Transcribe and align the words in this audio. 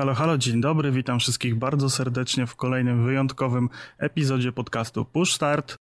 Halo, 0.00 0.14
halo, 0.14 0.38
dzień 0.38 0.60
dobry, 0.60 0.92
witam 0.92 1.18
wszystkich 1.18 1.54
bardzo 1.54 1.90
serdecznie 1.90 2.46
w 2.46 2.56
kolejnym 2.56 3.04
wyjątkowym 3.04 3.68
epizodzie 3.98 4.52
podcastu 4.52 5.04
Push 5.04 5.32
Start. 5.32 5.76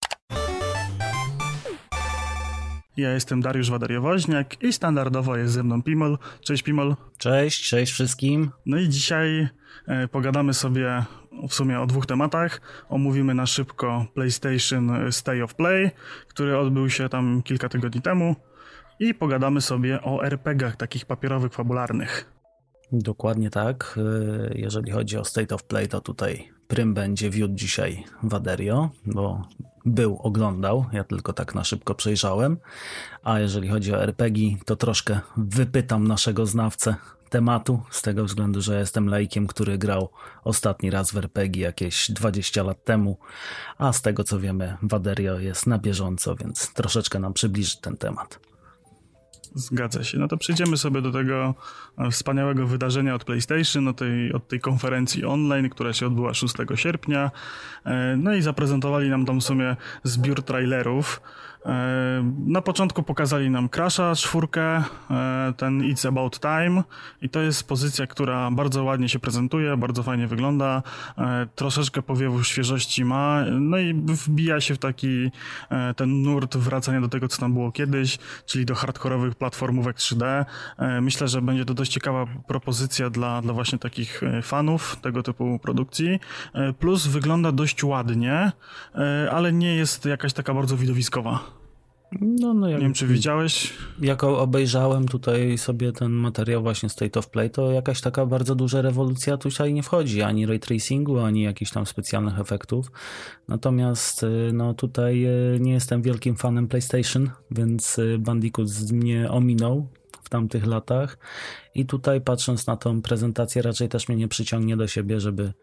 Ja 2.98 3.14
jestem 3.14 3.42
Dariusz 3.42 3.72
Wadariowoźniak 3.72 4.64
i 4.64 4.74
standardowo 4.74 5.38
jest 5.38 5.54
ze 5.54 5.64
mną 5.64 5.84
Pimol. 5.84 6.18
Cześć 6.42 6.64
Pimol. 6.64 6.96
Cześć, 7.18 7.70
cześć 7.70 7.92
wszystkim. 7.92 8.52
No 8.66 8.78
i 8.78 8.90
dzisiaj 8.90 9.48
e, 9.88 10.08
pogadamy 10.08 10.54
sobie 10.54 11.06
w 11.50 11.54
sumie 11.54 11.80
o 11.80 11.88
dwóch 11.88 12.06
tematach. 12.06 12.62
Omówimy 12.90 13.34
na 13.34 13.46
szybko 13.46 14.06
PlayStation 14.14 15.12
Stay 15.12 15.44
of 15.44 15.56
Play, 15.56 15.92
który 16.28 16.58
odbył 16.58 16.90
się 16.90 17.10
tam 17.10 17.42
kilka 17.44 17.70
tygodni 17.70 18.02
temu 18.02 18.36
i 19.00 19.14
pogadamy 19.14 19.62
sobie 19.62 20.02
o 20.02 20.26
RPGach 20.26 20.76
takich 20.76 21.06
papierowych, 21.06 21.54
fabularnych. 21.54 22.39
Dokładnie 22.92 23.50
tak. 23.50 24.00
E, 24.52 24.58
jeżeli 24.58 24.92
chodzi 24.92 25.18
o 25.18 25.26
State 25.26 25.56
of 25.56 25.64
Play, 25.64 25.88
to 25.88 26.02
tutaj 26.02 26.50
prym 26.68 26.94
będzie 26.94 27.30
wiódł 27.30 27.56
dzisiaj 27.56 28.04
Waderio, 28.24 28.90
bo 29.06 29.42
był, 29.86 30.20
oglądał, 30.24 30.86
ja 30.92 31.04
tylko 31.04 31.34
tak 31.34 31.56
na 31.56 31.64
szybko 31.64 31.96
przejrzałem. 31.96 32.58
A 33.24 33.40
jeżeli 33.40 33.70
chodzi 33.70 33.94
o 33.94 34.04
RPG, 34.04 34.58
to 34.66 34.76
troszkę 34.76 35.20
wypytam 35.38 36.08
naszego 36.08 36.46
znawcę 36.46 36.96
tematu, 37.30 37.82
z 37.92 38.02
tego 38.02 38.26
względu, 38.26 38.62
że 38.62 38.80
jestem 38.80 39.08
lejkiem, 39.08 39.48
który 39.48 39.78
grał 39.78 40.10
ostatni 40.44 40.90
raz 40.90 41.12
w 41.12 41.18
RPG 41.18 41.62
jakieś 41.64 42.12
20 42.12 42.64
lat 42.64 42.84
temu, 42.84 43.18
a 43.78 43.94
z 43.94 44.02
tego 44.02 44.24
co 44.24 44.40
wiemy, 44.40 44.78
Waderio 44.82 45.40
jest 45.40 45.68
na 45.68 45.78
bieżąco, 45.78 46.36
więc 46.36 46.74
troszeczkę 46.74 47.20
nam 47.20 47.34
przybliży 47.34 47.82
ten 47.82 47.98
temat. 47.98 48.49
Zgadza 49.56 50.04
się. 50.04 50.18
No 50.20 50.28
to 50.28 50.38
przejdziemy 50.38 50.78
sobie 50.78 51.02
do 51.02 51.12
tego 51.12 51.56
e, 51.98 52.12
wspaniałego 52.12 52.68
wydarzenia 52.68 53.16
od 53.16 53.24
PlayStation, 53.24 53.88
od 53.88 53.98
tej, 53.98 54.34
od 54.34 54.48
tej 54.48 54.60
konferencji 54.60 55.26
online, 55.26 55.70
która 55.70 55.94
się 55.94 56.08
odbyła 56.08 56.34
6 56.34 56.56
sierpnia. 56.76 57.32
E, 57.86 58.18
no 58.18 58.34
i 58.34 58.42
zaprezentowali 58.42 59.10
nam 59.10 59.26
tam 59.26 59.40
w 59.40 59.44
sumie 59.44 59.76
zbiór 60.04 60.44
trailerów. 60.44 61.22
E, 61.66 62.32
na 62.46 62.62
początku 62.62 63.04
pokazali 63.04 63.50
nam 63.50 63.70
Crasha, 63.70 64.16
czwórkę, 64.16 64.84
e, 65.12 65.54
ten 65.58 65.82
It's 65.82 66.08
About 66.08 66.40
Time 66.40 66.84
i 67.22 67.30
to 67.30 67.42
jest 67.42 67.68
pozycja, 67.68 68.08
która 68.08 68.52
bardzo 68.52 68.84
ładnie 68.84 69.10
się 69.10 69.20
prezentuje, 69.20 69.78
bardzo 69.78 70.04
fajnie 70.04 70.28
wygląda, 70.28 70.84
e, 71.18 71.48
troszeczkę 71.56 72.02
powiewów 72.02 72.48
świeżości 72.48 73.06
ma, 73.06 73.44
no 73.60 73.78
i 73.78 73.94
wbija 73.94 74.62
się 74.62 74.76
w 74.76 74.78
taki 74.78 75.32
ten 75.96 76.22
nurt 76.22 76.58
wracania 76.58 77.02
do 77.02 77.08
tego, 77.08 77.28
co 77.28 77.40
tam 77.40 77.54
było 77.54 77.72
kiedyś, 77.72 78.18
czyli 78.46 78.66
do 78.66 78.76
hardkorowych 78.76 79.36
platformówek 79.36 79.98
3D. 79.98 80.46
Myślę, 81.02 81.28
że 81.28 81.42
będzie 81.42 81.66
to 81.66 81.74
dość 81.74 81.92
ciekawa 81.92 82.26
propozycja 82.48 83.10
dla, 83.10 83.42
dla 83.42 83.54
właśnie 83.54 83.80
takich 83.80 84.22
fanów 84.44 84.98
tego 85.02 85.24
typu 85.24 85.60
produkcji. 85.60 86.20
Plus 86.80 87.08
wygląda 87.08 87.52
dość 87.52 87.84
ładnie, 87.84 88.52
ale 89.32 89.54
nie 89.54 89.76
jest 89.76 90.06
jakaś 90.06 90.34
taka 90.34 90.54
bardzo 90.54 90.78
widowiskowa. 90.78 91.59
No, 92.22 92.54
no 92.54 92.70
jak, 92.70 92.80
nie 92.80 92.86
wiem, 92.86 92.94
czy 92.94 93.08
widziałeś? 93.08 93.74
Jako 94.02 94.40
obejrzałem 94.40 95.08
tutaj 95.08 95.58
sobie 95.58 95.92
ten 95.92 96.12
materiał 96.12 96.62
właśnie 96.62 96.90
State 96.90 97.20
of 97.20 97.30
Play, 97.30 97.50
to 97.50 97.72
jakaś 97.72 98.02
taka 98.02 98.26
bardzo 98.26 98.56
duża 98.56 98.82
rewolucja 98.82 99.38
tutaj 99.38 99.74
nie 99.74 99.84
wchodzi, 99.84 100.22
ani 100.22 100.46
ray 100.46 100.60
tracingu, 100.60 101.20
ani 101.20 101.42
jakichś 101.42 101.72
tam 101.72 101.86
specjalnych 101.86 102.40
efektów. 102.40 102.92
Natomiast 103.48 104.24
y, 104.24 104.52
no 104.54 104.74
tutaj 104.74 105.26
y, 105.26 105.60
nie 105.60 105.72
jestem 105.72 106.02
wielkim 106.02 106.36
fanem 106.36 106.68
PlayStation, 106.68 107.30
więc 107.52 108.00
y, 108.00 108.18
Bandicoot 108.20 108.92
mnie 108.92 109.32
ominął 109.32 109.88
w 110.24 110.30
tamtych 110.30 110.66
latach 110.66 111.18
i 111.76 111.86
tutaj 111.86 112.22
patrząc 112.22 112.68
na 112.68 112.78
tą 112.78 113.02
prezentację 113.02 113.62
raczej 113.62 113.90
też 113.90 114.08
mnie 114.08 114.18
nie 114.18 114.28
przyciągnie 114.28 114.78
do 114.78 114.88
siebie, 114.88 115.20
żeby, 115.20 115.54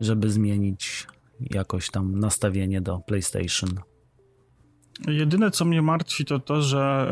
żeby 0.00 0.30
zmienić 0.30 1.06
jakoś 1.40 1.90
tam 1.90 2.18
nastawienie 2.18 2.80
do 2.80 2.98
PlayStation. 2.98 3.91
Jedyne, 5.08 5.50
co 5.50 5.64
mnie 5.64 5.82
martwi, 5.82 6.24
to 6.24 6.38
to, 6.38 6.62
że 6.62 7.08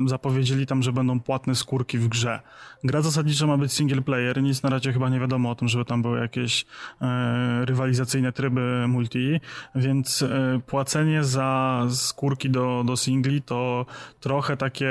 e, 0.00 0.08
zapowiedzieli 0.08 0.66
tam, 0.66 0.82
że 0.82 0.92
będą 0.92 1.20
płatne 1.20 1.54
skórki 1.54 1.98
w 1.98 2.08
grze. 2.08 2.40
Gra 2.84 3.02
zasadniczo 3.02 3.46
ma 3.46 3.56
być 3.56 3.72
single 3.72 4.02
player, 4.02 4.42
nic 4.42 4.62
na 4.62 4.70
razie 4.70 4.92
chyba 4.92 5.08
nie 5.08 5.20
wiadomo 5.20 5.50
o 5.50 5.54
tym, 5.54 5.68
żeby 5.68 5.84
tam 5.84 6.02
były 6.02 6.20
jakieś 6.20 6.66
e, 7.00 7.64
rywalizacyjne 7.64 8.32
tryby 8.32 8.84
multi, 8.88 9.40
więc 9.74 10.22
e, 10.22 10.60
płacenie 10.66 11.24
za 11.24 11.82
skórki 11.90 12.50
do, 12.50 12.84
do 12.86 12.96
singli 12.96 13.42
to 13.42 13.86
trochę 14.20 14.56
takie 14.56 14.90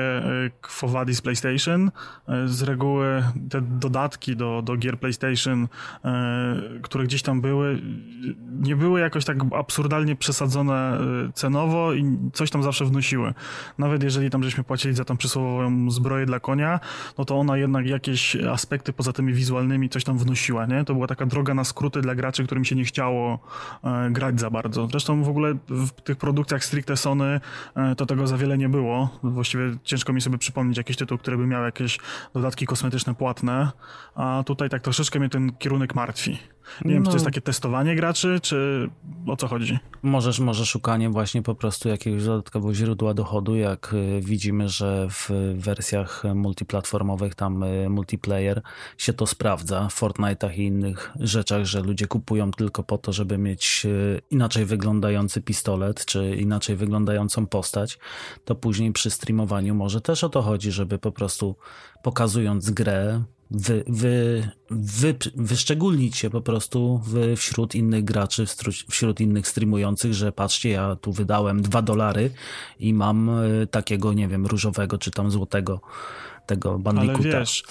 kwowadi 0.61 1.15
z 1.15 1.21
PlayStation. 1.21 1.91
Z 2.45 2.61
reguły 2.61 3.23
te 3.49 3.61
dodatki 3.61 4.35
do, 4.35 4.61
do 4.61 4.77
gier 4.77 4.99
PlayStation, 4.99 5.67
które 6.81 7.03
gdzieś 7.03 7.21
tam 7.21 7.41
były, 7.41 7.81
nie 8.61 8.75
były 8.75 8.99
jakoś 8.99 9.25
tak 9.25 9.37
absurdalnie 9.55 10.15
przesadzone 10.15 10.97
cenowo 11.33 11.93
i 11.93 12.18
coś 12.33 12.49
tam 12.49 12.63
zawsze 12.63 12.85
wnosiły. 12.85 13.33
Nawet 13.77 14.03
jeżeli 14.03 14.29
tam 14.29 14.43
żeśmy 14.43 14.63
płacili 14.63 14.93
za 14.93 15.05
tą 15.05 15.17
przysłowiową 15.17 15.91
zbroję 15.91 16.25
dla 16.25 16.39
konia, 16.39 16.79
no 17.17 17.25
to 17.25 17.39
ona 17.39 17.57
jednak 17.57 17.85
jakieś 17.85 18.35
aspekty 18.35 18.93
poza 18.93 19.13
tymi 19.13 19.33
wizualnymi 19.33 19.89
coś 19.89 20.03
tam 20.03 20.17
wnosiła, 20.17 20.65
nie? 20.65 20.85
To 20.85 20.93
była 20.93 21.07
taka 21.07 21.25
droga 21.25 21.53
na 21.53 21.63
skróty 21.63 22.01
dla 22.01 22.15
graczy, 22.15 22.43
którym 22.43 22.65
się 22.65 22.75
nie 22.75 22.85
chciało 22.85 23.39
e, 23.83 24.11
grać 24.11 24.39
za 24.39 24.49
bardzo. 24.49 24.87
Zresztą 24.87 25.23
w 25.23 25.29
ogóle 25.29 25.53
w 25.69 25.91
tych 25.91 26.17
produkcjach 26.17 26.65
stricte 26.65 26.97
Sony 26.97 27.39
e, 27.75 27.95
to 27.95 28.05
tego 28.05 28.27
za 28.27 28.37
wiele 28.37 28.57
nie 28.57 28.69
było. 28.69 29.19
Właściwie 29.23 29.63
ciężko 29.83 30.13
mi 30.13 30.21
sobie 30.21 30.37
przypomnieć 30.37 30.77
jakiś 30.77 30.97
tytuł, 30.97 31.17
który 31.17 31.37
by 31.37 31.47
miał 31.47 31.63
jakieś 31.63 31.99
dodatki 32.33 32.65
kosmetyczne 32.65 33.15
płatne, 33.15 33.71
a 34.15 34.43
tutaj 34.45 34.69
tak 34.69 34.81
troszeczkę 34.81 35.19
mnie 35.19 35.29
ten 35.29 35.51
kierunek 35.51 35.95
martwi. 35.95 36.37
Nie 36.85 36.93
wiem, 36.93 37.03
czy 37.03 37.09
to 37.09 37.15
jest 37.15 37.25
no. 37.25 37.31
takie 37.31 37.41
testowanie 37.41 37.95
graczy, 37.95 38.39
czy 38.41 38.89
o 39.27 39.37
co 39.37 39.47
chodzi? 39.47 39.79
Możesz, 40.03 40.39
może 40.39 40.65
szukanie 40.65 41.09
właśnie 41.09 41.41
po 41.41 41.55
prostu 41.55 41.89
jakiegoś 41.89 42.08
dodatkowego 42.17 42.73
źródła 42.73 43.13
dochodu, 43.13 43.55
jak 43.55 43.93
y, 43.93 44.21
widzimy, 44.21 44.69
że 44.69 45.07
w 45.09 45.29
wersjach 45.55 46.23
multiplatformowych 46.35 47.35
tam 47.35 47.63
y, 47.63 47.89
multiplayer 47.89 48.61
się 48.97 49.13
to 49.13 49.27
sprawdza, 49.27 49.89
w 49.89 50.01
Fortnite'ach 50.01 50.57
i 50.57 50.61
innych 50.65 51.11
rzeczach, 51.19 51.65
że 51.65 51.81
ludzie 51.81 52.07
kupują 52.07 52.51
tylko 52.51 52.83
po 52.83 52.97
to, 52.97 53.13
żeby 53.13 53.37
mieć 53.37 53.85
y, 53.85 54.21
inaczej 54.29 54.65
wyglądający 54.65 55.41
pistolet, 55.41 56.05
czy 56.05 56.35
inaczej 56.35 56.75
wyglądającą 56.75 57.45
postać, 57.45 57.99
to 58.45 58.55
później 58.55 58.91
przy 58.91 59.09
streamowaniu 59.09 59.75
może 59.75 60.01
też 60.01 60.23
o 60.23 60.29
to 60.29 60.41
chodzi, 60.41 60.71
żeby 60.71 60.97
po 60.97 61.11
prostu 61.11 61.55
pokazując 62.03 62.69
grę, 62.69 63.23
wy, 63.51 63.83
wy, 63.87 64.47
wy, 64.71 65.15
wyszczególnić 65.35 66.17
się 66.17 66.29
po 66.29 66.41
prostu 66.41 67.01
wśród 67.37 67.75
innych 67.75 68.03
graczy, 68.03 68.45
wśród 68.89 69.21
innych 69.21 69.47
streamujących, 69.47 70.13
że 70.13 70.31
patrzcie, 70.31 70.69
ja 70.69 70.95
tu 70.95 71.11
wydałem 71.11 71.61
dwa 71.61 71.81
dolary 71.81 72.31
i 72.79 72.93
mam 72.93 73.29
e, 73.29 73.67
takiego, 73.67 74.13
nie 74.13 74.27
wiem, 74.27 74.45
różowego 74.45 74.97
czy 74.97 75.11
tam 75.11 75.31
złotego 75.31 75.81
tego 76.45 76.79
Bandicoota. 76.79 77.29
Ale 77.29 77.39
wiesz, 77.39 77.63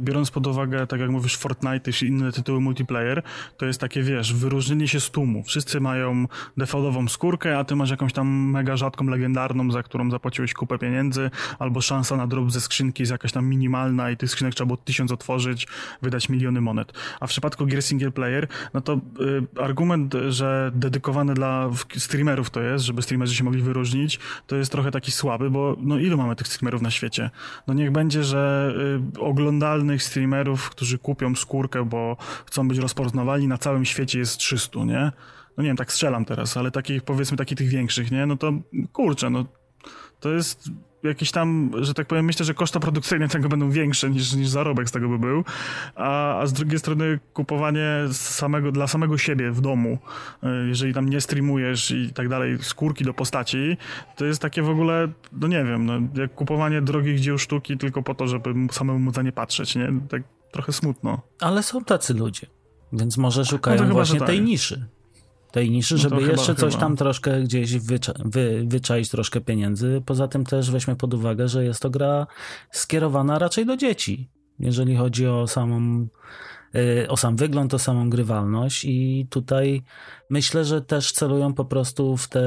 biorąc 0.00 0.30
pod 0.30 0.46
uwagę, 0.46 0.86
tak 0.86 1.00
jak 1.00 1.10
mówisz, 1.10 1.36
Fortnite 1.36 1.92
czy 1.92 2.06
inne 2.06 2.32
tytuły 2.32 2.60
multiplayer, 2.60 3.22
to 3.56 3.66
jest 3.66 3.80
takie, 3.80 4.02
wiesz, 4.02 4.34
wyróżnienie 4.34 4.88
się 4.88 5.00
z 5.00 5.10
tłumu. 5.10 5.42
Wszyscy 5.44 5.80
mają 5.80 6.26
defaultową 6.56 7.08
skórkę, 7.08 7.58
a 7.58 7.64
ty 7.64 7.76
masz 7.76 7.90
jakąś 7.90 8.12
tam 8.12 8.28
mega 8.28 8.76
rzadką, 8.76 9.06
legendarną, 9.06 9.70
za 9.70 9.82
którą 9.82 10.10
zapłaciłeś 10.10 10.54
kupę 10.54 10.78
pieniędzy, 10.78 11.30
albo 11.58 11.80
szansa 11.80 12.16
na 12.16 12.26
drop 12.26 12.50
ze 12.50 12.60
skrzynki 12.60 13.02
jest 13.02 13.12
jakaś 13.12 13.32
tam 13.32 13.46
minimalna 13.46 14.10
i 14.10 14.16
tych 14.16 14.30
skrzynek 14.30 14.54
trzeba 14.54 14.66
było 14.66 14.76
tysiąc 14.76 15.12
otworzyć, 15.12 15.68
wydać 16.02 16.28
miliony 16.28 16.60
monet. 16.60 16.92
A 17.20 17.26
w 17.26 17.30
przypadku 17.30 17.66
gier 17.66 17.82
single 17.82 18.10
player, 18.10 18.48
no 18.74 18.80
to 18.80 18.92
y, 18.94 19.62
argument, 19.62 20.14
że 20.28 20.70
dedykowany 20.74 21.34
dla 21.34 21.70
streamerów 21.96 22.50
to 22.50 22.60
jest, 22.60 22.84
żeby 22.84 23.02
streamerzy 23.02 23.34
się 23.34 23.44
mogli 23.44 23.62
wyróżnić, 23.62 24.18
to 24.46 24.56
jest 24.56 24.72
trochę 24.72 24.90
taki 24.90 25.12
słaby, 25.12 25.50
bo 25.50 25.76
no 25.80 25.98
ilu 25.98 26.16
mamy 26.16 26.36
tych 26.36 26.48
streamerów 26.48 26.82
na 26.82 26.90
świecie? 26.90 27.30
No 27.66 27.74
niech 27.74 27.92
będzie, 27.92 28.24
że 28.24 28.74
y, 29.16 29.20
oglądamy 29.20 29.51
oglądalnych 29.52 30.02
streamerów, 30.02 30.70
którzy 30.70 30.98
kupią 30.98 31.34
skórkę, 31.34 31.84
bo 31.84 32.16
chcą 32.46 32.68
być 32.68 32.78
rozpoznawalni 32.78 33.48
na 33.48 33.58
całym 33.58 33.84
świecie 33.84 34.18
jest 34.18 34.36
300, 34.36 34.84
nie? 34.84 35.12
No 35.56 35.62
nie 35.62 35.68
wiem, 35.68 35.76
tak 35.76 35.92
strzelam 35.92 36.24
teraz, 36.24 36.56
ale 36.56 36.70
takich, 36.70 37.02
powiedzmy, 37.02 37.36
takich 37.36 37.58
tych 37.58 37.68
większych, 37.68 38.10
nie? 38.10 38.26
No 38.26 38.36
to 38.36 38.52
kurczę, 38.92 39.30
no 39.30 39.44
to 40.20 40.30
jest 40.30 40.70
jakieś 41.02 41.30
tam, 41.30 41.70
że 41.80 41.94
tak 41.94 42.06
powiem, 42.06 42.24
myślę, 42.24 42.44
że 42.44 42.54
koszta 42.54 42.80
produkcyjne 42.80 43.28
tego 43.28 43.48
będą 43.48 43.70
większe 43.70 44.10
niż, 44.10 44.32
niż 44.32 44.48
zarobek 44.48 44.88
z 44.88 44.92
tego 44.92 45.08
by 45.08 45.18
był, 45.18 45.44
a, 45.94 46.38
a 46.38 46.46
z 46.46 46.52
drugiej 46.52 46.78
strony 46.78 47.18
kupowanie 47.32 47.86
samego, 48.12 48.72
dla 48.72 48.86
samego 48.86 49.18
siebie 49.18 49.50
w 49.50 49.60
domu, 49.60 49.98
e, 50.42 50.68
jeżeli 50.68 50.94
tam 50.94 51.08
nie 51.08 51.20
streamujesz 51.20 51.90
i 51.90 52.12
tak 52.14 52.28
dalej, 52.28 52.58
skórki 52.60 53.04
do 53.04 53.14
postaci, 53.14 53.76
to 54.16 54.24
jest 54.24 54.42
takie 54.42 54.62
w 54.62 54.70
ogóle, 54.70 55.08
no 55.32 55.48
nie 55.48 55.64
wiem, 55.64 55.86
no, 55.86 55.94
jak 56.14 56.34
kupowanie 56.34 56.82
drogich 56.82 57.20
dzieł 57.20 57.38
sztuki 57.38 57.78
tylko 57.78 58.02
po 58.02 58.14
to, 58.14 58.26
żeby 58.26 58.54
samemu 58.72 58.98
móc 58.98 59.14
za 59.14 59.22
nie 59.22 59.32
patrzeć, 59.32 59.74
nie? 59.74 59.92
Tak 60.08 60.22
trochę 60.52 60.72
smutno. 60.72 61.20
Ale 61.40 61.62
są 61.62 61.84
tacy 61.84 62.14
ludzie, 62.14 62.46
więc 62.92 63.16
może 63.16 63.44
szukają 63.44 63.88
no 63.88 63.94
właśnie 63.94 64.20
tej 64.20 64.40
niszy 64.40 64.86
tej 65.52 65.70
niszy, 65.70 65.94
no 65.94 66.00
żeby 66.00 66.14
no 66.14 66.20
jeszcze 66.20 66.46
chyba, 66.46 66.60
coś 66.60 66.72
chyba. 66.72 66.80
tam 66.80 66.96
troszkę 66.96 67.42
gdzieś 67.42 67.78
wycza 67.78 68.12
wy, 68.24 68.64
wyczaić 68.66 69.10
troszkę 69.10 69.40
pieniędzy. 69.40 70.02
Poza 70.06 70.28
tym 70.28 70.44
też 70.44 70.70
weźmy 70.70 70.96
pod 70.96 71.14
uwagę, 71.14 71.48
że 71.48 71.64
jest 71.64 71.82
to 71.82 71.90
gra 71.90 72.26
skierowana 72.70 73.38
raczej 73.38 73.66
do 73.66 73.76
dzieci, 73.76 74.28
jeżeli 74.58 74.96
chodzi 74.96 75.26
o 75.26 75.46
samą 75.46 76.06
o 77.08 77.16
sam 77.16 77.36
wygląd, 77.36 77.74
o 77.74 77.78
samą 77.78 78.10
grywalność 78.10 78.84
i 78.84 79.26
tutaj 79.30 79.82
myślę, 80.30 80.64
że 80.64 80.82
też 80.82 81.12
celują 81.12 81.54
po 81.54 81.64
prostu 81.64 82.16
w 82.16 82.28
te, 82.28 82.40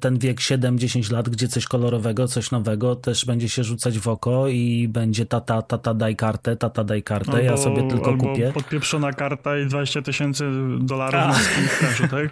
ten 0.00 0.18
wiek 0.18 0.38
7-10 0.38 1.12
lat, 1.12 1.28
gdzie 1.28 1.48
coś 1.48 1.66
kolorowego, 1.66 2.28
coś 2.28 2.50
nowego 2.50 2.96
też 2.96 3.24
będzie 3.24 3.48
się 3.48 3.64
rzucać 3.64 3.98
w 3.98 4.08
oko 4.08 4.48
i 4.48 4.88
będzie 4.88 5.26
tata, 5.26 5.62
tata 5.62 5.94
daj 5.94 6.16
kartę, 6.16 6.56
tata 6.56 6.84
daj 6.84 7.02
kartę, 7.02 7.32
albo, 7.32 7.42
ja 7.44 7.56
sobie 7.56 7.88
tylko 7.88 8.10
albo 8.10 8.24
kupię. 8.24 8.52
podpieprzona 8.54 9.12
karta 9.12 9.58
i 9.58 9.66
20 9.66 10.02
tysięcy 10.02 10.44
dolarów 10.80 11.20
A. 11.20 11.28
na 11.28 11.34
skin 11.34 12.08
tak? 12.08 12.30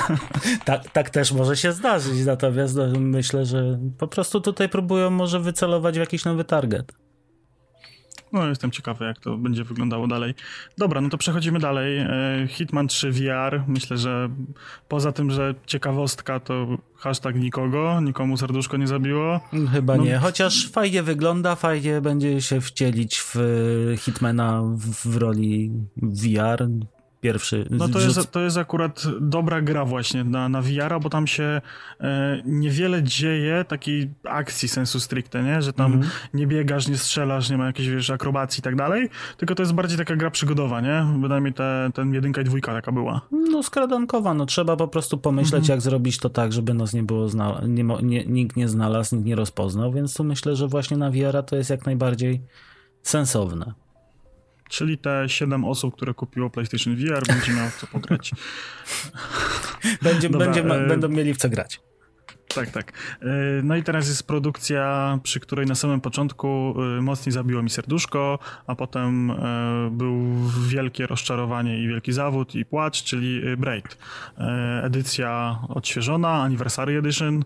tak? 0.64 0.90
Tak 0.90 1.10
też 1.10 1.32
może 1.32 1.56
się 1.56 1.72
zdarzyć, 1.72 2.24
natomiast 2.26 2.76
no, 2.76 3.00
myślę, 3.00 3.44
że 3.44 3.78
po 3.98 4.08
prostu 4.08 4.40
tutaj 4.40 4.68
próbują 4.68 5.10
może 5.10 5.40
wycelować 5.40 5.94
w 5.94 5.98
jakiś 5.98 6.24
nowy 6.24 6.44
target. 6.44 7.05
No, 8.32 8.48
jestem 8.48 8.70
ciekawy, 8.70 9.04
jak 9.04 9.18
to 9.18 9.36
będzie 9.36 9.64
wyglądało 9.64 10.06
dalej. 10.06 10.34
Dobra, 10.78 11.00
no 11.00 11.08
to 11.08 11.18
przechodzimy 11.18 11.58
dalej. 11.58 11.98
E, 11.98 12.08
Hitman 12.48 12.88
3 12.88 13.10
VR. 13.10 13.62
Myślę, 13.66 13.98
że 13.98 14.28
poza 14.88 15.12
tym, 15.12 15.30
że 15.30 15.54
ciekawostka, 15.66 16.40
to 16.40 16.66
hashtag 16.96 17.36
nikogo, 17.36 18.00
nikomu 18.00 18.36
serduszko 18.36 18.76
nie 18.76 18.86
zabiło. 18.86 19.40
Chyba 19.72 19.96
no. 19.96 20.04
nie, 20.04 20.18
chociaż 20.18 20.70
fajnie 20.70 21.02
wygląda, 21.02 21.54
fajnie 21.54 22.00
będzie 22.00 22.40
się 22.40 22.60
wcielić 22.60 23.18
w 23.20 23.36
Hitmana 23.98 24.62
w 25.04 25.16
roli 25.16 25.70
VR 25.96 26.68
pierwszy. 27.26 27.66
No 27.70 27.88
to 27.88 28.00
jest, 28.00 28.30
to 28.30 28.40
jest 28.40 28.56
akurat 28.56 29.02
dobra 29.20 29.60
gra 29.60 29.84
właśnie 29.84 30.24
na, 30.24 30.48
na 30.48 30.62
VR, 30.62 31.00
bo 31.02 31.10
tam 31.10 31.26
się 31.26 31.60
e, 32.00 32.42
niewiele 32.44 33.02
dzieje 33.02 33.64
takiej 33.68 34.10
akcji 34.24 34.68
sensu 34.68 35.00
stricte, 35.00 35.42
nie? 35.42 35.62
Że 35.62 35.72
tam 35.72 35.92
mhm. 35.92 36.12
nie 36.34 36.46
biegasz, 36.46 36.88
nie 36.88 36.96
strzelasz, 36.96 37.50
nie 37.50 37.58
ma 37.58 37.66
jakiejś 37.66 37.88
wiesz, 37.88 38.10
akrobacji 38.10 38.60
i 38.60 38.62
tak 38.62 38.76
dalej, 38.76 39.08
tylko 39.36 39.54
to 39.54 39.62
jest 39.62 39.72
bardziej 39.72 39.98
taka 39.98 40.16
gra 40.16 40.30
przygodowa, 40.30 40.80
nie? 40.80 41.06
Wydaje 41.22 41.40
mi 41.40 41.52
te, 41.52 41.90
ten 41.94 42.14
jedynka 42.14 42.40
i 42.40 42.44
dwójka 42.44 42.72
taka 42.72 42.92
była. 42.92 43.20
No 43.50 43.62
skradankowa, 43.62 44.34
no 44.34 44.46
trzeba 44.46 44.76
po 44.76 44.88
prostu 44.88 45.18
pomyśleć, 45.18 45.60
mhm. 45.60 45.76
jak 45.76 45.80
zrobić 45.80 46.18
to 46.18 46.30
tak, 46.30 46.52
żeby 46.52 46.74
nas 46.74 46.92
nie 46.92 47.02
było, 47.02 47.28
nie, 47.68 47.84
nie, 48.02 48.24
nikt 48.24 48.56
nie 48.56 48.68
znalazł, 48.68 49.16
nikt 49.16 49.26
nie 49.26 49.36
rozpoznał, 49.36 49.92
więc 49.92 50.14
tu 50.14 50.24
myślę, 50.24 50.56
że 50.56 50.68
właśnie 50.68 50.96
na 50.96 51.10
VR 51.10 51.42
to 51.46 51.56
jest 51.56 51.70
jak 51.70 51.86
najbardziej 51.86 52.42
sensowne. 53.02 53.85
Czyli 54.68 54.98
te 54.98 55.28
7 55.28 55.64
osób, 55.64 55.96
które 55.96 56.14
kupiło 56.14 56.50
PlayStation 56.50 56.96
VR, 56.96 57.26
będzie 57.26 57.52
miało 57.52 57.70
w 57.70 57.76
co 57.76 57.86
pograć. 57.86 58.30
będzie, 60.02 60.28
Dobra, 60.28 60.46
będzie, 60.46 60.74
e... 60.74 60.88
będą 60.88 61.08
mieli 61.08 61.34
w 61.34 61.36
co 61.36 61.48
grać. 61.48 61.80
Tak, 62.56 62.70
tak. 62.70 62.92
E, 63.22 63.26
no 63.62 63.76
i 63.76 63.82
teraz 63.82 64.08
jest 64.08 64.26
produkcja, 64.26 65.18
przy 65.22 65.40
której 65.40 65.66
na 65.66 65.74
samym 65.74 66.00
początku 66.00 66.74
e, 66.98 67.00
mocniej 67.00 67.32
zabiło 67.32 67.62
mi 67.62 67.70
serduszko, 67.70 68.38
a 68.66 68.74
potem 68.74 69.30
e, 69.30 69.34
był 69.90 70.34
wielkie 70.68 71.06
rozczarowanie 71.06 71.82
i 71.82 71.88
wielki 71.88 72.12
zawód 72.12 72.54
i 72.54 72.64
płacz, 72.64 73.02
czyli 73.02 73.56
Braid. 73.56 73.98
Edycja 74.82 75.58
odświeżona, 75.68 76.28
Anniversary 76.28 76.98
Edition. 76.98 77.44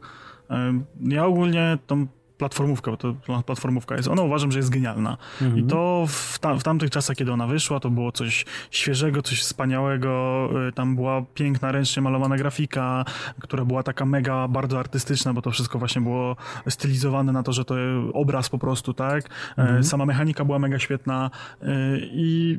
Ja 1.01 1.27
ogólnie 1.27 1.79
tą 1.87 2.07
platformówka, 2.41 2.91
bo 2.91 2.97
to 2.97 3.15
platformówka 3.47 3.97
jest. 3.97 4.09
Ona 4.09 4.23
uważam, 4.23 4.53
że 4.53 4.59
jest 4.59 4.71
genialna. 4.71 5.17
Mhm. 5.43 5.59
I 5.59 5.69
to 5.69 6.05
w, 6.09 6.39
ta, 6.39 6.55
w 6.55 6.63
tamtych 6.63 6.91
czasach, 6.91 7.17
kiedy 7.17 7.33
ona 7.33 7.47
wyszła, 7.47 7.81
to 7.81 7.91
było 7.91 8.13
coś 8.13 8.45
świeżego, 8.71 9.23
coś 9.23 9.41
wspaniałego. 9.41 10.49
Y, 10.69 10.73
tam 10.73 10.97
była 10.97 11.23
piękna, 11.35 11.73
ręcznie 11.73 12.03
malowana 12.03 12.37
grafika, 12.37 13.05
która 13.41 13.65
była 13.65 13.83
taka 13.83 14.05
mega, 14.05 14.49
bardzo 14.49 14.79
artystyczna, 14.79 15.35
bo 15.35 15.43
to 15.43 15.51
wszystko 15.51 15.79
właśnie 15.79 16.03
było 16.03 16.37
stylizowane 16.69 17.33
na 17.33 17.43
to, 17.43 17.53
że 17.53 17.65
to 17.65 17.75
obraz 18.13 18.49
po 18.49 18.59
prostu, 18.59 18.95
tak? 18.95 19.25
E, 19.25 19.63
mhm. 19.63 19.85
Sama 19.85 20.07
mechanika 20.07 20.45
była 20.45 20.59
mega 20.59 20.79
świetna 20.79 21.31
y, 21.63 21.67
i 22.03 22.59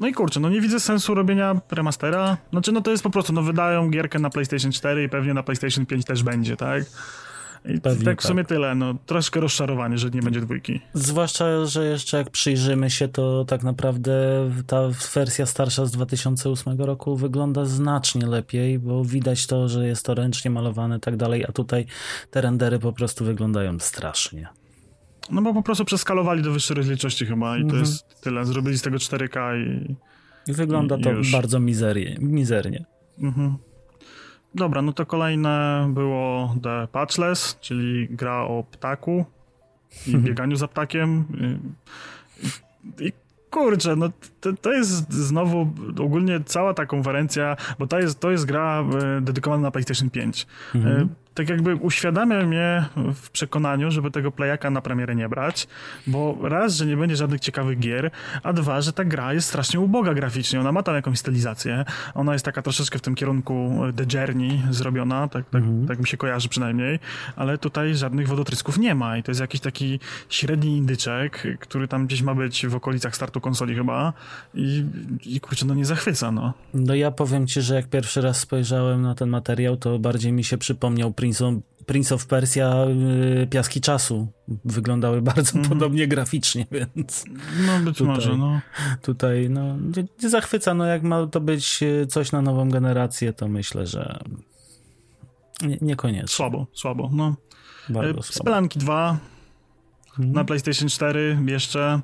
no 0.00 0.08
i 0.08 0.12
kurczę, 0.12 0.40
no 0.40 0.48
nie 0.48 0.60
widzę 0.60 0.80
sensu 0.80 1.14
robienia 1.14 1.60
remastera. 1.70 2.36
Znaczy, 2.50 2.72
no 2.72 2.80
to 2.80 2.90
jest 2.90 3.02
po 3.02 3.10
prostu, 3.10 3.32
no 3.32 3.42
wydają 3.42 3.90
gierkę 3.90 4.18
na 4.18 4.30
PlayStation 4.30 4.72
4 4.72 5.04
i 5.04 5.08
pewnie 5.08 5.34
na 5.34 5.42
PlayStation 5.42 5.86
5 5.86 6.04
też 6.04 6.22
będzie, 6.22 6.56
tak? 6.56 6.84
I 7.64 7.80
Pewnie 7.80 8.04
tak 8.04 8.22
w 8.22 8.26
sumie 8.26 8.42
tak. 8.42 8.48
tyle, 8.48 8.74
no 8.74 8.94
troszkę 9.06 9.40
rozczarowanie, 9.40 9.98
że 9.98 10.10
nie 10.10 10.22
będzie 10.22 10.40
dwójki. 10.40 10.80
Zwłaszcza, 10.94 11.66
że 11.66 11.84
jeszcze 11.84 12.16
jak 12.16 12.30
przyjrzymy 12.30 12.90
się, 12.90 13.08
to 13.08 13.44
tak 13.44 13.62
naprawdę 13.62 14.12
ta 14.66 14.88
wersja 15.14 15.46
starsza 15.46 15.86
z 15.86 15.90
2008 15.90 16.80
roku 16.80 17.16
wygląda 17.16 17.64
znacznie 17.64 18.26
lepiej, 18.26 18.78
bo 18.78 19.04
widać 19.04 19.46
to, 19.46 19.68
że 19.68 19.86
jest 19.86 20.06
to 20.06 20.14
ręcznie 20.14 20.50
malowane 20.50 20.96
i 20.96 21.00
tak 21.00 21.16
dalej, 21.16 21.44
a 21.48 21.52
tutaj 21.52 21.86
te 22.30 22.40
rendery 22.40 22.78
po 22.78 22.92
prostu 22.92 23.24
wyglądają 23.24 23.78
strasznie. 23.78 24.48
No 25.30 25.42
bo 25.42 25.54
po 25.54 25.62
prostu 25.62 25.84
przeskalowali 25.84 26.42
do 26.42 26.52
wyższej 26.52 26.76
rozdzielczości 26.76 27.26
chyba 27.26 27.56
i 27.56 27.60
to 27.60 27.64
mhm. 27.64 27.80
jest 27.80 28.20
tyle. 28.20 28.44
Zrobili 28.44 28.78
z 28.78 28.82
tego 28.82 28.96
4K 28.96 29.58
i... 29.58 29.96
I 30.50 30.52
wygląda 30.52 30.96
i, 30.96 31.02
to 31.02 31.12
i 31.12 31.30
bardzo 31.32 31.60
mizernie. 31.60 32.16
mizernie. 32.20 32.84
Mhm. 33.18 33.56
Dobra, 34.54 34.82
no 34.82 34.92
to 34.92 35.06
kolejne 35.06 35.86
było 35.94 36.54
The 36.62 36.88
Patchless, 36.92 37.58
czyli 37.60 38.08
gra 38.10 38.42
o 38.42 38.64
ptaku 38.70 39.24
i 40.06 40.10
mhm. 40.10 40.24
bieganiu 40.24 40.56
za 40.56 40.68
ptakiem. 40.68 41.24
I, 42.98 43.06
i 43.06 43.12
kurczę, 43.50 43.96
no 43.96 44.08
to, 44.40 44.52
to, 44.52 44.72
jest 44.72 45.12
znowu 45.12 45.70
ogólnie 45.98 46.40
cała 46.44 46.74
ta 46.74 46.86
konferencja, 46.86 47.56
bo 47.78 47.86
to 47.86 47.98
jest, 47.98 48.20
to 48.20 48.30
jest 48.30 48.44
gra 48.44 48.84
e, 49.18 49.20
dedykowana 49.20 49.62
na 49.62 49.70
PlayStation 49.70 50.10
5. 50.10 50.46
Mhm 50.74 51.08
tak 51.34 51.48
jakby 51.48 51.74
uświadamia 51.74 52.46
mnie 52.46 52.84
w 53.14 53.30
przekonaniu, 53.30 53.90
żeby 53.90 54.10
tego 54.10 54.32
playaka 54.32 54.70
na 54.70 54.80
premierę 54.80 55.14
nie 55.14 55.28
brać, 55.28 55.66
bo 56.06 56.38
raz, 56.42 56.74
że 56.74 56.86
nie 56.86 56.96
będzie 56.96 57.16
żadnych 57.16 57.40
ciekawych 57.40 57.78
gier, 57.78 58.10
a 58.42 58.52
dwa, 58.52 58.80
że 58.80 58.92
ta 58.92 59.04
gra 59.04 59.34
jest 59.34 59.48
strasznie 59.48 59.80
uboga 59.80 60.14
graficznie. 60.14 60.60
Ona 60.60 60.72
ma 60.72 60.82
tam 60.82 60.94
jakąś 60.94 61.18
stylizację. 61.18 61.84
Ona 62.14 62.32
jest 62.32 62.44
taka 62.44 62.62
troszeczkę 62.62 62.98
w 62.98 63.02
tym 63.02 63.14
kierunku 63.14 63.80
The 63.96 64.18
Journey 64.18 64.62
zrobiona, 64.70 65.28
tak, 65.28 65.50
tak, 65.50 65.62
mhm. 65.62 65.86
tak 65.86 65.98
mi 65.98 66.06
się 66.06 66.16
kojarzy 66.16 66.48
przynajmniej, 66.48 66.98
ale 67.36 67.58
tutaj 67.58 67.94
żadnych 67.94 68.28
wodotrysków 68.28 68.78
nie 68.78 68.94
ma 68.94 69.16
i 69.18 69.22
to 69.22 69.30
jest 69.30 69.40
jakiś 69.40 69.60
taki 69.60 70.00
średni 70.28 70.76
indyczek, 70.76 71.58
który 71.60 71.88
tam 71.88 72.06
gdzieś 72.06 72.22
ma 72.22 72.34
być 72.34 72.66
w 72.66 72.74
okolicach 72.74 73.16
startu 73.16 73.40
konsoli 73.40 73.74
chyba 73.74 74.12
i, 74.54 74.84
i 75.26 75.40
kurczę, 75.40 75.66
no 75.66 75.74
nie 75.74 75.84
zachwyca, 75.84 76.32
no. 76.32 76.52
No 76.74 76.94
ja 76.94 77.10
powiem 77.10 77.46
ci, 77.46 77.60
że 77.60 77.74
jak 77.74 77.86
pierwszy 77.86 78.20
raz 78.20 78.38
spojrzałem 78.38 79.02
na 79.02 79.14
ten 79.14 79.28
materiał, 79.28 79.76
to 79.76 79.98
bardziej 79.98 80.32
mi 80.32 80.44
się 80.44 80.58
przypomniał 80.58 81.12
Prince 81.22 81.42
of, 81.42 81.54
Prince 81.86 82.12
of 82.12 82.26
Persia 82.26 82.84
y, 83.42 83.46
Piaski 83.46 83.80
Czasu 83.80 84.28
wyglądały 84.64 85.22
bardzo 85.32 85.54
mm. 85.54 85.68
podobnie 85.68 86.08
graficznie, 86.08 86.66
więc... 86.70 87.24
No 87.66 87.78
być 87.78 87.98
tutaj, 87.98 88.14
może, 88.14 88.36
no. 88.36 88.60
Tutaj, 89.02 89.50
no, 89.50 89.76
nie, 90.22 90.30
zachwyca, 90.30 90.74
no 90.74 90.86
jak 90.86 91.02
ma 91.02 91.26
to 91.26 91.40
być 91.40 91.82
y, 91.82 92.06
coś 92.06 92.32
na 92.32 92.42
nową 92.42 92.68
generację, 92.68 93.32
to 93.32 93.48
myślę, 93.48 93.86
że 93.86 94.18
nie, 95.62 95.78
niekoniecznie. 95.80 96.28
Słabo, 96.28 96.66
słabo, 96.72 97.10
no. 97.12 97.36
Bardzo 97.88 98.20
y, 98.20 98.22
Spelanki 98.22 98.78
2 98.78 99.18
mhm. 100.08 100.32
na 100.32 100.44
PlayStation 100.44 100.88
4 100.88 101.38
jeszcze. 101.46 102.00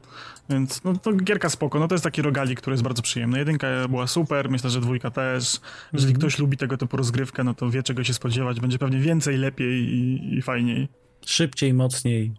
Więc 0.51 0.85
no, 0.85 0.97
to 0.97 1.13
gierka 1.13 1.49
spoko, 1.49 1.79
no 1.79 1.89
to 1.89 1.95
jest 1.95 2.05
taki 2.05 2.23
rogalik, 2.23 2.61
który 2.61 2.75
jest 2.75 2.85
bardzo 2.85 3.03
przyjemny. 3.03 3.39
Jedynka 3.39 3.67
była 3.89 4.07
super, 4.07 4.51
myślę, 4.51 4.71
że 4.71 4.81
dwójka 4.81 5.11
też. 5.11 5.61
Jeżeli 5.93 6.11
mm 6.11 6.17
-hmm. 6.17 6.21
ktoś 6.21 6.39
lubi 6.39 6.57
tego 6.57 6.77
typu 6.77 6.97
rozgrywkę, 6.97 7.45
no 7.45 7.55
to 7.55 7.71
wie 7.71 7.83
czego 7.83 8.05
się 8.05 8.15
spodziewać. 8.15 8.61
Będzie 8.61 8.79
pewnie 8.79 8.99
więcej, 8.99 9.37
lepiej 9.37 9.83
i, 9.83 10.35
i 10.39 10.43
fajniej. 10.43 10.89
Szybciej, 11.27 11.75
mocniej. 11.75 12.33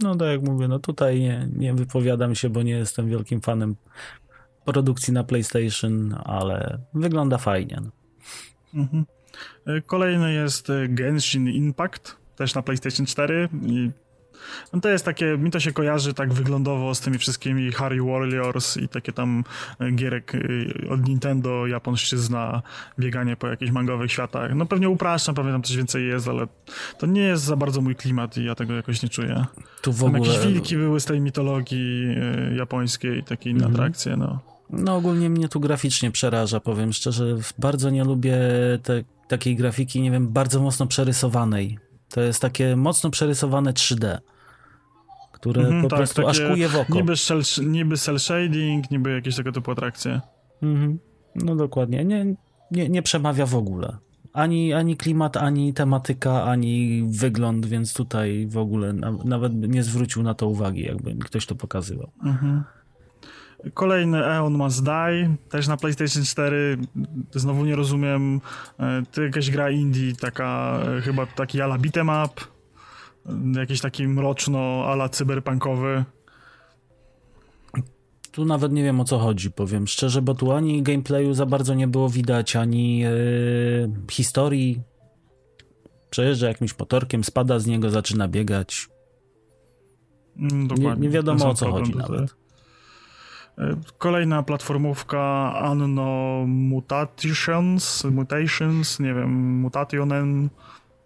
No 0.00 0.16
tak 0.16 0.28
jak 0.28 0.42
mówię, 0.42 0.68
no 0.68 0.78
tutaj 0.78 1.20
nie, 1.20 1.48
nie 1.56 1.74
wypowiadam 1.74 2.34
się, 2.34 2.50
bo 2.50 2.62
nie 2.62 2.72
jestem 2.72 3.08
wielkim 3.08 3.40
fanem 3.40 3.76
produkcji 4.64 5.12
na 5.12 5.24
PlayStation, 5.24 6.14
ale 6.24 6.78
wygląda 6.94 7.38
fajnie. 7.38 7.80
No. 7.82 7.90
Mhm. 8.74 9.04
Kolejny 9.86 10.32
jest 10.32 10.68
Genshin 10.88 11.48
Impact, 11.48 12.16
też 12.36 12.54
na 12.54 12.62
PlayStation 12.62 13.06
4 13.06 13.48
i 13.62 13.90
no 14.72 14.80
to 14.80 14.88
jest 14.88 15.04
takie, 15.04 15.38
mi 15.38 15.50
to 15.50 15.60
się 15.60 15.72
kojarzy 15.72 16.14
tak 16.14 16.32
wyglądowo 16.32 16.94
z 16.94 17.00
tymi 17.00 17.18
wszystkimi 17.18 17.72
Harry 17.72 18.02
Warriors 18.02 18.76
i 18.76 18.88
takie 18.88 19.12
tam 19.12 19.44
e, 19.80 19.90
gierek 19.90 20.32
e, 20.34 20.90
od 20.90 21.08
Nintendo, 21.08 21.66
japońszczyzna, 21.66 22.62
bieganie 22.98 23.36
po 23.36 23.46
jakichś 23.46 23.70
mangowych 23.70 24.12
światach. 24.12 24.54
No 24.54 24.66
pewnie 24.66 24.88
upraszczam, 24.88 25.34
pewnie 25.34 25.52
tam 25.52 25.62
coś 25.62 25.76
więcej 25.76 26.08
jest, 26.08 26.28
ale 26.28 26.46
to 26.98 27.06
nie 27.06 27.22
jest 27.22 27.44
za 27.44 27.56
bardzo 27.56 27.80
mój 27.80 27.96
klimat 27.96 28.36
i 28.36 28.44
ja 28.44 28.54
tego 28.54 28.74
jakoś 28.74 29.02
nie 29.02 29.08
czuję. 29.08 29.44
Tu 29.82 29.92
w 29.92 30.04
ogóle... 30.04 30.20
Tam 30.20 30.30
jakieś 30.30 30.46
wilki 30.46 30.76
były 30.76 31.00
z 31.00 31.04
tej 31.04 31.20
mitologii 31.20 32.06
e, 32.06 32.56
japońskiej, 32.56 33.24
takie 33.24 33.50
inne 33.50 33.66
mhm. 33.66 33.74
atrakcje, 33.74 34.16
no. 34.16 34.38
No 34.70 34.96
ogólnie 34.96 35.30
mnie 35.30 35.48
tu 35.48 35.60
graficznie 35.60 36.10
przeraża, 36.10 36.60
powiem 36.60 36.92
szczerze. 36.92 37.36
Bardzo 37.58 37.90
nie 37.90 38.04
lubię 38.04 38.38
te, 38.82 39.04
takiej 39.28 39.56
grafiki, 39.56 40.00
nie 40.00 40.10
wiem, 40.10 40.28
bardzo 40.28 40.60
mocno 40.60 40.86
przerysowanej. 40.86 41.78
To 42.10 42.20
jest 42.20 42.42
takie 42.42 42.76
mocno 42.76 43.10
przerysowane 43.10 43.72
3D, 43.72 44.18
które 45.32 45.66
mm, 45.66 45.82
po 45.82 45.88
tak, 45.88 45.96
prostu 45.96 46.26
aż 46.26 46.40
kuje 46.40 46.68
w 46.68 46.76
oko. 46.76 46.94
Niby, 46.94 47.16
shell, 47.16 47.42
niby 47.62 47.96
cel 47.96 48.18
shading, 48.18 48.90
niby 48.90 49.14
jakieś 49.14 49.36
tego 49.36 49.52
typu 49.52 49.70
atrakcje. 49.70 50.20
Mm 50.62 50.98
No 51.34 51.56
dokładnie. 51.56 52.04
Nie, 52.04 52.34
nie, 52.70 52.88
nie 52.88 53.02
przemawia 53.02 53.46
w 53.46 53.54
ogóle. 53.54 53.96
Ani, 54.32 54.72
ani 54.72 54.96
klimat, 54.96 55.36
ani 55.36 55.74
tematyka, 55.74 56.44
ani 56.44 57.04
wygląd, 57.08 57.66
więc 57.66 57.94
tutaj 57.94 58.46
w 58.46 58.58
ogóle 58.58 58.92
na, 58.92 59.12
nawet 59.24 59.52
nie 59.54 59.82
zwrócił 59.82 60.22
na 60.22 60.34
to 60.34 60.48
uwagi, 60.48 60.82
jakby 60.82 61.14
ktoś 61.14 61.46
to 61.46 61.54
pokazywał. 61.54 62.10
Mhm. 62.24 62.64
Kolejny 63.74 64.24
Eon 64.24 64.52
Must 64.52 64.84
Die, 64.84 65.36
też 65.48 65.68
na 65.68 65.76
PlayStation 65.76 66.24
4. 66.24 66.78
Znowu 67.30 67.64
nie 67.64 67.76
rozumiem. 67.76 68.40
E, 68.78 69.02
to 69.12 69.22
jakaś 69.22 69.50
gra 69.50 69.70
indie, 69.70 70.12
taka 70.16 70.80
e, 70.98 71.00
chyba 71.00 71.26
taki 71.26 71.60
ala 71.60 71.78
beat'em 71.78 72.26
up. 72.26 72.40
Jakiś 73.58 73.80
taki 73.80 74.08
mroczno 74.08 74.84
ala 74.86 75.08
cyberpunkowy. 75.08 76.04
Tu 78.32 78.44
nawet 78.44 78.72
nie 78.72 78.82
wiem 78.82 79.00
o 79.00 79.04
co 79.04 79.18
chodzi, 79.18 79.50
powiem 79.50 79.86
szczerze, 79.86 80.22
bo 80.22 80.34
tu 80.34 80.52
ani 80.52 80.82
gameplayu 80.82 81.34
za 81.34 81.46
bardzo 81.46 81.74
nie 81.74 81.88
było 81.88 82.08
widać, 82.08 82.56
ani 82.56 82.98
yy, 82.98 83.10
historii. 84.10 84.80
Przejeżdża 86.10 86.48
jakimś 86.48 86.78
motorkiem, 86.78 87.24
spada 87.24 87.58
z 87.58 87.66
niego, 87.66 87.90
zaczyna 87.90 88.28
biegać. 88.28 88.88
Mm, 90.36 90.66
nie, 90.66 90.96
nie, 90.96 91.10
wiadomo 91.10 91.50
o 91.50 91.54
co 91.54 91.70
chodzi 91.70 91.92
tutaj. 91.92 92.08
nawet. 92.10 92.34
Kolejna 93.98 94.42
platformówka 94.42 95.52
Anno 95.54 96.44
Mutations, 96.46 98.04
Mutations, 98.04 99.00
nie 99.00 99.14
wiem, 99.14 99.30
Mutationen, 99.60 100.48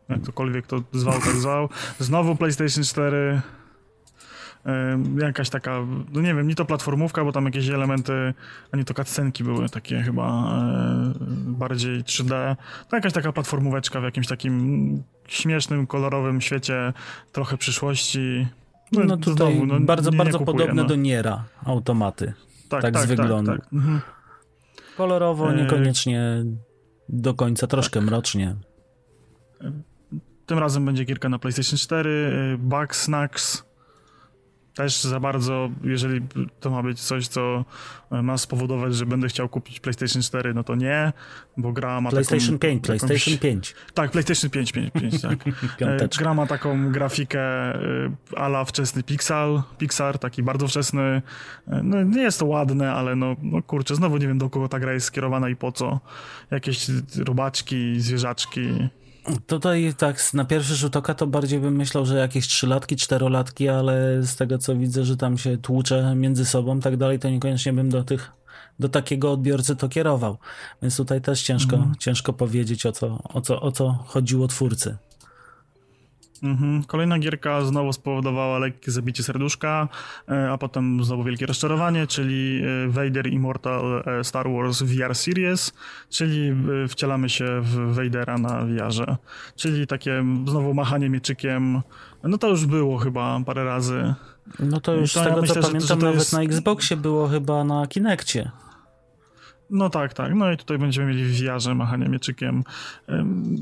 jak 0.09 0.23
ktokolwiek 0.23 0.67
to 0.67 0.83
zwał, 0.93 1.21
tak 1.21 1.37
zwał. 1.37 1.69
Znowu 1.99 2.37
PlayStation 2.37 2.85
4 2.85 3.43
jakaś 5.19 5.51
taka, 5.51 5.87
no 6.13 6.21
nie 6.21 6.35
wiem, 6.35 6.49
nie 6.49 6.55
to 6.55 6.65
platformówka, 6.65 7.25
bo 7.25 7.33
tam 7.33 7.45
jakieś 7.45 7.69
elementy, 7.69 8.35
a 8.73 8.77
nie 8.77 8.85
to 8.85 8.95
cutscenki 8.95 9.45
były 9.45 9.69
takie 9.69 10.03
chyba 10.03 10.25
e, 10.29 11.13
bardziej 11.47 12.05
3D. 12.05 12.57
To 12.89 12.97
jakaś 12.97 13.13
taka 13.13 13.33
platformóweczka 13.33 14.01
w 14.01 14.05
jakimś 14.05 14.27
takim 14.27 15.03
śmiesznym, 15.29 15.87
kolorowym 15.87 16.41
świecie, 16.41 16.93
trochę 17.33 17.57
przyszłości. 17.57 18.47
No, 18.93 19.05
no 19.05 19.17
tutaj 19.17 19.55
znowu, 19.55 19.67
no, 19.67 19.81
bardzo, 19.81 20.11
nie, 20.11 20.17
bardzo 20.17 20.39
kupuję, 20.39 20.59
podobne 20.59 20.83
no. 20.83 20.89
do 20.89 20.97
Niera 20.97 21.45
automaty. 21.65 22.33
Tak, 22.69 22.83
tak, 22.83 22.95
tak 22.95 22.97
z 22.97 23.09
tak, 23.09 23.09
wyglądu. 23.09 23.53
Tak, 23.53 23.73
mhm. 23.73 24.01
Kolorowo, 24.97 25.53
e, 25.53 25.57
niekoniecznie 25.57 26.45
do 27.09 27.35
końca, 27.35 27.67
troszkę 27.67 28.01
mrocznie. 28.01 28.57
Tym 30.47 30.59
razem 30.59 30.85
będzie 30.85 31.05
kilka 31.05 31.29
na 31.29 31.39
PlayStation 31.39 31.79
4, 31.79 32.11
e, 32.55 32.59
Bug 32.59 32.97
Snacks, 32.97 33.65
też 34.75 35.03
za 35.03 35.21
bardzo, 35.21 35.71
jeżeli 35.85 36.21
to 36.61 36.71
ma 36.71 36.83
być 36.83 37.01
coś, 37.01 37.29
co 37.29 37.65
ma 38.11 38.39
spowodować, 38.39 38.95
że 38.95 39.07
będę 39.07 39.29
chciał 39.29 39.49
kupić 39.49 39.81
PlayStation 39.81 40.23
4, 40.23 40.55
no 40.55 40.65
to 40.65 40.75
nie, 40.75 41.13
bo 41.57 41.73
gra 41.73 42.01
ma 42.01 42.11
PlayStation 42.11 42.59
taką, 42.59 42.59
5, 42.59 42.87
PlayStation 42.87 43.39
5. 43.39 43.75
Tak, 43.95 44.11
PlayStation 44.11 44.51
5, 44.51 44.73
5, 44.73 44.91
5 44.93 45.23
tak. 45.23 45.39
E, 45.81 46.09
gra 46.19 46.35
ma 46.35 46.47
taką 46.47 46.93
grafikę 46.93 47.41
e, 47.41 47.81
ala 48.37 48.65
wczesny 48.65 49.03
Pixar, 49.03 49.49
Pixar, 49.79 50.19
taki 50.19 50.43
bardzo 50.43 50.69
wczesny. 50.69 51.23
E, 51.69 51.83
no 51.83 52.03
nie 52.03 52.23
jest 52.23 52.39
to 52.39 52.47
ładne, 52.47 52.93
ale 52.93 53.17
no, 53.17 53.37
no 53.43 53.63
kurczę, 53.63 53.95
znowu 53.95 54.17
nie 54.17 54.27
wiem 54.27 54.39
do 54.39 54.51
kogo 54.51 54.69
ta 54.69 54.79
gra 54.79 54.93
jest 54.93 55.07
skierowana 55.07 55.49
i 55.49 55.57
po 55.57 55.73
co. 55.73 56.01
Jakieś 56.51 56.87
robaczki, 57.19 58.01
zwierzaczki, 58.01 58.89
Tutaj 59.47 59.95
tak 59.99 60.35
na 60.35 60.45
pierwszy 60.45 60.75
rzut 60.75 60.97
oka 60.97 61.15
to 61.15 61.27
bardziej 61.27 61.61
bym 61.61 61.77
myślał, 61.77 62.07
że 62.07 62.17
jakieś 62.17 62.49
trzylatki, 62.49 62.97
czterolatki, 62.97 63.69
ale 63.69 64.23
z 64.23 64.37
tego 64.37 64.59
co 64.59 64.77
widzę, 64.77 65.05
że 65.05 65.17
tam 65.17 65.39
się 65.39 65.59
tłucze 65.59 66.15
między 66.15 66.45
sobą 66.45 66.81
tak 66.81 66.97
dalej, 66.97 67.19
to 67.19 67.31
niekoniecznie 67.31 67.73
bym 67.73 67.89
do 67.89 68.05
tych 68.05 68.33
do 68.79 68.89
takiego 68.89 69.33
odbiorcy 69.33 69.77
to 69.77 69.89
kierował. 69.89 70.39
Więc 70.83 70.97
tutaj 70.97 71.21
też 71.21 71.43
ciężko, 71.43 71.77
mm. 71.77 71.93
ciężko 71.99 72.33
powiedzieć 72.33 72.87
o 72.87 72.93
co, 72.93 73.19
o, 73.25 73.41
co, 73.41 73.61
o 73.61 73.73
co 73.73 74.05
chodziło 74.07 74.49
twórcy. 74.49 74.97
Mhm. 76.43 76.85
Kolejna 76.85 77.19
gierka 77.19 77.65
znowu 77.65 77.93
spowodowała 77.93 78.59
lekkie 78.59 78.91
zabicie 78.91 79.23
serduszka, 79.23 79.89
e, 80.29 80.51
a 80.51 80.59
potem 80.59 81.05
znowu 81.05 81.25
wielkie 81.25 81.47
rozczarowanie, 81.47 82.07
czyli 82.07 82.63
e, 82.65 82.89
Vader 82.89 83.27
Immortal 83.27 84.03
e, 84.07 84.25
Star 84.25 84.51
Wars 84.51 84.83
VR 84.83 85.15
Series, 85.15 85.73
czyli 86.09 86.55
wcielamy 86.89 87.29
się 87.29 87.61
w 87.61 87.95
Vadera 87.95 88.39
na 88.39 88.65
VR-ze. 88.65 89.17
Czyli 89.57 89.87
takie 89.87 90.25
znowu 90.49 90.75
machanie 90.75 91.11
mieczykiem. 91.11 91.83
No 92.23 92.39
to 92.39 92.49
już 92.49 92.67
było 92.67 92.99
chyba 92.99 93.41
parę 93.47 93.65
razy. 93.65 94.15
No 94.59 94.81
to 94.81 94.95
już 94.95 95.13
to 95.13 95.21
z 95.21 95.25
tego 95.25 95.37
ja 95.37 95.43
myślę, 95.43 95.63
co 95.63 95.69
pamiętam, 95.69 95.81
że 95.81 95.95
że 95.95 95.97
nawet 95.97 96.15
jest... 96.15 96.33
na 96.33 96.43
Xboxie 96.43 96.97
było 96.97 97.29
chyba 97.29 97.65
na 97.65 97.87
Kinekcie. 97.87 98.51
No 99.73 99.91
tak, 99.91 100.15
tak. 100.15 100.35
No 100.35 100.53
i 100.53 100.57
tutaj 100.57 100.79
będziemy 100.79 101.07
mieli 101.07 101.25
w 101.25 101.41
VR-ze 101.41 101.75
machanie 101.75 102.09
mieczykiem. 102.09 102.65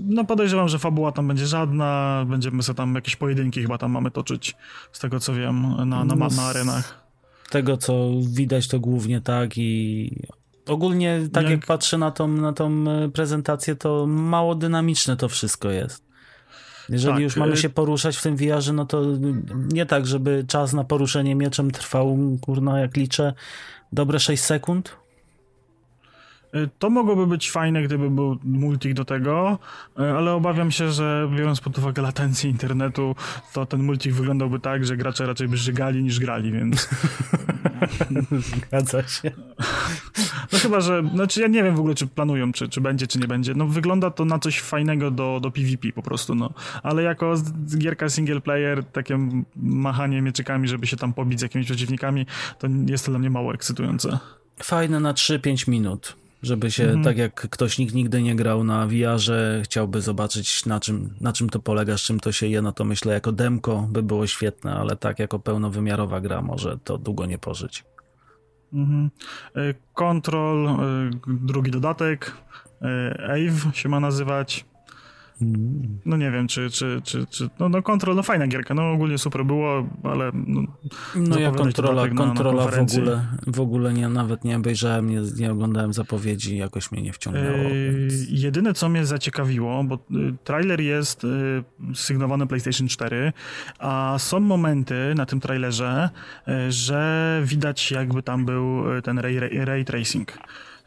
No 0.06 0.24
podejrzewam, 0.24 0.68
że 0.68 0.78
fabuła 0.78 1.12
tam 1.12 1.28
będzie 1.28 1.46
żadna. 1.46 2.24
Będziemy 2.28 2.62
sobie 2.62 2.76
tam 2.76 2.94
jakieś 2.94 3.16
pojedynki 3.16 3.62
chyba 3.62 3.78
tam 3.78 3.90
mamy 3.90 4.10
toczyć, 4.10 4.56
z 4.92 4.98
tego 4.98 5.20
co 5.20 5.34
wiem, 5.34 5.62
na, 5.76 6.04
na, 6.04 6.04
na, 6.04 6.28
na 6.28 6.42
arenach. 6.42 7.06
Tego 7.50 7.76
co 7.76 8.10
widać 8.32 8.68
to 8.68 8.80
głównie 8.80 9.20
tak 9.20 9.58
i 9.58 10.10
ogólnie 10.66 11.20
tak 11.32 11.42
jak, 11.42 11.52
jak 11.52 11.66
patrzę 11.66 11.98
na 11.98 12.10
tą, 12.10 12.28
na 12.28 12.52
tą 12.52 12.84
e, 12.90 13.08
prezentację, 13.08 13.76
to 13.76 14.06
mało 14.06 14.54
dynamiczne 14.54 15.16
to 15.16 15.28
wszystko 15.28 15.70
jest. 15.70 16.04
Jeżeli 16.88 17.14
tak. 17.14 17.22
już 17.22 17.36
mamy 17.36 17.52
e, 17.52 17.56
się 17.56 17.70
poruszać 17.70 18.16
w 18.16 18.22
tym 18.22 18.36
VR-ze, 18.36 18.72
no 18.72 18.86
to 18.86 19.02
nie 19.72 19.86
tak, 19.86 20.06
żeby 20.06 20.44
czas 20.48 20.72
na 20.72 20.84
poruszenie 20.84 21.34
mieczem 21.34 21.70
trwał, 21.70 22.18
kurna, 22.40 22.80
jak 22.80 22.96
liczę, 22.96 23.34
dobre 23.92 24.20
6 24.20 24.42
sekund, 24.42 24.99
to 26.78 26.90
mogłoby 26.90 27.26
być 27.26 27.50
fajne, 27.50 27.82
gdyby 27.82 28.10
był 28.10 28.38
multik 28.44 28.94
do 28.94 29.04
tego, 29.04 29.58
y, 30.00 30.02
ale 30.02 30.32
obawiam 30.32 30.70
się, 30.70 30.90
że 30.90 31.30
biorąc 31.36 31.60
pod 31.60 31.78
uwagę 31.78 32.02
latencję 32.02 32.50
internetu, 32.50 33.14
to 33.52 33.66
ten 33.66 33.82
multik 33.82 34.12
wyglądałby 34.12 34.60
tak, 34.60 34.84
że 34.84 34.96
gracze 34.96 35.26
raczej 35.26 35.48
by 35.48 35.56
żygali 35.56 36.02
niż 36.02 36.20
grali, 36.20 36.52
więc... 36.52 36.88
Zgadza 38.50 39.02
się. 39.02 39.30
No 40.52 40.58
chyba, 40.58 40.80
że... 40.80 41.02
Znaczy 41.14 41.40
ja 41.40 41.46
nie 41.46 41.62
wiem 41.62 41.76
w 41.76 41.78
ogóle, 41.78 41.94
czy 41.94 42.06
planują, 42.06 42.52
czy, 42.52 42.68
czy 42.68 42.80
będzie, 42.80 43.06
czy 43.06 43.18
nie 43.18 43.28
będzie. 43.28 43.54
No 43.54 43.66
wygląda 43.66 44.10
to 44.10 44.24
na 44.24 44.38
coś 44.38 44.60
fajnego 44.60 45.10
do, 45.10 45.40
do 45.42 45.50
PvP 45.50 45.92
po 45.92 46.02
prostu, 46.02 46.34
no. 46.34 46.52
Ale 46.82 47.02
jako 47.02 47.34
gierka 47.78 48.08
single 48.08 48.40
player, 48.40 48.84
takie 48.84 49.18
machanie 49.56 50.22
mieczykami, 50.22 50.68
żeby 50.68 50.86
się 50.86 50.96
tam 50.96 51.12
pobić 51.12 51.38
z 51.38 51.42
jakimiś 51.42 51.66
przeciwnikami, 51.66 52.26
to 52.58 52.68
jest 52.86 53.04
to 53.04 53.12
dla 53.12 53.18
mnie 53.18 53.30
mało 53.30 53.54
ekscytujące. 53.54 54.18
Fajne 54.62 55.00
na 55.00 55.12
3-5 55.12 55.68
minut 55.68 56.19
żeby 56.42 56.70
się, 56.70 56.84
mhm. 56.84 57.04
tak 57.04 57.18
jak 57.18 57.34
ktoś 57.34 57.78
nikt 57.78 57.94
nigdy 57.94 58.22
nie 58.22 58.36
grał 58.36 58.64
na 58.64 58.86
VR-ze, 58.86 59.60
chciałby 59.64 60.00
zobaczyć 60.00 60.66
na 60.66 60.80
czym, 60.80 61.14
na 61.20 61.32
czym 61.32 61.50
to 61.50 61.60
polega, 61.60 61.98
z 61.98 62.00
czym 62.00 62.20
to 62.20 62.32
się 62.32 62.46
je, 62.46 62.62
no 62.62 62.72
to 62.72 62.84
myślę 62.84 63.14
jako 63.14 63.32
demko 63.32 63.88
by 63.90 64.02
było 64.02 64.26
świetne, 64.26 64.74
ale 64.74 64.96
tak 64.96 65.18
jako 65.18 65.38
pełnowymiarowa 65.38 66.20
gra 66.20 66.42
może 66.42 66.78
to 66.84 66.98
długo 66.98 67.26
nie 67.26 67.38
pożyć. 67.38 67.84
Mhm. 68.72 69.10
E, 69.56 69.74
Control, 69.94 70.68
e, 70.68 70.76
drugi 71.26 71.70
dodatek, 71.70 72.32
e, 72.82 73.24
Ave 73.24 73.72
się 73.74 73.88
ma 73.88 74.00
nazywać. 74.00 74.69
No 76.04 76.16
nie 76.16 76.30
wiem, 76.30 76.48
czy, 76.48 76.70
czy, 76.70 77.00
czy, 77.04 77.26
czy 77.26 77.48
no, 77.58 77.68
no 77.68 77.82
Control, 77.82 78.16
no 78.16 78.22
fajna 78.22 78.46
gierka, 78.46 78.74
no 78.74 78.92
ogólnie 78.92 79.18
super 79.18 79.44
było, 79.44 79.88
ale 80.02 80.30
no, 80.34 80.62
no 81.14 81.38
ja 81.38 81.50
kontrola, 81.50 82.08
kontrola 82.08 82.66
w 82.66 82.78
ogóle, 82.78 83.26
w 83.46 83.60
ogóle 83.60 83.92
nie, 83.92 84.08
nawet 84.08 84.44
nie 84.44 84.56
obejrzałem, 84.56 85.10
nie, 85.10 85.20
nie 85.38 85.52
oglądałem 85.52 85.92
zapowiedzi, 85.92 86.56
jakoś 86.56 86.92
mnie 86.92 87.02
nie 87.02 87.12
wciągnęło. 87.12 87.56
Yy, 87.56 87.96
więc... 87.98 88.28
Jedyne, 88.28 88.74
co 88.74 88.88
mnie 88.88 89.06
zaciekawiło, 89.06 89.84
bo 89.84 89.94
y, 89.94 89.98
trailer 90.44 90.80
jest 90.80 91.24
y, 91.24 91.64
sygnowany 91.94 92.46
PlayStation 92.46 92.88
4, 92.88 93.32
a 93.78 94.14
są 94.18 94.40
momenty 94.40 94.94
na 95.16 95.26
tym 95.26 95.40
trailerze, 95.40 96.10
że 96.68 97.42
widać 97.44 97.90
jakby 97.90 98.22
tam 98.22 98.44
był 98.44 98.82
ten 99.02 99.18
ray, 99.18 99.38
ray 99.64 99.84
tracing. 99.84 100.38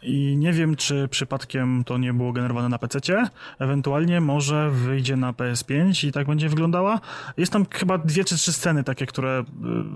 I 0.04 0.38
nie 0.38 0.54
wiem, 0.54 0.76
czy 0.76 1.08
przypadkiem 1.08 1.84
to 1.84 1.98
nie 1.98 2.14
było 2.14 2.34
generowane 2.34 2.70
na 2.70 2.78
PC. 2.78 3.00
Ewentualnie 3.60 4.22
może 4.22 4.72
wyjdzie 4.72 5.16
na 5.16 5.34
PS5 5.34 6.08
i 6.08 6.12
tak 6.12 6.28
będzie 6.28 6.50
wyglądała. 6.50 7.00
Jest 7.38 7.52
tam 7.52 7.66
chyba 7.72 7.98
dwie 7.98 8.26
czy 8.26 8.36
trzy 8.36 8.54
sceny 8.54 8.84
takie, 8.84 9.06
które 9.06 9.44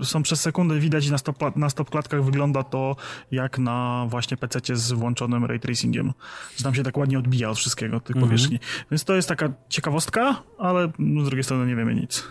y, 0.00 0.04
są 0.04 0.22
przez 0.22 0.40
sekundę 0.40 0.78
widać 0.78 1.06
i 1.06 1.10
na 1.10 1.18
stop, 1.18 1.56
na 1.56 1.70
stop 1.70 1.90
klatkach 1.90 2.24
wygląda 2.24 2.62
to 2.62 2.96
jak 3.30 3.58
na 3.58 4.06
właśnie 4.08 4.36
PC 4.36 4.76
z 4.76 4.92
włączonym 4.92 5.44
ray 5.44 5.60
tracingiem. 5.60 6.12
Że 6.56 6.64
tam 6.64 6.74
się 6.74 6.82
tak 6.82 6.96
ładnie 6.96 7.18
odbija 7.18 7.50
od 7.50 7.58
wszystkiego, 7.58 8.00
tych 8.00 8.16
mhm. 8.16 8.26
powierzchni. 8.26 8.58
Więc 8.90 9.04
to 9.04 9.14
jest 9.14 9.28
taka 9.28 9.48
ciekawostka, 9.68 10.42
ale 10.58 10.86
z 11.22 11.24
drugiej 11.24 11.44
strony 11.44 11.66
nie 11.66 11.76
wiemy 11.76 11.94
nic. 11.94 12.24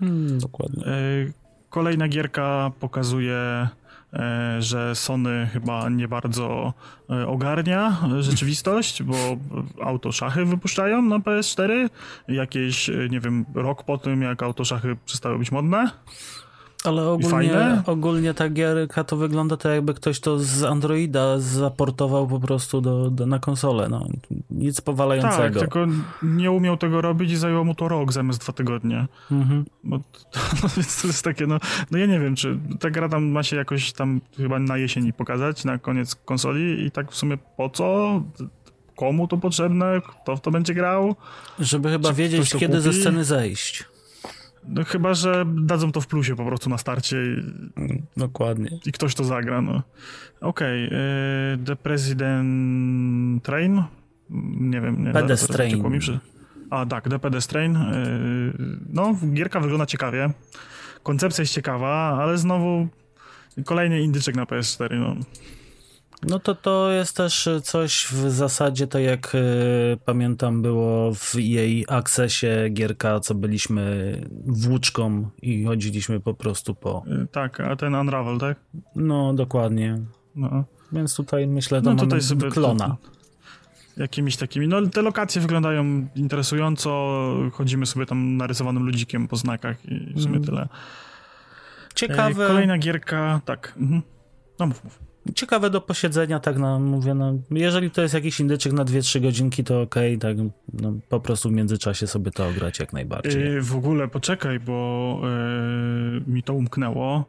Hmm, 0.00 0.38
dokładnie. 0.38 0.86
Y, 0.86 1.32
kolejna 1.70 2.08
gierka 2.08 2.72
pokazuje 2.80 3.68
że 4.58 4.94
Sony 4.94 5.48
chyba 5.52 5.88
nie 5.88 6.08
bardzo 6.08 6.74
e, 7.10 7.26
ogarnia 7.26 7.96
rzeczywistość, 8.20 9.02
bo 9.02 9.16
autoszachy 9.82 10.44
wypuszczają 10.44 11.02
na 11.02 11.18
PS4 11.18 11.90
jakieś, 12.28 12.90
e, 12.90 13.08
nie 13.10 13.20
wiem, 13.20 13.44
rok 13.54 13.82
po 13.82 13.98
tym, 13.98 14.22
jak 14.22 14.42
autoszachy 14.42 14.96
przestały 15.04 15.38
być 15.38 15.52
modne. 15.52 15.90
Ale 16.84 17.08
ogólnie, 17.08 17.82
ogólnie 17.86 18.34
ta 18.34 18.48
gierka 18.48 19.04
to 19.04 19.16
wygląda 19.16 19.56
tak, 19.56 19.72
jakby 19.72 19.94
ktoś 19.94 20.20
to 20.20 20.38
z 20.38 20.62
Androida 20.62 21.38
zaportował 21.38 22.26
po 22.26 22.40
prostu 22.40 22.80
do, 22.80 23.10
do 23.10 23.26
na 23.26 23.38
konsolę. 23.38 23.88
No, 23.88 24.06
nic 24.50 24.80
powalającego. 24.80 25.42
Tak, 25.42 25.52
tylko 25.58 25.86
nie 26.22 26.50
umiał 26.50 26.76
tego 26.76 27.00
robić 27.00 27.32
i 27.32 27.36
zajęło 27.36 27.64
mu 27.64 27.74
to 27.74 27.88
rok 27.88 28.12
zamiast 28.12 28.40
dwa 28.40 28.52
tygodnie. 28.52 29.06
Mhm. 29.30 29.64
Bo 29.84 29.98
to, 29.98 30.40
no, 30.62 30.68
więc 30.76 31.02
to 31.02 31.06
jest 31.06 31.24
takie, 31.24 31.46
no, 31.46 31.58
no 31.90 31.98
ja 31.98 32.06
nie 32.06 32.20
wiem, 32.20 32.36
czy 32.36 32.58
ta 32.80 32.90
gra 32.90 33.08
tam 33.08 33.24
ma 33.24 33.42
się 33.42 33.56
jakoś 33.56 33.92
tam 33.92 34.20
chyba 34.36 34.58
na 34.58 34.76
jesieni 34.76 35.12
pokazać, 35.12 35.64
na 35.64 35.78
koniec 35.78 36.14
konsoli 36.14 36.86
i 36.86 36.90
tak 36.90 37.12
w 37.12 37.16
sumie 37.16 37.38
po 37.56 37.70
co? 37.70 38.22
Komu 38.96 39.28
to 39.28 39.36
potrzebne? 39.36 40.00
Kto 40.22 40.36
w 40.36 40.40
to 40.40 40.50
będzie 40.50 40.74
grał? 40.74 41.16
Żeby 41.58 41.90
chyba 41.90 42.08
czy 42.08 42.14
wiedzieć, 42.14 42.50
kiedy 42.50 42.66
kupi? 42.66 42.80
ze 42.80 42.92
sceny 42.92 43.24
zejść. 43.24 43.84
No 44.68 44.84
chyba, 44.84 45.14
że 45.14 45.44
dadzą 45.46 45.92
to 45.92 46.00
w 46.00 46.06
plusie 46.06 46.36
po 46.36 46.44
prostu 46.44 46.70
na 46.70 46.78
starcie. 46.78 47.16
I, 47.16 48.02
Dokładnie. 48.16 48.78
I 48.86 48.92
ktoś 48.92 49.14
to 49.14 49.24
zagra, 49.24 49.62
no. 49.62 49.82
Okej, 50.40 50.86
okay, 50.86 50.98
The 51.64 51.76
President 51.76 53.44
Train? 53.44 53.82
Nie 54.60 54.80
wiem. 54.80 55.04
Nie, 55.04 55.12
Pedestrain. 55.12 55.90
Mi 55.90 55.98
przy... 55.98 56.18
A, 56.70 56.86
tak, 56.86 57.08
The 57.08 57.18
Pedestrain. 57.18 57.76
Y, 57.76 58.52
no, 58.92 59.16
gierka 59.32 59.60
wygląda 59.60 59.86
ciekawie. 59.86 60.30
Koncepcja 61.02 61.42
jest 61.42 61.54
ciekawa, 61.54 62.18
ale 62.22 62.38
znowu 62.38 62.88
kolejny 63.64 64.00
indyczek 64.02 64.36
na 64.36 64.44
PS4, 64.44 64.98
no. 64.98 65.16
No 66.22 66.38
to 66.38 66.54
to 66.54 66.90
jest 66.90 67.16
też 67.16 67.48
coś 67.62 68.06
w 68.06 68.30
zasadzie, 68.30 68.86
tak 68.86 69.02
jak 69.02 69.34
y, 69.34 69.98
pamiętam 70.04 70.62
było 70.62 71.14
w 71.14 71.34
jej 71.34 71.84
akcesie 71.88 72.68
gierka, 72.70 73.20
co 73.20 73.34
byliśmy 73.34 74.16
włóczką 74.46 75.30
i 75.42 75.64
chodziliśmy 75.64 76.20
po 76.20 76.34
prostu 76.34 76.74
po... 76.74 77.02
Y, 77.22 77.26
tak, 77.26 77.60
a 77.60 77.76
ten 77.76 77.94
Unravel, 77.94 78.38
tak? 78.38 78.60
No, 78.96 79.34
dokładnie. 79.34 79.98
No. 80.34 80.64
Więc 80.92 81.16
tutaj 81.16 81.46
myślę, 81.46 81.82
to 81.82 81.94
no, 81.94 82.02
tutaj 82.02 82.20
sobie 82.20 82.50
klona. 82.50 82.88
To, 82.88 82.96
jakimiś 84.02 84.36
takimi, 84.36 84.68
no 84.68 84.86
te 84.86 85.02
lokacje 85.02 85.40
wyglądają 85.42 86.08
interesująco, 86.14 87.18
chodzimy 87.52 87.86
sobie 87.86 88.06
tam 88.06 88.36
narysowanym 88.36 88.86
ludzikiem 88.86 89.28
po 89.28 89.36
znakach 89.36 89.84
i 89.84 90.14
w 90.14 90.22
sumie 90.22 90.36
mm. 90.36 90.44
tyle. 90.44 90.68
Ciekawe. 91.94 92.46
Kolejna 92.46 92.78
gierka, 92.78 93.40
tak. 93.44 93.74
Mhm. 93.76 94.02
No 94.58 94.66
mów, 94.66 94.84
mów 94.84 95.09
ciekawe 95.34 95.70
do 95.70 95.80
posiedzenia, 95.80 96.40
tak 96.40 96.58
no, 96.58 96.78
mówię, 96.78 97.14
no, 97.14 97.34
jeżeli 97.50 97.90
to 97.90 98.02
jest 98.02 98.14
jakiś 98.14 98.40
indyczek 98.40 98.72
na 98.72 98.84
2-3 98.84 99.20
godzinki, 99.20 99.64
to 99.64 99.82
okej, 99.82 100.16
okay, 100.16 100.34
tak, 100.34 100.46
no, 100.72 100.94
po 101.08 101.20
prostu 101.20 101.48
w 101.48 101.52
międzyczasie 101.52 102.06
sobie 102.06 102.30
to 102.30 102.48
ograć 102.48 102.78
jak 102.78 102.92
najbardziej. 102.92 103.44
Yy, 103.44 103.62
w 103.62 103.76
ogóle 103.76 104.08
poczekaj, 104.08 104.60
bo 104.60 105.20
yy, 105.22 106.22
mi 106.26 106.42
to 106.42 106.54
umknęło. 106.54 107.24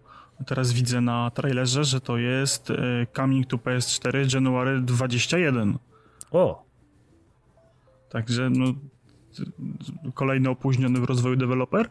Teraz 0.45 0.73
widzę 0.73 1.01
na 1.01 1.31
trailerze, 1.31 1.83
że 1.83 2.01
to 2.01 2.17
jest 2.17 2.69
yy, 2.69 3.07
Coming 3.15 3.47
to 3.47 3.57
PS4 3.57 4.33
January 4.33 4.81
21. 4.81 5.77
O! 6.31 6.65
Także 8.09 8.49
no, 8.49 8.65
kolejny 10.13 10.49
opóźniony 10.49 10.99
w 10.99 11.03
rozwoju 11.03 11.35
deweloper? 11.35 11.89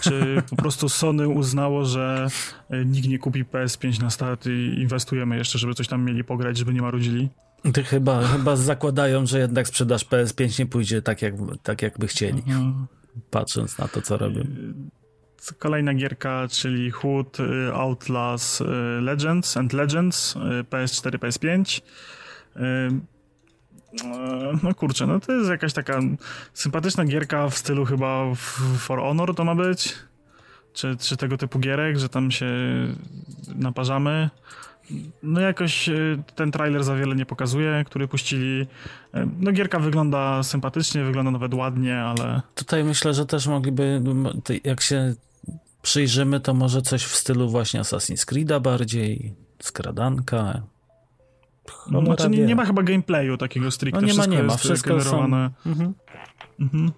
Czy 0.00 0.42
po 0.50 0.56
prostu 0.56 0.88
Sony 0.88 1.28
uznało, 1.28 1.84
że 1.84 2.26
e, 2.70 2.84
nikt 2.84 3.08
nie 3.08 3.18
kupi 3.18 3.44
PS5 3.44 4.02
na 4.02 4.10
start 4.10 4.46
i 4.46 4.80
inwestujemy 4.80 5.36
jeszcze, 5.36 5.58
żeby 5.58 5.74
coś 5.74 5.88
tam 5.88 6.04
mieli 6.04 6.24
pograć, 6.24 6.58
żeby 6.58 6.74
nie 6.74 6.82
marudzili? 6.82 7.28
Ty 7.72 7.82
chyba, 7.82 8.22
chyba 8.22 8.56
zakładają, 8.56 9.26
że 9.26 9.38
jednak 9.38 9.68
sprzedaż 9.68 10.06
PS5 10.06 10.58
nie 10.58 10.66
pójdzie 10.66 11.02
tak, 11.02 11.22
jak, 11.22 11.34
tak 11.62 11.82
jakby 11.82 12.06
chcieli, 12.06 12.38
mhm. 12.38 12.86
patrząc 13.30 13.78
na 13.78 13.88
to, 13.88 14.02
co 14.02 14.16
robią. 14.16 14.40
E, 14.40 15.54
kolejna 15.58 15.94
gierka, 15.94 16.48
czyli 16.50 16.90
Hood, 16.90 17.38
e, 17.40 17.74
Outlast 17.74 18.62
Legends 19.00 19.56
and 19.56 19.72
Legends, 19.72 20.34
PS4, 20.70 21.18
PS5. 21.18 21.82
No 24.62 24.74
kurczę, 24.74 25.06
no 25.06 25.20
to 25.20 25.32
jest 25.32 25.50
jakaś 25.50 25.72
taka 25.72 26.00
sympatyczna 26.54 27.04
gierka 27.04 27.48
w 27.48 27.58
stylu 27.58 27.84
chyba 27.84 28.34
For 28.78 29.00
Honor 29.00 29.34
to 29.34 29.44
ma 29.44 29.54
być. 29.54 29.94
Czy, 30.72 30.96
czy 30.96 31.16
tego 31.16 31.38
typu 31.38 31.58
gierek, 31.58 31.98
że 31.98 32.08
tam 32.08 32.30
się 32.30 32.46
naparzamy. 33.54 34.30
No 35.22 35.40
jakoś 35.40 35.88
e, 35.88 35.94
ten 36.34 36.52
trailer 36.52 36.84
za 36.84 36.96
wiele 36.96 37.14
nie 37.14 37.26
pokazuje, 37.26 37.84
który 37.86 38.08
puścili. 38.08 38.66
E, 39.14 39.28
no 39.40 39.52
gierka 39.52 39.78
wygląda 39.78 40.42
sympatycznie, 40.42 41.04
wygląda 41.04 41.30
nawet 41.30 41.54
ładnie, 41.54 42.00
ale... 42.00 42.42
Tutaj 42.54 42.84
myślę, 42.84 43.14
że 43.14 43.26
też 43.26 43.46
mogliby, 43.46 44.02
jak 44.64 44.80
się 44.80 45.14
przyjrzymy, 45.82 46.40
to 46.40 46.54
może 46.54 46.82
coś 46.82 47.04
w 47.04 47.16
stylu 47.16 47.48
właśnie 47.48 47.80
Assassin's 47.80 48.32
Creed'a 48.32 48.60
bardziej, 48.60 49.34
skradanka, 49.62 50.62
no, 51.90 52.02
znaczy 52.04 52.30
nie, 52.30 52.38
nie, 52.38 52.56
ma 52.56 52.64
chyba 52.64 52.82
gameplayu 52.82 53.36
takiego 53.36 53.70
stricte. 53.70 54.00
No 54.00 54.06
nie 54.06 54.14
ma, 54.14 54.26
nie 54.26 54.42
ma. 54.42 54.56
Wszystko 54.56 54.96
generowane. 54.96 55.50
Są... 55.64 55.70
Mhm. 55.70 55.94
Mhm. 56.60 56.92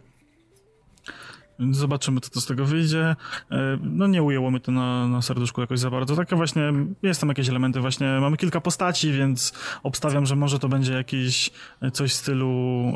Zobaczymy, 1.70 2.20
co 2.20 2.30
to 2.30 2.40
z 2.40 2.46
tego 2.46 2.64
wyjdzie. 2.64 3.16
E, 3.50 3.78
no 3.82 4.06
nie 4.06 4.22
ujęło 4.22 4.50
mnie 4.50 4.60
to 4.60 4.72
na, 4.72 5.08
na 5.08 5.22
serduszku 5.22 5.60
jakoś 5.60 5.78
za 5.78 5.90
bardzo. 5.90 6.16
Takie 6.16 6.36
właśnie, 6.36 6.72
jest 7.02 7.20
tam 7.20 7.28
jakieś 7.28 7.48
elementy 7.48 7.80
właśnie, 7.80 8.18
mamy 8.20 8.36
kilka 8.36 8.60
postaci, 8.60 9.12
więc 9.12 9.52
obstawiam, 9.82 10.26
że 10.26 10.36
może 10.36 10.58
to 10.58 10.68
będzie 10.68 10.92
jakiś 10.92 11.50
e, 11.82 11.90
coś 11.90 12.10
w 12.10 12.14
stylu 12.14 12.92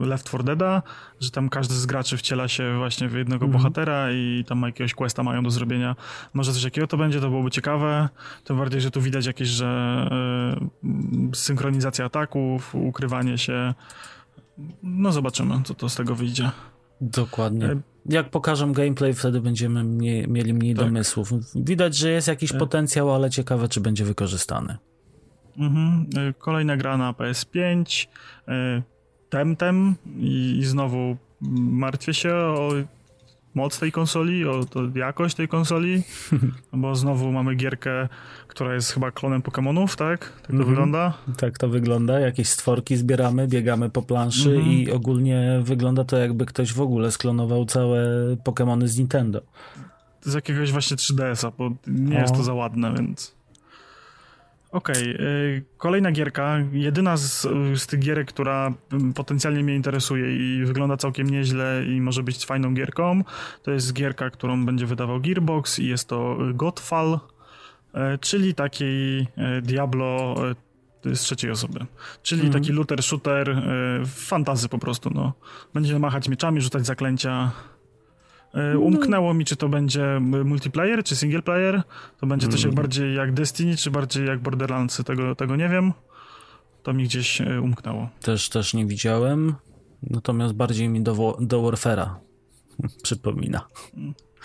e, 0.00 0.06
Left 0.06 0.28
4 0.28 0.44
Deada, 0.44 0.82
że 1.20 1.30
tam 1.30 1.48
każdy 1.48 1.74
z 1.74 1.86
graczy 1.86 2.16
wciela 2.16 2.48
się 2.48 2.76
właśnie 2.78 3.08
w 3.08 3.14
jednego 3.14 3.44
mhm. 3.44 3.62
bohatera 3.62 4.12
i 4.12 4.44
tam 4.48 4.62
jakiegoś 4.62 4.94
questa 4.94 5.22
mają 5.22 5.42
do 5.42 5.50
zrobienia. 5.50 5.96
Może 6.34 6.52
coś 6.52 6.62
jakiego 6.64 6.86
to 6.86 6.96
będzie, 6.96 7.20
to 7.20 7.28
byłoby 7.28 7.50
ciekawe. 7.50 8.08
Tym 8.44 8.56
bardziej, 8.56 8.80
że 8.80 8.90
tu 8.90 9.00
widać 9.00 9.26
jakieś, 9.26 9.48
że 9.48 10.10
synchronizacja 11.34 12.04
ataków, 12.04 12.74
ukrywanie 12.74 13.38
się. 13.38 13.74
No 14.82 15.12
zobaczymy, 15.12 15.54
co 15.64 15.74
to 15.74 15.88
z 15.88 15.94
tego 15.94 16.14
wyjdzie. 16.14 16.50
Dokładnie. 17.02 17.66
E, 17.66 17.80
Jak 18.06 18.30
pokażą 18.30 18.72
gameplay, 18.72 19.14
wtedy 19.14 19.40
będziemy 19.40 19.84
mniej, 19.84 20.28
mieli 20.28 20.54
mniej 20.54 20.74
tak. 20.74 20.84
domysłów. 20.84 21.32
Widać, 21.54 21.96
że 21.96 22.10
jest 22.10 22.28
jakiś 22.28 22.54
e. 22.54 22.58
potencjał, 22.58 23.14
ale 23.14 23.30
ciekawe, 23.30 23.68
czy 23.68 23.80
będzie 23.80 24.04
wykorzystany. 24.04 24.76
Mhm. 25.58 26.06
E, 26.16 26.32
kolejna 26.32 26.76
gra 26.76 26.96
na 26.96 27.12
PS5. 27.12 28.06
Temtem 29.30 29.94
i 30.18 30.60
znowu 30.64 31.16
martwię 31.60 32.14
się 32.14 32.34
o 32.34 32.70
moc 33.54 33.78
tej 33.78 33.92
konsoli, 33.92 34.44
o 34.44 34.64
to 34.64 34.80
jakość 34.94 35.34
tej 35.34 35.48
konsoli, 35.48 36.02
bo 36.72 36.94
znowu 36.94 37.32
mamy 37.32 37.54
gierkę, 37.54 38.08
która 38.48 38.74
jest 38.74 38.92
chyba 38.92 39.10
klonem 39.10 39.42
Pokémonów, 39.42 39.96
tak? 39.96 40.20
Tak 40.20 40.46
to 40.46 40.52
mm 40.52 40.64
-hmm. 40.64 40.68
wygląda? 40.68 41.12
Tak 41.36 41.58
to 41.58 41.68
wygląda. 41.68 42.20
Jakieś 42.20 42.48
stworki 42.48 42.96
zbieramy, 42.96 43.48
biegamy 43.48 43.90
po 43.90 44.02
planszy 44.02 44.50
mm 44.50 44.62
-hmm. 44.62 44.72
i 44.72 44.92
ogólnie 44.92 45.60
wygląda 45.62 46.04
to 46.04 46.16
jakby 46.16 46.46
ktoś 46.46 46.72
w 46.72 46.80
ogóle 46.80 47.10
sklonował 47.10 47.64
całe 47.64 48.00
Pokémony 48.44 48.86
z 48.86 48.98
Nintendo. 48.98 49.42
Z 50.20 50.34
jakiegoś 50.34 50.72
właśnie 50.72 50.96
3DS-a, 50.96 51.50
bo 51.58 51.70
nie 51.86 52.16
o. 52.16 52.20
jest 52.20 52.34
to 52.34 52.42
za 52.42 52.54
ładne, 52.54 52.94
więc... 52.94 53.41
Okej, 54.72 55.14
okay. 55.14 55.62
kolejna 55.78 56.12
gierka, 56.12 56.58
jedyna 56.72 57.16
z, 57.16 57.42
z, 57.74 57.86
tych 57.86 58.00
gierek, 58.00 58.28
która 58.28 58.72
potencjalnie 59.14 59.62
mnie 59.62 59.74
interesuje 59.74 60.36
i 60.36 60.64
wygląda 60.64 60.96
całkiem 60.96 61.30
nieźle 61.30 61.84
i 61.88 62.00
może 62.00 62.22
być 62.22 62.46
fajną 62.46 62.74
gierką, 62.74 63.24
to 63.62 63.70
jest 63.70 63.92
gierka, 63.92 64.30
którą 64.30 64.66
będzie 64.66 64.86
wydawał 64.86 65.20
Gearbox 65.20 65.78
i 65.78 65.86
jest 65.86 66.08
to 66.08 66.36
Godfall, 66.54 67.18
e, 67.94 68.18
czyli 68.18 68.54
taki 68.54 69.26
e, 69.36 69.62
Diablo 69.62 70.34
z 71.04 71.20
trzeciej 71.20 71.50
osoby. 71.50 71.86
Czyli 72.22 72.40
mm. 72.40 72.52
taki 72.52 72.72
looter, 72.72 73.02
shooter, 73.02 73.62
fantazy 74.06 74.68
po 74.68 74.78
prostu, 74.78 75.10
no. 75.14 75.32
Będzie 75.74 75.98
machać 75.98 76.28
mieczami, 76.28 76.60
rzucać 76.60 76.86
zaklęcia, 76.86 77.50
umknęło 78.78 79.34
mi, 79.34 79.44
czy 79.44 79.56
to 79.56 79.68
będzie 79.68 80.20
multiplayer, 80.20 81.04
czy 81.04 81.16
single 81.16 81.42
player. 81.42 81.82
To 82.20 82.26
będzie 82.26 82.48
coś 82.48 82.60
jak 82.60 82.72
mm. 82.72 82.74
bardziej 82.74 83.14
jak 83.14 83.32
Destiny, 83.32 83.76
czy 83.76 83.90
bardziej 83.90 84.26
jak 84.26 84.40
Borderlands. 84.40 85.04
Tego, 85.04 85.34
tego 85.34 85.56
nie 85.56 85.68
wiem. 85.68 85.92
To 86.82 86.92
mi 86.92 87.04
gdzieś 87.04 87.40
e, 87.40 87.60
umknęło. 87.60 88.08
Też, 88.20 88.48
też 88.48 88.74
nie 88.74 88.86
widziałem. 88.86 89.54
Natomiast 90.02 90.54
bardziej 90.54 90.88
mi 90.88 91.02
do, 91.02 91.36
do 91.40 91.62
Warfare'a 91.62 92.14
przypomina. 93.02 93.66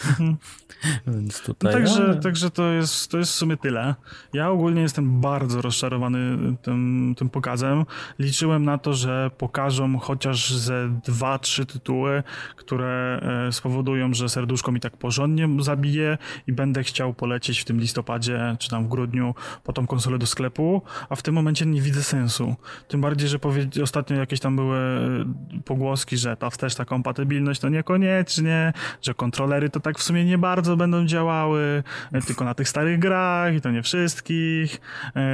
Mhm. 0.05 0.37
Więc 1.07 1.41
tutaj. 1.41 1.73
No 1.73 1.79
także, 1.79 2.03
ale... 2.03 2.15
także 2.15 2.51
to, 2.51 2.71
jest, 2.71 3.11
to 3.11 3.17
jest 3.17 3.31
w 3.31 3.35
sumie 3.35 3.57
tyle. 3.57 3.95
Ja 4.33 4.49
ogólnie 4.49 4.81
jestem 4.81 5.21
bardzo 5.21 5.61
rozczarowany 5.61 6.37
tym, 6.61 7.13
tym 7.17 7.29
pokazem. 7.29 7.85
Liczyłem 8.19 8.65
na 8.65 8.77
to, 8.77 8.93
że 8.93 9.31
pokażą 9.37 9.99
chociaż 9.99 10.53
ze 10.53 10.89
dwa, 11.05 11.39
trzy 11.39 11.65
tytuły, 11.65 12.23
które 12.55 13.19
e, 13.47 13.51
spowodują, 13.51 14.13
że 14.13 14.29
serduszko 14.29 14.71
mi 14.71 14.79
tak 14.79 14.97
porządnie 14.97 15.63
zabije 15.63 16.17
i 16.47 16.53
będę 16.53 16.83
chciał 16.83 17.13
polecieć 17.13 17.59
w 17.59 17.65
tym 17.65 17.79
listopadzie, 17.79 18.55
czy 18.59 18.69
tam 18.69 18.85
w 18.85 18.87
grudniu 18.87 19.35
po 19.63 19.73
tą 19.73 19.87
konsolę 19.87 20.17
do 20.17 20.25
sklepu, 20.25 20.81
a 21.09 21.15
w 21.15 21.21
tym 21.21 21.35
momencie 21.35 21.65
nie 21.65 21.81
widzę 21.81 22.03
sensu. 22.03 22.55
Tym 22.87 23.01
bardziej, 23.01 23.29
że 23.29 23.39
ostatnio 23.83 24.17
jakieś 24.17 24.39
tam 24.39 24.55
były 24.55 24.77
e, 24.77 25.25
pogłoski, 25.65 26.17
że 26.17 26.37
ta 26.37 26.49
wsteczna 26.49 26.85
kompatybilność 26.85 27.61
to 27.61 27.69
niekoniecznie, 27.69 28.73
że 29.01 29.13
kontrolery 29.13 29.69
to 29.69 29.79
tak 29.87 29.99
w 29.99 30.03
sumie 30.03 30.25
nie 30.25 30.37
bardzo 30.37 30.77
będą 30.77 31.05
działały, 31.05 31.83
tylko 32.27 32.45
na 32.45 32.53
tych 32.53 32.69
starych 32.69 32.99
grach 32.99 33.55
i 33.55 33.61
to 33.61 33.71
nie 33.71 33.83
wszystkich, 33.83 34.81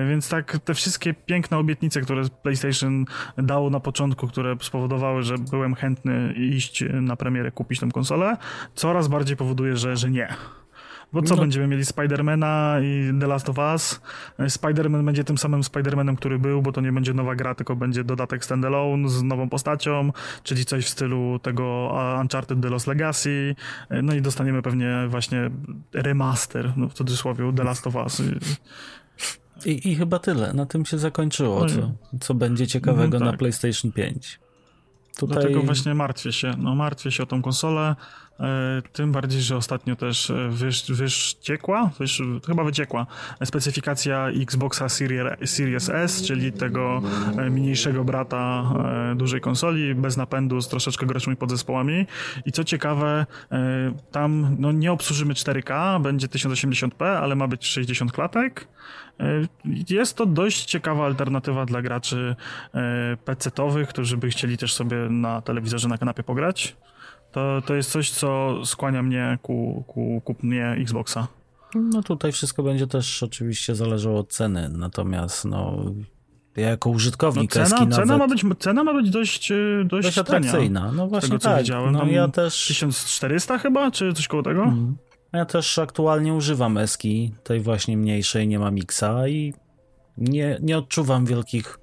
więc 0.10 0.30
tak 0.30 0.60
te 0.60 0.74
wszystkie 0.74 1.14
piękne 1.14 1.58
obietnice, 1.58 2.02
które 2.02 2.24
PlayStation 2.44 3.06
dało 3.38 3.70
na 3.70 3.80
początku, 3.80 4.28
które 4.28 4.56
spowodowały, 4.62 5.24
że 5.24 5.36
byłem 5.38 5.76
chętny 5.76 6.34
iść 6.34 6.84
na 6.92 7.16
premierę 7.16 7.52
kupić 7.52 7.80
tę 7.80 7.90
konsolę, 7.92 8.38
coraz 8.76 9.08
bardziej 9.08 9.38
powoduje, 9.38 9.78
że, 9.78 9.98
że 9.98 10.10
nie. 10.10 10.28
Bo 11.14 11.22
co, 11.22 11.36
no. 11.36 11.42
będziemy 11.42 11.68
mieli 11.68 11.86
Spidermana 11.86 12.78
i 12.82 13.20
The 13.20 13.28
Last 13.28 13.50
of 13.50 13.58
Us? 13.58 14.02
Spiderman 14.48 15.06
będzie 15.06 15.24
tym 15.24 15.38
samym 15.38 15.64
Spidermanem, 15.64 16.16
który 16.16 16.40
był, 16.40 16.62
bo 16.62 16.72
to 16.72 16.82
nie 16.82 16.92
będzie 16.92 17.14
nowa 17.14 17.36
gra, 17.36 17.56
tylko 17.56 17.76
będzie 17.76 18.04
dodatek 18.04 18.46
standalone 18.46 19.10
z 19.10 19.24
nową 19.24 19.50
postacią, 19.50 20.12
czyli 20.44 20.66
coś 20.66 20.86
w 20.86 20.90
stylu 20.90 21.40
tego 21.40 21.96
Uncharted 22.22 22.62
The 22.62 22.70
Lost 22.70 22.88
Legacy. 22.88 23.56
No 24.04 24.14
i 24.14 24.22
dostaniemy 24.22 24.62
pewnie 24.62 25.06
właśnie 25.08 25.50
remaster, 25.94 26.74
no 26.78 26.90
w 26.90 26.94
cudzysłowie, 26.94 27.54
The 27.56 27.64
Last 27.64 27.88
of 27.88 27.96
Us. 27.96 28.22
I, 29.66 29.92
I, 29.92 29.96
chyba 29.96 30.20
tyle. 30.20 30.54
Na 30.54 30.66
tym 30.66 30.86
się 30.86 30.98
zakończyło, 30.98 31.60
no 31.60 31.70
co, 31.70 31.92
co 32.20 32.34
będzie 32.34 32.68
ciekawego 32.68 33.20
no, 33.20 33.26
tak. 33.26 33.32
na 33.34 33.38
PlayStation 33.38 33.92
5. 33.92 34.40
Tutaj... 35.18 35.38
Dlatego 35.38 35.62
właśnie 35.62 35.94
martwię 35.94 36.32
się. 36.32 36.54
No, 36.58 36.76
martwię 36.76 37.12
się 37.12 37.24
o 37.24 37.26
tą 37.26 37.42
konsolę. 37.42 37.96
E, 38.44 38.82
tym 38.94 39.12
bardziej, 39.12 39.42
że 39.42 39.58
ostatnio 39.58 39.96
też 39.96 40.30
e, 40.30 40.50
wysz, 40.50 40.92
wyszciekła, 40.92 41.90
wysz, 42.00 42.22
chyba 42.48 42.64
wyciekła 42.64 43.06
specyfikacja 43.44 44.28
Xboxa 44.28 44.90
Series 45.46 45.90
S, 45.90 46.24
czyli 46.24 46.52
tego 46.52 47.02
e, 47.38 47.50
mniejszego 47.50 48.04
brata 48.04 48.64
dużej 49.16 49.42
konsoli, 49.42 49.96
bez 49.96 50.18
napędu, 50.18 50.62
z 50.62 50.68
troszeczkę 50.68 51.06
gorszymi 51.06 51.36
podzespołami. 51.36 52.06
I 52.46 52.52
co 52.52 52.64
ciekawe, 52.64 53.26
tam 54.12 54.56
no, 54.60 54.72
nie 54.72 54.92
obsłużymy 54.92 55.34
4K, 55.34 56.02
będzie 56.02 56.28
1080p, 56.28 57.06
ale 57.06 57.36
ma 57.36 57.48
być 57.48 57.68
60 57.68 58.12
klatek. 58.12 58.68
Jest 59.90 60.18
to 60.18 60.26
dość 60.26 60.66
ciekawa 60.66 61.06
alternatywa 61.06 61.66
dla 61.66 61.82
graczy 61.82 62.36
PC-owych, 63.26 63.88
którzy 63.88 64.18
by 64.18 64.30
chcieli 64.30 64.58
też 64.58 64.74
sobie 64.74 64.98
na 64.98 65.42
telewizorze 65.42 65.88
na 65.88 65.98
kanapie 65.98 66.24
pograć 66.24 66.76
to, 67.34 67.62
to 67.66 67.76
jest 67.76 67.92
coś, 67.92 68.12
co 68.12 68.60
skłania 68.66 69.04
mnie 69.04 69.38
ku, 69.42 69.84
ku 69.88 70.22
kupnie 70.26 70.76
Xboxa. 70.80 71.28
No 71.76 72.04
tutaj 72.04 72.32
wszystko 72.32 72.64
będzie 72.64 72.88
też 72.88 73.24
oczywiście 73.24 73.76
zależało 73.76 74.20
od 74.20 74.30
ceny, 74.30 74.70
natomiast 74.70 75.46
no 75.46 75.86
ja 76.56 76.70
jako 76.70 76.90
użytkownik 76.90 77.56
no 77.56 77.66
cena, 77.66 77.78
cena, 77.78 78.06
nawet... 78.06 78.20
ma 78.20 78.28
być, 78.28 78.60
cena 78.60 78.84
ma 78.84 78.94
być 78.94 79.10
dość, 79.10 79.52
e, 79.52 79.56
dość, 79.86 80.08
dość 80.08 80.18
atrakcyjna. 80.18 80.92
No 80.92 81.08
właśnie 81.08 81.30
tego, 81.30 81.40
co 81.40 81.50
tak. 81.50 81.60
widziałem. 81.60 81.92
No, 81.94 82.06
ja 82.06 82.28
też... 82.28 82.68
1400 82.68 83.58
chyba, 83.58 83.92
czy 83.92 84.14
coś 84.14 84.28
koło 84.28 84.44
tego? 84.44 84.64
Mm. 84.64 84.96
Ja 85.34 85.46
też 85.46 85.80
aktualnie 85.80 86.34
używam 86.34 86.78
Eski, 86.78 87.34
tej 87.44 87.60
właśnie 87.60 87.98
mniejszej, 87.98 88.48
nie 88.48 88.60
ma 88.60 88.72
miksa 88.72 89.28
i 89.28 89.54
nie, 90.18 90.58
nie 90.62 90.78
odczuwam 90.78 91.26
wielkich 91.26 91.80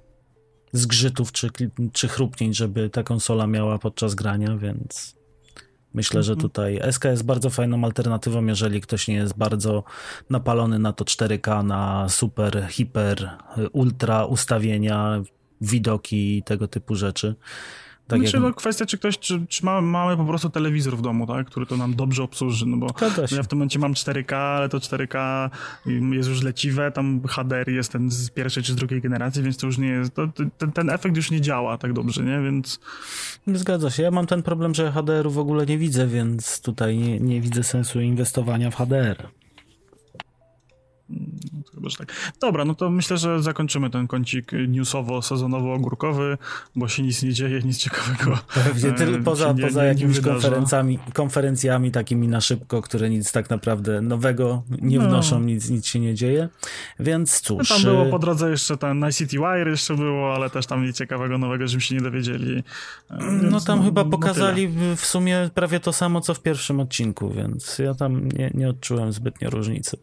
zgrzytów 0.73 1.31
czy, 1.31 1.49
czy 1.93 2.07
chrupnięć, 2.07 2.57
żeby 2.57 2.89
ta 2.89 3.03
konsola 3.03 3.47
miała 3.47 3.77
podczas 3.79 4.15
grania, 4.15 4.57
więc 4.57 5.20
Myślę, 5.93 6.23
że 6.23 6.33
mhm. 6.33 6.49
tutaj 6.49 6.79
SK 6.91 7.03
jest 7.05 7.23
bardzo 7.23 7.49
fajną 7.49 7.83
alternatywą, 7.85 8.45
jeżeli 8.45 8.81
ktoś 8.81 9.07
nie 9.07 9.15
jest 9.15 9.37
bardzo 9.37 9.83
napalony 10.29 10.79
na 10.79 10.93
to 10.93 11.05
4K, 11.05 11.65
na 11.65 12.09
super, 12.09 12.67
hiper, 12.69 13.29
ultra 13.71 14.25
ustawienia, 14.25 15.21
widoki 15.61 16.37
i 16.37 16.43
tego 16.43 16.67
typu 16.67 16.95
rzeczy. 16.95 17.35
Tak 18.11 18.19
znaczy, 18.19 18.37
jak... 18.37 18.43
no, 18.43 18.53
kwestia, 18.53 18.85
czy 18.85 18.97
ktoś, 18.97 19.19
czy, 19.19 19.45
czy 19.47 19.65
mamy, 19.65 19.87
mamy, 19.87 20.17
po 20.17 20.25
prostu 20.25 20.49
telewizor 20.49 20.97
w 20.97 21.01
domu, 21.01 21.27
tak, 21.27 21.47
który 21.47 21.65
to 21.65 21.77
nam 21.77 21.95
dobrze 21.95 22.23
obsłuży, 22.23 22.65
no 22.65 22.77
bo 22.77 22.87
ja 23.31 23.43
w 23.43 23.47
tym 23.47 23.57
momencie 23.59 23.79
mam 23.79 23.93
4K, 23.93 24.35
ale 24.35 24.69
to 24.69 24.77
4K 24.77 25.49
jest 26.11 26.29
już 26.29 26.43
leciwe, 26.43 26.91
tam 26.91 27.21
HDR 27.27 27.69
jest 27.69 27.91
ten 27.91 28.11
z 28.11 28.29
pierwszej 28.29 28.63
czy 28.63 28.73
z 28.73 28.75
drugiej 28.75 29.01
generacji, 29.01 29.43
więc 29.43 29.57
to 29.57 29.67
już 29.67 29.77
nie 29.77 29.87
jest, 29.87 30.13
to, 30.13 30.27
ten, 30.57 30.71
ten 30.71 30.89
efekt 30.89 31.15
już 31.15 31.31
nie 31.31 31.41
działa 31.41 31.77
tak 31.77 31.93
dobrze, 31.93 32.23
nie, 32.23 32.41
więc... 32.41 32.79
Zgadza 33.47 33.89
się, 33.89 34.03
ja 34.03 34.11
mam 34.11 34.27
ten 34.27 34.43
problem, 34.43 34.75
że 34.75 34.91
HDR-u 34.91 35.31
w 35.31 35.39
ogóle 35.39 35.65
nie 35.65 35.77
widzę, 35.77 36.07
więc 36.07 36.61
tutaj 36.61 36.97
nie, 36.97 37.19
nie 37.19 37.41
widzę 37.41 37.63
sensu 37.63 38.01
inwestowania 38.01 38.71
w 38.71 38.75
HDR. 38.75 39.27
No 41.81 41.89
chyba, 41.89 41.89
że 41.89 41.97
tak. 41.97 42.33
Dobra, 42.39 42.65
no 42.65 42.75
to 42.75 42.89
myślę, 42.89 43.17
że 43.17 43.43
zakończymy 43.43 43.89
ten 43.89 44.07
kącik 44.07 44.51
newsowo-sezonowo-ogórkowy, 44.51 46.37
bo 46.75 46.87
się 46.87 47.03
nic 47.03 47.23
nie 47.23 47.33
dzieje, 47.33 47.59
nic 47.59 47.77
ciekawego. 47.77 48.37
Pewnie, 48.53 48.89
e, 48.89 48.93
tylko 48.93 49.23
poza, 49.23 49.53
nie, 49.53 49.63
poza 49.63 49.85
jakimiś 49.85 50.19
konferencjami, 50.19 50.99
konferencjami 51.13 51.91
takimi 51.91 52.27
na 52.27 52.41
szybko, 52.41 52.81
które 52.81 53.09
nic 53.09 53.31
tak 53.31 53.49
naprawdę 53.49 54.01
nowego 54.01 54.63
nie 54.81 54.97
no. 54.97 55.07
wnoszą, 55.07 55.39
nic, 55.39 55.69
nic 55.69 55.85
się 55.85 55.99
nie 55.99 56.15
dzieje, 56.15 56.49
więc 56.99 57.41
cóż. 57.41 57.69
No 57.69 57.75
tam 57.75 57.83
było 57.83 58.05
po 58.05 58.19
drodze 58.19 58.49
jeszcze 58.49 58.77
ten 58.77 58.99
Night 58.99 59.17
City 59.17 59.37
Wire 59.37 59.69
jeszcze 59.69 59.95
było, 59.95 60.35
ale 60.35 60.49
też 60.49 60.65
tam 60.65 60.85
nic 60.85 60.97
ciekawego 60.97 61.37
nowego, 61.37 61.67
żebyśmy 61.67 61.87
się 61.87 61.95
nie 61.95 62.01
dowiedzieli. 62.01 62.63
E, 63.09 63.17
no 63.21 63.61
tam 63.61 63.79
no, 63.79 63.85
chyba 63.85 64.03
no 64.03 64.09
pokazali 64.09 64.67
w 64.95 65.05
sumie 65.05 65.49
prawie 65.53 65.79
to 65.79 65.93
samo, 65.93 66.21
co 66.21 66.33
w 66.33 66.41
pierwszym 66.41 66.79
odcinku, 66.79 67.29
więc 67.29 67.79
ja 67.79 67.93
tam 67.93 68.27
nie, 68.27 68.51
nie 68.53 68.69
odczułem 68.69 69.11
zbytnio 69.11 69.49
różnicy. 69.49 69.97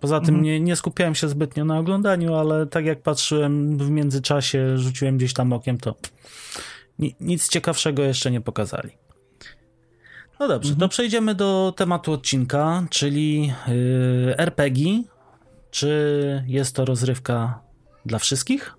Poza 0.00 0.20
tym 0.20 0.34
mhm. 0.34 0.42
nie, 0.42 0.60
nie 0.60 0.76
skupiałem 0.76 1.14
się 1.14 1.28
zbytnio 1.28 1.64
na 1.64 1.78
oglądaniu, 1.78 2.34
ale 2.34 2.66
tak 2.66 2.84
jak 2.84 3.02
patrzyłem 3.02 3.78
w 3.78 3.90
międzyczasie, 3.90 4.78
rzuciłem 4.78 5.16
gdzieś 5.16 5.32
tam 5.32 5.52
okiem, 5.52 5.78
to 5.78 5.94
nic 7.20 7.48
ciekawszego 7.48 8.02
jeszcze 8.02 8.30
nie 8.30 8.40
pokazali. 8.40 8.90
No 10.40 10.48
dobrze, 10.48 10.70
mhm. 10.70 10.80
to 10.80 10.88
przejdziemy 10.88 11.34
do 11.34 11.74
tematu 11.76 12.12
odcinka, 12.12 12.86
czyli 12.90 13.46
yy, 13.46 14.38
RPG. 14.38 15.02
Czy 15.70 16.44
jest 16.46 16.76
to 16.76 16.84
rozrywka 16.84 17.60
dla 18.06 18.18
wszystkich, 18.18 18.74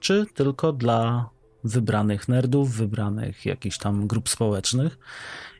czy 0.00 0.26
tylko 0.34 0.72
dla 0.72 1.30
wybranych 1.64 2.28
nerdów, 2.28 2.76
wybranych 2.76 3.46
jakichś 3.46 3.78
tam 3.78 4.06
grup 4.06 4.28
społecznych? 4.28 4.98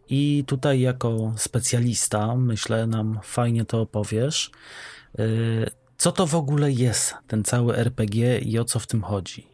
I 0.09 0.45
tutaj 0.47 0.81
jako 0.81 1.33
specjalista, 1.37 2.37
myślę, 2.37 2.87
nam 2.87 3.19
fajnie 3.23 3.65
to 3.65 3.81
opowiesz. 3.81 4.51
Y, 5.19 5.71
co 5.97 6.13
to 6.13 6.27
w 6.27 6.35
ogóle 6.35 6.73
jest 6.73 7.15
ten 7.27 7.45
cały 7.45 7.77
RPG 7.77 8.39
i 8.39 8.59
o 8.59 8.65
co 8.65 8.79
w 8.79 8.87
tym 8.87 9.03
chodzi? 9.03 9.47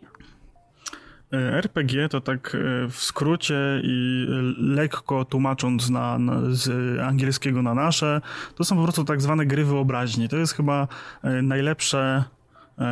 Y, 1.34 1.36
RPG 1.36 2.08
to 2.08 2.20
tak 2.20 2.54
y, 2.54 2.88
w 2.90 2.96
skrócie 2.96 3.80
i 3.82 4.26
lekko 4.58 5.24
tłumacząc 5.24 5.90
na, 5.90 6.18
na, 6.18 6.40
z 6.48 6.98
angielskiego 7.00 7.62
na 7.62 7.74
nasze, 7.74 8.20
to 8.54 8.64
są 8.64 8.76
po 8.76 8.82
prostu 8.82 9.04
tak 9.04 9.22
zwane 9.22 9.46
gry 9.46 9.64
wyobraźni. 9.64 10.28
To 10.28 10.36
jest 10.36 10.52
chyba 10.52 10.88
najlepsze 11.42 12.24
E, 12.24 12.33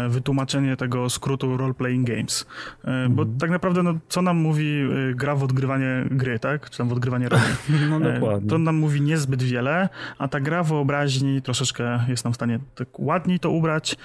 wytłumaczenie 0.09 0.77
tego 0.77 1.11
skrótu 1.11 1.57
role-playing 1.57 2.05
games. 2.05 2.47
E, 2.85 3.09
bo 3.09 3.23
mhm. 3.23 3.39
tak 3.39 3.51
naprawdę, 3.51 3.83
no, 3.83 3.95
co 4.09 4.23
nam 4.23 4.37
mówi 4.37 4.81
e, 4.81 5.15
gra 5.15 5.35
w 5.35 5.43
odgrywanie 5.43 6.05
gry, 6.11 6.39
tak? 6.39 6.71
Czy 6.71 6.79
tam 6.79 6.89
w 6.89 6.93
odgrywanie 6.93 7.29
roli? 7.29 7.43
No 7.91 8.01
dokładnie. 8.01 8.49
To 8.49 8.59
nam 8.59 8.77
mówi 8.77 9.01
niezbyt 9.01 9.43
wiele, 9.43 9.89
a 10.19 10.29
ta 10.29 10.41
gra 10.41 10.63
wyobraźni 10.63 11.43
troszeczkę 11.43 12.01
jest 12.09 12.25
nam 12.25 12.33
w 12.33 12.37
stanie 12.37 12.59
tak 12.75 13.01
ładniej 13.01 13.39
to 13.41 13.51
ubrać. 13.51 13.97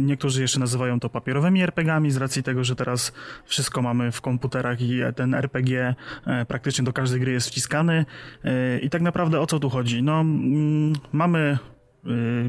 Niektórzy 0.00 0.42
jeszcze 0.42 0.60
nazywają 0.60 1.00
to 1.00 1.08
papierowymi 1.08 1.62
RPGami 1.62 2.10
z 2.10 2.16
racji 2.16 2.42
tego, 2.42 2.64
że 2.64 2.76
teraz 2.76 3.12
wszystko 3.44 3.82
mamy 3.82 4.12
w 4.12 4.20
komputerach 4.20 4.80
i 4.80 5.00
ten 5.16 5.34
RPG 5.34 5.94
praktycznie 6.48 6.84
do 6.84 6.92
każdej 6.92 7.20
gry 7.20 7.32
jest 7.32 7.48
wciskany. 7.48 8.04
I 8.82 8.90
tak 8.90 9.02
naprawdę 9.02 9.40
o 9.40 9.46
co 9.46 9.58
tu 9.58 9.70
chodzi? 9.70 10.02
No, 10.02 10.20
mm, 10.20 10.92
mamy 11.12 11.58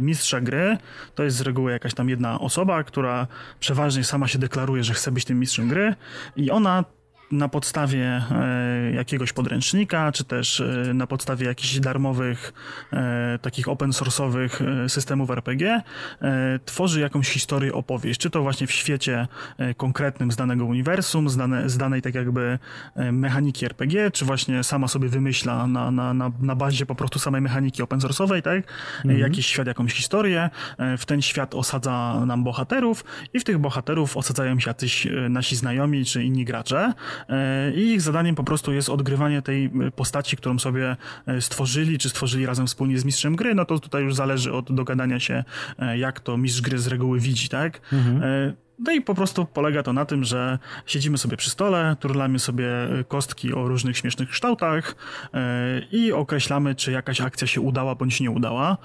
mistrza 0.01 0.41
gry. 0.41 0.77
To 1.15 1.23
jest 1.23 1.37
z 1.37 1.41
reguły 1.41 1.71
jakaś 1.71 1.93
tam 1.93 2.09
jedna 2.09 2.39
osoba, 2.39 2.83
która 2.83 3.27
przeważnie 3.59 4.03
sama 4.03 4.27
się 4.27 4.39
deklaruje, 4.39 4.83
że 4.83 4.93
chce 4.93 5.11
być 5.11 5.25
tym 5.25 5.39
mistrzem 5.39 5.69
gry. 5.69 5.95
I 6.35 6.51
ona 6.51 6.85
na 7.31 7.49
podstawie 7.49 8.21
e, 8.31 8.91
jakiegoś 8.91 9.33
podręcznika, 9.33 10.11
czy 10.11 10.23
też 10.23 10.59
e, 10.59 10.93
na 10.93 11.07
podstawie 11.07 11.47
jakichś 11.47 11.79
darmowych, 11.79 12.53
e, 12.93 13.39
takich 13.41 13.67
open 13.67 13.89
source'owych 13.89 14.49
systemów 14.89 15.29
RPG, 15.29 15.81
tworzy 16.65 16.99
jakąś 16.99 17.29
historię, 17.29 17.73
opowieść, 17.73 18.19
czy 18.19 18.29
to 18.29 18.41
właśnie 18.41 18.67
w 18.67 18.71
świecie 18.71 19.27
konkretnym 19.77 20.31
z 20.31 20.35
danego 20.35 20.65
uniwersum, 20.65 21.29
z, 21.29 21.37
dane, 21.37 21.69
z 21.69 21.77
danej 21.77 22.01
tak 22.01 22.15
jakby 22.15 22.59
mechaniki 23.11 23.65
RPG, 23.65 24.11
czy 24.11 24.25
właśnie 24.25 24.63
sama 24.63 24.87
sobie 24.87 25.09
wymyśla 25.09 25.67
na, 25.67 25.91
na, 25.91 26.13
na, 26.13 26.31
na 26.39 26.55
bazie 26.55 26.85
po 26.85 26.95
prostu 26.95 27.19
samej 27.19 27.41
mechaniki 27.41 27.83
open 27.83 27.99
source'owej, 27.99 28.41
tak? 28.41 28.63
Mhm. 28.97 29.19
Jakiś 29.19 29.45
świat, 29.45 29.67
jakąś 29.67 29.93
historię, 29.93 30.49
w 30.97 31.05
ten 31.05 31.21
świat 31.21 31.55
osadza 31.55 32.25
nam 32.25 32.43
bohaterów 32.43 33.05
i 33.33 33.39
w 33.39 33.43
tych 33.43 33.57
bohaterów 33.57 34.17
osadzają 34.17 34.59
się 34.59 34.69
jacyś 34.69 35.07
nasi 35.29 35.55
znajomi, 35.55 36.05
czy 36.05 36.23
inni 36.23 36.45
gracze, 36.45 36.93
i 37.75 37.79
ich 37.79 38.01
zadaniem 38.01 38.35
po 38.35 38.43
prostu 38.43 38.73
jest 38.73 38.89
odgrywanie 38.89 39.41
tej 39.41 39.65
e, 39.65 39.91
postaci, 39.91 40.37
którą 40.37 40.59
sobie 40.59 40.95
e, 41.27 41.41
stworzyli, 41.41 41.97
czy 41.97 42.09
stworzyli 42.09 42.45
razem 42.45 42.67
wspólnie 42.67 42.99
z 42.99 43.05
mistrzem 43.05 43.35
gry, 43.35 43.55
no 43.55 43.65
to 43.65 43.79
tutaj 43.79 44.03
już 44.03 44.15
zależy 44.15 44.53
od 44.53 44.75
dogadania 44.75 45.19
się, 45.19 45.43
jak 45.97 46.19
to 46.19 46.37
mistrz 46.37 46.61
gry 46.61 46.79
z 46.79 46.87
reguły 46.87 47.19
widzi, 47.19 47.49
tak? 47.49 47.81
Mhm. 47.93 48.53
No 48.85 48.91
i 48.91 49.01
po 49.01 49.15
prostu 49.15 49.45
polega 49.45 49.83
to 49.83 49.93
na 49.93 50.05
tym, 50.05 50.23
że 50.23 50.59
siedzimy 50.85 51.17
sobie 51.17 51.37
przy 51.37 51.49
stole, 51.49 51.95
turlamy 51.99 52.39
sobie 52.39 52.67
kostki 53.07 53.53
o 53.53 53.67
różnych 53.67 53.97
śmiesznych 53.97 54.29
kształtach 54.29 54.95
i 55.91 56.11
określamy, 56.11 56.75
czy 56.75 56.91
jakaś 56.91 57.21
akcja 57.21 57.47
się 57.47 57.61
udała 57.61 57.95
bądź 57.95 58.19
nie 58.19 58.31
udała. 58.31 58.77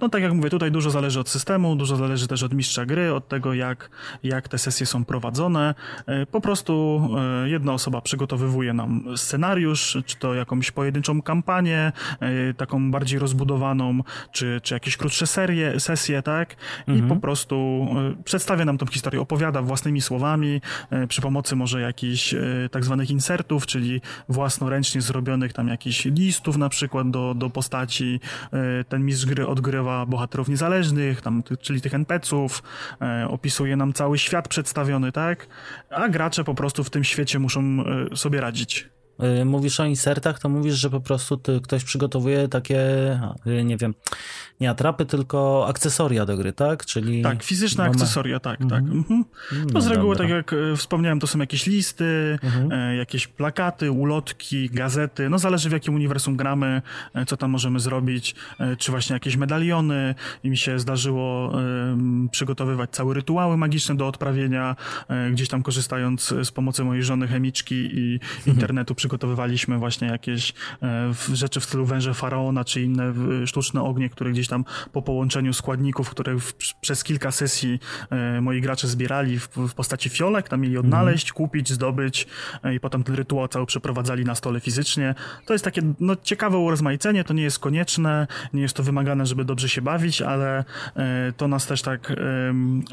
No 0.00 0.08
tak 0.08 0.22
jak 0.22 0.32
mówię, 0.32 0.50
tutaj 0.50 0.70
dużo 0.70 0.90
zależy 0.90 1.20
od 1.20 1.28
systemu, 1.28 1.76
dużo 1.76 1.96
zależy 1.96 2.28
też 2.28 2.42
od 2.42 2.54
mistrza 2.54 2.86
gry, 2.86 3.12
od 3.12 3.28
tego 3.28 3.54
jak, 3.54 3.90
jak 4.22 4.48
te 4.48 4.58
sesje 4.58 4.86
są 4.86 5.04
prowadzone. 5.04 5.74
Po 6.30 6.40
prostu 6.40 7.00
jedna 7.44 7.72
osoba 7.72 8.00
przygotowywuje 8.00 8.72
nam 8.72 9.04
scenariusz, 9.16 9.98
czy 10.06 10.16
to 10.16 10.34
jakąś 10.34 10.70
pojedynczą 10.70 11.22
kampanię, 11.22 11.92
taką 12.56 12.90
bardziej 12.90 13.18
rozbudowaną, 13.18 14.00
czy, 14.32 14.60
czy 14.62 14.74
jakieś 14.74 14.96
krótsze 14.96 15.26
serie, 15.26 15.80
sesje, 15.80 16.22
tak? 16.22 16.56
I 16.88 16.90
mhm. 16.90 17.08
po 17.08 17.16
prostu 17.16 17.86
przedstawia 18.24 18.64
nam 18.64 18.78
tą 18.78 18.86
historię, 18.86 19.15
opowiada 19.20 19.62
własnymi 19.62 20.00
słowami, 20.00 20.60
przy 21.08 21.22
pomocy 21.22 21.56
może 21.56 21.80
jakichś 21.80 22.34
tak 22.70 22.84
zwanych 22.84 23.10
insertów, 23.10 23.66
czyli 23.66 24.00
własnoręcznie 24.28 25.00
zrobionych 25.00 25.52
tam 25.52 25.68
jakichś 25.68 26.04
listów 26.04 26.56
na 26.56 26.68
przykład 26.68 27.10
do, 27.10 27.34
do 27.34 27.50
postaci. 27.50 28.20
Ten 28.88 29.04
mistrz 29.04 29.26
gry 29.26 29.46
odgrywa 29.46 30.06
bohaterów 30.06 30.48
niezależnych, 30.48 31.20
tam, 31.20 31.42
czyli 31.60 31.80
tych 31.80 31.94
NPC-ów, 31.94 32.62
opisuje 33.28 33.76
nam 33.76 33.92
cały 33.92 34.18
świat 34.18 34.48
przedstawiony, 34.48 35.12
tak? 35.12 35.46
A 35.90 36.08
gracze 36.08 36.44
po 36.44 36.54
prostu 36.54 36.84
w 36.84 36.90
tym 36.90 37.04
świecie 37.04 37.38
muszą 37.38 37.84
sobie 38.14 38.40
radzić. 38.40 38.95
Y, 39.40 39.44
mówisz 39.44 39.80
o 39.80 39.84
insertach, 39.84 40.38
to 40.38 40.48
mówisz, 40.48 40.74
że 40.74 40.90
po 40.90 41.00
prostu 41.00 41.40
ktoś 41.62 41.84
przygotowuje 41.84 42.48
takie, 42.48 42.80
y, 43.46 43.64
nie 43.64 43.76
wiem, 43.76 43.94
nie 44.60 44.70
atrapy, 44.70 45.06
tylko 45.06 45.66
akcesoria 45.68 46.26
do 46.26 46.36
gry, 46.36 46.52
tak? 46.52 46.86
Czyli 46.86 47.22
tak, 47.22 47.42
fizyczne 47.42 47.84
mamy... 47.84 47.94
akcesoria, 47.94 48.40
tak, 48.40 48.58
tak. 48.58 48.82
Mhm. 48.82 48.98
mhm. 48.98 49.24
No, 49.52 49.66
no 49.72 49.80
z 49.80 49.86
reguły, 49.86 50.16
tak 50.16 50.28
jak 50.28 50.52
e, 50.52 50.76
wspomniałem, 50.76 51.20
to 51.20 51.26
są 51.26 51.38
jakieś 51.38 51.66
listy, 51.66 52.38
mhm. 52.42 52.72
e, 52.72 52.96
jakieś 52.96 53.26
plakaty, 53.26 53.90
ulotki, 53.90 54.70
gazety, 54.70 55.28
no 55.28 55.38
zależy 55.38 55.68
w 55.68 55.72
jakim 55.72 55.94
uniwersum 55.94 56.36
gramy, 56.36 56.82
e, 57.14 57.26
co 57.26 57.36
tam 57.36 57.50
możemy 57.50 57.80
zrobić, 57.80 58.34
e, 58.60 58.76
czy 58.76 58.90
właśnie 58.90 59.14
jakieś 59.14 59.36
medaliony 59.36 60.14
i 60.44 60.50
mi 60.50 60.56
się 60.56 60.78
zdarzyło 60.78 61.52
przygotowywać 62.30 62.90
całe 62.90 63.14
rytuały 63.14 63.56
magiczne 63.56 63.96
do 63.96 64.08
odprawienia, 64.08 64.76
gdzieś 65.32 65.48
tam 65.48 65.62
korzystając 65.62 66.34
z 66.42 66.50
pomocy 66.50 66.84
mojej 66.84 67.02
żony 67.02 67.28
chemiczki 67.28 67.74
i 67.74 68.14
mhm. 68.14 68.56
internetu 68.56 68.94
przygotowywaliśmy 69.06 69.78
właśnie 69.78 70.08
jakieś 70.08 70.52
rzeczy 71.32 71.60
w 71.60 71.64
stylu 71.64 71.86
węże 71.86 72.14
faraona, 72.14 72.64
czy 72.64 72.82
inne 72.82 73.12
sztuczne 73.46 73.82
ognie, 73.82 74.10
które 74.10 74.30
gdzieś 74.32 74.48
tam 74.48 74.64
po 74.92 75.02
połączeniu 75.02 75.52
składników, 75.52 76.10
które 76.10 76.40
w, 76.40 76.54
przez 76.80 77.04
kilka 77.04 77.30
sesji 77.30 77.80
e, 78.10 78.40
moi 78.40 78.60
gracze 78.60 78.88
zbierali 78.88 79.38
w, 79.38 79.48
w 79.48 79.74
postaci 79.74 80.08
fiolek, 80.08 80.48
tam 80.48 80.60
mieli 80.60 80.78
odnaleźć, 80.78 81.28
mm. 81.28 81.34
kupić, 81.34 81.72
zdobyć 81.72 82.26
e, 82.64 82.74
i 82.74 82.80
potem 82.80 83.04
ten 83.04 83.14
rytuał 83.14 83.48
cały 83.48 83.66
przeprowadzali 83.66 84.24
na 84.24 84.34
stole 84.34 84.60
fizycznie. 84.60 85.14
To 85.46 85.52
jest 85.52 85.64
takie 85.64 85.82
no, 86.00 86.16
ciekawe 86.22 86.58
urozmaicenie, 86.58 87.24
to 87.24 87.34
nie 87.34 87.42
jest 87.42 87.58
konieczne, 87.58 88.26
nie 88.52 88.62
jest 88.62 88.76
to 88.76 88.82
wymagane, 88.82 89.26
żeby 89.26 89.44
dobrze 89.44 89.68
się 89.68 89.82
bawić, 89.82 90.22
ale 90.22 90.64
e, 90.96 91.32
to 91.36 91.48
nas 91.48 91.66
też 91.66 91.82
tak 91.82 92.12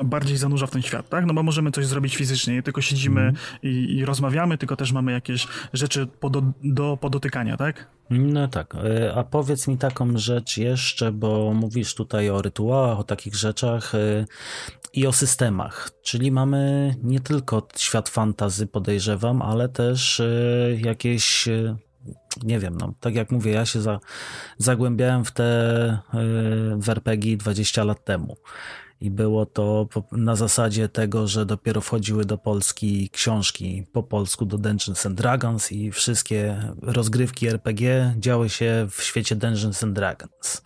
bardziej 0.04 0.38
zanurza 0.38 0.68
w 0.68 0.72
ten 0.72 0.82
świat, 0.82 1.10
tak? 1.10 1.26
No 1.26 1.34
bo 1.34 1.44
możemy 1.44 1.72
coś 1.72 1.86
zrobić 1.86 2.16
fizycznie, 2.16 2.54
nie 2.54 2.64
tylko 2.64 2.82
siedzimy 2.82 3.22
mm. 3.22 3.36
i, 3.64 3.98
i, 3.98 4.06
rozmawiamy, 4.06 4.58
tylko 4.58 4.76
też 4.76 4.92
mamy 4.92 5.12
jakieś 5.12 5.48
rzeczy 5.74 6.03
do, 6.30 6.42
do 6.64 6.98
podotykania, 6.98 7.58
tak? 7.58 7.88
No 8.10 8.48
tak, 8.48 8.76
e, 8.76 9.14
a 9.16 9.24
powiedz 9.24 9.68
mi 9.68 9.78
taką 9.78 10.18
rzecz 10.18 10.58
jeszcze, 10.58 11.12
bo 11.12 11.54
mówisz 11.54 11.96
tutaj 11.96 12.30
o 12.30 12.42
rytuałach, 12.42 13.00
o 13.00 13.04
takich 13.04 13.36
rzeczach 13.36 13.96
e, 13.96 14.26
i 14.94 15.08
o 15.08 15.14
systemach, 15.14 15.92
czyli 16.02 16.32
mamy 16.32 16.96
nie 17.04 17.20
tylko 17.20 17.68
świat 17.78 18.10
fantazy 18.10 18.68
podejrzewam, 18.68 19.42
ale 19.42 19.70
też 19.70 20.20
e, 20.20 20.26
jakieś 20.78 21.50
nie 22.44 22.60
wiem, 22.60 22.78
no, 22.78 22.94
tak 23.00 23.16
jak 23.16 23.32
mówię, 23.32 23.52
ja 23.52 23.66
się 23.66 23.82
za, 23.82 24.00
zagłębiałem 24.58 25.26
w 25.26 25.32
te 25.32 26.00
w 26.78 26.90
RPG 26.90 27.38
20 27.38 27.84
lat 27.84 28.04
temu. 28.04 28.38
I 29.04 29.12
było 29.12 29.46
to 29.46 29.88
na 30.12 30.36
zasadzie 30.36 30.90
tego, 30.90 31.28
że 31.28 31.46
dopiero 31.46 31.82
wchodziły 31.82 32.26
do 32.26 32.38
Polski 32.38 33.10
książki 33.10 33.86
po 33.92 34.04
polsku 34.04 34.46
do 34.46 34.58
Dungeons 34.58 35.06
and 35.06 35.18
Dragons 35.18 35.72
i 35.72 35.92
wszystkie 35.92 36.72
rozgrywki 36.82 37.48
RPG 37.48 38.16
działy 38.20 38.50
się 38.50 38.88
w 38.92 39.04
świecie 39.04 39.36
Dungeons 39.36 39.84
and 39.84 39.94
Dragons. 39.94 40.62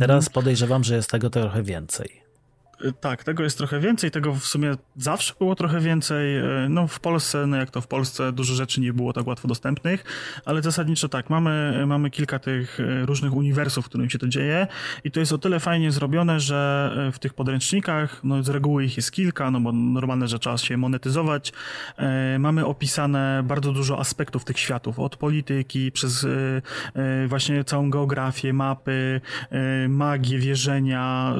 Teraz 0.00 0.26
mhm. 0.26 0.32
podejrzewam, 0.32 0.84
że 0.84 0.96
jest 0.96 1.10
tego 1.10 1.30
trochę 1.30 1.62
więcej. 1.62 2.21
Tak, 3.00 3.24
tego 3.24 3.42
jest 3.42 3.58
trochę 3.58 3.80
więcej, 3.80 4.10
tego 4.10 4.34
w 4.34 4.44
sumie 4.44 4.74
zawsze 4.96 5.34
było 5.38 5.54
trochę 5.54 5.80
więcej. 5.80 6.36
E, 6.36 6.44
no 6.68 6.86
w 6.86 7.00
Polsce, 7.00 7.46
no 7.46 7.56
jak 7.56 7.70
to 7.70 7.80
w 7.80 7.86
Polsce, 7.86 8.32
dużo 8.32 8.54
rzeczy 8.54 8.80
nie 8.80 8.92
było 8.92 9.12
tak 9.12 9.26
łatwo 9.26 9.48
dostępnych, 9.48 10.04
ale 10.44 10.62
zasadniczo 10.62 11.08
tak, 11.08 11.30
mamy, 11.30 11.84
mamy 11.86 12.10
kilka 12.10 12.38
tych 12.38 12.80
e, 12.80 13.06
różnych 13.06 13.34
uniwersów, 13.34 13.84
w 13.84 13.88
którym 13.88 14.10
się 14.10 14.18
to 14.18 14.28
dzieje 14.28 14.66
i 15.04 15.10
to 15.10 15.20
jest 15.20 15.32
o 15.32 15.38
tyle 15.38 15.60
fajnie 15.60 15.92
zrobione, 15.92 16.40
że 16.40 16.92
e, 17.08 17.12
w 17.12 17.18
tych 17.18 17.34
podręcznikach, 17.34 18.20
no 18.24 18.42
z 18.42 18.48
reguły 18.48 18.84
ich 18.84 18.96
jest 18.96 19.12
kilka, 19.12 19.50
no 19.50 19.60
bo 19.60 19.72
normalne, 19.72 20.28
że 20.28 20.38
trzeba 20.38 20.58
się 20.58 20.76
monetyzować, 20.76 21.52
mamy 22.38 22.66
opisane 22.66 23.42
bardzo 23.44 23.72
dużo 23.72 23.98
aspektów 23.98 24.44
tych 24.44 24.58
światów, 24.58 24.98
od 24.98 25.16
polityki, 25.16 25.92
przez 25.92 26.26
właśnie 27.26 27.64
całą 27.64 27.90
geografię, 27.90 28.52
mapy, 28.52 29.20
magię, 29.88 30.38
wierzenia, 30.38 31.34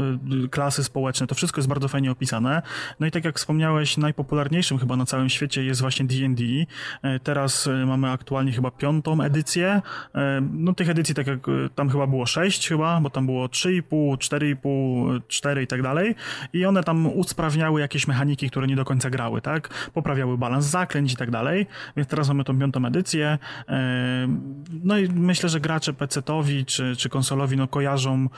klasy 0.50 0.84
społeczne, 0.84 1.26
to 1.32 1.36
wszystko 1.36 1.58
jest 1.58 1.68
bardzo 1.68 1.88
fajnie 1.88 2.10
opisane. 2.10 2.62
No 3.00 3.06
i 3.06 3.10
tak 3.10 3.24
jak 3.24 3.38
wspomniałeś, 3.38 3.96
najpopularniejszym 3.96 4.78
chyba 4.78 4.96
na 4.96 5.06
całym 5.06 5.28
świecie 5.28 5.64
jest 5.64 5.80
właśnie 5.80 6.06
D&D. 6.06 6.44
E, 7.02 7.20
teraz 7.20 7.66
e, 7.66 7.86
mamy 7.86 8.10
aktualnie 8.10 8.52
chyba 8.52 8.70
piątą 8.70 9.22
edycję. 9.22 9.82
E, 10.14 10.40
no 10.52 10.74
tych 10.74 10.88
edycji 10.88 11.14
tak 11.14 11.26
jak 11.26 11.38
tam 11.74 11.90
chyba 11.90 12.06
było 12.06 12.26
sześć 12.26 12.68
chyba, 12.68 13.00
bo 13.00 13.10
tam 13.10 13.26
było 13.26 13.46
3,5, 13.46 14.16
4,5, 14.16 15.20
4 15.28 15.62
i 15.62 15.66
tak 15.66 15.82
dalej. 15.82 16.14
I 16.52 16.66
one 16.66 16.84
tam 16.84 17.06
usprawniały 17.06 17.80
jakieś 17.80 18.08
mechaniki, 18.08 18.50
które 18.50 18.66
nie 18.66 18.76
do 18.76 18.84
końca 18.84 19.10
grały, 19.10 19.40
tak? 19.40 19.90
Poprawiały 19.94 20.38
balans 20.38 20.66
zaklęć 20.66 21.12
i 21.12 21.16
tak 21.16 21.30
dalej. 21.30 21.66
Więc 21.96 22.08
teraz 22.08 22.28
mamy 22.28 22.44
tą 22.44 22.58
piątą 22.58 22.86
edycję. 22.86 23.38
No 24.84 24.98
i 24.98 25.08
myślę, 25.08 25.48
że 25.48 25.60
gracze 25.60 25.92
PC-towi 25.92 26.64
czy, 26.64 26.96
czy 26.96 27.08
konsolowi 27.08 27.56
no 27.56 27.68
kojarzą 27.68 28.28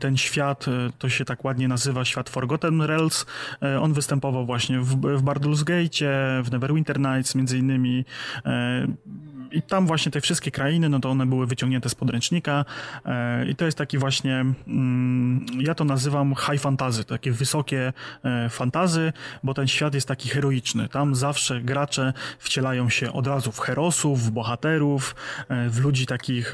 ten 0.00 0.16
świat, 0.16 0.66
to 0.98 1.08
się 1.08 1.24
tak 1.24 1.44
ładnie 1.44 1.68
nazywa 1.68 2.04
świat 2.06 2.30
Forgotten 2.30 2.82
Realms. 2.82 3.26
E, 3.62 3.80
on 3.80 3.92
występował 3.92 4.46
właśnie 4.46 4.80
w, 4.80 4.96
w 4.96 5.22
Bardur's 5.22 5.64
Gate, 5.64 6.42
w 6.42 6.52
Neverwinter 6.52 7.00
Nights 7.00 7.34
między 7.34 7.58
innymi. 7.58 8.04
E, 8.46 8.86
I 9.52 9.62
tam 9.62 9.86
właśnie 9.86 10.12
te 10.12 10.20
wszystkie 10.20 10.50
krainy, 10.50 10.88
no 10.88 11.00
to 11.00 11.10
one 11.10 11.26
były 11.26 11.46
wyciągnięte 11.46 11.88
z 11.88 11.94
podręcznika 11.94 12.64
e, 13.04 13.46
i 13.48 13.56
to 13.56 13.64
jest 13.64 13.78
taki 13.78 13.98
właśnie, 13.98 14.44
mm, 14.66 15.46
ja 15.58 15.74
to 15.74 15.84
nazywam 15.84 16.34
high 16.34 16.60
fantasy, 16.60 17.04
takie 17.04 17.32
wysokie 17.32 17.92
fantazy, 18.50 19.12
bo 19.42 19.54
ten 19.54 19.66
świat 19.66 19.94
jest 19.94 20.08
taki 20.08 20.28
heroiczny. 20.28 20.88
Tam 20.88 21.14
zawsze 21.14 21.60
gracze 21.60 22.12
wcielają 22.38 22.88
się 22.88 23.12
od 23.12 23.26
razu 23.26 23.52
w 23.52 23.58
herosów, 23.58 24.22
w 24.22 24.30
bohaterów, 24.30 25.14
w 25.70 25.80
ludzi 25.80 26.06
takich 26.06 26.52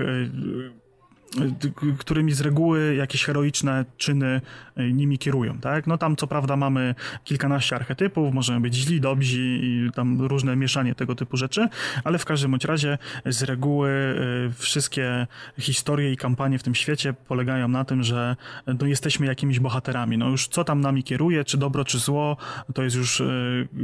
którymi 1.98 2.32
z 2.32 2.40
reguły 2.40 2.94
jakieś 2.94 3.24
heroiczne 3.24 3.84
czyny 3.96 4.40
e, 4.76 4.92
nimi 4.92 5.18
kierują, 5.18 5.58
tak? 5.58 5.86
No 5.86 5.98
tam 5.98 6.16
co 6.16 6.26
prawda 6.26 6.56
mamy 6.56 6.94
kilkanaście 7.24 7.76
archetypów, 7.76 8.34
możemy 8.34 8.60
być 8.60 8.74
źli, 8.74 9.00
dobrzy 9.00 9.38
i 9.40 9.90
tam 9.94 10.22
różne 10.22 10.56
mieszanie 10.56 10.94
tego 10.94 11.14
typu 11.14 11.36
rzeczy, 11.36 11.68
ale 12.04 12.18
w 12.18 12.24
każdym 12.24 12.50
bądź 12.50 12.64
razie 12.64 12.98
z 13.26 13.42
reguły 13.42 13.90
e, 13.90 14.52
wszystkie 14.52 15.26
historie 15.58 16.12
i 16.12 16.16
kampanie 16.16 16.58
w 16.58 16.62
tym 16.62 16.74
świecie 16.74 17.12
polegają 17.12 17.68
na 17.68 17.84
tym, 17.84 18.02
że 18.02 18.36
no, 18.66 18.86
jesteśmy 18.86 19.26
jakimiś 19.26 19.60
bohaterami. 19.60 20.18
No 20.18 20.28
już 20.28 20.48
co 20.48 20.64
tam 20.64 20.80
nami 20.80 21.02
kieruje, 21.02 21.44
czy 21.44 21.58
dobro, 21.58 21.84
czy 21.84 21.98
zło, 21.98 22.36
to 22.74 22.82
jest 22.82 22.96
już 22.96 23.20
e, 23.20 23.24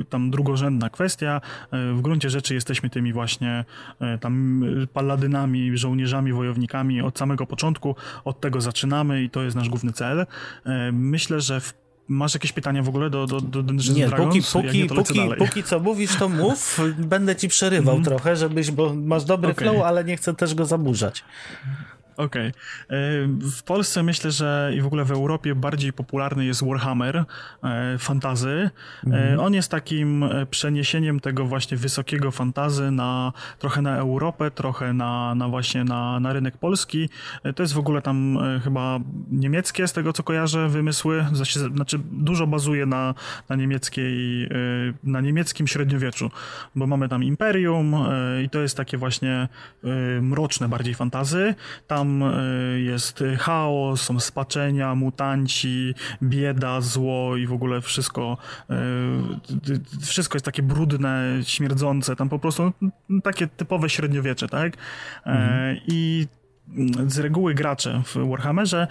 tam 0.09 0.31
drugorzędna 0.31 0.91
kwestia. 0.91 1.41
W 1.73 2.01
gruncie 2.01 2.31
rzeczy 2.31 2.55
jesteśmy 2.55 2.91
tymi 2.91 3.13
właśnie 3.13 3.65
tam 4.21 4.65
paladynami, 4.93 5.79
żołnierzami, 5.79 6.33
wojownikami 6.33 7.01
od 7.01 7.19
samego 7.19 7.38
samego 7.39 7.47
początku, 7.47 7.95
od 8.25 8.41
tego 8.41 8.61
zaczynamy 8.61 9.23
i 9.23 9.31
to 9.31 9.43
jest 9.43 9.57
nasz 9.57 9.69
główny 9.69 9.93
cel. 9.93 10.21
E, 10.21 10.93
myślę, 10.93 11.41
że 11.41 11.61
w 11.61 11.75
Masz 12.11 12.35
jakieś 12.35 12.53
pytania 12.53 12.83
w 12.83 12.89
ogóle 12.89 13.11
do, 13.11 13.27
do, 13.27 13.41
do 13.41 13.63
Dungeons 13.63 13.99
Nie, 13.99 14.07
Dragons? 14.07 14.53
póki, 14.53 14.67
póki, 14.67 14.79
nie, 14.79 14.87
póki, 14.87 15.21
póki 15.39 15.63
co 15.63 15.81
mówisz, 15.81 16.17
to 16.17 16.29
mów. 16.29 16.81
Będę 16.99 17.37
ci 17.37 17.49
przerywał 17.49 17.95
mm. 17.95 18.05
trochę, 18.05 18.37
żebyś, 18.37 18.71
bo 18.71 18.95
masz 18.95 19.25
dobry 19.25 19.51
okay. 19.53 19.69
flow, 19.69 19.83
ale 19.85 20.05
nie 20.05 20.17
chcę 20.17 20.35
też 20.35 20.55
go 20.55 20.65
zaburzać. 20.65 21.25
Okej. 22.19 22.49
Okay. 22.49 23.29
W 23.59 23.63
Polsce 23.63 24.03
myślę, 24.03 24.31
że 24.31 24.73
i 24.77 24.81
w 24.81 24.87
ogóle 24.87 25.05
w 25.05 25.11
Europie 25.11 25.55
bardziej 25.55 25.93
popularny 25.93 26.45
jest 26.45 26.65
Warhammer 26.67 27.25
fantazy. 27.99 28.71
Mhm. 29.07 29.41
On 29.41 29.55
jest 29.55 29.71
takim 29.71 30.25
przeniesieniem 30.51 31.21
tego 31.21 31.45
właśnie 31.45 31.77
wysokiego 31.77 32.31
fantazy 32.31 32.91
na 32.91 33.33
trochę 33.59 33.83
na 33.83 33.97
Europę, 33.97 34.51
trochę 34.51 34.93
na, 34.93 35.35
na 35.35 35.49
właśnie 35.49 35.85
na, 35.85 36.21
na 36.21 36.33
rynek 36.33 36.57
polski. 36.57 37.09
To 37.57 37.63
jest 37.63 37.75
w 37.75 37.79
ogóle 37.79 38.03
tam 38.03 38.39
chyba 38.65 39.01
niemieckie, 39.31 39.89
z 39.89 39.93
tego 39.93 40.13
co 40.13 40.23
kojarzę, 40.23 40.69
wymysły. 40.69 41.27
Znaczy 41.75 41.99
dużo 42.11 42.47
bazuje 42.47 42.87
na, 42.87 43.15
na 43.49 43.57
niemieckiej, 43.57 44.49
na 45.05 45.21
niemieckim 45.21 45.67
średniowieczu, 45.67 46.31
bo 46.75 46.87
mamy 46.87 47.09
tam 47.09 47.25
Imperium 47.25 47.95
i 48.45 48.51
to 48.51 48.61
jest 48.61 48.77
takie 48.77 48.99
właśnie 48.99 49.49
mroczne 50.21 50.69
bardziej 50.69 50.95
fantazy. 50.95 51.55
Tam 51.87 52.08
e, 52.23 52.81
jest 52.81 53.25
chaos, 53.39 54.03
są 54.03 54.21
spaczenia, 54.21 54.95
mutanci, 54.95 55.95
bieda, 56.23 56.81
zło 56.81 57.37
i 57.37 57.47
w 57.47 57.53
ogóle 57.53 57.81
wszystko 57.81 58.37
e, 58.71 58.75
wszystko 60.01 60.37
jest 60.37 60.45
takie 60.45 60.63
brudne, 60.63 61.41
śmierdzące. 61.43 62.17
Tam 62.17 62.29
po 62.29 62.39
prostu 62.39 62.73
takie 63.23 63.47
typowe 63.47 63.89
średniowiecze, 63.89 64.49
tak? 64.49 64.77
E, 64.77 65.31
mhm. 65.31 65.77
I 65.87 66.27
z 67.07 67.19
reguły 67.19 67.55
gracze 67.55 68.03
w 68.05 68.29
Warhammerze 68.29 68.87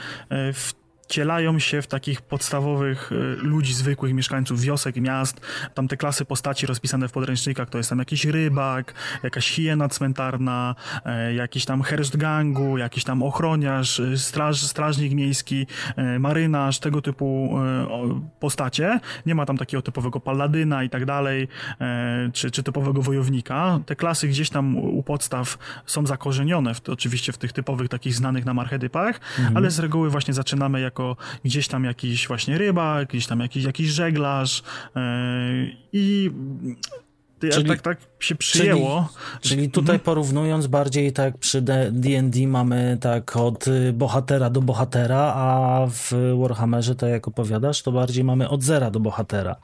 w 0.54 0.74
wcielają 1.08 1.60
się 1.60 1.82
w 1.82 1.88
takich 1.88 2.22
podstawowych 2.22 3.12
y, 3.12 3.16
ludzi, 3.42 3.74
zwykłych 3.74 4.14
mieszkańców 4.14 4.62
wiosek, 4.62 4.96
miast. 4.96 5.42
Tam 5.74 5.88
te 5.88 5.98
klasy 5.98 6.26
postaci 6.26 6.66
rozpisane 6.66 7.08
w 7.08 7.12
podręcznikach, 7.12 7.70
to 7.70 7.78
jest 7.78 7.90
tam 7.90 8.00
jakiś 8.00 8.26
rybak, 8.26 8.94
jakaś 9.24 9.50
hiena 9.50 9.90
cmentarna, 9.90 10.76
e, 11.06 11.34
jakiś 11.34 11.66
tam 11.66 11.82
herszt 11.82 12.18
gangu, 12.18 12.78
jakiś 12.78 13.04
tam 13.04 13.24
ochroniarz, 13.24 14.00
y, 14.00 14.18
straż, 14.18 14.62
strażnik 14.62 15.14
miejski, 15.14 15.68
e, 15.96 16.20
marynarz, 16.20 16.80
tego 16.80 17.02
typu 17.02 17.58
e, 17.58 18.22
postacie. 18.40 19.00
Nie 19.26 19.36
ma 19.36 19.46
tam 19.46 19.58
takiego 19.58 19.82
typowego 19.82 20.20
paladyna 20.20 20.84
i 20.84 20.90
tak 20.90 21.06
dalej, 21.06 21.48
czy, 22.34 22.52
czy 22.52 22.64
typowego 22.64 23.02
wojownika. 23.02 23.80
Te 23.86 23.96
klasy 23.96 24.28
gdzieś 24.28 24.50
tam 24.50 24.78
u 24.78 25.04
podstaw 25.04 25.58
są 25.86 26.06
zakorzenione, 26.06 26.74
w, 26.74 26.90
oczywiście 26.90 27.32
w 27.32 27.38
tych 27.38 27.54
typowych 27.54 27.90
takich 27.90 28.16
znanych 28.16 28.46
nam 28.46 28.60
archetypach, 28.60 29.20
mhm. 29.38 29.58
ale 29.58 29.72
z 29.72 29.80
reguły 29.80 30.10
właśnie 30.10 30.34
zaczynamy 30.34 30.82
jak 30.82 30.97
jako 30.98 31.16
gdzieś 31.46 31.68
tam 31.68 31.84
jakiś 31.84 32.28
właśnie 32.28 32.58
rybak, 32.58 33.10
gdzieś 33.10 33.28
tam 33.28 33.40
jakiś, 33.40 33.64
jakiś 33.64 33.88
żeglarz 33.88 34.64
yy, 34.96 35.02
i 35.94 36.32
czyli, 37.40 37.70
tak, 37.70 37.82
tak 37.82 37.98
się 38.20 38.36
przyjęło. 38.36 39.10
Czyli, 39.42 39.56
czyli 39.56 39.70
tutaj 39.70 39.96
mhm. 39.96 40.00
porównując 40.00 40.68
bardziej 40.68 41.14
tak 41.14 41.38
przy 41.38 41.62
D&D 41.92 42.48
mamy 42.48 42.98
tak 43.02 43.36
od 43.36 43.68
y, 43.68 43.94
bohatera 43.94 44.50
do 44.50 44.62
bohatera, 44.62 45.34
a 45.36 45.88
w 45.90 46.12
Warhammerze, 46.42 46.96
tak 46.96 47.10
jak 47.10 47.28
opowiadasz, 47.28 47.82
to 47.82 47.92
bardziej 47.92 48.24
mamy 48.24 48.50
od 48.50 48.64
zera 48.64 48.92
do 48.92 49.00
bohatera. 49.00 49.56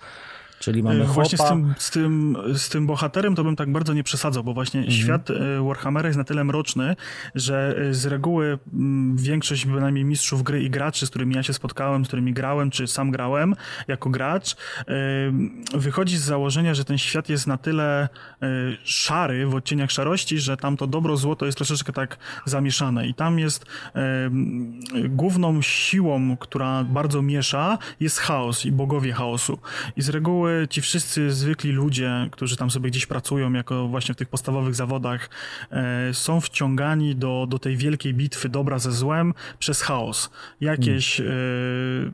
Czyli 0.63 0.83
mamy 0.83 1.03
e, 1.03 1.05
Właśnie 1.05 1.37
z 1.37 1.49
tym, 1.49 1.73
z, 1.77 1.91
tym, 1.91 2.37
z 2.55 2.69
tym 2.69 2.87
bohaterem 2.87 3.35
to 3.35 3.43
bym 3.43 3.55
tak 3.55 3.71
bardzo 3.71 3.93
nie 3.93 4.03
przesadzał, 4.03 4.43
bo 4.43 4.53
właśnie 4.53 4.79
mhm. 4.79 4.97
świat 4.97 5.29
e, 5.29 5.63
Warhammera 5.67 6.09
jest 6.09 6.17
na 6.17 6.23
tyle 6.23 6.43
mroczny, 6.43 6.95
że 7.35 7.75
e, 7.77 7.93
z 7.93 8.05
reguły 8.05 8.59
większość 9.15 9.65
bynajmniej 9.65 10.05
mistrzów 10.05 10.43
gry 10.43 10.63
i 10.63 10.69
graczy, 10.69 11.05
z 11.05 11.09
którymi 11.09 11.35
ja 11.35 11.43
się 11.43 11.53
spotkałem, 11.53 12.05
z 12.05 12.07
którymi 12.07 12.33
grałem, 12.33 12.71
czy 12.71 12.87
sam 12.87 13.11
grałem 13.11 13.55
jako 13.87 14.09
gracz, 14.09 14.55
wychodzi 15.73 16.17
z 16.17 16.21
założenia, 16.21 16.73
że 16.73 16.85
ten 16.85 16.97
świat 16.97 17.29
jest 17.29 17.47
na 17.47 17.57
tyle 17.57 18.09
szary, 18.83 19.47
w 19.47 19.55
odcieniach 19.55 19.91
szarości, 19.91 20.39
że 20.39 20.57
tam 20.57 20.77
to 20.77 20.87
dobro, 20.87 21.17
złoto 21.17 21.45
jest 21.45 21.57
troszeczkę 21.57 21.93
tak 21.93 22.17
zamieszane 22.45 23.07
i 23.07 23.13
tam 23.13 23.39
jest 23.39 23.65
główną 25.09 25.61
siłą, 25.61 26.37
która 26.37 26.83
bardzo 26.83 27.21
miesza, 27.21 27.77
jest 27.99 28.19
chaos 28.19 28.65
i 28.65 28.71
bogowie 28.71 29.13
chaosu. 29.13 29.59
I 29.97 30.01
z 30.01 30.09
reguły 30.09 30.52
ci 30.69 30.81
wszyscy 30.81 31.31
zwykli 31.31 31.71
ludzie, 31.71 32.29
którzy 32.31 32.57
tam 32.57 32.71
sobie 32.71 32.89
gdzieś 32.89 33.05
pracują, 33.05 33.53
jako 33.53 33.87
właśnie 33.87 34.13
w 34.13 34.17
tych 34.17 34.29
podstawowych 34.29 34.75
zawodach, 34.75 35.29
e, 35.71 36.13
są 36.13 36.41
wciągani 36.41 37.15
do, 37.15 37.47
do 37.49 37.59
tej 37.59 37.77
wielkiej 37.77 38.13
bitwy 38.13 38.49
dobra 38.49 38.79
ze 38.79 38.91
złem 38.91 39.33
przez 39.59 39.81
chaos. 39.81 40.29
Jakieś 40.61 41.17
hmm. 41.17 42.13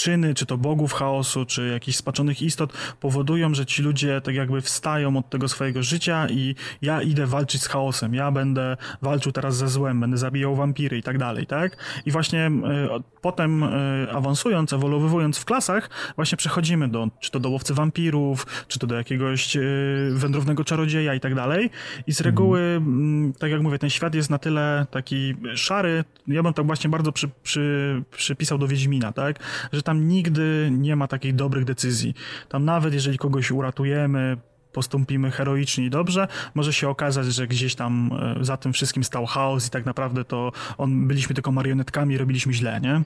Czyny, 0.00 0.34
czy 0.34 0.46
to 0.46 0.58
bogów 0.58 0.92
chaosu, 0.92 1.44
czy 1.44 1.68
jakichś 1.68 1.98
spaczonych 1.98 2.42
istot, 2.42 2.72
powodują, 3.00 3.54
że 3.54 3.66
ci 3.66 3.82
ludzie 3.82 4.20
tak 4.20 4.34
jakby 4.34 4.60
wstają 4.60 5.16
od 5.16 5.30
tego 5.30 5.48
swojego 5.48 5.82
życia 5.82 6.26
i 6.30 6.54
ja 6.82 7.02
idę 7.02 7.26
walczyć 7.26 7.62
z 7.62 7.66
chaosem, 7.66 8.14
ja 8.14 8.30
będę 8.30 8.76
walczył 9.02 9.32
teraz 9.32 9.56
ze 9.56 9.68
złem, 9.68 10.00
będę 10.00 10.16
zabijał 10.16 10.56
wampiry 10.56 10.98
i 10.98 11.02
tak 11.02 11.18
dalej, 11.18 11.46
tak? 11.46 11.76
I 12.06 12.10
właśnie 12.10 12.46
y, 12.46 13.02
potem 13.20 13.62
y, 13.62 14.06
awansując, 14.12 14.72
ewoluowując 14.72 15.38
w 15.38 15.44
klasach, 15.44 15.90
właśnie 16.16 16.38
przechodzimy 16.38 16.88
do, 16.88 17.08
czy 17.20 17.30
to 17.30 17.40
do 17.40 17.50
łowcy 17.50 17.74
wampirów, 17.74 18.46
czy 18.68 18.78
to 18.78 18.86
do 18.86 18.94
jakiegoś 18.94 19.56
y, 19.56 20.10
wędrownego 20.12 20.64
czarodzieja 20.64 21.14
i 21.14 21.20
tak 21.20 21.34
dalej. 21.34 21.70
I 22.06 22.12
z 22.12 22.20
reguły, 22.20 22.60
mhm. 22.60 23.32
tak 23.32 23.50
jak 23.50 23.62
mówię, 23.62 23.78
ten 23.78 23.90
świat 23.90 24.14
jest 24.14 24.30
na 24.30 24.38
tyle 24.38 24.86
taki 24.90 25.34
szary, 25.54 26.04
ja 26.26 26.42
bym 26.42 26.54
tak 26.54 26.66
właśnie 26.66 26.90
bardzo 26.90 27.12
przy, 27.12 27.28
przy, 27.42 28.02
przypisał 28.10 28.58
do 28.58 28.68
Wiedźmina, 28.68 29.12
tak? 29.12 29.38
Że 29.72 29.82
tam 29.90 30.08
nigdy 30.08 30.70
nie 30.72 30.96
ma 30.96 31.08
takich 31.08 31.34
dobrych 31.34 31.64
decyzji. 31.64 32.14
Tam 32.48 32.64
nawet 32.64 32.94
jeżeli 32.94 33.18
kogoś 33.18 33.50
uratujemy, 33.50 34.36
postąpimy 34.72 35.30
heroicznie 35.30 35.84
i 35.84 35.90
dobrze, 35.90 36.28
może 36.54 36.72
się 36.72 36.88
okazać, 36.88 37.26
że 37.26 37.46
gdzieś 37.46 37.74
tam 37.74 38.10
e, 38.40 38.44
za 38.44 38.56
tym 38.56 38.72
wszystkim 38.72 39.04
stał 39.04 39.26
chaos 39.26 39.66
i 39.66 39.70
tak 39.70 39.86
naprawdę 39.86 40.24
to 40.24 40.52
on, 40.78 41.08
byliśmy 41.08 41.34
tylko 41.34 41.52
marionetkami 41.52 42.14
i 42.14 42.18
robiliśmy 42.18 42.52
źle, 42.52 42.80
nie? 42.80 43.02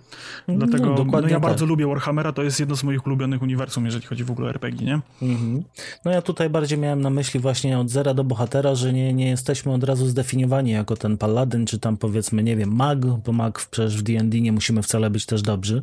No, 0.49 0.55
Dlatego 0.67 1.05
no, 1.05 1.21
no 1.21 1.29
ja 1.29 1.41
bardzo 1.41 1.65
tak. 1.65 1.69
lubię 1.69 1.87
Warhammera, 1.87 2.33
to 2.33 2.43
jest 2.43 2.61
jedno 2.61 2.77
z 2.77 2.85
moich 2.85 3.07
ulubionych 3.07 3.43
uniwersum, 3.43 3.85
jeżeli 3.85 4.07
chodzi 4.07 4.25
w 4.25 4.31
ogóle 4.31 4.47
o 4.47 4.51
RPG, 4.51 4.87
nie? 4.87 5.01
Mhm. 5.23 5.65
No 6.05 6.11
ja 6.11 6.23
tutaj 6.23 6.51
bardziej 6.51 6.79
miałem 6.79 7.01
na 7.01 7.11
myśli 7.11 7.41
właśnie 7.41 7.79
od 7.79 7.91
zera 7.91 8.15
do 8.15 8.25
bohatera, 8.25 8.75
że 8.75 8.93
nie, 8.93 9.13
nie 9.13 9.29
jesteśmy 9.29 9.73
od 9.73 9.85
razu 9.85 10.07
zdefiniowani 10.07 10.71
jako 10.71 10.97
ten 10.97 11.19
paladyn, 11.19 11.67
czy 11.67 11.79
tam 11.79 11.97
powiedzmy, 11.97 12.43
nie 12.43 12.57
wiem, 12.57 12.77
mag, 12.77 12.99
bo 12.99 13.33
mag 13.33 13.67
przecież 13.71 13.97
w 13.97 14.03
D&D 14.03 14.41
nie 14.41 14.53
musimy 14.53 14.83
wcale 14.83 15.11
być 15.11 15.27
też 15.27 15.43
dobrzy, 15.43 15.83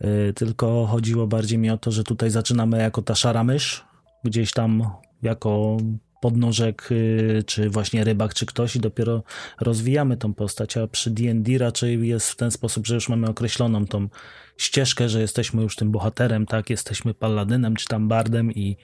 yy, 0.00 0.32
tylko 0.34 0.86
chodziło 0.86 1.26
bardziej 1.26 1.58
mi 1.58 1.70
o 1.70 1.78
to, 1.78 1.90
że 1.90 2.04
tutaj 2.04 2.30
zaczynamy 2.30 2.78
jako 2.78 3.02
ta 3.02 3.14
szara 3.14 3.44
mysz, 3.44 3.87
gdzieś 4.24 4.52
tam 4.52 4.90
jako 5.22 5.76
podnożek, 6.20 6.88
y, 6.92 7.44
czy 7.46 7.70
właśnie 7.70 8.04
rybak, 8.04 8.34
czy 8.34 8.46
ktoś 8.46 8.76
i 8.76 8.80
dopiero 8.80 9.22
rozwijamy 9.60 10.16
tą 10.16 10.34
postać, 10.34 10.76
a 10.76 10.86
przy 10.86 11.10
D&D 11.10 11.58
raczej 11.58 12.08
jest 12.08 12.30
w 12.30 12.36
ten 12.36 12.50
sposób, 12.50 12.86
że 12.86 12.94
już 12.94 13.08
mamy 13.08 13.28
określoną 13.28 13.86
tą 13.86 14.08
ścieżkę, 14.56 15.08
że 15.08 15.20
jesteśmy 15.20 15.62
już 15.62 15.76
tym 15.76 15.90
bohaterem, 15.90 16.46
tak, 16.46 16.70
jesteśmy 16.70 17.14
paladynem, 17.14 17.76
czy 17.76 17.86
tam 17.86 18.08
bardem 18.08 18.52
i 18.52 18.76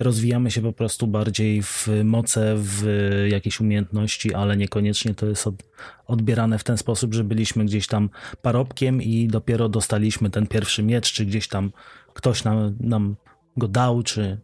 rozwijamy 0.00 0.50
się 0.50 0.62
po 0.62 0.72
prostu 0.72 1.06
bardziej 1.06 1.62
w 1.62 1.88
moce, 2.04 2.54
w 2.56 2.84
jakieś 3.30 3.60
umiejętności, 3.60 4.34
ale 4.34 4.56
niekoniecznie 4.56 5.14
to 5.14 5.26
jest 5.26 5.46
od, 5.46 5.54
odbierane 6.06 6.58
w 6.58 6.64
ten 6.64 6.76
sposób, 6.76 7.14
że 7.14 7.24
byliśmy 7.24 7.64
gdzieś 7.64 7.86
tam 7.86 8.10
parobkiem 8.42 9.02
i 9.02 9.28
dopiero 9.28 9.68
dostaliśmy 9.68 10.30
ten 10.30 10.46
pierwszy 10.46 10.82
miecz, 10.82 11.12
czy 11.12 11.26
gdzieś 11.26 11.48
tam 11.48 11.72
ktoś 12.14 12.44
nam, 12.44 12.76
nam 12.80 13.16
go 13.56 13.68
dał, 13.68 14.02
czy 14.02 14.40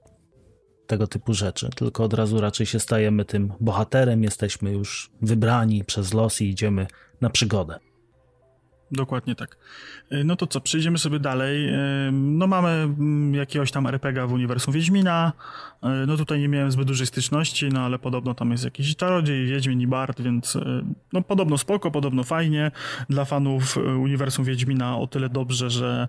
tego 0.86 1.06
typu 1.06 1.34
rzeczy, 1.34 1.70
tylko 1.76 2.04
od 2.04 2.14
razu 2.14 2.40
raczej 2.40 2.66
się 2.66 2.80
stajemy 2.80 3.24
tym 3.24 3.52
bohaterem, 3.60 4.22
jesteśmy 4.22 4.72
już 4.72 5.10
wybrani 5.22 5.84
przez 5.84 6.14
los 6.14 6.40
i 6.40 6.48
idziemy 6.48 6.86
na 7.20 7.30
przygodę. 7.30 7.78
Dokładnie 8.96 9.34
tak. 9.34 9.56
E, 10.10 10.24
no 10.24 10.36
to 10.36 10.46
co, 10.46 10.60
przejdziemy 10.60 10.98
sobie 10.98 11.18
dalej. 11.18 11.68
E, 11.68 11.78
no 12.12 12.46
mamy 12.46 12.68
mm, 12.68 13.34
jakiegoś 13.34 13.70
tam 13.70 13.86
RPGa 13.86 14.26
w 14.26 14.32
uniwersum 14.32 14.74
Wiedźmina. 14.74 15.32
E, 15.82 15.88
no 15.88 16.16
tutaj 16.16 16.40
nie 16.40 16.48
miałem 16.48 16.70
zbyt 16.70 16.88
dużej 16.88 17.06
styczności, 17.06 17.68
no 17.68 17.80
ale 17.80 17.98
podobno 17.98 18.34
tam 18.34 18.50
jest 18.50 18.64
jakiś 18.64 18.96
czarodziej, 18.96 19.46
Wiedźmin 19.46 19.80
i 19.80 19.86
Bart, 19.86 20.20
więc 20.20 20.58
no 21.12 21.22
podobno 21.22 21.58
spoko, 21.58 21.90
podobno 21.90 22.24
fajnie. 22.24 22.70
Dla 23.08 23.24
fanów 23.24 23.76
uniwersum 23.76 24.44
Wiedźmina 24.44 24.98
o 24.98 25.06
tyle 25.06 25.28
dobrze, 25.28 25.70
że 25.70 26.08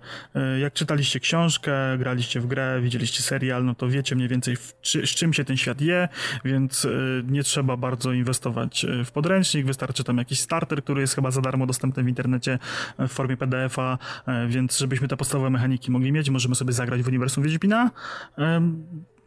jak 0.60 0.72
czytaliście 0.72 1.20
książkę, 1.20 1.98
graliście 1.98 2.40
w 2.40 2.46
grę, 2.46 2.80
widzieliście 2.82 3.22
serial, 3.22 3.64
no 3.64 3.74
to 3.74 3.88
wiecie 3.88 4.16
mniej 4.16 4.28
więcej 4.28 4.56
z 4.82 5.08
czym 5.08 5.32
się 5.32 5.44
ten 5.44 5.56
świat 5.56 5.80
je, 5.80 6.08
więc 6.44 6.86
nie 7.28 7.42
trzeba 7.42 7.76
bardzo 7.76 8.12
inwestować 8.12 8.86
w 9.04 9.10
podręcznik, 9.10 9.66
wystarczy 9.66 10.04
tam 10.04 10.18
jakiś 10.18 10.40
starter, 10.40 10.84
który 10.84 11.00
jest 11.00 11.14
chyba 11.14 11.30
za 11.30 11.40
darmo 11.40 11.66
dostępny 11.66 12.02
w 12.02 12.08
internecie 12.08 12.58
w 12.98 13.08
formie 13.08 13.36
PDF-a, 13.36 13.98
e, 14.26 14.46
więc 14.46 14.78
żebyśmy 14.78 15.08
te 15.08 15.16
podstawowe 15.16 15.50
mechaniki 15.50 15.90
mogli 15.90 16.12
mieć, 16.12 16.30
możemy 16.30 16.54
sobie 16.54 16.72
zagrać 16.72 17.02
w 17.02 17.08
uniwersum 17.08 17.44
Wiedźmina. 17.44 17.90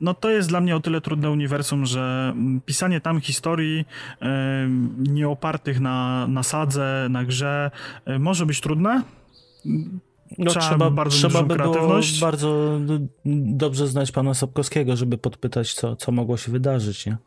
No 0.01 0.13
to 0.13 0.29
jest 0.29 0.49
dla 0.49 0.62
mnie 0.62 0.75
o 0.75 0.79
tyle 0.79 1.01
trudne 1.01 1.31
uniwersum, 1.31 1.85
że 1.85 2.33
pisanie 2.65 3.01
tam 3.01 3.21
historii 3.21 3.85
nie 4.97 5.29
opartych 5.29 5.79
na, 5.79 6.27
na 6.27 6.43
sadze, 6.43 7.08
na 7.10 7.25
grze 7.25 7.71
e, 8.06 8.19
może 8.19 8.45
być 8.45 8.62
trudne, 8.62 9.04
no, 10.37 10.52
trzeba, 10.52 10.65
trzeba 10.65 10.89
bardzo 10.89 11.17
trzeba 11.17 11.43
by 11.43 11.56
kreatywność. 11.56 12.19
Było 12.19 12.31
bardzo 12.31 12.79
dobrze 13.54 13.87
znać 13.87 14.12
pana 14.12 14.33
Sapkowskiego, 14.33 14.95
żeby 14.95 15.17
podpytać, 15.17 15.73
co, 15.73 15.95
co 15.95 16.12
mogło 16.12 16.37
się 16.37 16.52
wydarzyć, 16.52 17.06
nie? 17.06 17.17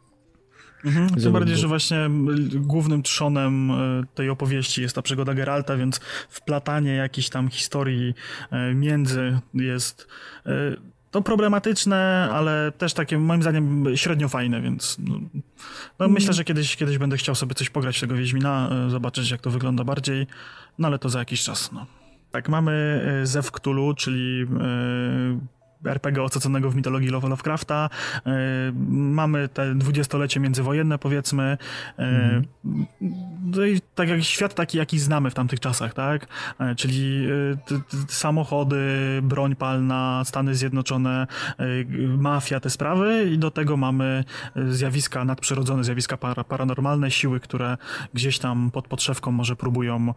Mhm, 0.84 1.08
tym 1.08 1.32
bardziej, 1.32 1.56
że 1.56 1.68
właśnie 1.68 2.10
głównym 2.54 3.02
trzonem 3.02 3.72
tej 4.14 4.30
opowieści 4.30 4.82
jest 4.82 4.94
ta 4.94 5.02
przygoda 5.02 5.34
Geralta, 5.34 5.76
więc 5.76 6.00
wplatanie 6.28 6.94
jakichś 6.94 7.28
tam 7.28 7.48
historii 7.48 8.14
między 8.74 9.40
jest 9.54 10.08
to 11.12 11.22
problematyczne, 11.22 12.28
ale 12.32 12.72
też 12.78 12.94
takie 12.94 13.18
moim 13.18 13.42
zdaniem 13.42 13.84
średnio 13.96 14.28
fajne, 14.28 14.60
więc 14.60 14.96
no, 14.98 15.20
no 15.98 16.04
mm. 16.04 16.12
myślę, 16.12 16.32
że 16.32 16.44
kiedyś, 16.44 16.76
kiedyś 16.76 16.98
będę 16.98 17.16
chciał 17.16 17.34
sobie 17.34 17.54
coś 17.54 17.70
pograć 17.70 18.00
tego 18.00 18.14
Wiedźmina, 18.14 18.68
e, 18.86 18.90
zobaczyć 18.90 19.30
jak 19.30 19.40
to 19.40 19.50
wygląda 19.50 19.84
bardziej, 19.84 20.26
no 20.78 20.88
ale 20.88 20.98
to 20.98 21.08
za 21.08 21.18
jakiś 21.18 21.42
czas, 21.42 21.72
no. 21.72 21.86
Tak, 22.30 22.48
mamy 22.48 22.72
e, 23.22 23.26
Zew 23.26 23.50
Cthulhu, 23.50 23.94
czyli 23.94 24.42
e, 24.42 24.46
RPG 25.84 26.22
osaconego 26.22 26.70
w 26.70 26.76
mitologii 26.76 27.10
Lovecrafta. 27.10 27.90
E, 28.26 28.30
mamy 28.88 29.48
te 29.48 29.74
dwudziestolecie 29.74 30.40
międzywojenne, 30.40 30.98
powiedzmy. 30.98 31.58
Mm. 31.96 32.44
I 33.68 33.80
tak 33.94 34.08
jak 34.08 34.22
świat 34.22 34.54
taki, 34.54 34.78
jaki 34.78 34.98
znamy 34.98 35.30
w 35.30 35.34
tamtych 35.34 35.60
czasach, 35.60 35.94
tak? 35.94 36.26
E, 36.60 36.74
czyli 36.74 37.28
samochody, 38.08 38.76
broń 39.22 39.56
palna, 39.56 40.22
Stany 40.24 40.54
Zjednoczone, 40.54 41.26
mafia, 42.18 42.60
te 42.60 42.70
sprawy 42.70 43.30
i 43.32 43.38
do 43.38 43.50
tego 43.50 43.76
mamy 43.76 44.24
zjawiska 44.68 45.24
nadprzyrodzone, 45.24 45.84
zjawiska 45.84 46.16
paranormalne, 46.48 47.10
siły, 47.10 47.40
które 47.40 47.76
gdzieś 48.14 48.38
tam 48.38 48.70
pod 48.70 48.88
podszewką 48.88 49.30
może 49.30 49.56
próbują 49.56 50.14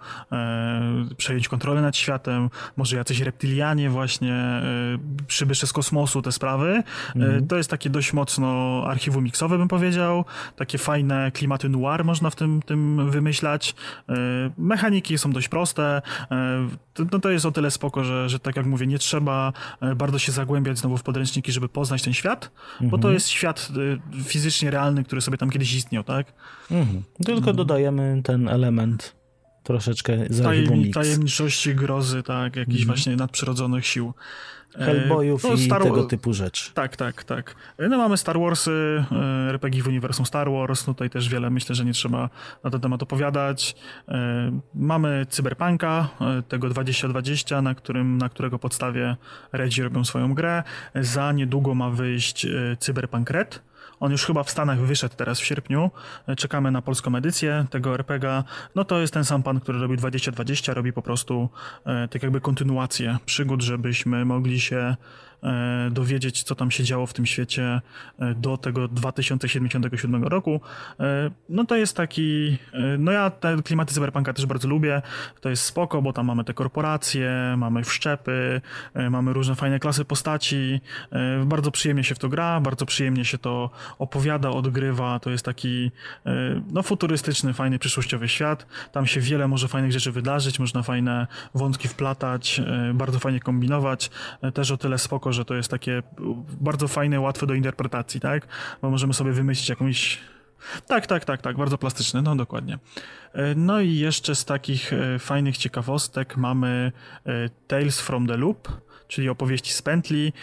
przejąć 1.17 1.47
kontrolę 1.47 1.81
nad 1.81 1.97
światem, 1.97 2.49
może 2.77 2.97
jacyś 2.97 3.19
reptilianie 3.19 3.89
właśnie 3.89 4.61
przybyć 5.27 5.54
jeszcze 5.55 5.67
z 5.67 5.73
kosmosu 5.73 6.21
te 6.21 6.31
sprawy. 6.31 6.83
Mhm. 7.15 7.47
To 7.47 7.57
jest 7.57 7.69
takie 7.69 7.89
dość 7.89 8.13
mocno 8.13 8.81
archiwum 8.87 9.23
miksowe, 9.23 9.57
bym 9.57 9.67
powiedział. 9.67 10.25
Takie 10.55 10.77
fajne 10.77 11.31
klimaty 11.31 11.69
noir 11.69 12.05
można 12.05 12.29
w 12.29 12.35
tym, 12.35 12.61
tym 12.61 13.11
wymyślać. 13.11 13.75
E, 14.09 14.13
mechaniki 14.57 15.17
są 15.17 15.31
dość 15.31 15.47
proste. 15.47 16.01
E, 16.31 16.67
no 17.11 17.19
to 17.19 17.29
jest 17.29 17.45
o 17.45 17.51
tyle 17.51 17.71
spoko, 17.71 18.03
że, 18.03 18.29
że 18.29 18.39
tak 18.39 18.55
jak 18.55 18.65
mówię, 18.65 18.87
nie 18.87 18.99
trzeba 18.99 19.53
bardzo 19.95 20.19
się 20.19 20.31
zagłębiać 20.31 20.77
znowu 20.77 20.97
w 20.97 21.03
podręczniki, 21.03 21.51
żeby 21.51 21.69
poznać 21.69 22.01
ten 22.01 22.13
świat, 22.13 22.51
bo 22.81 22.89
to 22.89 22.95
mhm. 22.95 23.13
jest 23.13 23.27
świat 23.27 23.69
fizycznie 24.23 24.71
realny, 24.71 25.03
który 25.03 25.21
sobie 25.21 25.37
tam 25.37 25.49
kiedyś 25.49 25.75
istniał, 25.75 26.03
tak? 26.03 26.33
Mhm. 26.71 27.03
Tylko 27.25 27.53
dodajemy 27.53 28.21
ten 28.23 28.49
element 28.49 29.15
troszeczkę 29.65 30.17
z 30.29 30.43
Tajemni, 30.43 30.91
tajemniczości, 30.91 31.75
grozy, 31.75 32.23
tak, 32.23 32.55
jakichś 32.55 32.85
właśnie 32.85 33.15
nadprzyrodzonych 33.15 33.87
sił. 33.87 34.13
Hellboyów 34.77 35.43
no, 35.43 35.53
i 35.53 35.57
Star 35.57 35.83
tego 35.83 36.03
typu 36.03 36.33
rzeczy. 36.33 36.73
Tak, 36.73 36.95
tak, 36.95 37.23
tak. 37.23 37.55
No 37.79 37.97
mamy 37.97 38.17
Star 38.17 38.39
Warsy, 38.39 39.05
e, 39.11 39.49
RPG 39.49 39.83
w 39.83 39.87
uniwersum 39.87 40.25
Star 40.25 40.51
Wars, 40.51 40.83
tutaj 40.83 41.09
też 41.09 41.29
wiele 41.29 41.49
myślę, 41.49 41.75
że 41.75 41.85
nie 41.85 41.93
trzeba 41.93 42.29
na 42.63 42.69
ten 42.69 42.81
temat 42.81 43.03
opowiadać. 43.03 43.75
E, 44.07 44.59
mamy 44.75 45.25
Cyberpunka, 45.29 46.07
e, 46.21 46.41
tego 46.41 46.69
2020, 46.69 47.61
na, 47.61 47.75
którym, 47.75 48.17
na 48.17 48.29
którego 48.29 48.59
podstawie 48.59 49.15
Redzi 49.51 49.83
robią 49.83 50.05
swoją 50.05 50.33
grę. 50.33 50.63
Za 50.95 51.31
niedługo 51.31 51.75
ma 51.75 51.89
wyjść 51.89 52.47
Cyberpunk 52.79 53.29
Red, 53.29 53.61
on 54.05 54.11
już 54.11 54.25
chyba 54.25 54.43
w 54.43 54.49
Stanach 54.49 54.79
wyszedł 54.79 55.15
teraz 55.15 55.39
w 55.39 55.45
sierpniu. 55.45 55.91
Czekamy 56.37 56.71
na 56.71 56.81
polską 56.81 57.15
edycję 57.15 57.65
tego 57.69 57.93
RPGa. 57.93 58.43
No 58.75 58.85
to 58.85 58.99
jest 58.99 59.13
ten 59.13 59.25
sam 59.25 59.43
pan, 59.43 59.59
który 59.59 59.79
robił 59.79 59.97
2020, 59.97 60.73
robi 60.73 60.93
po 60.93 61.01
prostu 61.01 61.49
e, 61.85 62.07
tak 62.07 62.23
jakby 62.23 62.41
kontynuację 62.41 63.17
przygód, 63.25 63.61
żebyśmy 63.61 64.25
mogli 64.25 64.59
się 64.59 64.95
dowiedzieć, 65.91 66.43
co 66.43 66.55
tam 66.55 66.71
się 66.71 66.83
działo 66.83 67.05
w 67.05 67.13
tym 67.13 67.25
świecie 67.25 67.81
e, 68.19 68.33
do 68.35 68.57
tego 68.57 68.87
2077 68.87 70.23
roku. 70.23 70.61
E, 70.99 71.31
no 71.49 71.65
to 71.65 71.75
jest 71.75 71.97
taki, 71.97 72.57
no 72.99 73.11
ja 73.11 73.29
te 73.29 73.57
klimaty 73.63 73.93
cyberpunka 73.93 74.33
też 74.33 74.45
bardzo 74.45 74.67
lubię, 74.67 75.01
to 75.41 75.49
jest 75.49 75.63
spoko, 75.63 76.01
bo 76.01 76.13
tam 76.13 76.25
mamy 76.25 76.43
te 76.43 76.53
korporacje, 76.53 77.55
mamy 77.57 77.83
wszczepy, 77.83 78.61
mamy 79.09 79.33
różne 79.33 79.55
fajne 79.55 79.79
klasy 79.79 80.05
postaci, 80.05 80.81
bardzo 81.45 81.71
przyjemnie 81.71 82.03
się 82.03 82.15
w 82.15 82.19
to 82.19 82.29
gra, 82.29 82.59
bardzo 82.61 82.85
przyjemnie 82.85 83.25
się 83.25 83.37
to 83.37 83.69
opowiada, 83.99 84.49
odgrywa, 84.49 85.19
to 85.19 85.29
jest 85.29 85.45
taki 85.45 85.91
no 86.71 86.83
futurystyczny, 86.83 87.53
fajny, 87.53 87.79
przyszłościowy 87.79 88.27
świat, 88.27 88.67
tam 88.91 89.07
się 89.07 89.21
wiele 89.21 89.47
może 89.47 89.67
fajnych 89.67 89.91
rzeczy 89.91 90.11
wydarzyć, 90.11 90.59
można 90.59 90.83
fajne 90.83 91.27
wątki 91.55 91.87
wplatać, 91.87 92.61
bardzo 92.93 93.19
fajnie 93.19 93.39
kombinować, 93.39 94.09
też 94.53 94.71
o 94.71 94.77
tyle 94.77 94.97
spoko, 94.97 95.24
że 95.33 95.45
to 95.45 95.55
jest 95.55 95.71
takie 95.71 96.03
bardzo 96.61 96.87
fajne, 96.87 97.19
łatwe 97.19 97.47
do 97.47 97.53
interpretacji, 97.53 98.19
tak? 98.19 98.47
Bo 98.81 98.89
możemy 98.89 99.13
sobie 99.13 99.31
wymyślić 99.31 99.69
jakąś 99.69 100.19
tak, 100.87 101.07
tak, 101.07 101.25
tak, 101.25 101.41
tak, 101.41 101.57
bardzo 101.57 101.77
plastyczne, 101.77 102.21
no 102.21 102.35
dokładnie. 102.35 102.79
E, 103.33 103.55
no 103.55 103.81
i 103.81 103.95
jeszcze 103.95 104.35
z 104.35 104.45
takich 104.45 104.93
e, 104.93 105.19
fajnych 105.19 105.57
ciekawostek 105.57 106.37
mamy 106.37 106.91
e, 107.25 107.49
Tales 107.67 108.01
from 108.01 108.27
the 108.27 108.37
Loop, 108.37 108.67
czyli 109.07 109.29
opowieści 109.29 109.73
z 109.73 109.81
pętli. 109.81 110.33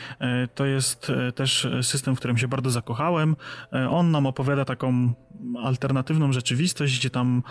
To 0.55 0.67
jest 0.67 1.13
też 1.35 1.69
system, 1.83 2.17
w 2.17 2.19
którym 2.19 2.39
się 2.39 2.49
bardzo 2.49 2.71
zakochałem. 2.71 3.37
On 3.91 4.11
nam 4.11 4.27
opowiada 4.27 4.65
taką 4.65 5.13
alternatywną 5.63 6.33
rzeczywistość, 6.33 6.99
gdzie 6.99 7.11
tam 7.11 7.43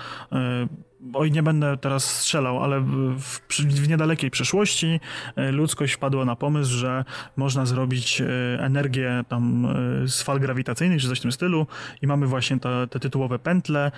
oj, 1.14 1.32
nie 1.32 1.44
będę 1.44 1.78
teraz 1.78 2.06
strzelał, 2.06 2.64
ale 2.64 2.82
w, 2.82 3.40
w, 3.50 3.90
niedalekiej 3.90 4.32
przeszłości 4.32 5.00
e, 5.36 5.52
ludzkość 5.52 5.94
wpadła 5.94 6.26
na 6.26 6.36
pomysł, 6.36 6.72
że 6.72 7.06
można 7.38 7.66
zrobić 7.66 8.22
e, 8.22 8.26
energię 8.60 9.24
tam 9.28 9.66
e, 9.66 10.08
z 10.08 10.22
fal 10.22 10.40
grawitacyjnych, 10.40 11.02
czy 11.02 11.08
coś 11.08 11.20
w 11.20 11.22
tym 11.22 11.32
stylu 11.32 11.68
i 12.02 12.08
mamy 12.08 12.28
właśnie 12.28 12.60
te, 12.60 12.88
te 12.88 13.00
tytułowe 13.00 13.40
pętle, 13.40 13.92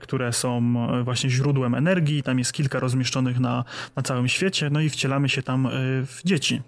które 0.00 0.32
są 0.32 0.74
właśnie 1.04 1.30
źródłem 1.30 1.74
energii, 1.74 2.22
tam 2.22 2.38
jest 2.38 2.52
kilka 2.52 2.80
rozmieszczonych 2.80 3.40
na, 3.40 3.64
na 3.96 4.02
całym 4.02 4.28
świecie, 4.28 4.70
no 4.70 4.80
i 4.80 4.90
wcielamy 4.90 5.28
się 5.28 5.42
tam 5.42 5.68
w 6.06 6.20
dzieci. 6.24 6.62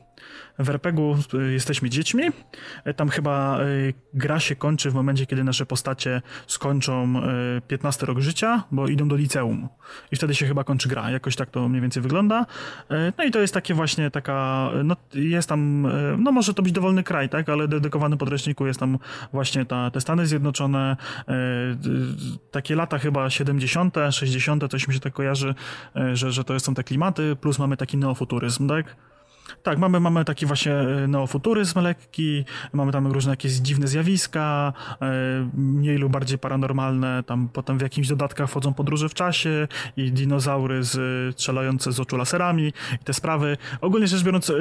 W 0.59 0.71
RPG-u 0.71 1.39
y, 1.39 1.53
jesteśmy 1.53 1.91
dziećmi. 1.91 2.25
E, 2.85 2.95
tam 2.95 3.09
chyba 3.09 3.61
y, 3.61 3.95
gra 4.15 4.41
się 4.41 4.57
kończy 4.57 4.91
w 4.91 4.95
momencie, 4.95 5.27
kiedy 5.27 5.45
nasze 5.45 5.67
postacie 5.67 6.23
skończą 6.47 7.15
15 7.69 8.03
y, 8.03 8.07
rok 8.07 8.19
życia, 8.19 8.65
bo 8.71 8.89
idą 8.89 9.09
do 9.09 9.17
liceum. 9.17 9.69
I 10.13 10.17
wtedy 10.17 10.35
się 10.35 10.47
chyba 10.47 10.65
kończy 10.65 10.89
gra. 10.89 11.11
Jakoś 11.11 11.37
tak 11.37 11.51
to 11.51 11.69
mniej 11.69 11.83
więcej 11.83 12.03
wygląda. 12.03 12.47
E, 12.91 13.13
no 13.19 13.25
i 13.25 13.31
to 13.31 13.41
jest 13.41 13.55
takie 13.55 13.75
właśnie 13.75 14.11
taka, 14.11 14.71
no 14.85 14.97
jest 15.15 15.49
tam, 15.49 15.89
no 16.19 16.33
może 16.33 16.55
to 16.55 16.63
być 16.63 16.73
dowolny 16.73 17.03
kraj, 17.03 17.29
tak, 17.29 17.49
ale 17.49 17.69
dedykowany 17.69 18.17
podręczniku 18.17 18.67
jest 18.67 18.81
tam 18.81 18.99
właśnie 19.33 19.65
ta, 19.65 19.91
te 19.91 20.01
Stany 20.01 20.27
Zjednoczone, 20.27 20.97
e, 21.29 21.35
takie 22.51 22.77
lata 22.77 22.99
chyba 22.99 23.31
70., 23.31 23.95
60., 24.11 24.69
coś 24.71 24.89
mi 24.89 24.95
się 24.95 25.01
tak 25.01 25.13
kojarzy, 25.13 25.55
że, 26.13 26.33
że 26.33 26.45
to 26.45 26.61
są 26.61 26.75
te 26.75 26.85
klimaty, 26.85 27.37
plus 27.37 27.59
mamy 27.59 27.77
taki 27.77 27.97
neofuturyzm, 27.97 28.69
tak? 28.69 28.97
Tak, 29.63 29.79
mamy, 29.79 30.01
mamy 30.01 30.25
taki 30.25 30.47
właśnie 30.47 30.73
e, 30.73 31.09
neofuturyzm 31.09 31.81
lekki, 31.81 32.45
mamy 32.73 32.93
tam 32.93 33.07
różne 33.07 33.33
jakieś 33.33 33.53
dziwne 33.53 33.89
zjawiska, 33.89 34.73
e, 35.03 35.51
mniej 35.55 35.99
lub 35.99 36.13
bardziej 36.13 36.39
paranormalne, 36.39 37.23
tam 37.27 37.49
potem 37.53 37.79
w 37.79 37.83
jakichś 37.83 38.09
dodatkach 38.09 38.51
wchodzą 38.51 38.75
podróże 38.75 39.09
w 39.09 39.15
czasie 39.15 39.69
i 39.97 40.13
dinozaury 40.13 40.85
z, 40.85 40.99
strzelające 41.37 41.93
z 41.93 42.01
oczu 42.01 42.17
laserami 42.17 42.73
i 42.95 43.05
te 43.05 43.15
sprawy. 43.15 43.57
Ogólnie 43.81 44.07
rzecz 44.07 44.23
biorąc, 44.23 44.51
e, 44.51 44.55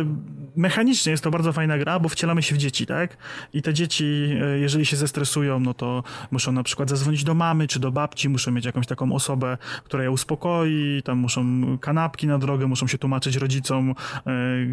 mechanicznie 0.56 1.12
jest 1.12 1.24
to 1.24 1.32
bardzo 1.32 1.54
fajna 1.54 1.78
gra, 1.78 2.00
bo 2.00 2.10
wcielamy 2.10 2.44
się 2.44 2.56
w 2.56 2.58
dzieci, 2.58 2.86
tak? 2.86 3.18
I 3.54 3.62
te 3.62 3.74
dzieci, 3.74 4.30
jeżeli 4.62 4.86
się 4.86 4.98
zestresują, 4.98 5.60
no 5.60 5.74
to 5.74 6.04
muszą 6.32 6.52
na 6.52 6.64
przykład 6.64 6.90
zadzwonić 6.90 7.24
do 7.24 7.34
mamy 7.34 7.68
czy 7.68 7.80
do 7.80 7.92
babci, 7.92 8.30
muszą 8.30 8.52
mieć 8.52 8.66
jakąś 8.66 8.88
taką 8.88 9.14
osobę, 9.14 9.58
która 9.84 10.04
je 10.04 10.12
uspokoi, 10.12 11.02
tam 11.06 11.18
muszą 11.18 11.64
kanapki 11.78 12.28
na 12.28 12.38
drogę, 12.38 12.68
muszą 12.68 12.88
się 12.88 12.98
tłumaczyć 12.98 13.36
rodzicom, 13.36 13.96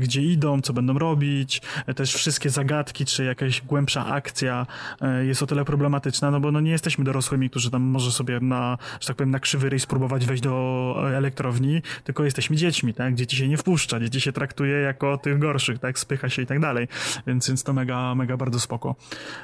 gdzie 0.00 0.15
idą, 0.22 0.60
co 0.60 0.72
będą 0.72 0.98
robić, 0.98 1.62
też 1.96 2.14
wszystkie 2.14 2.50
zagadki, 2.50 3.04
czy 3.04 3.24
jakaś 3.24 3.62
głębsza 3.62 4.06
akcja 4.06 4.66
e, 5.00 5.24
jest 5.24 5.42
o 5.42 5.46
tyle 5.46 5.64
problematyczna, 5.64 6.30
no 6.30 6.40
bo 6.40 6.52
no 6.52 6.60
nie 6.60 6.70
jesteśmy 6.70 7.04
dorosłymi, 7.04 7.50
którzy 7.50 7.70
tam 7.70 7.82
może 7.82 8.12
sobie 8.12 8.40
na, 8.40 8.78
że 9.00 9.06
tak 9.06 9.16
powiem, 9.16 9.30
na 9.30 9.40
krzywy 9.40 9.68
ryj 9.68 9.80
spróbować 9.80 10.26
wejść 10.26 10.42
do 10.42 10.96
elektrowni, 11.14 11.82
tylko 12.04 12.24
jesteśmy 12.24 12.56
dziećmi, 12.56 12.94
tak? 12.94 13.14
Dzieci 13.14 13.36
się 13.36 13.48
nie 13.48 13.56
wpuszcza, 13.56 14.00
dzieci 14.00 14.20
się 14.20 14.32
traktuje 14.32 14.76
jako 14.76 15.18
tych 15.18 15.38
gorszych, 15.38 15.78
tak? 15.78 15.98
Spycha 15.98 16.28
się 16.28 16.42
i 16.42 16.46
tak 16.46 16.60
dalej, 16.60 16.88
więc, 17.26 17.48
więc 17.48 17.62
to 17.62 17.72
mega, 17.72 18.14
mega 18.14 18.36
bardzo 18.36 18.60
spoko. 18.60 18.96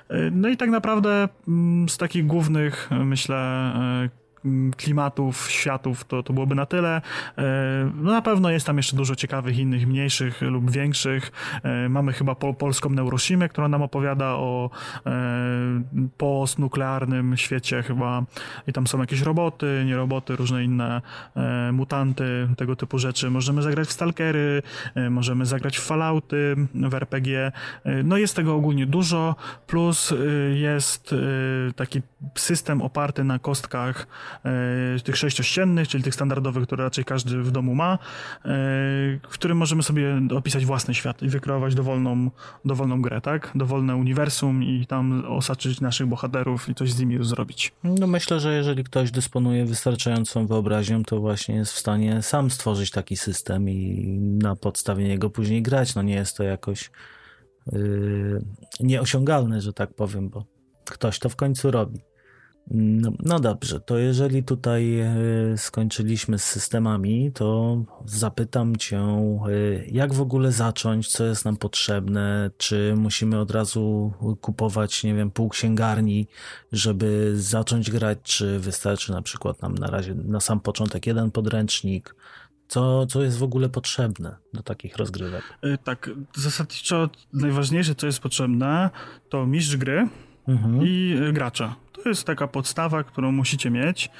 E, 0.08 0.30
no 0.30 0.48
i 0.48 0.56
tak 0.56 0.70
naprawdę 0.70 1.28
mm, 1.48 1.88
z 1.88 1.98
takich 1.98 2.26
głównych, 2.26 2.90
myślę, 2.90 3.36
e, 3.36 4.21
klimatów, 4.76 5.50
światów, 5.50 6.04
to, 6.04 6.22
to 6.22 6.32
byłoby 6.32 6.54
na 6.54 6.66
tyle. 6.66 7.02
No 7.94 8.12
na 8.12 8.22
pewno 8.22 8.50
jest 8.50 8.66
tam 8.66 8.76
jeszcze 8.76 8.96
dużo 8.96 9.14
ciekawych 9.14 9.58
innych, 9.58 9.86
mniejszych 9.86 10.42
lub 10.42 10.70
większych. 10.70 11.32
Mamy 11.88 12.12
chyba 12.12 12.34
po, 12.34 12.54
polską 12.54 12.90
Neurosimę, 12.90 13.48
która 13.48 13.68
nam 13.68 13.82
opowiada 13.82 14.26
o 14.26 14.70
postnuklearnym 16.18 17.36
świecie 17.36 17.82
chyba 17.82 18.22
i 18.66 18.72
tam 18.72 18.86
są 18.86 19.00
jakieś 19.00 19.20
roboty, 19.20 19.82
nie 19.86 19.96
roboty, 19.96 20.36
różne 20.36 20.64
inne 20.64 21.02
mutanty, 21.72 22.48
tego 22.56 22.76
typu 22.76 22.98
rzeczy. 22.98 23.30
Możemy 23.30 23.62
zagrać 23.62 23.88
w 23.88 23.92
Stalkery, 23.92 24.62
możemy 25.10 25.46
zagrać 25.46 25.78
w 25.78 25.82
Fallouty, 25.82 26.56
w 26.74 26.94
RPG. 26.94 27.52
No 28.04 28.16
jest 28.16 28.36
tego 28.36 28.54
ogólnie 28.54 28.86
dużo, 28.86 29.36
plus 29.66 30.14
jest 30.54 31.14
taki 31.76 32.02
system 32.34 32.82
oparty 32.82 33.24
na 33.24 33.38
kostkach 33.38 34.06
e, 34.06 34.31
tych 35.04 35.16
sześciościennych, 35.16 35.88
czyli 35.88 36.04
tych 36.04 36.14
standardowych, 36.14 36.66
które 36.66 36.84
raczej 36.84 37.04
każdy 37.04 37.42
w 37.42 37.50
domu 37.50 37.74
ma, 37.74 37.92
e, 37.92 37.98
w 39.22 39.28
którym 39.28 39.58
możemy 39.58 39.82
sobie 39.82 40.20
opisać 40.36 40.66
własny 40.66 40.94
świat 40.94 41.22
i 41.22 41.28
wykreować 41.28 41.74
dowolną, 41.74 42.30
dowolną 42.64 43.02
grę, 43.02 43.20
tak? 43.20 43.50
Dowolne 43.54 43.96
uniwersum 43.96 44.62
i 44.62 44.86
tam 44.86 45.24
osaczyć 45.28 45.80
naszych 45.80 46.06
bohaterów 46.06 46.68
i 46.68 46.74
coś 46.74 46.92
z 46.92 47.00
nimi 47.00 47.24
zrobić. 47.24 47.72
No 47.84 48.06
myślę, 48.06 48.40
że 48.40 48.54
jeżeli 48.54 48.84
ktoś 48.84 49.10
dysponuje 49.10 49.64
wystarczającą 49.64 50.46
wyobraźnią, 50.46 51.04
to 51.04 51.20
właśnie 51.20 51.54
jest 51.54 51.72
w 51.72 51.78
stanie 51.78 52.22
sam 52.22 52.50
stworzyć 52.50 52.90
taki 52.90 53.16
system 53.16 53.68
i 53.68 54.08
na 54.42 54.56
podstawie 54.56 55.08
niego 55.08 55.30
później 55.30 55.62
grać. 55.62 55.94
No 55.94 56.02
nie 56.02 56.14
jest 56.14 56.36
to 56.36 56.42
jakoś 56.42 56.90
yy, 57.72 58.44
nieosiągalne, 58.80 59.60
że 59.60 59.72
tak 59.72 59.94
powiem, 59.94 60.28
bo 60.28 60.44
ktoś 60.84 61.18
to 61.18 61.28
w 61.28 61.36
końcu 61.36 61.70
robi. 61.70 62.11
No, 62.70 63.12
no, 63.22 63.40
dobrze, 63.40 63.80
to 63.80 63.98
jeżeli 63.98 64.42
tutaj 64.42 64.98
e, 64.98 65.14
skończyliśmy 65.56 66.38
z 66.38 66.44
systemami, 66.44 67.32
to 67.34 67.78
zapytam 68.06 68.76
Cię, 68.76 68.98
e, 68.98 69.40
jak 69.86 70.14
w 70.14 70.20
ogóle 70.20 70.52
zacząć, 70.52 71.08
co 71.08 71.24
jest 71.24 71.44
nam 71.44 71.56
potrzebne, 71.56 72.50
czy 72.56 72.94
musimy 72.96 73.40
od 73.40 73.50
razu 73.50 74.12
kupować, 74.40 75.04
nie 75.04 75.14
wiem, 75.14 75.30
pół 75.30 75.48
księgarni, 75.48 76.26
żeby 76.72 77.32
zacząć 77.36 77.90
grać, 77.90 78.18
czy 78.22 78.58
wystarczy 78.58 79.12
na 79.12 79.22
przykład 79.22 79.62
nam 79.62 79.74
na 79.74 79.86
razie 79.86 80.14
na 80.14 80.40
sam 80.40 80.60
początek 80.60 81.06
jeden 81.06 81.30
podręcznik, 81.30 82.14
co, 82.68 83.06
co 83.06 83.22
jest 83.22 83.38
w 83.38 83.42
ogóle 83.42 83.68
potrzebne 83.68 84.36
do 84.54 84.62
takich 84.62 84.96
rozgrywek? 84.96 85.42
E, 85.62 85.78
tak, 85.78 86.10
zasadniczo 86.36 87.10
najważniejsze, 87.32 87.94
co 87.94 88.06
jest 88.06 88.20
potrzebne, 88.20 88.90
to 89.28 89.46
mistrz 89.46 89.76
gry 89.76 90.08
mhm. 90.48 90.86
i 90.86 91.16
gracze. 91.32 91.72
To 92.02 92.08
jest 92.08 92.24
taka 92.24 92.48
podstawa, 92.48 93.04
którą 93.04 93.32
musicie 93.32 93.70
mieć, 93.70 94.10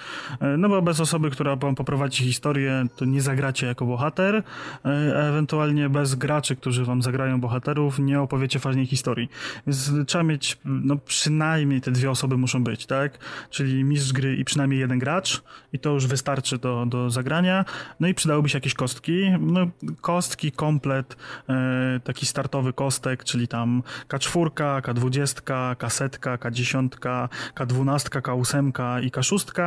e, 0.41 0.57
no 0.57 0.69
bo 0.69 0.83
bez 0.83 1.01
osoby, 1.01 1.31
która 1.31 1.57
wam 1.57 1.75
poprowadzi 1.75 2.25
historię, 2.25 2.87
to 2.97 3.05
nie 3.05 3.23
zagracie 3.23 3.67
jako 3.67 3.87
bohater, 3.87 4.43
e, 4.85 5.29
ewentualnie 5.29 5.89
bez 5.89 6.15
graczy, 6.15 6.57
którzy 6.57 6.85
wam 6.85 7.03
zagrają 7.03 7.41
bohaterów, 7.41 7.99
nie 7.99 8.21
opowiecie 8.21 8.59
fajnej 8.59 8.87
historii. 8.87 9.29
Więc 9.67 9.93
trzeba 10.07 10.25
mieć, 10.25 10.59
no 10.65 10.97
przynajmniej 10.97 11.81
te 11.81 11.91
dwie 11.91 12.11
osoby 12.11 12.37
muszą 12.37 12.65
być, 12.65 12.87
tak? 12.87 13.19
Czyli 13.51 13.85
mistrz 13.85 14.13
gry 14.13 14.37
i 14.37 14.45
przynajmniej 14.45 14.81
jeden 14.81 14.99
gracz 14.99 15.43
i 15.73 15.79
to 15.79 15.91
już 15.91 16.07
wystarczy 16.07 16.59
do, 16.59 16.87
do 16.87 17.11
zagrania. 17.11 17.65
No 18.01 18.09
i 18.09 18.15
przydałyby 18.15 18.49
się 18.49 18.57
jakieś 18.57 18.75
kostki. 18.75 19.31
No, 19.41 19.67
kostki, 20.01 20.53
komplet, 20.53 21.17
e, 21.49 22.01
taki 22.05 22.27
startowy 22.27 22.73
kostek, 22.73 23.25
czyli 23.25 23.49
tam 23.49 23.83
K4, 24.09 24.81
K20, 24.83 25.77
kasetka, 25.77 26.37
K10, 26.37 26.89
K20, 26.89 27.72
K12, 27.73 28.21
K8 28.21 29.03
i 29.03 29.11
K6 29.11 29.61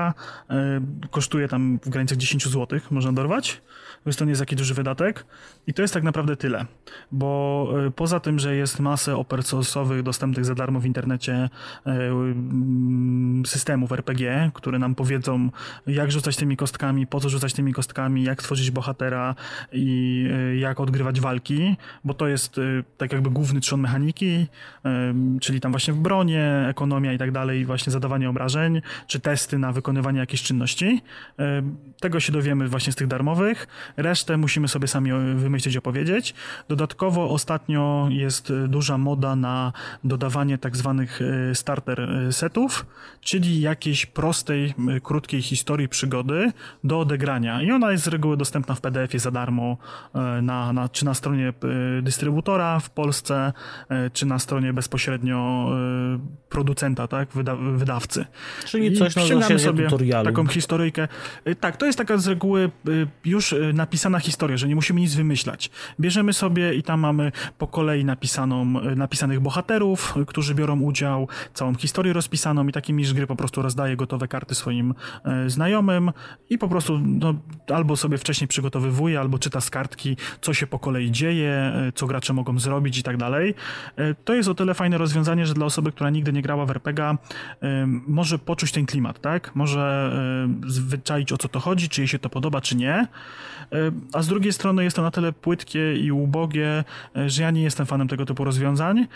e, 0.50 0.82
kosztuje 1.12 1.48
tam 1.48 1.80
w 1.84 1.90
granicach 1.90 2.18
10 2.18 2.48
zł, 2.48 2.80
można 2.92 3.14
dorwać, 3.14 3.62
więc 4.06 4.18
to 4.18 4.26
nie 4.26 4.32
jest 4.32 4.42
taki 4.42 4.56
duży 4.56 4.74
wydatek. 4.74 5.26
I 5.68 5.74
to 5.74 5.82
jest 5.82 5.94
tak 5.94 6.04
naprawdę 6.04 6.36
tyle, 6.36 6.66
bo 7.12 7.70
e, 7.88 7.92
poza 7.92 8.20
tym, 8.20 8.40
że 8.40 8.56
jest 8.56 8.80
masę 8.80 9.16
open 9.16 9.40
source'owych 9.40 10.04
dostępnych 10.04 10.46
za 10.46 10.56
darmo 10.56 10.80
w 10.80 10.86
internecie 10.86 11.34
e, 11.34 11.50
mm, 11.86 13.46
systemów 13.46 13.92
RPG, 13.92 14.52
które 14.54 14.80
nam 14.80 14.96
powiedzą 14.96 15.50
jak 15.88 16.12
rzucać 16.12 16.36
tymi 16.36 16.58
kostkami, 16.58 17.08
po 17.08 17.20
co 17.20 17.30
rzucać 17.30 17.54
tymi 17.54 17.74
kostkami, 17.74 18.24
jak 18.24 18.42
stworzyć 18.42 18.72
bohatera 18.72 19.36
i 19.72 20.28
jak 20.60 20.80
odgrywać 20.80 21.22
walki, 21.22 21.78
bo 22.04 22.14
to 22.14 22.28
jest 22.28 22.60
tak 22.98 23.14
jakby 23.14 23.30
główny 23.30 23.60
trzon 23.60 23.80
mechaniki, 23.82 24.48
czyli 25.42 25.60
tam 25.62 25.72
właśnie 25.72 25.94
w 25.94 25.98
bronie, 25.98 26.66
ekonomia 26.70 27.14
i 27.14 27.18
tak 27.18 27.32
dalej, 27.32 27.66
właśnie 27.66 27.92
zadawanie 27.96 28.30
obrażeń, 28.30 28.82
czy 29.08 29.20
testy 29.20 29.58
na 29.60 29.72
wykonywanie 29.72 30.20
jakiejś 30.20 30.44
czynności. 30.44 31.02
E, 31.40 31.62
tego 32.00 32.20
się 32.20 32.32
dowiemy 32.32 32.68
właśnie 32.68 32.94
z 32.94 32.96
tych 32.96 33.08
darmowych. 33.08 33.68
Resztę 33.98 34.38
musimy 34.38 34.68
sobie 34.68 34.88
sami 34.88 35.12
wymyślić, 35.36 35.78
opowiedzieć. 35.78 36.34
Dodatkowo 36.68 37.30
ostatnio 37.30 38.08
jest 38.12 38.54
duża 38.68 38.98
moda 38.98 39.36
na 39.36 39.74
dodawanie 40.04 40.58
tak 40.58 40.78
zwanych 40.78 41.20
e, 41.22 41.56
starter 41.56 42.02
e, 42.02 42.34
setów, 42.34 42.86
czyli 43.22 43.62
jakiejś 43.62 44.06
prostej, 44.06 44.74
krótkiej 45.04 45.42
historii 45.42 45.90
przygody 45.90 46.52
do 46.84 47.00
odegrania. 47.00 47.62
I 47.62 47.72
ona 47.72 47.92
jest 47.92 48.04
z 48.04 48.08
reguły 48.08 48.38
dostępna 48.38 48.76
w 48.76 48.82
PDF-ie 48.82 49.20
za 49.20 49.32
darmo, 49.32 49.78
na, 50.42 50.74
na, 50.74 50.90
czy 50.90 51.06
na 51.06 51.14
stronie 51.14 51.54
dystrybutora 52.02 52.80
w 52.80 52.90
Polsce, 52.90 53.54
czy 54.14 54.26
na 54.26 54.40
stronie 54.40 54.74
bezpośrednio 54.74 55.70
producenta, 56.50 57.08
tak, 57.08 57.30
wyda, 57.30 57.56
wydawcy. 57.86 58.26
Czyli 58.66 58.98
coś 58.98 59.16
na 59.16 59.60
sobie 59.60 59.84
tutorialu. 59.84 60.26
taką 60.26 60.48
historyjkę. 60.48 61.08
Y, 61.48 61.56
tak, 61.56 61.78
to 61.78 61.86
jest 61.86 61.98
taka 61.98 62.18
z 62.18 62.28
reguły 62.28 62.72
y, 62.88 63.08
już 63.26 63.54
y, 63.54 63.72
napisana 63.74 64.20
historia, 64.20 64.58
że 64.58 64.68
nie 64.68 64.76
musimy 64.76 65.02
nic 65.02 65.16
wymyślać. 65.16 65.70
Bierzemy 66.00 66.34
sobie 66.34 66.74
i 66.74 66.84
tam 66.84 67.00
mamy 67.00 67.32
po 67.58 67.68
kolei 67.68 68.06
napisaną, 68.06 68.66
napisanych 68.96 69.40
bohaterów, 69.40 70.16
którzy 70.28 70.56
biorą 70.56 70.80
udział, 70.80 71.28
całą 71.54 71.76
historię 71.76 72.14
rozpisaną 72.14 72.68
i 72.68 72.72
taki 72.72 72.94
mistrz 72.94 73.14
gry 73.14 73.28
po 73.28 73.36
prostu 73.36 73.62
rozdaje 73.62 73.96
gotowe 73.96 74.28
karty 74.28 74.56
swoim 74.56 74.94
znajomym 75.48 76.12
i 76.50 76.58
po 76.58 76.68
prostu 76.68 77.00
no, 77.00 77.36
albo 77.74 77.96
sobie 77.96 78.18
wcześniej 78.18 78.48
przygotowywuje, 78.48 79.20
albo 79.20 79.40
czyta 79.40 79.62
z 79.62 79.70
kartki, 79.70 80.18
co 80.42 80.54
się 80.54 80.68
po 80.68 80.80
kolei 80.80 81.12
dzieje, 81.12 81.74
co 81.96 82.08
gracze 82.08 82.34
mogą 82.34 82.60
zrobić 82.60 82.98
i 82.98 83.04
tak 83.04 83.18
dalej. 83.18 83.54
To 84.26 84.34
jest 84.34 84.50
o 84.50 84.56
tyle 84.56 84.74
fajne 84.74 84.98
rozwiązanie, 84.98 85.46
że 85.46 85.54
dla 85.54 85.66
osoby, 85.66 85.92
która 85.92 86.10
nigdy 86.10 86.34
nie 86.34 86.42
grała 86.42 86.66
w 86.66 86.72
RPG, 86.72 87.18
może 88.08 88.40
poczuć 88.40 88.72
ten 88.72 88.86
klimat, 88.86 89.22
tak? 89.22 89.56
Może 89.56 90.12
wyczaić 90.58 91.32
o 91.32 91.38
co 91.38 91.48
to 91.48 91.60
chodzi, 91.60 91.90
czy 91.90 92.02
jej 92.02 92.08
się 92.08 92.20
to 92.20 92.30
podoba, 92.30 92.62
czy 92.62 92.76
nie. 92.76 93.08
A 94.14 94.22
z 94.22 94.28
drugiej 94.28 94.54
strony 94.54 94.84
jest 94.84 94.96
to 94.96 95.02
na 95.02 95.12
tyle 95.12 95.34
płytkie 95.34 95.96
i 95.96 96.12
ubogie, 96.12 96.84
e, 97.16 97.30
że 97.30 97.44
ja 97.44 97.52
nie 97.52 97.64
jestem 97.64 97.86
fanem 97.86 98.08
tego 98.08 98.26
typu 98.26 98.44
rozwiązań. 98.44 99.08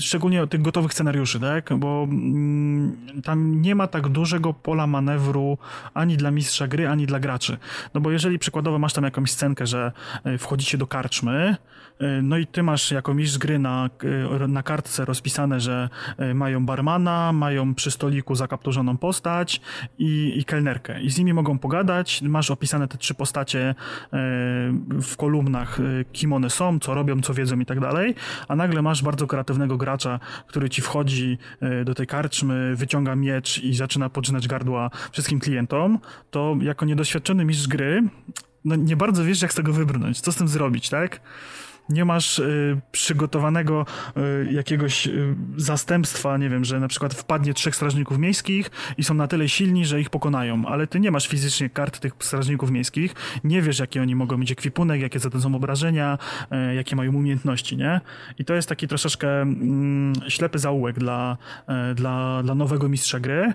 Szczególnie 0.00 0.46
tych 0.46 0.62
gotowych 0.62 0.92
scenariuszy, 0.92 1.40
tak? 1.40 1.74
Bo 1.76 2.06
mm, 2.10 2.96
tam 3.24 3.62
nie 3.62 3.74
ma 3.74 3.86
tak 3.86 4.08
dużego 4.08 4.54
pola 4.54 4.86
manewru 4.86 5.58
ani 5.94 6.16
dla 6.16 6.30
mistrza 6.30 6.68
gry, 6.68 6.88
ani 6.88 7.06
dla 7.06 7.20
graczy. 7.20 7.56
No 7.94 8.00
bo 8.00 8.10
jeżeli 8.10 8.38
przykładowo 8.38 8.78
masz 8.78 8.92
tam 8.92 9.04
jakąś 9.04 9.30
scenkę, 9.30 9.66
że 9.66 9.92
e, 10.24 10.38
wchodzicie 10.38 10.78
do 10.78 10.86
karczmy, 10.86 11.56
e, 11.98 12.22
no 12.22 12.38
i 12.38 12.46
ty 12.46 12.62
masz 12.62 12.90
jako 12.90 13.14
mistrz 13.14 13.38
gry 13.38 13.58
na, 13.58 13.90
na 14.48 14.62
kartce 14.62 15.04
rozpisane, 15.04 15.60
że 15.60 15.88
mają 16.34 16.66
barmana, 16.66 17.32
mają 17.32 17.49
przy 17.76 17.90
stoliku 17.90 18.34
zakapturzoną 18.34 18.96
postać 18.96 19.60
i, 19.98 20.32
i 20.36 20.44
kelnerkę. 20.44 21.02
I 21.02 21.10
z 21.10 21.18
nimi 21.18 21.32
mogą 21.32 21.58
pogadać. 21.58 22.22
Masz 22.22 22.50
opisane 22.50 22.88
te 22.88 22.98
trzy 22.98 23.14
postacie 23.14 23.60
e, 23.60 23.74
w 25.02 25.16
kolumnach, 25.16 25.80
e, 25.80 26.04
kim 26.12 26.32
one 26.32 26.50
są, 26.50 26.78
co 26.78 26.94
robią, 26.94 27.20
co 27.20 27.34
wiedzą 27.34 27.60
i 27.60 27.66
tak 27.66 27.80
dalej. 27.80 28.14
A 28.48 28.56
nagle 28.56 28.82
masz 28.82 29.02
bardzo 29.02 29.26
kreatywnego 29.26 29.76
gracza, 29.76 30.20
który 30.46 30.70
ci 30.70 30.82
wchodzi 30.82 31.38
e, 31.60 31.84
do 31.84 31.94
tej 31.94 32.06
karczmy, 32.06 32.76
wyciąga 32.76 33.16
miecz 33.16 33.58
i 33.58 33.74
zaczyna 33.74 34.10
podrzynać 34.10 34.48
gardła 34.48 34.90
wszystkim 35.12 35.40
klientom. 35.40 35.98
To 36.30 36.56
jako 36.60 36.84
niedoświadczony 36.86 37.44
mistrz 37.44 37.68
gry, 37.68 38.02
no 38.64 38.76
nie 38.76 38.96
bardzo 38.96 39.24
wiesz, 39.24 39.42
jak 39.42 39.52
z 39.52 39.54
tego 39.54 39.72
wybrnąć, 39.72 40.20
co 40.20 40.32
z 40.32 40.36
tym 40.36 40.48
zrobić, 40.48 40.88
tak? 40.88 41.20
Nie 41.88 42.04
masz 42.04 42.38
y, 42.38 42.80
przygotowanego 42.92 43.86
y, 44.46 44.52
jakiegoś 44.52 45.06
y, 45.06 45.34
zastępstwa, 45.56 46.36
nie 46.36 46.48
wiem, 46.48 46.64
że 46.64 46.80
na 46.80 46.88
przykład 46.88 47.14
wpadnie 47.14 47.54
trzech 47.54 47.76
strażników 47.76 48.18
miejskich 48.18 48.70
i 48.98 49.04
są 49.04 49.14
na 49.14 49.26
tyle 49.26 49.48
silni, 49.48 49.86
że 49.86 50.00
ich 50.00 50.10
pokonają, 50.10 50.66
ale 50.66 50.86
ty 50.86 51.00
nie 51.00 51.10
masz 51.10 51.28
fizycznie 51.28 51.70
kart 51.70 52.00
tych 52.00 52.12
strażników 52.18 52.70
miejskich, 52.70 53.14
nie 53.44 53.62
wiesz, 53.62 53.78
jakie 53.78 54.02
oni 54.02 54.14
mogą 54.14 54.38
mieć 54.38 54.52
ekwipunek, 54.52 55.00
jakie 55.00 55.18
za 55.18 55.30
to 55.30 55.40
są 55.40 55.54
obrażenia, 55.54 56.18
y, 56.70 56.74
jakie 56.74 56.96
mają 56.96 57.14
umiejętności, 57.14 57.76
nie? 57.76 58.00
I 58.38 58.44
to 58.44 58.54
jest 58.54 58.68
taki 58.68 58.88
troszeczkę 58.88 59.42
mm, 59.42 60.12
ślepy 60.28 60.58
zaułek 60.58 60.98
dla, 60.98 61.36
y, 61.90 61.94
dla, 61.94 62.42
dla 62.42 62.54
nowego 62.54 62.88
mistrza 62.88 63.20
gry. 63.20 63.52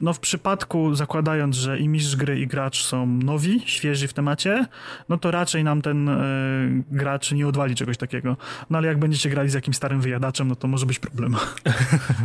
No 0.00 0.12
w 0.12 0.20
przypadku, 0.20 0.94
zakładając, 0.94 1.56
że 1.56 1.78
i 1.78 1.88
mistrz 1.88 2.16
gry 2.16 2.40
i 2.40 2.46
gracz 2.46 2.84
są 2.84 3.06
nowi, 3.06 3.62
świeży 3.66 4.08
w 4.08 4.12
temacie, 4.12 4.66
no 5.08 5.18
to 5.18 5.30
raczej 5.30 5.64
nam 5.64 5.82
ten 5.82 6.08
y, 6.08 6.84
gracz 6.90 7.32
nie 7.32 7.48
odwali 7.48 7.74
czegoś 7.74 7.96
takiego. 7.96 8.36
No 8.70 8.78
ale 8.78 8.88
jak 8.88 8.98
będziecie 8.98 9.30
grali 9.30 9.50
z 9.50 9.54
jakimś 9.54 9.76
starym 9.76 10.00
wyjadaczem, 10.00 10.48
no 10.48 10.56
to 10.56 10.68
może 10.68 10.86
być 10.86 10.98
problem. 10.98 11.36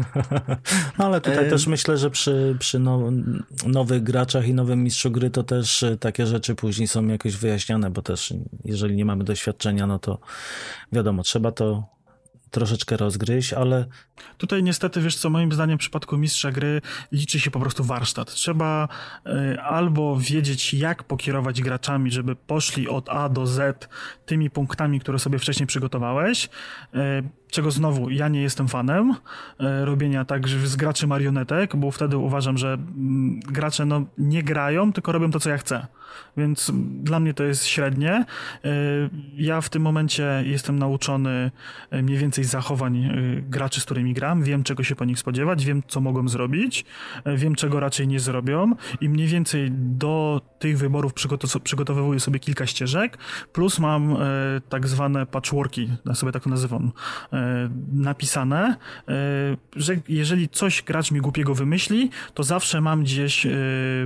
no 0.98 1.06
ale 1.06 1.22
tutaj 1.22 1.50
też 1.50 1.68
myślę, 1.68 1.98
że 1.98 2.10
przy, 2.10 2.56
przy 2.60 2.80
now, 2.80 3.02
nowych 3.68 4.04
graczach 4.04 4.48
i 4.48 4.54
nowym 4.54 4.84
mistrzu 4.84 5.12
gry 5.12 5.30
to 5.30 5.44
też 5.44 5.86
takie 6.00 6.26
rzeczy 6.26 6.56
później 6.56 6.88
są 6.88 7.08
jakoś 7.08 7.38
wyjaśniane, 7.38 7.90
bo 7.90 8.02
też 8.02 8.34
jeżeli 8.66 8.96
nie 8.96 9.06
mamy 9.06 9.24
doświadczenia, 9.24 9.88
no 9.88 10.00
to 10.00 10.20
wiadomo, 10.92 11.24
trzeba 11.24 11.52
to 11.52 11.84
troszeczkę 12.52 12.98
rozgryźć, 12.98 13.54
ale... 13.54 13.86
Tutaj 14.38 14.64
niestety, 14.64 15.02
wiesz 15.02 15.16
co, 15.16 15.30
moim 15.30 15.52
zdaniem 15.52 15.78
w 15.78 15.80
przypadku 15.80 16.18
mistrza 16.18 16.52
gry 16.52 16.82
liczy 17.12 17.40
się 17.40 17.52
po 17.52 17.60
prostu 17.60 17.84
warsztat. 17.84 18.34
Trzeba 18.34 18.88
y, 19.28 19.62
albo 19.62 20.18
wiedzieć, 20.18 20.74
jak 20.74 21.04
pokierować 21.04 21.62
graczami, 21.62 22.12
żeby 22.12 22.36
poszli 22.36 22.90
od 22.90 23.10
A 23.10 23.30
do 23.30 23.48
Z 23.48 23.90
tymi 24.26 24.50
punktami, 24.50 25.00
które 25.00 25.20
sobie 25.20 25.40
wcześniej 25.40 25.68
przygotowałeś, 25.68 26.46
y, 26.46 27.00
czego 27.52 27.72
znowu 27.72 28.10
ja 28.10 28.28
nie 28.28 28.42
jestem 28.42 28.68
fanem 28.68 29.12
y, 29.12 29.16
robienia 29.86 30.26
tak 30.26 30.48
z 30.48 30.76
graczy 30.76 31.08
marionetek, 31.08 31.76
bo 31.76 31.92
wtedy 31.92 32.18
uważam, 32.18 32.58
że 32.58 32.74
mm, 32.74 33.40
gracze 33.40 33.86
no, 33.86 34.06
nie 34.18 34.44
grają, 34.44 34.94
tylko 34.94 35.12
robią 35.12 35.32
to, 35.32 35.40
co 35.40 35.50
ja 35.50 35.58
chcę. 35.58 35.88
Więc 36.38 36.72
dla 37.04 37.20
mnie 37.20 37.34
to 37.34 37.44
jest 37.44 37.66
średnie. 37.66 38.26
Ja 39.36 39.62
w 39.62 39.70
tym 39.70 39.82
momencie 39.82 40.44
jestem 40.46 40.80
nauczony 40.80 41.52
mniej 41.92 42.18
więcej 42.18 42.44
zachowań 42.44 43.12
graczy, 43.50 43.82
z 43.82 43.86
którymi 43.86 44.14
gram, 44.14 44.44
wiem 44.44 44.64
czego 44.64 44.84
się 44.84 44.96
po 44.96 45.06
nich 45.06 45.20
spodziewać, 45.20 45.66
wiem 45.66 45.84
co 45.88 46.02
mogą 46.02 46.28
zrobić, 46.28 46.86
wiem 47.36 47.56
czego 47.56 47.80
raczej 47.80 48.08
nie 48.08 48.20
zrobią 48.20 48.76
i 49.02 49.10
mniej 49.10 49.28
więcej 49.28 49.72
do 49.72 50.42
tych 50.60 50.78
wyborów 50.78 51.14
przygotowuję 51.64 52.20
sobie 52.20 52.40
kilka 52.40 52.66
ścieżek, 52.66 53.18
plus 53.54 53.80
mam 53.80 54.18
tak 54.70 54.88
zwane 54.88 55.26
patchworki, 55.26 55.90
ja 56.06 56.16
sobie 56.16 56.32
tak 56.32 56.44
to 56.44 56.50
nazywam, 56.50 56.92
napisane, 57.94 58.76
że 59.76 59.96
jeżeli 60.10 60.50
coś 60.50 60.84
gracz 60.84 61.12
mi 61.12 61.22
głupiego 61.22 61.56
wymyśli, 61.56 62.10
to 62.34 62.44
zawsze 62.44 62.82
mam 62.82 63.04
gdzieś 63.04 63.48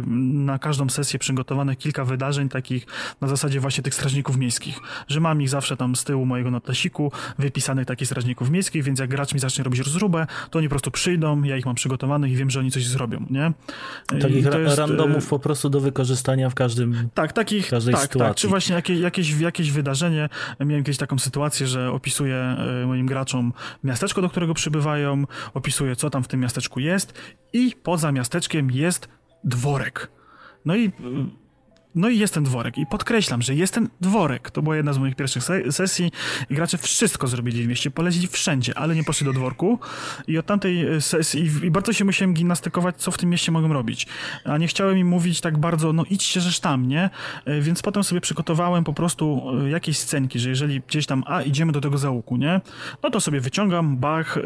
na 0.07 0.59
każdą 0.59 0.89
sesję 0.89 1.19
przygotowane 1.19 1.75
kilka 1.75 1.94
kilka 1.95 2.05
wydarzeń 2.05 2.49
takich 2.49 2.85
na 3.21 3.27
zasadzie 3.27 3.59
właśnie 3.59 3.83
tych 3.83 3.93
strażników 3.93 4.37
miejskich, 4.37 4.79
że 5.07 5.19
mam 5.19 5.41
ich 5.41 5.49
zawsze 5.49 5.77
tam 5.77 5.95
z 5.95 6.03
tyłu 6.03 6.25
mojego 6.25 6.51
notesiku 6.51 7.11
wypisanych 7.39 7.85
takich 7.85 8.07
strażników 8.07 8.49
miejskich, 8.49 8.83
więc 8.83 8.99
jak 8.99 9.09
gracz 9.09 9.33
mi 9.33 9.39
zacznie 9.39 9.63
robić 9.63 9.79
rozróbę, 9.79 10.27
to 10.49 10.59
oni 10.59 10.67
po 10.67 10.69
prostu 10.69 10.91
przyjdą, 10.91 11.43
ja 11.43 11.57
ich 11.57 11.65
mam 11.65 11.75
przygotowanych 11.75 12.31
i 12.31 12.35
wiem, 12.35 12.49
że 12.49 12.59
oni 12.59 12.71
coś 12.71 12.87
zrobią, 12.87 13.25
nie? 13.29 13.53
Takich 14.21 14.45
ra 14.45 14.59
jest, 14.59 14.77
randomów 14.77 15.27
po 15.27 15.39
prostu 15.39 15.69
do 15.69 15.79
wykorzystania 15.79 16.49
w 16.49 16.55
każdym 16.55 17.09
Tak, 17.13 17.33
takich, 17.33 17.69
każdej 17.69 17.93
tak, 17.93 18.03
sytuacji. 18.03 18.29
tak, 18.29 18.37
czy 18.37 18.47
właśnie 18.47 18.75
jakieś, 18.75 18.99
jakieś, 18.99 19.39
jakieś 19.39 19.71
wydarzenie, 19.71 20.29
miałem 20.59 20.83
kiedyś 20.83 20.97
taką 20.97 21.19
sytuację, 21.19 21.67
że 21.67 21.91
opisuję 21.91 22.35
e, 22.35 22.85
moim 22.85 23.05
graczom 23.05 23.53
miasteczko, 23.83 24.21
do 24.21 24.29
którego 24.29 24.53
przybywają, 24.53 25.23
opisuję, 25.53 25.95
co 25.95 26.09
tam 26.09 26.23
w 26.23 26.27
tym 26.27 26.39
miasteczku 26.39 26.79
jest 26.79 27.13
i 27.53 27.75
poza 27.83 28.11
miasteczkiem 28.11 28.71
jest 28.71 29.07
dworek. 29.43 30.11
No 30.65 30.75
i 30.75 30.91
no 31.95 32.09
i 32.09 32.19
jest 32.19 32.33
ten 32.33 32.43
dworek. 32.43 32.77
I 32.77 32.85
podkreślam, 32.85 33.41
że 33.41 33.55
jest 33.55 33.73
ten 33.73 33.89
dworek. 34.01 34.51
To 34.51 34.61
była 34.61 34.75
jedna 34.75 34.93
z 34.93 34.97
moich 34.97 35.15
pierwszych 35.15 35.43
se 35.43 35.71
sesji 35.71 36.11
i 36.49 36.55
gracze 36.55 36.77
wszystko 36.77 37.27
zrobili 37.27 37.63
w 37.63 37.67
mieście, 37.67 37.91
polecili 37.91 38.27
wszędzie, 38.27 38.77
ale 38.77 38.95
nie 38.95 39.03
poszli 39.03 39.25
do 39.25 39.33
dworku. 39.33 39.79
I 40.27 40.37
od 40.37 40.45
tamtej 40.45 40.87
e, 40.87 41.01
sesji, 41.01 41.51
i 41.63 41.71
bardzo 41.71 41.93
się 41.93 42.05
musiałem 42.05 42.33
gimnastykować, 42.33 42.95
co 42.97 43.11
w 43.11 43.17
tym 43.17 43.29
mieście 43.29 43.51
mogą 43.51 43.73
robić. 43.73 44.07
A 44.45 44.57
nie 44.57 44.67
chciałem 44.67 44.97
im 44.97 45.07
mówić 45.07 45.41
tak 45.41 45.57
bardzo, 45.57 45.93
no 45.93 46.03
idźcie 46.09 46.41
żeż 46.41 46.59
tam, 46.59 46.87
nie? 46.87 47.09
E, 47.45 47.61
więc 47.61 47.81
potem 47.81 48.03
sobie 48.03 48.21
przygotowałem 48.21 48.83
po 48.83 48.93
prostu 48.93 49.41
e, 49.65 49.69
jakieś 49.69 49.97
scenki, 49.97 50.39
że 50.39 50.49
jeżeli 50.49 50.81
gdzieś 50.87 51.05
tam, 51.05 51.23
a 51.27 51.41
idziemy 51.41 51.71
do 51.71 51.81
tego 51.81 51.97
załuku, 51.97 52.37
nie? 52.37 52.61
No 53.03 53.09
to 53.09 53.21
sobie 53.21 53.39
wyciągam, 53.39 53.97
bach, 53.97 54.37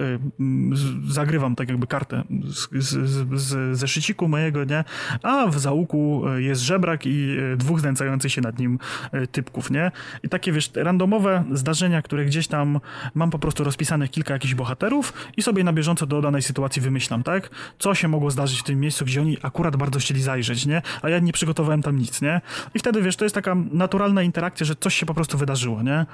zagrywam 1.07 1.55
tak 1.55 1.69
jakby 1.69 1.87
kartę 1.87 2.23
z, 2.47 2.85
z, 2.85 3.39
z, 3.41 3.77
ze 3.77 3.87
szyciku 3.87 4.27
mojego, 4.27 4.63
nie? 4.63 4.83
A 5.23 5.47
w 5.47 5.59
załuku 5.59 6.23
jest 6.37 6.61
żebrak 6.61 7.05
i 7.05 7.38
dwóch 7.57 7.79
znęcających 7.79 8.31
się 8.31 8.41
nad 8.41 8.59
nim 8.59 8.79
e, 9.11 9.27
typków, 9.27 9.71
nie? 9.71 9.91
I 10.23 10.29
takie, 10.29 10.51
wiesz, 10.51 10.71
randomowe 10.75 11.43
zdarzenia, 11.51 12.01
które 12.01 12.25
gdzieś 12.25 12.47
tam 12.47 12.79
mam 13.13 13.29
po 13.29 13.39
prostu 13.39 13.63
rozpisanych 13.63 14.11
kilka 14.11 14.33
jakichś 14.33 14.53
bohaterów 14.53 15.13
i 15.37 15.41
sobie 15.41 15.63
na 15.63 15.73
bieżąco 15.73 16.05
do 16.05 16.21
danej 16.21 16.41
sytuacji 16.41 16.81
wymyślam, 16.81 17.23
tak? 17.23 17.49
Co 17.79 17.95
się 17.95 18.07
mogło 18.07 18.31
zdarzyć 18.31 18.59
w 18.59 18.63
tym 18.63 18.79
miejscu, 18.79 19.05
gdzie 19.05 19.21
oni 19.21 19.37
akurat 19.41 19.75
bardzo 19.75 19.99
chcieli 19.99 20.21
zajrzeć, 20.21 20.65
nie? 20.65 20.81
A 21.01 21.09
ja 21.09 21.19
nie 21.19 21.33
przygotowałem 21.33 21.81
tam 21.81 21.95
nic, 21.97 22.21
nie? 22.21 22.41
I 22.73 22.79
wtedy, 22.79 23.01
wiesz, 23.01 23.15
to 23.15 23.25
jest 23.25 23.35
taka 23.35 23.55
naturalna 23.71 24.23
interakcja, 24.23 24.65
że 24.65 24.75
coś 24.75 24.95
się 24.95 25.05
po 25.05 25.13
prostu 25.13 25.37
wydarzyło, 25.37 25.83
nie? 25.83 26.05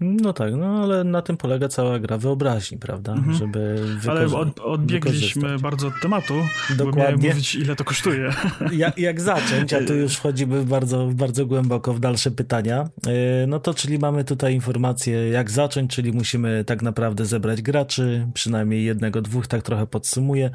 No 0.00 0.32
tak, 0.32 0.54
no 0.54 0.82
ale 0.82 1.04
na 1.04 1.22
tym 1.22 1.36
polega 1.36 1.68
cała 1.68 1.98
gra 1.98 2.18
wyobraźni, 2.18 2.78
prawda? 2.78 3.12
Mhm. 3.12 3.36
Żeby 3.36 3.78
ale 4.08 4.26
od, 4.26 4.60
odbiegliśmy 4.60 5.58
bardzo 5.58 5.86
od 5.86 5.94
tematu, 6.02 6.34
Dokładnie. 6.76 7.28
bo 7.28 7.28
mówić, 7.28 7.54
ile 7.54 7.76
to 7.76 7.84
kosztuje. 7.84 8.30
Jak, 8.72 8.98
jak 8.98 9.20
zacząć, 9.20 9.72
a 9.72 9.84
tu 9.84 9.94
już 9.94 10.16
wchodzimy 10.16 10.64
bardzo, 10.64 11.10
bardzo 11.14 11.46
głęboko 11.46 11.94
w 11.94 12.00
dalsze 12.00 12.30
pytania. 12.30 12.88
E, 13.06 13.46
no 13.46 13.60
to 13.60 13.74
czyli 13.74 13.98
mamy 13.98 14.24
tutaj 14.24 14.54
informację, 14.54 15.28
jak 15.28 15.50
zacząć, 15.50 15.94
czyli 15.94 16.12
musimy 16.12 16.64
tak 16.64 16.82
naprawdę 16.82 17.26
zebrać 17.26 17.62
graczy, 17.62 18.26
przynajmniej 18.34 18.84
jednego, 18.84 19.22
dwóch, 19.22 19.46
tak 19.46 19.62
trochę 19.62 19.86
podsumuję, 19.86 20.50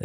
e, 0.00 0.04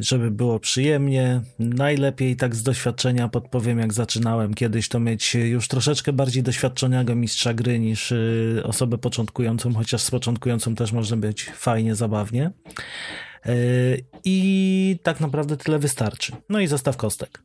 żeby 0.00 0.30
było 0.30 0.60
przyjemnie. 0.60 1.40
Najlepiej 1.58 2.36
tak 2.36 2.54
z 2.56 2.62
doświadczenia 2.62 3.28
podpowiem, 3.28 3.78
jak 3.78 3.92
zaczynałem 3.92 4.54
kiedyś, 4.54 4.88
to 4.88 5.00
mieć 5.00 5.34
już 5.34 5.68
troszeczkę 5.68 6.12
bardziej 6.12 6.42
doświadczonego 6.42 7.14
mistrza 7.14 7.54
gry 7.54 7.85
niż 7.86 8.12
y, 8.12 8.62
osobę 8.64 8.98
początkującą, 8.98 9.74
chociaż 9.74 10.02
z 10.02 10.10
początkującą 10.10 10.74
też 10.74 10.92
może 10.92 11.16
być 11.16 11.44
fajnie, 11.44 11.94
zabawnie. 11.94 12.50
Y, 13.46 14.04
I 14.24 14.98
tak 15.02 15.20
naprawdę 15.20 15.56
tyle 15.56 15.78
wystarczy. 15.78 16.32
No 16.48 16.60
i 16.60 16.66
zestaw 16.66 16.96
kostek 16.96 17.42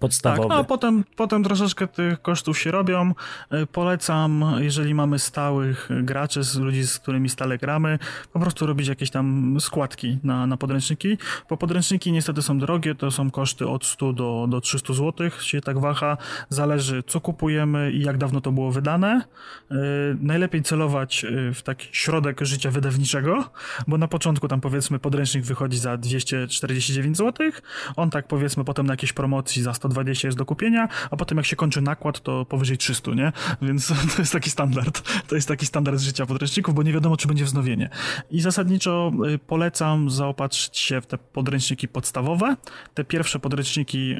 podstawowy. 0.00 0.48
Tak, 0.48 0.58
no 0.58 0.64
potem, 0.64 1.04
potem 1.16 1.44
troszeczkę 1.44 1.86
tych 1.86 2.22
kosztów 2.22 2.58
się 2.58 2.70
robią. 2.70 3.14
E, 3.50 3.66
polecam, 3.66 4.44
jeżeli 4.58 4.94
mamy 4.94 5.18
stałych 5.18 5.88
graczy, 6.02 6.42
z 6.42 6.56
ludzi, 6.56 6.86
z 6.86 6.98
którymi 6.98 7.28
stale 7.28 7.58
gramy, 7.58 7.98
po 8.32 8.40
prostu 8.40 8.66
robić 8.66 8.88
jakieś 8.88 9.10
tam 9.10 9.56
składki 9.60 10.18
na, 10.24 10.46
na 10.46 10.56
podręczniki, 10.56 11.18
bo 11.50 11.56
podręczniki 11.56 12.12
niestety 12.12 12.42
są 12.42 12.58
drogie, 12.58 12.94
to 12.94 13.10
są 13.10 13.30
koszty 13.30 13.68
od 13.68 13.84
100 13.84 14.12
do, 14.12 14.46
do 14.48 14.60
300 14.60 14.94
zł, 14.94 15.30
się 15.40 15.60
tak 15.60 15.78
waha, 15.78 16.16
zależy 16.48 17.02
co 17.06 17.20
kupujemy 17.20 17.92
i 17.92 18.00
jak 18.02 18.18
dawno 18.18 18.40
to 18.40 18.52
było 18.52 18.72
wydane. 18.72 19.22
E, 19.70 19.74
najlepiej 20.20 20.62
celować 20.62 21.24
e, 21.24 21.54
w 21.54 21.62
taki 21.62 21.88
środek 21.92 22.40
życia 22.40 22.70
wydawniczego, 22.70 23.50
bo 23.86 23.98
na 23.98 24.08
początku 24.08 24.48
tam 24.48 24.60
powiedzmy 24.60 24.98
podręcznik 24.98 25.44
wychodzi 25.44 25.78
za 25.78 25.96
249 25.96 27.16
zł, 27.16 27.50
on 27.96 28.10
tak 28.10 28.28
powiedzmy 28.28 28.64
potem 28.64 28.86
na 28.86 28.92
jakiejś 28.92 29.12
promocji 29.12 29.62
za 29.62 29.72
120 29.78 30.28
jest 30.28 30.38
do 30.38 30.44
kupienia, 30.44 30.88
a 31.10 31.16
potem 31.16 31.38
jak 31.38 31.46
się 31.46 31.56
kończy 31.56 31.80
nakład, 31.80 32.20
to 32.20 32.44
powyżej 32.44 32.78
300, 32.78 33.10
nie? 33.10 33.32
Więc 33.62 33.88
to 34.16 34.22
jest 34.22 34.32
taki 34.32 34.50
standard. 34.50 35.02
To 35.28 35.34
jest 35.34 35.48
taki 35.48 35.66
standard 35.66 36.00
życia 36.00 36.26
podręczników, 36.26 36.74
bo 36.74 36.82
nie 36.82 36.92
wiadomo, 36.92 37.16
czy 37.16 37.28
będzie 37.28 37.44
wznowienie. 37.44 37.90
I 38.30 38.40
zasadniczo 38.40 39.12
y, 39.34 39.38
polecam 39.38 40.10
zaopatrzyć 40.10 40.78
się 40.78 41.00
w 41.00 41.06
te 41.06 41.18
podręczniki 41.18 41.88
podstawowe, 41.88 42.56
te 42.94 43.04
pierwsze 43.04 43.38
podręczniki 43.38 44.12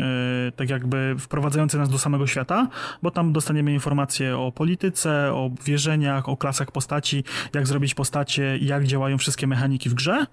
y, 0.48 0.52
tak 0.52 0.70
jakby 0.70 1.16
wprowadzające 1.18 1.78
nas 1.78 1.88
do 1.88 1.98
samego 1.98 2.26
świata, 2.26 2.68
bo 3.02 3.10
tam 3.10 3.32
dostaniemy 3.32 3.72
informacje 3.72 4.38
o 4.38 4.52
polityce, 4.52 5.32
o 5.34 5.50
wierzeniach, 5.64 6.28
o 6.28 6.36
klasach 6.36 6.72
postaci, 6.72 7.24
jak 7.54 7.66
zrobić 7.66 7.94
postacie, 7.94 8.58
jak 8.60 8.84
działają 8.84 9.18
wszystkie 9.18 9.46
mechaniki 9.46 9.88
w 9.90 9.94
grze 9.94 10.26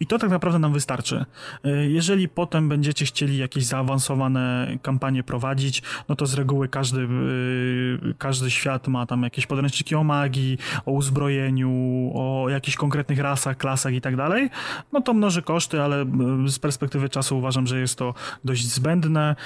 i 0.00 0.06
to 0.06 0.18
tak 0.18 0.30
naprawdę 0.30 0.58
nam 0.58 0.72
wystarczy. 0.72 1.24
Y, 1.66 1.90
jeżeli 1.90 2.28
potem 2.28 2.68
będziecie 2.68 3.04
chcieli 3.04 3.38
jakieś 3.38 3.64
zaawansowane 3.64 4.69
kampanię 4.78 5.22
prowadzić, 5.22 5.82
no 6.08 6.16
to 6.16 6.26
z 6.26 6.34
reguły 6.34 6.68
każdy, 6.68 7.00
y, 7.00 8.14
każdy 8.18 8.50
świat 8.50 8.88
ma 8.88 9.06
tam 9.06 9.22
jakieś 9.22 9.46
podręczniki 9.46 9.94
o 9.94 10.04
magii, 10.04 10.58
o 10.86 10.92
uzbrojeniu, 10.92 11.70
o 12.14 12.46
jakichś 12.48 12.76
konkretnych 12.76 13.18
rasach, 13.18 13.56
klasach 13.56 13.94
i 13.94 14.00
tak 14.00 14.16
dalej. 14.16 14.50
No 14.92 15.00
to 15.00 15.14
mnoży 15.14 15.42
koszty, 15.42 15.82
ale 15.82 16.02
y, 16.46 16.48
z 16.48 16.58
perspektywy 16.58 17.08
czasu 17.08 17.38
uważam, 17.38 17.66
że 17.66 17.80
jest 17.80 17.98
to 17.98 18.14
dość 18.44 18.66
zbędne. 18.66 19.36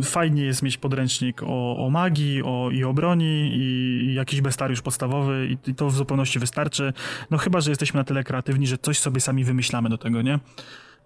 Y, 0.00 0.02
fajnie 0.02 0.42
jest 0.42 0.62
mieć 0.62 0.78
podręcznik 0.78 1.42
o, 1.42 1.86
o 1.86 1.90
magii 1.90 2.42
o, 2.42 2.70
i 2.72 2.84
o 2.84 2.92
broni 2.92 3.50
i 3.54 4.14
jakiś 4.14 4.40
bestariusz 4.40 4.82
podstawowy 4.82 5.48
i, 5.50 5.70
i 5.70 5.74
to 5.74 5.90
w 5.90 5.94
zupełności 5.94 6.38
wystarczy. 6.38 6.92
No 7.30 7.38
chyba, 7.38 7.60
że 7.60 7.70
jesteśmy 7.70 7.98
na 7.98 8.04
tyle 8.04 8.24
kreatywni, 8.24 8.66
że 8.66 8.78
coś 8.78 8.98
sobie 8.98 9.20
sami 9.20 9.44
wymyślamy 9.44 9.88
do 9.88 9.98
tego, 9.98 10.22
nie? 10.22 10.38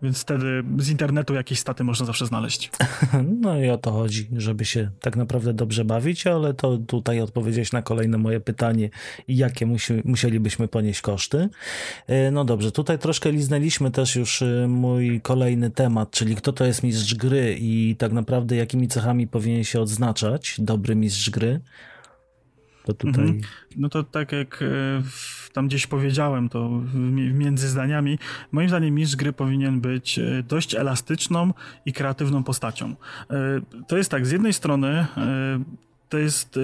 Więc 0.05 0.21
wtedy 0.21 0.65
z 0.79 0.91
internetu 0.91 1.35
jakieś 1.35 1.59
staty 1.59 1.85
można 1.85 2.07
zawsze 2.07 2.27
znaleźć. 2.27 2.71
No 3.41 3.59
i 3.59 3.71
o 3.71 3.79
to 3.79 3.93
chodzi, 3.93 4.29
żeby 4.37 4.65
się 4.65 4.91
tak 5.01 5.17
naprawdę 5.17 5.55
dobrze 5.55 5.85
bawić, 5.85 6.27
ale 6.27 6.55
to 6.55 6.79
tutaj 6.79 7.21
odpowiedzieć 7.21 7.73
na 7.73 7.83
kolejne 7.83 8.19
moje 8.19 8.41
pytanie, 8.41 8.91
jakie 9.29 9.67
musi, 9.67 9.93
musielibyśmy 10.05 10.69
ponieść 10.69 11.01
koszty. 11.01 11.49
E, 12.07 12.31
no 12.31 12.45
dobrze, 12.45 12.73
tutaj 12.73 12.99
troszkę 12.99 13.33
liznęliśmy 13.33 13.91
też 13.91 14.17
już 14.17 14.43
e, 14.43 14.67
mój 14.69 15.21
kolejny 15.21 15.71
temat, 15.71 16.11
czyli 16.11 16.37
kto 16.37 16.53
to 16.53 16.65
jest 16.65 16.83
mistrz 16.83 17.15
gry 17.15 17.57
i 17.61 17.97
tak 17.99 18.13
naprawdę 18.13 18.57
jakimi 18.57 18.89
cechami 18.89 19.27
powinien 19.27 19.65
się 19.65 19.81
odznaczać 19.81 20.57
dobry 20.59 20.97
mistrz 20.97 21.31
gry. 21.31 21.61
To 22.85 22.95
tutaj... 22.95 23.25
Mhm. 23.25 23.41
No 23.77 23.89
to 23.89 24.03
tak 24.03 24.33
jak 24.33 24.63
e, 24.63 24.67
tam 25.53 25.69
gdzieś 25.69 25.87
powiedziałem, 25.87 26.49
to 26.49 26.71
między 27.35 27.69
zdaniami, 27.69 28.19
moim 28.53 28.69
zdaniem 28.69 28.95
mistrz 28.95 29.17
gry 29.17 29.33
powinien 29.33 29.81
być 29.81 30.19
e, 30.19 30.43
dość 30.49 30.75
elastyczną 30.75 31.53
i 31.87 31.93
kreatywną 31.93 32.45
postacią. 32.45 32.95
E, 33.31 33.61
to 33.89 33.97
jest 33.97 34.11
tak, 34.11 34.27
z 34.27 34.31
jednej 34.31 34.53
strony 34.53 35.07
to 36.09 36.19
jest, 36.19 36.59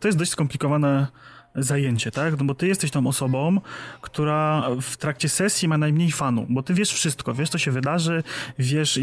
to 0.00 0.08
jest 0.08 0.18
dość 0.18 0.30
skomplikowane 0.30 1.06
zajęcie, 1.54 2.10
tak? 2.10 2.38
No 2.38 2.44
bo 2.44 2.54
ty 2.54 2.68
jesteś 2.68 2.90
tą 2.90 3.06
osobą, 3.06 3.60
która 4.00 4.66
w 4.80 4.96
trakcie 4.96 5.28
sesji 5.28 5.68
ma 5.68 5.78
najmniej 5.78 6.10
fanu, 6.12 6.46
bo 6.48 6.62
ty 6.62 6.74
wiesz 6.74 6.92
wszystko, 6.92 7.34
wiesz 7.34 7.48
co 7.50 7.58
się 7.58 7.70
wydarzy, 7.70 8.22
wiesz 8.58 8.98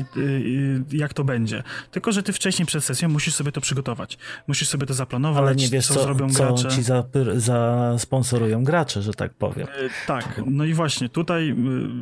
jak 0.92 1.14
to 1.14 1.24
będzie. 1.24 1.64
Tylko, 1.92 2.12
że 2.12 2.24
ty 2.24 2.34
wcześniej 2.34 2.66
przed 2.66 2.84
sesją 2.84 3.10
musisz 3.10 3.36
sobie 3.36 3.52
to 3.52 3.62
przygotować. 3.62 4.18
Musisz 4.48 4.70
sobie 4.70 4.86
to 4.86 4.94
zaplanować, 4.94 5.42
Ale 5.44 5.56
nie 5.56 5.68
wiesz, 5.68 5.88
co, 5.88 5.94
co 5.94 6.04
zrobią 6.04 6.30
co 6.30 6.44
gracze. 6.44 6.70
ci 6.70 6.84
zasponsorują 7.36 8.64
gracze, 8.64 9.02
że 9.02 9.14
tak 9.14 9.34
powiem. 9.34 9.68
E, 9.68 9.90
tak, 10.08 10.42
no 10.46 10.66
i 10.66 10.74
właśnie 10.74 11.10
tutaj 11.10 11.54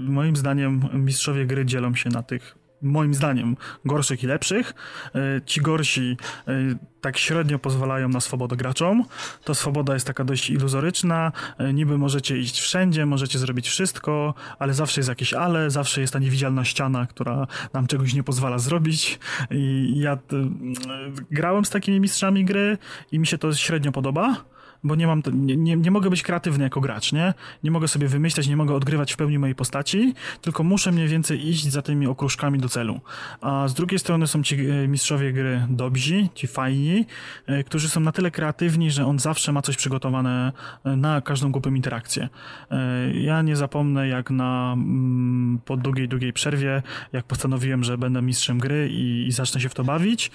moim 0.07 0.35
zdaniem 0.35 0.89
mistrzowie 0.93 1.45
gry 1.45 1.65
dzielą 1.65 1.95
się 1.95 2.09
na 2.09 2.23
tych 2.23 2.64
moim 2.81 3.13
zdaniem, 3.13 3.57
gorszych 3.85 4.23
i 4.23 4.27
lepszych. 4.27 4.73
E, 5.15 5.41
ci 5.45 5.61
gorsi 5.61 6.17
e, 6.47 6.53
tak 7.01 7.17
średnio 7.17 7.59
pozwalają 7.59 8.09
na 8.09 8.21
swobodę 8.21 8.55
graczom. 8.55 9.05
To 9.43 9.55
swoboda 9.55 9.93
jest 9.93 10.07
taka 10.07 10.23
dość 10.23 10.49
iluzoryczna. 10.49 11.31
E, 11.57 11.73
niby 11.73 11.97
możecie 11.97 12.37
iść 12.37 12.59
wszędzie, 12.59 13.05
możecie 13.05 13.39
zrobić 13.39 13.67
wszystko, 13.67 14.33
ale 14.59 14.73
zawsze 14.73 14.99
jest 14.99 15.09
jakieś 15.09 15.33
ale, 15.33 15.69
zawsze 15.69 16.01
jest 16.01 16.13
ta 16.13 16.19
niewidzialna 16.19 16.65
ściana, 16.65 17.05
która 17.05 17.47
nam 17.73 17.87
czegoś 17.87 18.13
nie 18.13 18.23
pozwala 18.23 18.59
zrobić. 18.59 19.19
I 19.51 19.93
ja 19.99 20.17
grałem 21.31 21.65
z 21.65 21.69
takimi 21.69 21.99
mistrzami 21.99 22.45
gry 22.45 22.77
i 23.11 23.19
mi 23.19 23.27
się 23.27 23.37
to 23.37 23.53
średnio 23.53 23.91
podoba 23.91 24.45
bo 24.85 24.95
nie 24.95 25.07
mam, 25.07 25.21
nie, 25.33 25.57
nie, 25.57 25.75
nie, 25.75 25.91
mogę 25.91 26.09
być 26.09 26.23
kreatywny 26.23 26.63
jako 26.63 26.81
gracz, 26.81 27.13
nie? 27.13 27.33
Nie 27.63 27.71
mogę 27.71 27.87
sobie 27.87 28.07
wymyślać, 28.07 28.47
nie 28.47 28.57
mogę 28.57 28.73
odgrywać 28.73 29.13
w 29.13 29.17
pełni 29.17 29.39
mojej 29.39 29.55
postaci, 29.55 30.13
tylko 30.41 30.63
muszę 30.63 30.91
mniej 30.91 31.07
więcej 31.07 31.49
iść 31.49 31.71
za 31.71 31.81
tymi 31.81 32.07
okruszkami 32.07 32.59
do 32.59 32.69
celu. 32.69 32.99
A 33.41 33.67
z 33.67 33.73
drugiej 33.73 33.99
strony 33.99 34.27
są 34.27 34.43
ci 34.43 34.55
e, 34.69 34.87
mistrzowie 34.87 35.33
gry 35.33 35.67
dobrzy, 35.69 36.27
ci 36.35 36.47
fajni, 36.47 37.05
e, 37.45 37.63
którzy 37.63 37.89
są 37.89 37.99
na 37.99 38.11
tyle 38.11 38.31
kreatywni, 38.31 38.91
że 38.91 39.05
on 39.05 39.19
zawsze 39.19 39.51
ma 39.51 39.61
coś 39.61 39.77
przygotowane 39.77 40.51
e, 40.83 40.95
na 40.95 41.21
każdą 41.21 41.51
głupią 41.51 41.73
interakcję. 41.73 42.29
Ja 43.13 43.41
nie 43.41 43.55
zapomnę, 43.55 44.07
jak 44.07 44.29
na 44.31 44.73
mm, 44.73 45.59
po 45.65 45.77
długiej, 45.77 46.07
długiej 46.07 46.33
przerwie, 46.33 46.83
jak 47.13 47.25
postanowiłem, 47.25 47.83
że 47.83 47.97
będę 47.97 48.21
mistrzem 48.21 48.59
gry 48.59 48.89
i, 48.91 49.27
i 49.27 49.31
zacznę 49.31 49.61
się 49.61 49.69
w 49.69 49.73
to 49.73 49.83
bawić, 49.83 50.31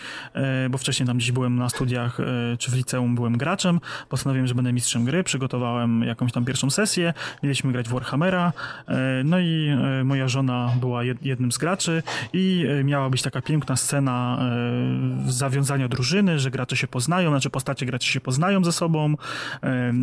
bo 0.71 0.79
wcześniej 0.79 1.07
tam 1.07 1.17
gdzieś 1.17 1.33
byłem 1.33 1.57
na 1.57 1.69
studiach, 1.69 2.19
czy 2.59 2.71
w 2.71 2.75
liceum 2.75 3.15
byłem 3.15 3.39
graczem, 3.39 3.81
postanowiłem 4.09 4.40
postanowiłem, 4.41 4.47
że 4.47 4.55
będę 4.55 4.73
mistrzem 4.73 5.05
gry, 5.05 5.25
przygotowałem 5.25 6.03
jakąś 6.03 6.33
tam 6.33 6.45
pierwszą 6.45 6.71
sesję, 6.71 7.15
mieliśmy 7.43 7.73
grać 7.73 7.89
w 7.89 7.93
Warhammera, 7.93 8.53
e, 8.89 9.23
no 9.25 9.39
i 9.39 9.69
e, 10.01 10.05
moja 10.05 10.29
żona 10.29 10.73
była 10.81 11.05
jednym 11.05 11.53
z 11.53 11.59
graczy 11.59 12.03
i 12.33 12.67
e, 12.69 12.85
miała 12.85 13.11
być 13.11 13.23
taka 13.23 13.43
piękna 13.43 13.77
scena 13.77 14.21
zawiązania 15.27 15.89
drużyny, 15.89 16.39
że 16.39 16.51
gracze 16.51 16.77
się 16.77 16.87
poznają, 16.87 17.31
znaczy 17.31 17.51
postacie 17.51 17.87
graczy 17.87 18.13
się 18.13 18.21
poznają 18.21 18.65
ze 18.65 18.73
sobą, 18.73 19.15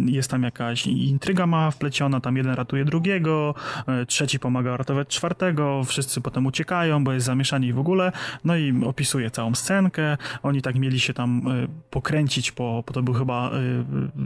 jest 0.06 0.32
tam 0.32 0.44
jakaś 0.44 0.88
intryga 0.88 1.48
ma 1.48 1.72
wpleciona, 1.72 2.20
tam 2.20 2.38
jeden 2.38 2.54
ratuje 2.54 2.86
drugiego, 2.86 3.56
trzeci 4.08 4.40
pomaga 4.40 4.78
ratować 4.78 5.08
czwartego, 5.08 5.84
wszyscy 5.84 6.22
potem 6.22 6.46
uciekają, 6.46 7.04
bo 7.04 7.14
jest 7.14 7.26
zamieszanie 7.26 7.68
i 7.68 7.74
w 7.74 7.80
ogóle, 7.80 8.12
no 8.44 8.56
i 8.56 8.84
opisuje 8.86 9.32
całą 9.32 9.56
scenkę, 9.56 10.18
oni 10.44 10.62
tak 10.62 10.76
mieli 10.76 11.00
się 11.00 11.14
tam 11.14 11.42
pokręcić, 11.90 12.52
po, 12.52 12.84
po 12.86 12.94
to 12.94 13.02
był 13.02 13.14
chyba 13.14 13.52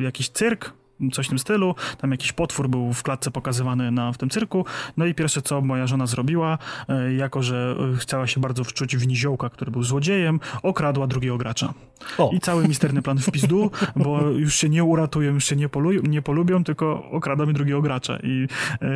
jakiś 0.04 0.30
cyrk, 0.30 0.74
coś 1.14 1.26
w 1.26 1.30
tym 1.30 1.39
stylu. 1.39 1.76
Tam 1.97 2.12
jakiś 2.12 2.32
potwór 2.32 2.70
był 2.70 2.93
w 2.93 3.04
klatce 3.04 3.32
pokazywany 3.32 3.91
na, 3.91 4.12
w 4.12 4.18
tym 4.18 4.30
cyrku. 4.30 4.66
No 4.97 5.06
i 5.06 5.14
pierwsze, 5.14 5.41
co 5.41 5.62
moja 5.62 5.88
żona 5.88 6.08
zrobiła, 6.08 6.58
e, 6.89 7.14
jako 7.14 7.43
że 7.43 7.76
e, 7.93 7.97
chciała 7.97 8.28
się 8.28 8.41
bardzo 8.41 8.64
wczuć 8.64 8.97
w 8.97 9.08
niziołka, 9.08 9.49
który 9.49 9.72
był 9.72 9.84
złodziejem, 9.84 10.39
okradła 10.64 11.08
drugiego 11.08 11.38
gracza. 11.38 11.74
O. 12.18 12.30
I 12.34 12.39
cały 12.39 12.68
misterny 12.68 13.02
plan 13.02 13.18
w 13.18 13.32
pizdu, 13.32 13.72
bo 13.95 14.22
już 14.22 14.56
się 14.56 14.70
nie 14.70 14.84
uratują, 14.84 15.34
już 15.34 15.45
się 15.45 15.56
nie, 15.56 15.70
polują, 15.70 16.02
nie 16.02 16.22
polubią, 16.22 16.64
tylko 16.64 17.10
okradamy 17.12 17.54
drugiego 17.54 17.82
gracza. 17.82 18.18
I 18.24 18.47
e, 18.82 18.88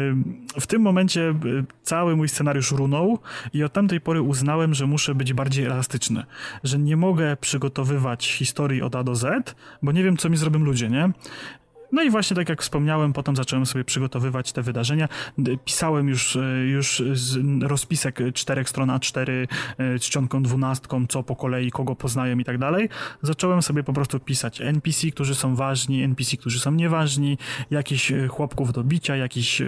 w 0.59 0.67
tym 0.67 0.81
momencie 0.81 1.35
cały 1.83 2.15
mój 2.15 2.29
scenariusz 2.29 2.71
runął 2.71 3.19
i 3.53 3.63
od 3.63 3.73
tamtej 3.73 4.01
pory 4.01 4.21
uznałem, 4.21 4.73
że 4.73 4.87
muszę 4.87 5.15
być 5.15 5.33
bardziej 5.33 5.65
elastyczny. 5.65 6.23
Że 6.63 6.79
nie 6.79 6.97
mogę 6.97 7.37
przygotowywać 7.37 8.27
historii 8.31 8.81
od 8.81 8.95
A 8.95 9.03
do 9.03 9.15
Z, 9.15 9.55
bo 9.81 9.91
nie 9.91 10.03
wiem, 10.03 10.17
co 10.17 10.29
mi 10.29 10.37
zrobią 10.37 10.59
ludzie, 10.59 10.89
nie? 10.89 11.11
No 11.91 12.03
i 12.03 12.09
właśnie 12.09 12.35
tak 12.35 12.49
jak 12.49 12.61
wspomniałem, 12.61 13.13
potem 13.13 13.35
zacząłem 13.35 13.65
sobie 13.65 13.83
przygotowywać 13.83 14.51
te 14.51 14.61
wydarzenia. 14.61 15.07
Pisałem 15.65 16.09
już, 16.09 16.35
e, 16.35 16.39
już 16.65 17.03
rozpisek 17.61 18.19
czterech 18.33 18.69
stron 18.69 18.89
A4 18.89 19.29
e, 19.77 19.99
czcionką 19.99 20.43
dwunastką, 20.43 21.07
co 21.07 21.23
po 21.23 21.35
kolei, 21.35 21.71
kogo 21.71 21.95
poznają 21.95 22.37
i 22.37 22.43
tak 22.43 22.57
dalej. 22.57 22.89
Zacząłem 23.21 23.61
sobie 23.61 23.83
po 23.83 23.93
prostu 23.93 24.19
pisać 24.19 24.61
NPC, 24.61 25.11
którzy 25.11 25.35
są 25.35 25.55
ważni, 25.55 26.03
NPC, 26.03 26.37
którzy 26.37 26.59
są 26.59 26.71
nieważni, 26.71 27.37
jakichś 27.71 28.11
e, 28.11 28.27
chłopków 28.27 28.73
do 28.73 28.83
bicia, 28.83 29.15
jakichś 29.15 29.61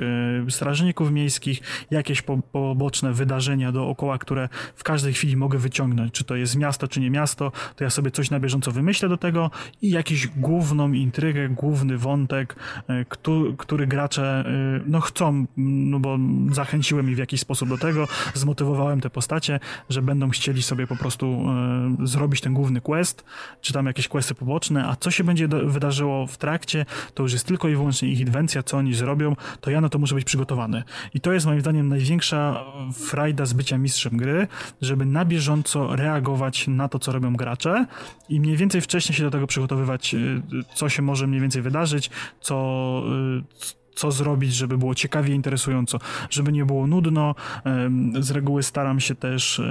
strażników 0.50 1.12
miejskich, 1.12 1.60
jakieś 1.92 2.22
poboczne 2.52 3.14
wydarzenia 3.14 3.72
dookoła, 3.72 4.18
które 4.18 4.50
w 4.76 4.84
każdej 4.84 5.14
chwili 5.14 5.38
mogę 5.38 5.60
wyciągnąć. 5.60 6.14
Czy 6.14 6.24
to 6.24 6.36
jest 6.36 6.56
miasto, 6.56 6.88
czy 6.88 7.00
nie 7.00 7.10
miasto, 7.10 7.52
to 7.76 7.84
ja 7.84 7.90
sobie 7.90 8.12
coś 8.12 8.30
na 8.30 8.40
bieżąco 8.40 8.72
wymyślę 8.72 9.10
do 9.10 9.18
tego 9.18 9.52
i 9.82 9.90
jakiś 9.90 10.28
główną 10.28 10.92
intrygę, 10.92 11.50
główny 11.50 11.98
wątek 11.98 12.17
e, 12.88 13.06
który, 13.06 13.54
który 13.58 13.88
gracze 13.88 14.24
e, 14.24 14.82
no, 14.86 15.02
chcą, 15.02 15.46
no 15.58 16.00
bo 16.00 16.18
zachęciłem 16.52 17.10
ich 17.10 17.16
w 17.16 17.20
jakiś 17.20 17.42
sposób 17.42 17.70
do 17.70 17.78
tego, 17.78 18.08
zmotywowałem 18.34 19.02
te 19.02 19.10
postacie, 19.10 19.60
że 19.90 20.02
będą 20.02 20.30
chcieli 20.30 20.64
sobie 20.64 20.88
po 20.88 20.96
prostu 20.96 21.26
e, 21.26 22.08
zrobić 22.08 22.42
ten 22.42 22.54
główny 22.54 22.82
quest, 22.82 23.26
czy 23.62 23.74
tam 23.74 23.86
jakieś 23.86 24.08
questy 24.08 24.36
poboczne, 24.36 24.88
a 24.88 24.96
co 24.96 25.12
się 25.12 25.24
będzie 25.24 25.48
wydarzyło 25.48 26.28
w 26.28 26.38
trakcie, 26.38 26.86
to 27.14 27.24
już 27.24 27.34
jest 27.34 27.46
tylko 27.46 27.68
i 27.68 27.76
wyłącznie 27.76 28.10
ich 28.10 28.20
inwencja, 28.20 28.64
co 28.64 28.78
oni 28.78 28.94
zrobią, 28.94 29.36
to 29.62 29.72
ja 29.72 29.82
na 29.82 29.90
to 29.90 30.00
muszę 30.00 30.16
być 30.16 30.24
przygotowany. 30.24 30.84
I 31.14 31.20
to 31.20 31.34
jest 31.34 31.46
moim 31.46 31.62
zdaniem 31.62 31.90
największa 31.90 32.66
frajda 32.94 33.46
z 33.46 33.54
bycia 33.54 33.78
mistrzem 33.78 34.18
gry, 34.18 34.48
żeby 34.82 35.06
na 35.06 35.26
bieżąco 35.26 35.96
reagować 35.96 36.68
na 36.68 36.90
to, 36.90 37.00
co 37.00 37.12
robią 37.12 37.36
gracze 37.36 37.86
i 38.30 38.40
mniej 38.40 38.58
więcej 38.58 38.82
wcześniej 38.82 39.16
się 39.16 39.24
do 39.24 39.32
tego 39.32 39.48
przygotowywać, 39.48 40.16
co 40.76 40.90
się 40.90 41.02
może 41.02 41.28
mniej 41.28 41.42
więcej 41.42 41.62
wydarzyć, 41.62 41.97
co, 42.42 43.04
y, 43.06 43.77
co 43.98 44.12
zrobić, 44.12 44.54
żeby 44.54 44.78
było 44.78 44.96
ciekawie, 44.96 45.36
interesująco, 45.36 46.00
żeby 46.30 46.52
nie 46.52 46.66
było 46.66 46.88
nudno. 46.88 47.36
Z 48.20 48.32
reguły 48.32 48.64
staram 48.64 49.00
się 49.00 49.16
też 49.16 49.62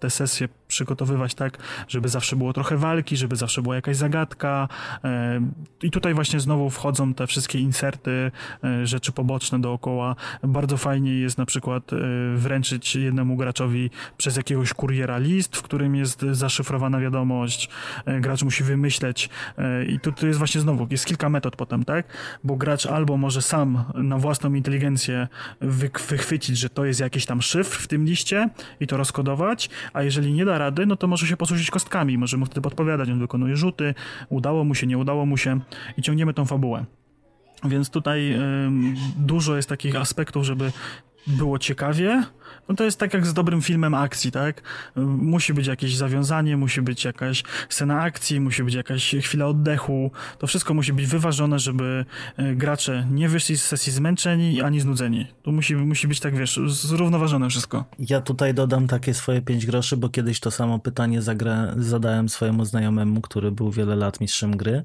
te 0.00 0.10
sesje 0.10 0.48
przygotowywać 0.68 1.34
tak, 1.34 1.58
żeby 1.88 2.08
zawsze 2.08 2.36
było 2.36 2.52
trochę 2.52 2.76
walki, 2.76 3.16
żeby 3.16 3.36
zawsze 3.36 3.62
była 3.62 3.74
jakaś 3.74 3.96
zagadka. 3.96 4.68
I 5.82 5.90
tutaj 5.90 6.14
właśnie 6.14 6.40
znowu 6.40 6.70
wchodzą 6.70 7.14
te 7.14 7.26
wszystkie 7.26 7.58
inserty, 7.58 8.30
e, 8.64 8.86
rzeczy 8.86 9.12
poboczne 9.12 9.60
dookoła. 9.60 10.16
Bardzo 10.42 10.76
fajnie 10.76 11.12
jest 11.12 11.38
na 11.38 11.46
przykład 11.46 11.92
e, 11.92 11.96
wręczyć 12.36 12.96
jednemu 12.96 13.36
graczowi 13.36 13.90
przez 14.16 14.36
jakiegoś 14.36 14.72
kuriera 14.72 15.18
list, 15.18 15.56
w 15.56 15.62
którym 15.62 15.94
jest 15.96 16.20
zaszyfrowana 16.32 17.00
wiadomość. 17.00 17.68
E, 18.06 18.20
gracz 18.20 18.42
musi 18.42 18.64
wymyśleć 18.64 19.30
i 19.88 20.00
tu, 20.00 20.12
tu 20.12 20.26
jest 20.26 20.38
właśnie 20.38 20.60
znowu, 20.60 20.86
jest 20.90 21.06
kilka 21.06 21.28
metod 21.28 21.56
potem, 21.56 21.84
tak? 21.84 22.06
Bo 22.44 22.56
gracz 22.56 22.86
albo 22.86 23.16
może 23.16 23.42
sam 23.42 23.57
na 23.94 24.18
własną 24.18 24.54
inteligencję 24.54 25.28
wychwycić, 25.60 26.58
że 26.58 26.68
to 26.68 26.84
jest 26.84 27.00
jakiś 27.00 27.26
tam 27.26 27.42
szyfr 27.42 27.78
w 27.78 27.88
tym 27.88 28.04
liście 28.04 28.48
i 28.80 28.86
to 28.86 28.96
rozkodować, 28.96 29.70
a 29.92 30.02
jeżeli 30.02 30.32
nie 30.32 30.44
da 30.44 30.58
rady, 30.58 30.86
no 30.86 30.96
to 30.96 31.06
może 31.06 31.26
się 31.26 31.36
posłużyć 31.36 31.70
kostkami, 31.70 32.18
może 32.18 32.36
mu 32.36 32.46
wtedy 32.46 32.60
podpowiadać, 32.60 33.10
on 33.10 33.18
wykonuje 33.18 33.56
rzuty, 33.56 33.94
udało 34.28 34.64
mu 34.64 34.74
się, 34.74 34.86
nie 34.86 34.98
udało 34.98 35.26
mu 35.26 35.36
się 35.36 35.60
i 35.96 36.02
ciągniemy 36.02 36.34
tą 36.34 36.44
fabułę. 36.44 36.84
Więc 37.64 37.90
tutaj 37.90 38.32
y, 38.32 38.38
dużo 39.16 39.56
jest 39.56 39.68
takich 39.68 39.96
aspektów, 39.96 40.44
żeby 40.44 40.72
było 41.26 41.58
ciekawie, 41.58 42.22
No 42.68 42.74
to 42.74 42.84
jest 42.84 42.98
tak 42.98 43.14
jak 43.14 43.26
z 43.26 43.34
dobrym 43.34 43.62
filmem 43.62 43.94
akcji, 43.94 44.30
tak? 44.30 44.62
Musi 44.96 45.54
być 45.54 45.66
jakieś 45.66 45.96
zawiązanie, 45.96 46.56
musi 46.56 46.82
być 46.82 47.04
jakaś 47.04 47.42
scena 47.68 48.00
akcji, 48.00 48.40
musi 48.40 48.64
być 48.64 48.74
jakaś 48.74 49.14
chwila 49.22 49.46
oddechu. 49.46 50.10
To 50.38 50.46
wszystko 50.46 50.74
musi 50.74 50.92
być 50.92 51.06
wyważone, 51.06 51.58
żeby 51.58 52.04
e, 52.36 52.54
gracze 52.54 53.06
nie 53.10 53.28
wyszli 53.28 53.58
z 53.58 53.62
sesji 53.62 53.92
zmęczeni 53.92 54.62
ani 54.62 54.80
znudzeni. 54.80 55.26
To 55.42 55.52
musi, 55.52 55.76
musi 55.76 56.08
być 56.08 56.20
tak, 56.20 56.36
wiesz, 56.36 56.60
zrównoważone 56.66 57.50
wszystko. 57.50 57.84
Ja 57.98 58.20
tutaj 58.20 58.54
dodam 58.54 58.86
takie 58.86 59.14
swoje 59.14 59.42
pięć 59.42 59.66
groszy, 59.66 59.96
bo 59.96 60.08
kiedyś 60.08 60.40
to 60.40 60.50
samo 60.50 60.78
pytanie 60.78 61.22
zagra, 61.22 61.74
zadałem 61.76 62.28
swojemu 62.28 62.64
znajomemu, 62.64 63.20
który 63.20 63.52
był 63.52 63.70
wiele 63.70 63.96
lat 63.96 64.20
mistrzem 64.20 64.56
gry 64.56 64.82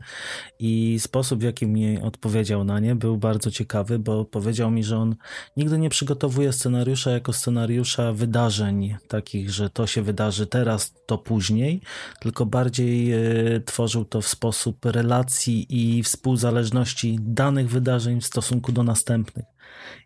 i 0.60 0.98
sposób, 1.00 1.40
w 1.40 1.44
jaki 1.44 1.68
mi 1.68 2.02
odpowiedział 2.02 2.64
na 2.64 2.80
nie, 2.80 2.96
był 2.96 3.18
bardzo 3.18 3.52
ciekawy, 3.52 4.00
bo 4.00 4.26
powiedział 4.26 4.72
mi, 4.72 4.84
że 4.84 4.98
on 4.98 5.16
nigdy 5.58 5.78
nie 5.78 5.90
przygotowuje 5.90 6.54
scenariusza 6.54 7.12
jako 7.12 7.34
scenariusza 7.74 8.14
wydarzeń 8.14 8.96
takich, 9.08 9.50
że 9.50 9.70
to 9.70 9.88
się 9.88 10.02
wydarzy 10.02 10.48
teraz, 10.48 10.94
to 11.06 11.18
później, 11.18 11.82
tylko 12.22 12.46
bardziej 12.46 13.14
y, 13.56 13.62
tworzył 13.66 14.06
to 14.06 14.22
w 14.22 14.28
sposób 14.28 14.86
relacji 14.86 15.66
i 15.70 16.04
współzależności 16.04 17.18
danych 17.22 17.70
wydarzeń 17.70 18.22
w 18.22 18.26
stosunku 18.26 18.72
do 18.72 18.84
następnych. 18.84 19.46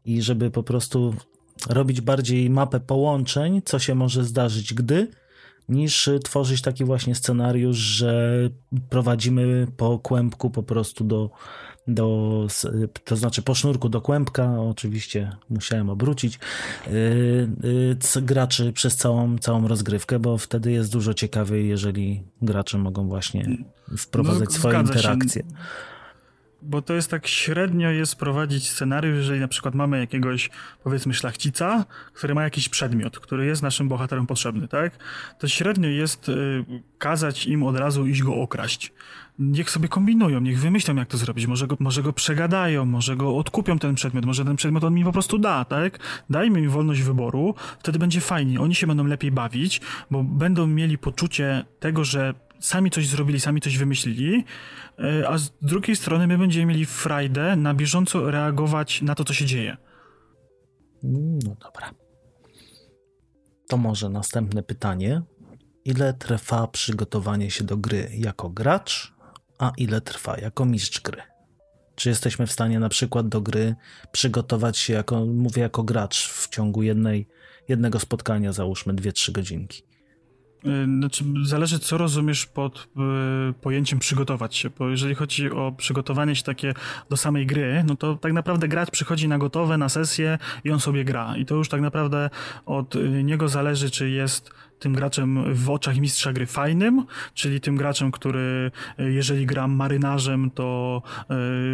I 0.05 0.21
żeby 0.21 0.51
po 0.51 0.63
prostu 0.63 1.15
robić 1.69 2.01
bardziej 2.01 2.49
mapę 2.49 2.79
połączeń, 2.79 3.61
co 3.65 3.79
się 3.79 3.95
może 3.95 4.23
zdarzyć, 4.23 4.73
gdy, 4.73 5.07
niż 5.69 6.09
tworzyć 6.23 6.61
taki 6.61 6.85
właśnie 6.85 7.15
scenariusz, 7.15 7.77
że 7.77 8.39
prowadzimy 8.89 9.67
po 9.77 9.99
kłębku 9.99 10.49
po 10.49 10.63
prostu 10.63 11.03
do, 11.03 11.29
do 11.87 12.47
to 13.05 13.15
znaczy 13.15 13.41
po 13.41 13.55
sznurku 13.55 13.89
do 13.89 14.01
kłębka, 14.01 14.59
oczywiście 14.59 15.31
musiałem 15.49 15.89
obrócić 15.89 16.39
yy, 16.87 18.21
graczy 18.21 18.73
przez 18.73 18.95
całą, 18.95 19.37
całą 19.37 19.67
rozgrywkę, 19.67 20.19
bo 20.19 20.37
wtedy 20.37 20.71
jest 20.71 20.91
dużo 20.91 21.13
ciekawiej, 21.13 21.67
jeżeli 21.67 22.23
gracze 22.41 22.77
mogą 22.77 23.07
właśnie 23.07 23.57
wprowadzać 23.97 24.49
no, 24.49 24.55
swoje 24.55 24.79
interakcje. 24.79 25.41
Się 25.41 25.47
bo 26.61 26.81
to 26.81 26.93
jest 26.93 27.11
tak 27.11 27.27
średnio 27.27 27.91
jest 27.91 28.15
prowadzić 28.15 28.69
scenariusz, 28.69 29.17
jeżeli 29.17 29.39
na 29.39 29.47
przykład 29.47 29.75
mamy 29.75 29.99
jakiegoś, 29.99 30.49
powiedzmy, 30.83 31.13
szlachcica, 31.13 31.85
który 32.13 32.35
ma 32.35 32.43
jakiś 32.43 32.69
przedmiot, 32.69 33.19
który 33.19 33.45
jest 33.45 33.63
naszym 33.63 33.87
bohaterom 33.87 34.27
potrzebny, 34.27 34.67
tak? 34.67 34.97
To 35.39 35.47
średnio 35.47 35.89
jest 35.89 36.29
y, 36.29 36.65
kazać 36.97 37.45
im 37.45 37.63
od 37.63 37.77
razu 37.77 38.07
iść 38.07 38.23
go 38.23 38.35
okraść. 38.35 38.93
Niech 39.39 39.69
sobie 39.69 39.87
kombinują, 39.87 40.39
niech 40.39 40.59
wymyślą, 40.59 40.95
jak 40.95 41.07
to 41.07 41.17
zrobić. 41.17 41.47
Może 41.47 41.67
go, 41.67 41.77
może 41.79 42.03
go 42.03 42.13
przegadają, 42.13 42.85
może 42.85 43.15
go 43.15 43.37
odkupią 43.37 43.79
ten 43.79 43.95
przedmiot, 43.95 44.25
może 44.25 44.45
ten 44.45 44.55
przedmiot 44.55 44.83
on 44.83 44.93
mi 44.93 45.03
po 45.03 45.11
prostu 45.11 45.37
da, 45.37 45.65
tak? 45.65 45.99
Dajmy 46.29 46.61
mi 46.61 46.67
wolność 46.67 47.01
wyboru, 47.01 47.55
wtedy 47.79 47.99
będzie 47.99 48.21
fajnie. 48.21 48.61
Oni 48.61 48.75
się 48.75 48.87
będą 48.87 49.03
lepiej 49.03 49.31
bawić, 49.31 49.81
bo 50.11 50.23
będą 50.23 50.67
mieli 50.67 50.97
poczucie 50.97 51.65
tego, 51.79 52.03
że 52.03 52.33
sami 52.59 52.91
coś 52.91 53.07
zrobili, 53.07 53.39
sami 53.39 53.61
coś 53.61 53.77
wymyślili, 53.77 54.45
e, 54.99 55.29
a 55.29 55.37
z 55.37 55.51
drugiej 55.61 55.95
strony 55.95 56.27
my 56.27 56.37
będziemy 56.37 56.65
mieli 56.65 56.85
frajdę 56.85 57.55
na 57.55 57.73
bieżąco 57.73 58.31
reagować 58.31 59.01
na 59.01 59.15
to, 59.15 59.23
co 59.23 59.33
się 59.33 59.45
dzieje. 59.45 59.77
No 61.03 61.55
dobra. 61.55 61.93
To 63.67 63.77
może 63.77 64.09
następne 64.09 64.63
pytanie. 64.63 65.21
Ile 65.85 66.13
trwa 66.13 66.67
przygotowanie 66.67 67.51
się 67.51 67.63
do 67.63 67.77
gry 67.77 68.09
jako 68.13 68.49
gracz, 68.49 69.13
a 69.57 69.71
ile 69.77 70.01
trwa 70.01 70.37
jako 70.37 70.65
mistrz 70.65 71.01
gry? 71.01 71.21
Czy 71.95 72.09
jesteśmy 72.09 72.47
w 72.47 72.51
stanie 72.51 72.79
na 72.79 72.89
przykład 72.89 73.27
do 73.27 73.41
gry 73.41 73.75
przygotować 74.11 74.77
się 74.77 74.93
jako, 74.93 75.25
mówię 75.25 75.61
jako 75.61 75.83
gracz 75.83 76.29
w 76.29 76.49
ciągu 76.49 76.83
jednej, 76.83 77.27
jednego 77.67 77.99
spotkania, 77.99 78.53
załóżmy 78.53 78.93
2-3 78.93 79.31
godzinki? 79.31 79.86
Y, 80.67 80.85
znaczy, 80.85 81.23
zależy, 81.43 81.79
co 81.79 81.97
rozumiesz 81.97 82.45
pod 82.45 82.87
y, 83.49 83.53
pojęciem 83.53 83.99
przygotować 83.99 84.55
się, 84.55 84.69
bo 84.69 84.89
jeżeli 84.89 85.15
chodzi 85.15 85.51
o 85.51 85.71
przygotowanie 85.77 86.35
się 86.35 86.43
takie 86.43 86.73
do 87.09 87.17
samej 87.17 87.45
gry, 87.45 87.83
no 87.87 87.95
to 87.95 88.15
tak 88.15 88.33
naprawdę 88.33 88.67
gracz 88.67 88.91
przychodzi 88.91 89.27
na 89.27 89.37
gotowe, 89.37 89.77
na 89.77 89.89
sesję 89.89 90.37
i 90.63 90.71
on 90.71 90.79
sobie 90.79 91.05
gra. 91.05 91.37
I 91.37 91.45
to 91.45 91.55
już 91.55 91.69
tak 91.69 91.81
naprawdę 91.81 92.29
od 92.65 92.95
y, 92.95 93.23
niego 93.23 93.47
zależy, 93.47 93.89
czy 93.89 94.09
jest 94.09 94.51
tym 94.79 94.93
graczem 94.93 95.55
w 95.55 95.69
oczach 95.69 95.97
mistrza 95.97 96.33
gry 96.33 96.45
fajnym, 96.45 97.05
czyli 97.33 97.61
tym 97.61 97.75
graczem, 97.75 98.11
który 98.11 98.71
e, 98.99 99.11
jeżeli 99.11 99.45
gra 99.45 99.67
marynarzem, 99.67 100.51
to 100.51 101.01
e, 101.05 101.23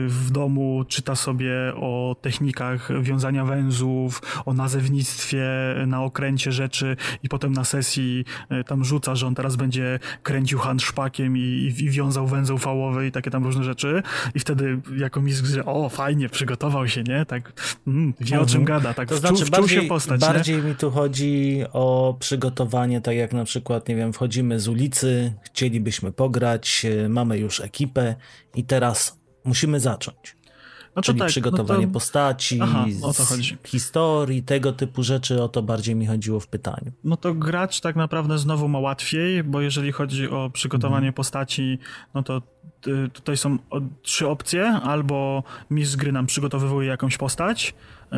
w 0.07 0.31
domu 0.31 0.85
czyta 0.87 1.15
sobie 1.15 1.51
o 1.75 2.15
technikach 2.21 2.89
wiązania 3.01 3.45
węzłów, 3.45 4.21
o 4.45 4.53
nazewnictwie 4.53 5.45
na 5.87 6.03
okręcie 6.03 6.51
rzeczy 6.51 6.95
i 7.23 7.29
potem 7.29 7.53
na 7.53 7.63
sesji 7.63 8.25
e, 8.49 8.63
tam 8.63 8.85
rzuca, 8.85 9.15
że 9.15 9.27
on 9.27 9.35
teraz 9.35 9.55
będzie 9.55 9.99
kręcił 10.23 10.59
handszpakiem 10.59 11.37
i, 11.37 11.73
i 11.79 11.89
wiązał 11.89 12.27
węzeł 12.27 12.57
fałowy 12.57 13.07
i 13.07 13.11
takie 13.11 13.31
tam 13.31 13.43
różne 13.43 13.63
rzeczy 13.63 14.03
i 14.35 14.39
wtedy 14.39 14.81
jako 14.97 15.21
mistrz 15.21 15.51
gry, 15.51 15.65
o 15.65 15.89
fajnie, 15.89 16.29
przygotował 16.29 16.87
się, 16.87 17.03
nie? 17.03 17.25
Tak 17.25 17.53
mm, 17.87 18.13
wie 18.19 18.39
o 18.39 18.45
czym 18.45 18.61
mhm. 18.61 18.65
gada, 18.65 18.93
tak 18.93 19.09
to 19.09 19.15
wczuł, 19.15 19.35
znaczy, 19.37 19.51
bardziej, 19.51 19.81
się 19.81 19.87
postać. 19.87 20.21
Bardziej 20.21 20.57
nie? 20.57 20.63
mi 20.63 20.75
tu 20.75 20.91
chodzi 20.91 21.63
o 21.73 22.15
przygotowanie 22.19 22.92
tak 23.01 23.15
jak 23.15 23.33
na 23.33 23.45
przykład, 23.45 23.87
nie 23.87 23.95
wiem, 23.95 24.13
wchodzimy 24.13 24.59
z 24.59 24.67
ulicy, 24.67 25.33
chcielibyśmy 25.43 26.11
pograć, 26.11 26.85
e, 26.85 27.09
mamy 27.09 27.37
już 27.37 27.59
ekipę 27.59 28.15
i 28.55 28.63
teraz 28.63 29.19
musimy 29.43 29.79
zacząć. 29.79 30.35
No 30.95 31.01
Czyli 31.01 31.19
tak, 31.19 31.27
przygotowanie 31.27 31.81
no 31.81 31.87
to... 31.87 31.93
postaci, 31.93 32.59
Aha, 32.61 32.85
historii, 33.63 34.43
tego 34.43 34.73
typu 34.73 35.03
rzeczy, 35.03 35.43
o 35.43 35.49
to 35.49 35.61
bardziej 35.61 35.95
mi 35.95 36.05
chodziło 36.05 36.39
w 36.39 36.47
pytaniu. 36.47 36.91
No 37.03 37.17
to 37.17 37.33
gracz 37.33 37.79
tak 37.79 37.95
naprawdę 37.95 38.37
znowu 38.37 38.67
ma 38.67 38.79
łatwiej, 38.79 39.43
bo 39.43 39.61
jeżeli 39.61 39.91
chodzi 39.91 40.29
o 40.29 40.49
przygotowanie 40.49 41.07
mhm. 41.07 41.13
postaci, 41.13 41.79
no 42.13 42.23
to 42.23 42.41
y, 42.87 43.09
tutaj 43.09 43.37
są 43.37 43.57
trzy 44.01 44.27
opcje, 44.27 44.65
albo 44.67 45.43
mistrz 45.69 45.95
gry 45.95 46.11
nam 46.11 46.25
przygotowywuje 46.25 46.87
jakąś 46.87 47.17
postać, 47.17 47.73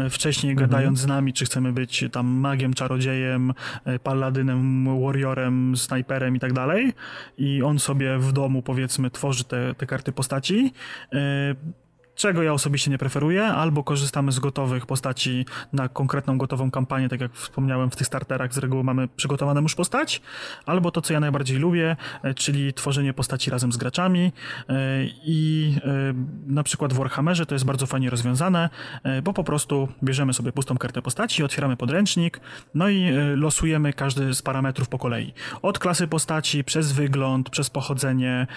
wcześniej 0.09 0.51
mhm. 0.51 0.69
gadając 0.69 0.99
z 0.99 1.07
nami, 1.07 1.33
czy 1.33 1.45
chcemy 1.45 1.73
być 1.73 2.05
tam 2.11 2.27
magiem, 2.27 2.73
czarodziejem, 2.73 3.53
e, 3.85 3.99
paladynem, 3.99 4.85
warriorem, 5.01 5.77
snajperem 5.77 6.35
i 6.35 6.39
tak 6.39 6.53
dalej. 6.53 6.93
I 7.37 7.63
on 7.63 7.79
sobie 7.79 8.17
w 8.17 8.31
domu, 8.31 8.61
powiedzmy, 8.61 9.11
tworzy 9.11 9.43
te, 9.43 9.75
te 9.75 9.85
karty 9.85 10.11
postaci 10.11 10.73
e, 11.13 11.55
czego 12.15 12.43
ja 12.43 12.53
osobiście 12.53 12.91
nie 12.91 12.97
preferuję, 12.97 13.45
albo 13.45 13.83
korzystamy 13.83 14.31
z 14.31 14.39
gotowych 14.39 14.85
postaci 14.85 15.45
na 15.73 15.89
konkretną 15.89 16.37
gotową 16.37 16.71
kampanię, 16.71 17.09
tak 17.09 17.21
jak 17.21 17.33
wspomniałem 17.33 17.91
w 17.91 17.95
tych 17.95 18.07
starterach 18.07 18.53
z 18.53 18.57
reguły 18.57 18.83
mamy 18.83 19.07
przygotowaną 19.07 19.61
już 19.61 19.75
postać, 19.75 20.21
albo 20.65 20.91
to, 20.91 21.01
co 21.01 21.13
ja 21.13 21.19
najbardziej 21.19 21.57
lubię, 21.57 21.95
e, 22.23 22.33
czyli 22.33 22.73
tworzenie 22.73 23.13
postaci 23.13 23.51
razem 23.51 23.71
z 23.71 23.77
graczami 23.77 24.31
e, 24.69 24.73
i 25.25 25.73
e, 25.77 26.13
na 26.47 26.63
przykład 26.63 26.93
w 26.93 26.97
Warhammerze 26.97 27.45
to 27.45 27.55
jest 27.55 27.65
bardzo 27.65 27.85
fajnie 27.85 28.09
rozwiązane, 28.09 28.69
bo 29.23 29.33
po 29.33 29.43
prostu 29.43 29.87
bierzemy 30.03 30.33
sobie 30.33 30.51
pustą 30.51 30.77
kartę 30.77 31.01
postaci, 31.01 31.43
otwieramy 31.43 31.77
podręcznik, 31.77 32.39
no 32.73 32.89
i 32.89 33.11
losujemy 33.35 33.93
każdy 33.93 34.33
z 34.33 34.41
parametrów 34.41 34.89
po 34.89 34.97
kolei. 34.97 35.33
Od 35.61 35.79
klasy 35.79 36.07
postaci, 36.07 36.63
przez 36.63 36.91
wygląd, 36.91 37.49
przez 37.49 37.69
pochodzenie, 37.69 38.47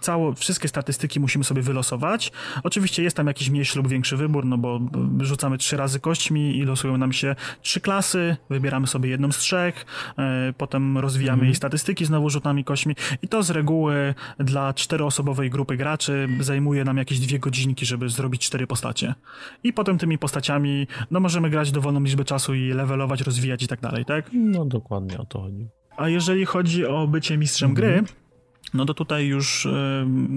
cało, 0.00 0.34
wszystkie 0.34 0.68
statystyki 0.68 1.20
musimy 1.20 1.44
sobie 1.44 1.62
wylosować, 1.62 2.32
Oczywiście 2.64 3.02
jest 3.02 3.16
tam 3.16 3.26
jakiś 3.26 3.50
mniejszy 3.50 3.78
lub 3.78 3.88
większy 3.88 4.16
wybór, 4.16 4.44
no 4.46 4.58
bo 4.58 4.80
rzucamy 5.20 5.58
trzy 5.58 5.76
razy 5.76 6.00
kośćmi 6.00 6.56
i 6.56 6.62
losują 6.62 6.98
nam 6.98 7.12
się 7.12 7.34
trzy 7.62 7.80
klasy, 7.80 8.36
wybieramy 8.50 8.86
sobie 8.86 9.10
jedną 9.10 9.32
z 9.32 9.38
trzech, 9.38 9.86
e, 10.18 10.52
potem 10.58 10.98
rozwijamy 10.98 11.34
mhm. 11.34 11.46
jej 11.46 11.54
statystyki 11.54 12.04
znowu 12.04 12.30
rzutami 12.30 12.64
kośćmi 12.64 12.94
i 13.22 13.28
to 13.28 13.42
z 13.42 13.50
reguły 13.50 14.14
dla 14.38 14.74
czteroosobowej 14.74 15.50
grupy 15.50 15.76
graczy 15.76 16.28
zajmuje 16.40 16.84
nam 16.84 16.96
jakieś 16.96 17.18
dwie 17.18 17.38
godzinki, 17.38 17.86
żeby 17.86 18.08
zrobić 18.08 18.46
cztery 18.46 18.66
postacie. 18.66 19.14
I 19.62 19.72
potem 19.72 19.98
tymi 19.98 20.18
postaciami, 20.18 20.86
no 21.10 21.20
możemy 21.20 21.50
grać 21.50 21.72
dowolną 21.72 22.02
liczbę 22.02 22.24
czasu 22.24 22.54
i 22.54 22.68
levelować, 22.68 23.20
rozwijać 23.20 23.62
i 23.62 23.68
tak 23.68 23.80
dalej, 23.80 24.04
tak? 24.04 24.30
No 24.32 24.64
dokładnie 24.64 25.18
o 25.18 25.24
to 25.24 25.40
chodzi. 25.40 25.68
A 25.96 26.08
jeżeli 26.08 26.46
chodzi 26.46 26.86
o 26.86 27.06
bycie 27.06 27.38
mistrzem 27.38 27.70
mhm. 27.70 28.04
gry, 28.04 28.12
no 28.76 28.84
to 28.84 28.94
tutaj 28.94 29.26
już 29.26 29.66
y, 29.66 29.70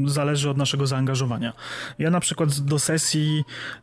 zależy 0.06 0.50
od 0.50 0.58
naszego 0.58 0.88
zaangażowania. 0.88 1.54
Ja 2.00 2.10
na 2.10 2.20
przykład 2.20 2.60
do 2.60 2.80
sesji 2.80 3.40
y, 3.40 3.82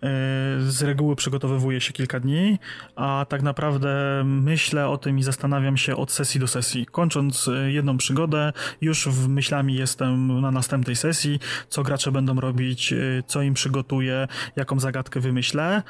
z 0.70 0.82
reguły 0.82 1.16
przygotowywuję 1.16 1.80
się 1.80 1.92
kilka 1.92 2.20
dni, 2.20 2.58
a 2.96 3.26
tak 3.28 3.42
naprawdę 3.42 4.22
myślę 4.24 4.88
o 4.88 4.98
tym 4.98 5.18
i 5.18 5.22
zastanawiam 5.22 5.76
się 5.76 5.96
od 5.96 6.12
sesji 6.12 6.40
do 6.40 6.46
sesji. 6.46 6.86
Kończąc 6.86 7.48
e, 7.48 7.72
jedną 7.72 7.96
przygodę, 7.96 8.52
już 8.80 9.08
w 9.08 9.28
myślami 9.28 9.74
jestem 9.74 10.40
na 10.40 10.50
następnej 10.50 10.96
sesji, 10.96 11.40
co 11.68 11.82
gracze 11.82 12.12
będą 12.12 12.40
robić, 12.40 12.94
co 13.26 13.42
im 13.42 13.54
przygotuję, 13.54 14.28
jaką 14.56 14.80
zagadkę 14.80 15.20
wymyślę. 15.20 15.82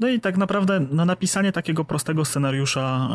No 0.00 0.08
i 0.08 0.20
tak 0.20 0.36
naprawdę 0.36 0.80
na 0.80 1.04
napisanie 1.04 1.52
takiego 1.52 1.84
prostego 1.84 2.24
scenariusza, 2.24 3.08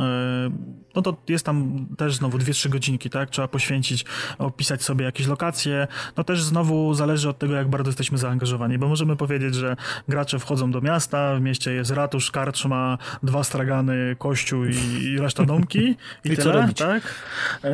no 0.95 1.01
to 1.01 1.17
jest 1.27 1.45
tam 1.45 1.87
też 1.97 2.15
znowu 2.15 2.37
2-3 2.37 2.69
godzinki, 2.69 3.09
tak? 3.09 3.29
Trzeba 3.29 3.47
poświęcić 3.47 4.05
opisać 4.45 4.83
sobie 4.83 5.05
jakieś 5.05 5.27
lokacje. 5.27 5.87
No 6.17 6.23
też 6.23 6.43
znowu 6.43 6.93
zależy 6.93 7.29
od 7.29 7.37
tego, 7.37 7.53
jak 7.53 7.69
bardzo 7.69 7.89
jesteśmy 7.89 8.17
zaangażowani, 8.17 8.77
bo 8.77 8.87
możemy 8.87 9.15
powiedzieć, 9.15 9.55
że 9.55 9.75
gracze 10.07 10.39
wchodzą 10.39 10.71
do 10.71 10.81
miasta, 10.81 11.35
w 11.35 11.41
mieście 11.41 11.71
jest 11.71 11.91
ratusz, 11.91 12.31
karczma, 12.31 12.97
dwa 13.23 13.43
stragany, 13.43 14.15
kościół 14.19 14.65
i, 14.65 15.03
i 15.03 15.17
reszta 15.17 15.45
domki 15.45 15.79
i, 16.25 16.31
I 16.31 16.37
tyle, 16.37 16.69
tak? 16.77 17.03
E, 17.63 17.69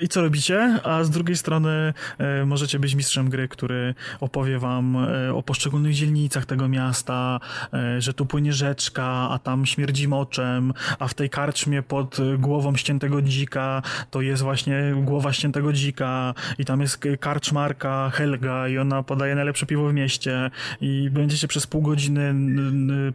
i 0.00 0.08
co 0.08 0.22
robicie, 0.22 0.80
a 0.84 1.04
z 1.04 1.10
drugiej 1.10 1.36
strony 1.36 1.94
e, 2.18 2.44
możecie 2.44 2.78
być 2.78 2.94
mistrzem 2.94 3.30
gry, 3.30 3.48
który 3.48 3.94
opowie 4.20 4.58
wam 4.58 4.96
e, 4.96 5.34
o 5.34 5.42
poszczególnych 5.42 5.94
dzielnicach 5.94 6.46
tego 6.46 6.68
miasta, 6.68 7.40
e, 7.72 8.00
że 8.00 8.14
tu 8.14 8.26
płynie 8.26 8.52
rzeczka, 8.52 9.04
a 9.30 9.38
tam 9.38 9.66
śmierdzi 9.66 10.08
moczem, 10.08 10.72
a 10.98 11.08
w 11.08 11.14
tej 11.14 11.30
karczmie 11.30 11.82
pod 11.82 12.16
głową 12.38 12.76
ściętego 12.76 13.22
dzika 13.22 13.82
to 14.10 14.20
jest 14.20 14.42
właśnie 14.42 14.94
głowa 14.96 15.32
ściętego 15.32 15.72
dzika 15.72 16.34
i 16.58 16.64
tam 16.64 16.80
jest 16.80 17.00
karczmarka 17.20 18.10
Helga 18.10 18.68
i 18.68 18.78
ona 18.78 19.02
podaje 19.02 19.34
najlepsze 19.34 19.66
piwo 19.66 19.88
w 19.88 19.94
mieście 19.94 20.50
i 20.80 21.10
będziecie 21.10 21.48
przez 21.48 21.66
pół 21.66 21.82
godziny 21.82 22.34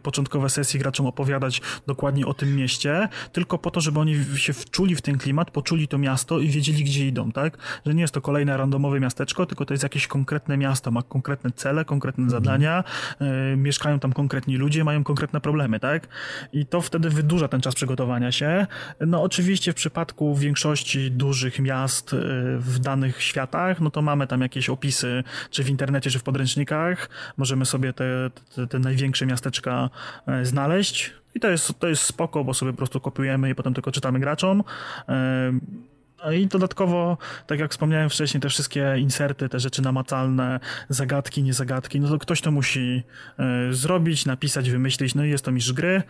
początkowe 0.02 0.50
sesji 0.50 0.80
graczom 0.80 1.06
opowiadać 1.06 1.60
dokładnie 1.86 2.26
o 2.26 2.34
tym 2.34 2.56
mieście, 2.56 3.08
tylko 3.32 3.58
po 3.58 3.70
to, 3.70 3.80
żeby 3.80 4.00
oni 4.00 4.16
się 4.36 4.52
wczuli 4.52 4.96
w 4.96 5.02
ten 5.02 5.18
klimat, 5.18 5.50
poczuli 5.50 5.88
to 5.88 5.98
miasto 5.98 6.38
i 6.38 6.48
wiedzieli, 6.48 6.71
gdzie 6.80 7.06
idą, 7.06 7.32
tak? 7.32 7.58
Że 7.86 7.94
nie 7.94 8.02
jest 8.02 8.14
to 8.14 8.20
kolejne 8.20 8.56
randomowe 8.56 9.00
miasteczko, 9.00 9.46
tylko 9.46 9.64
to 9.64 9.74
jest 9.74 9.82
jakieś 9.82 10.06
konkretne 10.06 10.56
miasto, 10.56 10.90
ma 10.90 11.02
konkretne 11.02 11.50
cele, 11.50 11.84
konkretne 11.84 12.30
zadania, 12.30 12.84
e, 13.20 13.56
mieszkają 13.56 13.98
tam 13.98 14.12
konkretni 14.12 14.56
ludzie, 14.56 14.84
mają 14.84 15.04
konkretne 15.04 15.40
problemy, 15.40 15.80
tak? 15.80 16.08
I 16.52 16.66
to 16.66 16.80
wtedy 16.80 17.10
wydłuża 17.10 17.48
ten 17.48 17.60
czas 17.60 17.74
przygotowania 17.74 18.32
się. 18.32 18.66
No 19.00 19.22
oczywiście 19.22 19.72
w 19.72 19.74
przypadku 19.74 20.36
większości 20.36 21.10
dużych 21.10 21.58
miast 21.58 22.14
e, 22.14 22.16
w 22.58 22.78
danych 22.78 23.22
światach, 23.22 23.80
no 23.80 23.90
to 23.90 24.02
mamy 24.02 24.26
tam 24.26 24.40
jakieś 24.40 24.68
opisy, 24.68 25.24
czy 25.50 25.64
w 25.64 25.70
internecie, 25.70 26.10
czy 26.10 26.18
w 26.18 26.22
podręcznikach. 26.22 27.08
Możemy 27.36 27.66
sobie 27.66 27.92
te, 27.92 28.30
te, 28.54 28.66
te 28.66 28.78
największe 28.78 29.26
miasteczka 29.26 29.90
e, 30.26 30.46
znaleźć. 30.46 31.12
I 31.34 31.40
to 31.40 31.50
jest, 31.50 31.78
to 31.78 31.88
jest 31.88 32.02
spoko, 32.02 32.44
bo 32.44 32.54
sobie 32.54 32.72
po 32.72 32.76
prostu 32.76 33.00
kopiujemy 33.00 33.50
i 33.50 33.54
potem 33.54 33.74
tylko 33.74 33.92
czytamy 33.92 34.20
graczom. 34.20 34.62
I 36.30 36.46
dodatkowo, 36.46 37.18
tak 37.46 37.58
jak 37.58 37.70
wspomniałem 37.70 38.10
wcześniej, 38.10 38.40
te 38.40 38.48
wszystkie 38.48 38.94
inserty, 38.98 39.48
te 39.48 39.60
rzeczy 39.60 39.82
namacalne, 39.82 40.60
zagadki, 40.88 41.42
niezagadki, 41.42 42.00
no 42.00 42.08
to 42.08 42.18
ktoś 42.18 42.40
to 42.40 42.50
musi 42.50 43.02
e, 43.38 43.72
zrobić, 43.72 44.26
napisać, 44.26 44.70
wymyślić, 44.70 45.14
no 45.14 45.24
i 45.24 45.30
jest 45.30 45.44
to 45.44 45.52
mistrz 45.52 45.72
gry. 45.72 46.02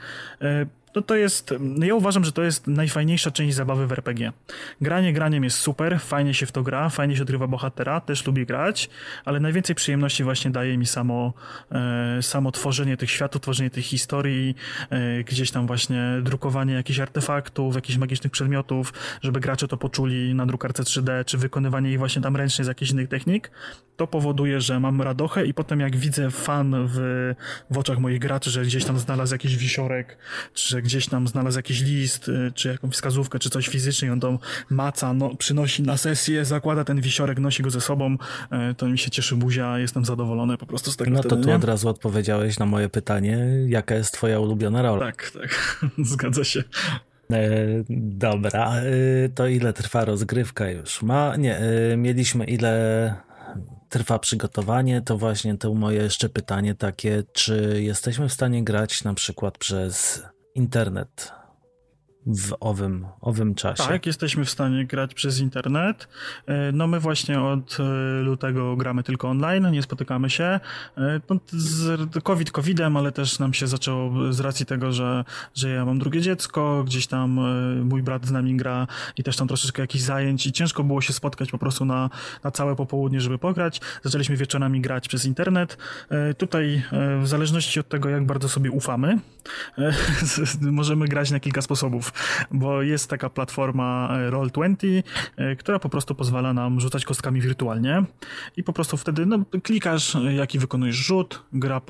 E, 0.42 0.66
no 0.94 1.02
to 1.02 1.16
jest, 1.16 1.54
ja 1.78 1.94
uważam, 1.94 2.24
że 2.24 2.32
to 2.32 2.42
jest 2.42 2.66
najfajniejsza 2.66 3.30
część 3.30 3.56
zabawy 3.56 3.86
w 3.86 3.92
RPG. 3.92 4.32
Granie 4.80 5.12
graniem 5.12 5.44
jest 5.44 5.58
super, 5.58 6.00
fajnie 6.00 6.34
się 6.34 6.46
w 6.46 6.52
to 6.52 6.62
gra, 6.62 6.88
fajnie 6.88 7.16
się 7.16 7.22
odgrywa 7.22 7.46
bohatera, 7.46 8.00
też 8.00 8.26
lubię 8.26 8.46
grać, 8.46 8.90
ale 9.24 9.40
najwięcej 9.40 9.76
przyjemności 9.76 10.24
właśnie 10.24 10.50
daje 10.50 10.78
mi 10.78 10.86
samo, 10.86 11.32
e, 11.72 12.22
samo 12.22 12.52
tworzenie 12.52 12.96
tych 12.96 13.10
światów, 13.10 13.42
tworzenie 13.42 13.70
tych 13.70 13.84
historii, 13.84 14.54
e, 14.90 15.24
gdzieś 15.24 15.50
tam 15.50 15.66
właśnie 15.66 16.02
drukowanie 16.22 16.74
jakichś 16.74 16.98
artefaktów, 16.98 17.74
jakichś 17.74 17.98
magicznych 17.98 18.32
przedmiotów, 18.32 18.92
żeby 19.22 19.40
gracze 19.40 19.68
to 19.68 19.76
poczuli 19.76 20.34
na 20.34 20.46
drukarce 20.46 20.82
3D, 20.82 21.24
czy 21.24 21.38
wykonywanie 21.38 21.92
ich 21.92 21.98
właśnie 21.98 22.22
tam 22.22 22.36
ręcznie 22.36 22.64
z 22.64 22.68
jakichś 22.68 22.90
innych 22.90 23.08
technik. 23.08 23.50
To 23.96 24.06
powoduje, 24.06 24.60
że 24.60 24.80
mam 24.80 25.02
radochę 25.02 25.46
i 25.46 25.54
potem 25.54 25.80
jak 25.80 25.96
widzę 25.96 26.30
fan 26.30 26.74
w, 26.88 26.98
w 27.70 27.78
oczach 27.78 27.98
moich 27.98 28.18
graczy, 28.18 28.50
że 28.50 28.62
gdzieś 28.62 28.84
tam 28.84 28.98
znalazł 28.98 29.34
jakiś 29.34 29.56
wisiorek, 29.56 30.18
czy 30.54 30.81
że 30.82 30.86
gdzieś 30.86 31.06
tam 31.06 31.28
znalazł 31.28 31.58
jakiś 31.58 31.80
list, 31.80 32.28
y, 32.28 32.52
czy 32.54 32.68
jakąś 32.68 32.92
wskazówkę, 32.94 33.38
czy 33.38 33.50
coś 33.50 33.68
fizycznie, 33.68 34.12
on 34.12 34.20
to 34.20 34.38
maca, 34.70 35.14
no, 35.14 35.36
przynosi 35.36 35.82
na 35.82 35.96
sesję, 35.96 36.44
zakłada 36.44 36.84
ten 36.84 37.00
wisiorek, 37.00 37.38
nosi 37.38 37.62
go 37.62 37.70
ze 37.70 37.80
sobą, 37.80 38.16
y, 38.70 38.74
to 38.74 38.88
mi 38.88 38.98
się 38.98 39.10
cieszy 39.10 39.36
buzia, 39.36 39.78
jestem 39.78 40.04
zadowolony 40.04 40.58
po 40.58 40.66
prostu 40.66 40.90
z 40.90 40.96
tego 40.96 41.10
No 41.10 41.22
to 41.22 41.36
tu 41.36 41.48
nie? 41.48 41.54
od 41.54 41.64
razu 41.64 41.88
odpowiedziałeś 41.88 42.58
na 42.58 42.66
moje 42.66 42.88
pytanie, 42.88 43.46
jaka 43.66 43.94
jest 43.94 44.14
twoja 44.14 44.40
ulubiona 44.40 44.82
rola? 44.82 45.06
Tak, 45.06 45.30
tak, 45.30 45.80
zgadza 46.12 46.44
się. 46.44 46.64
E, 47.32 47.48
dobra, 47.90 48.74
e, 48.76 49.28
to 49.28 49.46
ile 49.46 49.72
trwa 49.72 50.04
rozgrywka 50.04 50.70
już? 50.70 51.02
Ma, 51.02 51.36
nie, 51.36 51.60
mieliśmy 51.96 52.44
ile 52.44 53.14
trwa 53.88 54.18
przygotowanie, 54.18 55.00
to 55.00 55.18
właśnie 55.18 55.58
to 55.58 55.74
moje 55.74 56.02
jeszcze 56.02 56.28
pytanie 56.28 56.74
takie, 56.74 57.22
czy 57.32 57.82
jesteśmy 57.82 58.28
w 58.28 58.32
stanie 58.32 58.64
grać 58.64 59.04
na 59.04 59.14
przykład 59.14 59.58
przez 59.58 60.22
internet 60.54 61.32
w 62.26 62.52
owym, 62.60 63.06
owym 63.20 63.54
czasie? 63.54 63.84
Tak, 63.88 64.06
jesteśmy 64.06 64.44
w 64.44 64.50
stanie 64.50 64.86
grać 64.86 65.14
przez 65.14 65.40
internet. 65.40 66.08
E, 66.46 66.72
No 66.72 66.86
my 66.86 67.00
właśnie 67.00 67.40
od 67.40 67.78
e, 67.80 68.22
lutego 68.22 68.76
gramy 68.76 69.02
tylko 69.02 69.28
online, 69.28 69.70
nie 69.70 69.82
spotykamy 69.82 70.30
się. 70.30 70.44
E, 70.44 70.60
No, 71.30 71.36
COVID 72.22 72.50
covidem, 72.50 72.96
ale 72.96 73.12
też 73.12 73.38
nam 73.38 73.54
się 73.54 73.66
zaczęło 73.66 74.32
z 74.32 74.40
racji 74.40 74.66
tego, 74.66 74.92
że, 74.92 75.24
że 75.54 75.68
ja 75.68 75.84
mam 75.84 75.98
drugie 75.98 76.20
dziecko, 76.20 76.84
gdzieś 76.86 77.06
tam 77.06 77.40
mój 77.84 78.02
brat 78.02 78.26
z 78.26 78.30
nami 78.30 78.56
gra 78.56 78.86
i 79.16 79.22
też 79.22 79.36
tam 79.36 79.48
troszeczkę 79.48 79.82
jakichś 79.82 80.04
zajęć 80.04 80.46
i 80.46 80.52
ciężko 80.52 80.84
było 80.84 81.00
się 81.00 81.12
spotkać 81.12 81.50
po 81.50 81.58
prostu 81.58 81.84
na, 81.84 82.10
na 82.44 82.50
całe 82.50 82.76
popołudnie, 82.76 83.20
żeby 83.20 83.38
pograć. 83.38 83.80
Zaczęliśmy 84.02 84.36
wieczorami 84.36 84.80
grać 84.80 85.08
przez 85.08 85.24
internet. 85.24 85.78
Tutaj 86.38 86.82
w 87.22 87.28
zależności 87.28 87.80
od 87.80 87.88
tego, 87.88 88.08
jak 88.08 88.26
bardzo 88.26 88.48
sobie 88.48 88.70
ufamy, 88.70 89.18
możemy 90.60 91.08
grać 91.08 91.30
na 91.30 91.40
kilka 91.40 91.62
sposobów, 91.62 92.11
bo 92.50 92.82
jest 92.82 93.10
taka 93.10 93.30
platforma 93.30 94.08
e, 94.12 94.30
Roll20, 94.30 95.02
e, 95.36 95.56
która 95.56 95.78
po 95.78 95.88
prostu 95.88 96.14
pozwala 96.14 96.52
nam 96.52 96.80
rzucać 96.80 97.04
kostkami 97.04 97.40
wirtualnie 97.40 98.04
i 98.56 98.62
po 98.62 98.72
prostu 98.72 98.96
wtedy 98.96 99.26
no, 99.26 99.38
klikasz, 99.62 100.16
e, 100.16 100.34
jaki 100.34 100.58
wykonujesz 100.58 100.96
rzut, 100.96 101.42
gra 101.52 101.80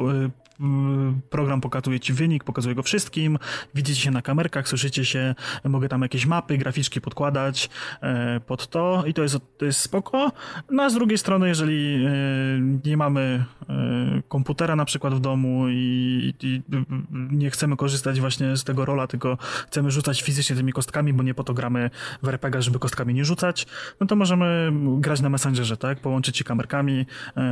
program 1.31 1.61
pokazuje 1.61 2.01
ci 2.01 2.13
wynik, 2.13 2.45
pokazuje 2.45 2.75
go 2.75 2.83
wszystkim, 2.83 3.39
widzicie 3.75 4.01
się 4.01 4.11
na 4.11 4.23
kamerkach, 4.23 4.69
słyszycie 4.69 5.05
się, 5.05 5.35
mogę 5.65 5.89
tam 5.89 6.03
jakieś 6.03 6.27
mapy, 6.27 6.59
graficzki 6.59 7.01
podkładać 7.01 7.71
e, 8.01 8.41
pod 8.41 8.67
to 8.67 9.05
i 9.07 9.15
to 9.15 9.23
jest, 9.23 9.39
to 9.59 9.65
jest 9.65 9.81
spoko. 9.81 10.33
No 10.71 10.83
a 10.83 10.91
z 10.91 10.95
drugiej 10.95 11.19
strony, 11.19 11.49
jeżeli 11.49 12.05
e, 12.07 12.11
nie 12.85 12.97
mamy 12.97 13.45
komputera 14.29 14.77
na 14.77 14.85
przykład 14.85 15.15
w 15.15 15.21
domu 15.21 15.69
i, 15.69 16.35
i 16.43 16.63
nie 17.11 17.51
chcemy 17.51 17.77
korzystać 17.77 18.21
właśnie 18.21 18.57
z 18.57 18.65
tego 18.65 18.85
rola, 18.85 19.07
tylko 19.07 19.39
chcemy 19.67 19.91
rzucać 19.91 20.23
fizycznie 20.23 20.57
tymi 20.57 20.73
kostkami, 20.73 21.13
bo 21.13 21.23
nie 21.23 21.35
po 21.35 21.45
to 21.45 21.55
gramy 21.55 21.91
w 22.23 22.29
RPG, 22.29 22.63
żeby 22.63 22.79
kostkami 22.79 23.15
nie 23.15 23.25
rzucać, 23.25 23.67
no 24.01 24.07
to 24.07 24.17
możemy 24.17 24.73
grać 24.99 25.21
na 25.21 25.29
Messengerze, 25.29 25.77
tak? 25.77 26.01
Połączyć 26.01 26.37
się 26.37 26.45
kamerkami, 26.45 27.07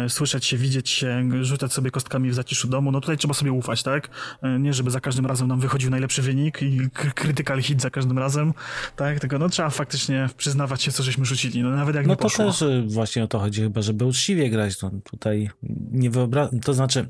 słyszeć 0.08 0.46
się, 0.46 0.56
widzieć 0.56 0.90
się, 0.90 1.28
rzucać 1.42 1.72
sobie 1.72 1.90
kostkami 1.90 2.30
w 2.30 2.34
zaciszu 2.34 2.68
domu. 2.68 2.92
No 2.92 2.99
tutaj 3.00 3.16
trzeba 3.16 3.34
sobie 3.34 3.52
ufać, 3.52 3.82
tak? 3.82 4.08
E, 4.42 4.58
nie, 4.58 4.72
żeby 4.74 4.90
za 4.90 5.00
każdym 5.00 5.26
razem 5.26 5.48
nam 5.48 5.60
wychodził 5.60 5.90
najlepszy 5.90 6.22
wynik 6.22 6.62
i 6.62 6.90
k- 6.90 7.10
critical 7.14 7.62
hit 7.62 7.82
za 7.82 7.90
każdym 7.90 8.18
razem, 8.18 8.52
tak? 8.96 9.20
Tylko 9.20 9.38
no 9.38 9.48
trzeba 9.48 9.70
faktycznie 9.70 10.28
przyznawać 10.36 10.82
się, 10.82 10.92
co 10.92 11.02
żeśmy 11.02 11.24
rzucili, 11.24 11.62
no 11.62 11.70
nawet 11.70 11.94
jak 11.96 12.06
No 12.06 12.12
nie 12.12 12.16
to 12.16 12.22
poszło. 12.22 12.44
też 12.44 12.62
y, 12.62 12.84
właśnie 12.88 13.24
o 13.24 13.26
to 13.28 13.38
chodzi 13.38 13.62
chyba, 13.62 13.82
żeby 13.82 14.04
uczciwie 14.04 14.50
grać. 14.50 14.82
No, 14.82 14.90
tutaj 15.04 15.50
nie 15.92 16.10
wyobrażam, 16.10 16.60
to 16.60 16.74
znaczy 16.74 17.08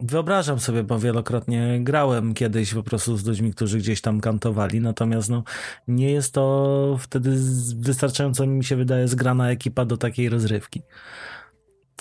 wyobrażam 0.00 0.60
sobie, 0.60 0.82
bo 0.82 0.98
wielokrotnie 0.98 1.78
grałem 1.82 2.34
kiedyś 2.34 2.74
po 2.74 2.82
prostu 2.82 3.16
z 3.16 3.24
ludźmi, 3.26 3.54
którzy 3.54 3.78
gdzieś 3.78 4.00
tam 4.00 4.20
kantowali, 4.20 4.80
natomiast 4.80 5.28
no, 5.30 5.42
nie 5.88 6.10
jest 6.12 6.34
to 6.34 6.96
wtedy 7.00 7.36
wystarczająco 7.76 8.46
mi 8.46 8.64
się 8.64 8.76
wydaje 8.76 9.08
zgrana 9.08 9.50
ekipa 9.50 9.84
do 9.84 9.96
takiej 9.96 10.28
rozrywki. 10.28 10.82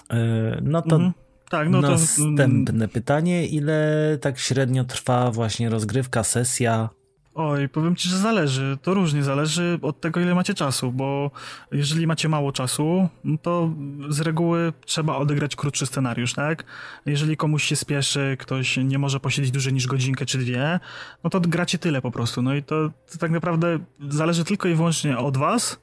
E, 0.09 0.59
No 0.61 0.81
to 0.81 0.95
Mhm. 0.95 1.13
Tak, 1.49 1.69
no 1.69 1.81
to... 1.81 1.89
następne 1.89 2.87
pytanie, 2.87 3.47
ile 3.47 4.17
tak 4.21 4.39
średnio 4.39 4.83
trwa 4.83 5.31
właśnie 5.31 5.69
rozgrywka, 5.69 6.23
sesja? 6.23 6.89
Oj, 7.35 7.69
powiem 7.69 7.95
ci, 7.95 8.09
że 8.09 8.17
zależy. 8.17 8.77
To 8.81 8.93
różnie 8.93 9.23
zależy 9.23 9.79
od 9.81 10.01
tego, 10.01 10.19
ile 10.19 10.35
macie 10.35 10.53
czasu, 10.53 10.91
bo 10.91 11.31
jeżeli 11.71 12.07
macie 12.07 12.29
mało 12.29 12.51
czasu, 12.51 13.09
to 13.41 13.73
z 14.09 14.19
reguły 14.19 14.73
trzeba 14.85 15.15
odegrać 15.15 15.55
krótszy 15.55 15.85
scenariusz, 15.85 16.33
tak? 16.33 16.63
Jeżeli 17.05 17.37
komuś 17.37 17.63
się 17.63 17.75
spieszy, 17.75 18.37
ktoś 18.39 18.77
nie 18.77 18.97
może 18.99 19.19
posiedzieć 19.19 19.51
dłużej 19.51 19.73
niż 19.73 19.87
godzinkę 19.87 20.25
czy 20.25 20.37
dwie, 20.37 20.79
no 21.23 21.29
to 21.29 21.39
gracie 21.39 21.77
tyle 21.77 22.01
po 22.01 22.11
prostu. 22.11 22.41
No 22.41 22.55
i 22.55 22.63
to, 22.63 22.89
to 23.11 23.17
tak 23.19 23.31
naprawdę 23.31 23.79
zależy 24.09 24.43
tylko 24.43 24.67
i 24.67 24.75
wyłącznie 24.75 25.17
od 25.17 25.37
was, 25.37 25.79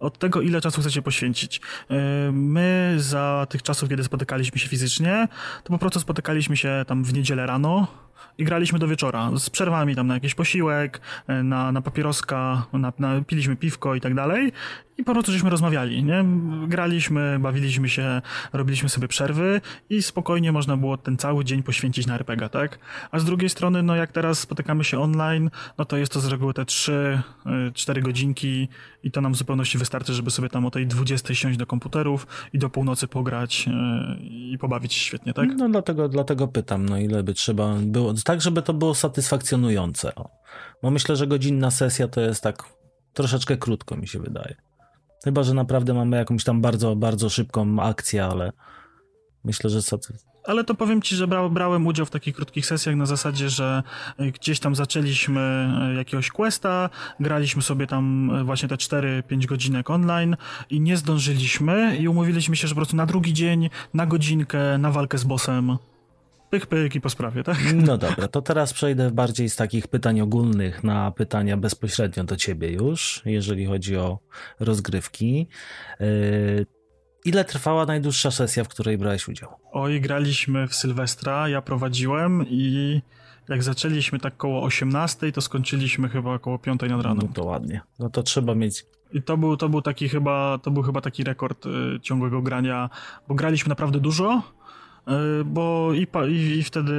od 0.00 0.18
tego, 0.18 0.40
ile 0.40 0.60
czasu 0.60 0.80
chcecie 0.80 1.02
poświęcić. 1.02 1.60
Yy, 1.90 1.96
My 2.32 2.94
za 2.98 3.46
tych 3.50 3.62
czasów, 3.62 3.88
kiedy 3.88 4.04
spotykaliśmy 4.04 4.58
się 4.58 4.68
fizycznie, 4.68 5.28
to 5.64 5.72
po 5.72 5.78
prostu 5.78 6.00
spotykaliśmy 6.00 6.56
się 6.56 6.84
tam 6.86 7.04
w 7.04 7.14
niedzielę 7.14 7.46
rano, 7.46 7.86
i 8.40 8.44
graliśmy 8.44 8.78
do 8.78 8.88
wieczora, 8.88 9.30
z 9.36 9.50
przerwami 9.50 9.96
tam 9.96 10.06
na 10.06 10.14
jakiś 10.14 10.34
posiłek, 10.34 11.00
e, 11.26 11.42
na, 11.42 11.72
na 11.72 11.82
papieroska, 11.82 12.66
na, 12.72 12.92
na, 12.98 13.20
piliśmy 13.20 13.56
piwko 13.56 13.94
i 13.94 14.00
tak 14.00 14.14
dalej 14.14 14.52
i 15.00 15.04
po 15.04 15.12
prostu 15.12 15.32
żeśmy 15.32 15.50
rozmawiali, 15.50 16.04
nie? 16.04 16.24
Graliśmy, 16.68 17.38
bawiliśmy 17.38 17.88
się, 17.88 18.22
robiliśmy 18.52 18.88
sobie 18.88 19.08
przerwy 19.08 19.60
i 19.90 20.02
spokojnie 20.02 20.52
można 20.52 20.76
było 20.76 20.96
ten 20.96 21.16
cały 21.16 21.44
dzień 21.44 21.62
poświęcić 21.62 22.06
na 22.06 22.14
RPG, 22.14 22.48
tak? 22.48 22.78
A 23.10 23.18
z 23.18 23.24
drugiej 23.24 23.50
strony, 23.50 23.82
no 23.82 23.96
jak 23.96 24.12
teraz 24.12 24.38
spotykamy 24.38 24.84
się 24.84 25.00
online, 25.00 25.50
no 25.78 25.84
to 25.84 25.96
jest 25.96 26.12
to 26.12 26.20
z 26.20 26.26
reguły 26.26 26.54
te 26.54 26.62
3-4 26.62 27.18
e, 27.98 28.00
godzinki 28.00 28.68
i 29.02 29.10
to 29.10 29.20
nam 29.20 29.32
w 29.32 29.36
zupełności 29.36 29.78
wystarczy, 29.78 30.14
żeby 30.14 30.30
sobie 30.30 30.48
tam 30.48 30.66
o 30.66 30.70
tej 30.70 30.86
20 30.86 31.34
siąść 31.34 31.58
do 31.58 31.66
komputerów 31.66 32.26
i 32.52 32.58
do 32.58 32.70
północy 32.70 33.08
pograć 33.08 33.68
e, 33.68 34.16
i 34.22 34.58
pobawić 34.60 34.94
się 34.94 35.04
świetnie, 35.04 35.34
tak? 35.34 35.48
No 35.56 35.68
dlatego, 35.68 36.08
dlatego 36.08 36.48
pytam, 36.48 36.88
no 36.88 36.98
ile 36.98 37.22
by 37.22 37.34
trzeba 37.34 37.74
było, 37.74 38.14
tak 38.30 38.40
żeby 38.40 38.62
to 38.62 38.74
było 38.74 38.94
satysfakcjonujące. 38.94 40.14
O. 40.14 40.30
Bo 40.82 40.90
myślę, 40.90 41.16
że 41.16 41.26
godzinna 41.26 41.70
sesja 41.70 42.08
to 42.08 42.20
jest 42.20 42.42
tak 42.42 42.64
troszeczkę 43.12 43.56
krótko 43.56 43.96
mi 43.96 44.08
się 44.08 44.18
wydaje. 44.18 44.54
Chyba, 45.24 45.42
że 45.42 45.54
naprawdę 45.54 45.94
mamy 45.94 46.16
jakąś 46.16 46.44
tam 46.44 46.60
bardzo, 46.60 46.96
bardzo 46.96 47.28
szybką 47.28 47.80
akcję, 47.80 48.24
ale 48.24 48.52
myślę, 49.44 49.70
że 49.70 49.82
satysfakcjonujące 49.82 50.30
ale 50.44 50.64
to 50.64 50.74
powiem 50.74 51.02
ci, 51.02 51.16
że 51.16 51.26
brałem 51.26 51.86
udział 51.86 52.06
w 52.06 52.10
takich 52.10 52.34
krótkich 52.34 52.66
sesjach 52.66 52.96
na 52.96 53.06
zasadzie, 53.06 53.50
że 53.50 53.82
e, 54.18 54.32
gdzieś 54.32 54.60
tam 54.60 54.74
zaczęliśmy 54.74 55.40
e, 55.40 55.94
jakiegoś 55.94 56.30
questa, 56.30 56.90
graliśmy 57.20 57.62
sobie 57.62 57.86
tam 57.86 58.30
e, 58.30 58.44
właśnie 58.44 58.68
te 58.68 58.74
4-5 58.74 59.46
godzinek 59.46 59.90
online 59.90 60.36
i 60.70 60.80
nie 60.80 60.96
zdążyliśmy 60.96 61.96
i 61.96 62.08
umówiliśmy 62.08 62.56
się, 62.56 62.68
że 62.68 62.74
po 62.74 62.78
prostu 62.78 62.96
na 62.96 63.06
drugi 63.06 63.32
dzień, 63.32 63.70
na 63.94 64.06
godzinkę, 64.06 64.78
na 64.78 64.90
walkę 64.90 65.18
z 65.18 65.24
bossem 65.24 65.76
pyk, 66.50 66.66
pyk 66.66 66.94
i 66.94 67.00
po 67.00 67.10
sprawie, 67.10 67.44
tak? 67.44 67.58
No 67.74 67.98
dobra, 67.98 68.28
to 68.28 68.42
teraz 68.42 68.72
przejdę 68.72 69.10
bardziej 69.10 69.48
z 69.48 69.56
takich 69.56 69.88
pytań 69.88 70.20
ogólnych 70.20 70.84
na 70.84 71.10
pytania 71.10 71.56
bezpośrednio 71.56 72.24
do 72.24 72.36
ciebie 72.36 72.72
już, 72.72 73.22
jeżeli 73.24 73.66
chodzi 73.66 73.96
o 73.96 74.18
rozgrywki. 74.60 75.46
Ile 77.24 77.44
trwała 77.44 77.86
najdłuższa 77.86 78.30
sesja, 78.30 78.64
w 78.64 78.68
której 78.68 78.98
brałeś 78.98 79.28
udział? 79.28 79.50
Oj, 79.72 80.00
graliśmy 80.00 80.68
w 80.68 80.74
Sylwestra, 80.74 81.48
ja 81.48 81.62
prowadziłem 81.62 82.44
i 82.48 83.00
jak 83.48 83.62
zaczęliśmy 83.62 84.18
tak 84.18 84.36
koło 84.36 84.62
18, 84.62 85.32
to 85.32 85.40
skończyliśmy 85.40 86.08
chyba 86.08 86.34
około 86.34 86.58
5 86.58 86.80
nad 86.80 87.02
ranem. 87.02 87.26
No 87.26 87.34
to 87.34 87.44
ładnie. 87.44 87.80
No 87.98 88.10
to 88.10 88.22
trzeba 88.22 88.54
mieć 88.54 88.84
i 89.12 89.22
to 89.22 89.36
był, 89.36 89.56
to 89.56 89.68
był 89.68 89.82
taki 89.82 90.08
chyba, 90.08 90.58
to 90.62 90.70
był 90.70 90.82
chyba 90.82 91.00
taki 91.00 91.24
rekord 91.24 91.66
y, 91.66 91.70
ciągłego 92.02 92.42
grania, 92.42 92.90
bo 93.28 93.34
graliśmy 93.34 93.68
naprawdę 93.68 94.00
dużo, 94.00 94.42
bo 95.44 95.90
i, 95.94 96.06
i, 96.28 96.58
i 96.58 96.62
wtedy 96.62 96.92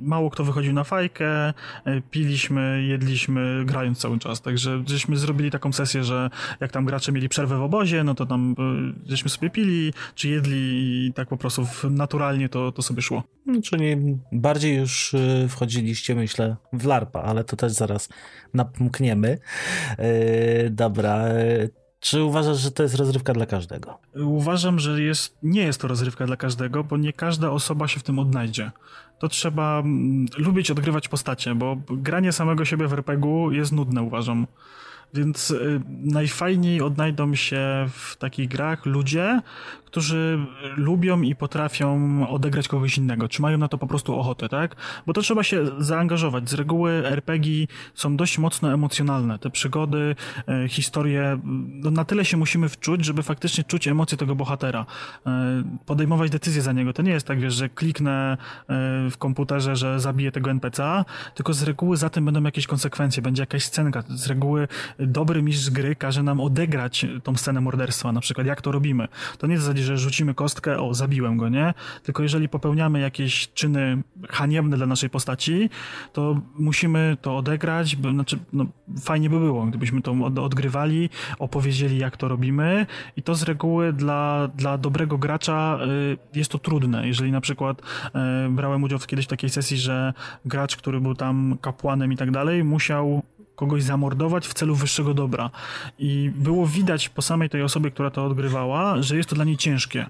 mało 0.00 0.30
kto 0.30 0.44
wychodził 0.44 0.72
na 0.72 0.84
fajkę, 0.84 1.28
e, 1.28 1.52
piliśmy, 2.10 2.84
jedliśmy, 2.88 3.62
grając 3.64 3.98
cały 3.98 4.18
czas, 4.18 4.40
także 4.40 4.82
żeśmy 4.86 5.16
zrobili 5.16 5.50
taką 5.50 5.72
sesję, 5.72 6.04
że 6.04 6.30
jak 6.60 6.72
tam 6.72 6.84
gracze 6.84 7.12
mieli 7.12 7.28
przerwę 7.28 7.58
w 7.58 7.62
obozie, 7.62 8.04
no 8.04 8.14
to 8.14 8.26
tam 8.26 8.54
e, 8.58 9.10
żeśmy 9.10 9.30
sobie 9.30 9.50
pili, 9.50 9.92
czy 10.14 10.28
jedli 10.28 10.56
i 11.06 11.12
tak 11.12 11.28
po 11.28 11.36
prostu 11.36 11.66
naturalnie 11.90 12.48
to, 12.48 12.72
to 12.72 12.82
sobie 12.82 13.02
szło. 13.02 13.22
No, 13.46 13.62
czyli 13.62 13.96
bardziej 14.32 14.76
już 14.76 15.14
wchodziliście, 15.48 16.14
myślę, 16.14 16.56
w 16.72 16.86
larpa, 16.86 17.22
ale 17.22 17.44
to 17.44 17.56
też 17.56 17.72
zaraz 17.72 18.08
napmkniemy. 18.54 19.38
Yy, 19.98 20.70
dobra, 20.70 21.24
czy 22.06 22.22
uważasz, 22.22 22.58
że 22.58 22.70
to 22.70 22.82
jest 22.82 22.94
rozrywka 22.94 23.32
dla 23.32 23.46
każdego? 23.46 23.98
Uważam, 24.14 24.78
że 24.78 25.02
jest, 25.02 25.38
nie 25.42 25.62
jest 25.62 25.80
to 25.80 25.88
rozrywka 25.88 26.26
dla 26.26 26.36
każdego, 26.36 26.84
bo 26.84 26.96
nie 26.96 27.12
każda 27.12 27.50
osoba 27.50 27.88
się 27.88 28.00
w 28.00 28.02
tym 28.02 28.18
odnajdzie. 28.18 28.70
To 29.18 29.28
trzeba 29.28 29.78
mm, 29.78 30.26
lubić 30.38 30.70
odgrywać 30.70 31.08
postacie, 31.08 31.54
bo 31.54 31.76
granie 31.90 32.32
samego 32.32 32.64
siebie 32.64 32.88
w 32.88 32.92
RPG-u 32.92 33.52
jest 33.52 33.72
nudne, 33.72 34.02
uważam. 34.02 34.46
Więc 35.14 35.50
y, 35.50 35.80
najfajniej 35.88 36.82
odnajdą 36.82 37.34
się 37.34 37.88
w 37.90 38.16
takich 38.16 38.48
grach 38.48 38.86
ludzie, 38.86 39.40
którzy 39.96 40.38
lubią 40.76 41.22
i 41.22 41.34
potrafią 41.34 42.28
odegrać 42.28 42.68
kogoś 42.68 42.98
innego, 42.98 43.28
czy 43.28 43.42
mają 43.42 43.58
na 43.58 43.68
to 43.68 43.78
po 43.78 43.86
prostu 43.86 44.18
ochotę, 44.18 44.48
tak? 44.48 44.76
Bo 45.06 45.12
to 45.12 45.22
trzeba 45.22 45.42
się 45.42 45.64
zaangażować. 45.78 46.50
Z 46.50 46.54
reguły 46.54 46.90
RPG 46.90 47.66
są 47.94 48.16
dość 48.16 48.38
mocno 48.38 48.72
emocjonalne. 48.72 49.38
Te 49.38 49.50
przygody, 49.50 50.16
e, 50.48 50.68
historie, 50.68 51.40
no 51.68 51.90
na 51.90 52.04
tyle 52.04 52.24
się 52.24 52.36
musimy 52.36 52.68
wczuć, 52.68 53.04
żeby 53.04 53.22
faktycznie 53.22 53.64
czuć 53.64 53.88
emocje 53.88 54.18
tego 54.18 54.34
bohatera. 54.34 54.86
E, 55.26 55.62
podejmować 55.86 56.30
decyzje 56.30 56.62
za 56.62 56.72
niego. 56.72 56.92
To 56.92 57.02
nie 57.02 57.12
jest 57.12 57.26
tak, 57.26 57.40
wiesz, 57.40 57.54
że 57.54 57.68
kliknę 57.68 58.36
w 59.10 59.14
komputerze, 59.18 59.76
że 59.76 60.00
zabiję 60.00 60.32
tego 60.32 60.50
NPC'a, 60.50 61.04
tylko 61.34 61.52
z 61.52 61.62
reguły 61.62 61.96
za 61.96 62.10
tym 62.10 62.24
będą 62.24 62.42
jakieś 62.42 62.66
konsekwencje, 62.66 63.22
będzie 63.22 63.42
jakaś 63.42 63.64
scenka. 63.64 64.02
Z 64.08 64.26
reguły 64.26 64.68
dobry 64.98 65.42
mistrz 65.42 65.70
gry 65.70 65.96
każe 65.96 66.22
nam 66.22 66.40
odegrać 66.40 67.06
tą 67.22 67.36
scenę 67.36 67.60
morderstwa, 67.60 68.12
na 68.12 68.20
przykład 68.20 68.46
jak 68.46 68.62
to 68.62 68.72
robimy. 68.72 69.08
To 69.38 69.46
nie 69.46 69.56
w 69.56 69.60
zasadzie, 69.60 69.82
że 69.82 69.98
rzucimy 69.98 70.34
kostkę, 70.34 70.78
o, 70.80 70.94
zabiłem 70.94 71.36
go, 71.36 71.48
nie? 71.48 71.74
Tylko 72.02 72.22
jeżeli 72.22 72.48
popełniamy 72.48 73.00
jakieś 73.00 73.48
czyny 73.54 74.02
haniebne 74.28 74.76
dla 74.76 74.86
naszej 74.86 75.10
postaci, 75.10 75.70
to 76.12 76.40
musimy 76.58 77.16
to 77.20 77.36
odegrać, 77.36 77.96
bo, 77.96 78.10
znaczy, 78.10 78.38
no, 78.52 78.66
fajnie 79.00 79.30
by 79.30 79.38
było, 79.38 79.66
gdybyśmy 79.66 80.02
to 80.02 80.12
odgrywali, 80.42 81.10
opowiedzieli, 81.38 81.98
jak 81.98 82.16
to 82.16 82.28
robimy 82.28 82.86
i 83.16 83.22
to 83.22 83.34
z 83.34 83.42
reguły 83.42 83.92
dla, 83.92 84.48
dla 84.48 84.78
dobrego 84.78 85.18
gracza 85.18 85.78
y, 86.32 86.38
jest 86.38 86.50
to 86.50 86.58
trudne. 86.58 87.06
Jeżeli 87.06 87.32
na 87.32 87.40
przykład 87.40 87.80
y, 87.80 88.12
brałem 88.50 88.82
udział 88.82 88.98
w 88.98 89.06
kiedyś 89.06 89.26
takiej 89.26 89.50
sesji, 89.50 89.76
że 89.76 90.12
gracz, 90.44 90.76
który 90.76 91.00
był 91.00 91.14
tam 91.14 91.58
kapłanem 91.60 92.12
i 92.12 92.16
tak 92.16 92.30
dalej, 92.30 92.64
musiał 92.64 93.22
kogoś 93.56 93.82
zamordować 93.82 94.46
w 94.46 94.54
celu 94.54 94.74
wyższego 94.74 95.14
dobra. 95.14 95.50
I 95.98 96.30
było 96.34 96.66
widać 96.66 97.08
po 97.08 97.22
samej 97.22 97.50
tej 97.50 97.62
osobie, 97.62 97.90
która 97.90 98.10
to 98.10 98.24
odgrywała, 98.24 99.02
że 99.02 99.16
jest 99.16 99.28
to 99.28 99.34
dla 99.34 99.44
niej 99.44 99.56
ciężkie, 99.56 100.06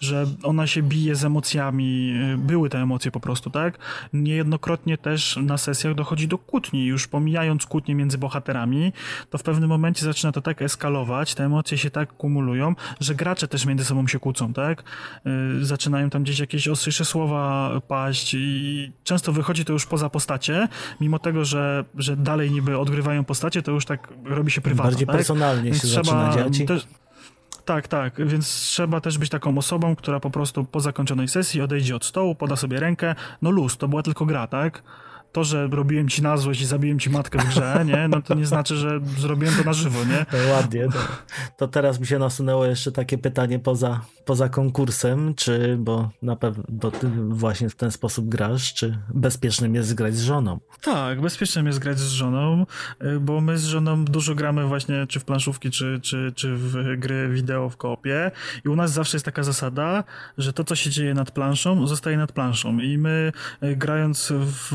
że 0.00 0.26
ona 0.42 0.66
się 0.66 0.82
bije 0.82 1.14
z 1.14 1.24
emocjami, 1.24 2.14
y, 2.34 2.38
były 2.38 2.70
te 2.70 2.78
emocje 2.78 3.10
po 3.10 3.20
prostu, 3.20 3.50
tak? 3.50 3.78
Niejednokrotnie 4.12 4.98
też 4.98 5.36
na 5.36 5.58
sesjach 5.58 5.94
dochodzi 5.94 6.28
do 6.28 6.38
kłótni, 6.38 6.86
już 6.86 7.06
pomijając 7.06 7.66
kłótnie 7.66 7.94
między 7.94 8.18
bohaterami, 8.18 8.92
to 9.30 9.38
w 9.38 9.42
pewnym 9.42 9.68
momencie 9.68 10.04
zaczyna 10.04 10.32
to 10.32 10.40
tak 10.40 10.62
eskalować, 10.62 11.34
te 11.34 11.44
emocje 11.44 11.78
się 11.78 11.90
tak 11.90 12.12
kumulują, 12.12 12.74
że 13.00 13.14
gracze 13.14 13.48
też 13.48 13.66
między 13.66 13.84
sobą 13.84 14.06
się 14.06 14.18
kłócą, 14.18 14.52
tak? 14.52 14.84
Y, 15.60 15.64
zaczynają 15.64 16.10
tam 16.10 16.22
gdzieś 16.22 16.38
jakieś 16.38 16.68
ostrzejsze 16.68 17.04
słowa 17.04 17.70
paść 17.88 18.34
i 18.34 18.92
często 19.04 19.32
wychodzi 19.32 19.64
to 19.64 19.72
już 19.72 19.86
poza 19.86 20.10
postacie, 20.10 20.68
mimo 21.00 21.18
tego, 21.18 21.44
że, 21.44 21.84
że 21.94 22.16
dalej 22.16 22.50
niby 22.50 22.78
odgrywają 22.86 23.24
postacie, 23.24 23.62
to 23.62 23.72
już 23.72 23.84
tak 23.84 24.08
robi 24.24 24.50
się 24.50 24.60
prywatnie. 24.60 24.90
Bardziej 24.90 25.06
tak? 25.06 25.16
personalnie 25.16 25.70
Więc 25.70 25.82
się 25.82 25.88
trzeba 25.88 26.04
zaczyna 26.04 26.34
dziać. 26.34 26.66
Też, 26.66 26.86
tak, 27.64 27.88
tak, 27.88 28.26
więc 28.28 28.54
trzeba 28.54 29.00
też 29.00 29.18
być 29.18 29.30
taką 29.30 29.58
osobą, 29.58 29.96
która 29.96 30.20
po 30.20 30.30
prostu 30.30 30.64
po 30.64 30.80
zakończonej 30.80 31.28
sesji 31.28 31.60
odejdzie 31.60 31.96
od 31.96 32.04
stołu, 32.04 32.34
poda 32.34 32.56
sobie 32.56 32.80
rękę, 32.80 33.14
no 33.42 33.50
luz, 33.50 33.76
to 33.76 33.88
była 33.88 34.02
tylko 34.02 34.26
gra, 34.26 34.46
tak? 34.46 34.82
To, 35.36 35.44
że 35.44 35.68
robiłem 35.68 36.08
ci 36.08 36.22
na 36.22 36.36
złość 36.36 36.60
i 36.60 36.66
zabiłem 36.66 36.98
ci 36.98 37.10
matkę 37.10 37.38
w 37.38 37.48
grze, 37.48 37.84
nie? 37.86 38.08
No 38.08 38.22
to 38.22 38.34
nie 38.34 38.46
znaczy, 38.46 38.76
że 38.76 39.00
zrobiłem 39.18 39.54
to 39.54 39.64
na 39.64 39.72
żywo, 39.72 39.98
nie? 40.04 40.50
Ładnie. 40.52 40.88
To, 40.88 40.98
to 41.56 41.68
teraz 41.68 42.00
mi 42.00 42.06
się 42.06 42.18
nasunęło 42.18 42.66
jeszcze 42.66 42.92
takie 42.92 43.18
pytanie 43.18 43.58
poza, 43.58 44.00
poza 44.24 44.48
konkursem, 44.48 45.34
czy, 45.34 45.76
bo 45.78 46.10
na 46.22 46.36
pewno, 46.36 46.64
bo 46.68 46.90
ty 46.90 47.10
właśnie 47.28 47.70
w 47.70 47.74
ten 47.74 47.90
sposób 47.90 48.28
grasz, 48.28 48.74
czy 48.74 48.98
bezpiecznym 49.14 49.74
jest 49.74 49.94
grać 49.94 50.16
z 50.16 50.22
żoną? 50.22 50.60
Tak, 50.82 51.20
bezpiecznym 51.20 51.66
jest 51.66 51.78
grać 51.78 51.98
z 51.98 52.10
żoną, 52.10 52.66
y, 53.02 53.20
bo 53.20 53.40
my 53.40 53.58
z 53.58 53.64
żoną 53.64 54.04
dużo 54.04 54.34
gramy 54.34 54.64
właśnie 54.64 55.06
czy 55.06 55.20
w 55.20 55.24
planszówki, 55.24 55.70
czy, 55.70 56.00
czy, 56.02 56.32
czy 56.34 56.56
w 56.56 56.96
gry 56.98 57.28
wideo 57.28 57.70
w 57.70 57.76
koopie 57.76 58.30
i 58.64 58.68
u 58.68 58.76
nas 58.76 58.92
zawsze 58.92 59.16
jest 59.16 59.24
taka 59.24 59.42
zasada, 59.42 60.04
że 60.38 60.52
to, 60.52 60.64
co 60.64 60.76
się 60.76 60.90
dzieje 60.90 61.14
nad 61.14 61.30
planszą, 61.30 61.86
zostaje 61.86 62.16
nad 62.16 62.32
planszą 62.32 62.78
i 62.78 62.98
my 62.98 63.32
y, 63.62 63.76
grając 63.76 64.32
w, 64.32 64.72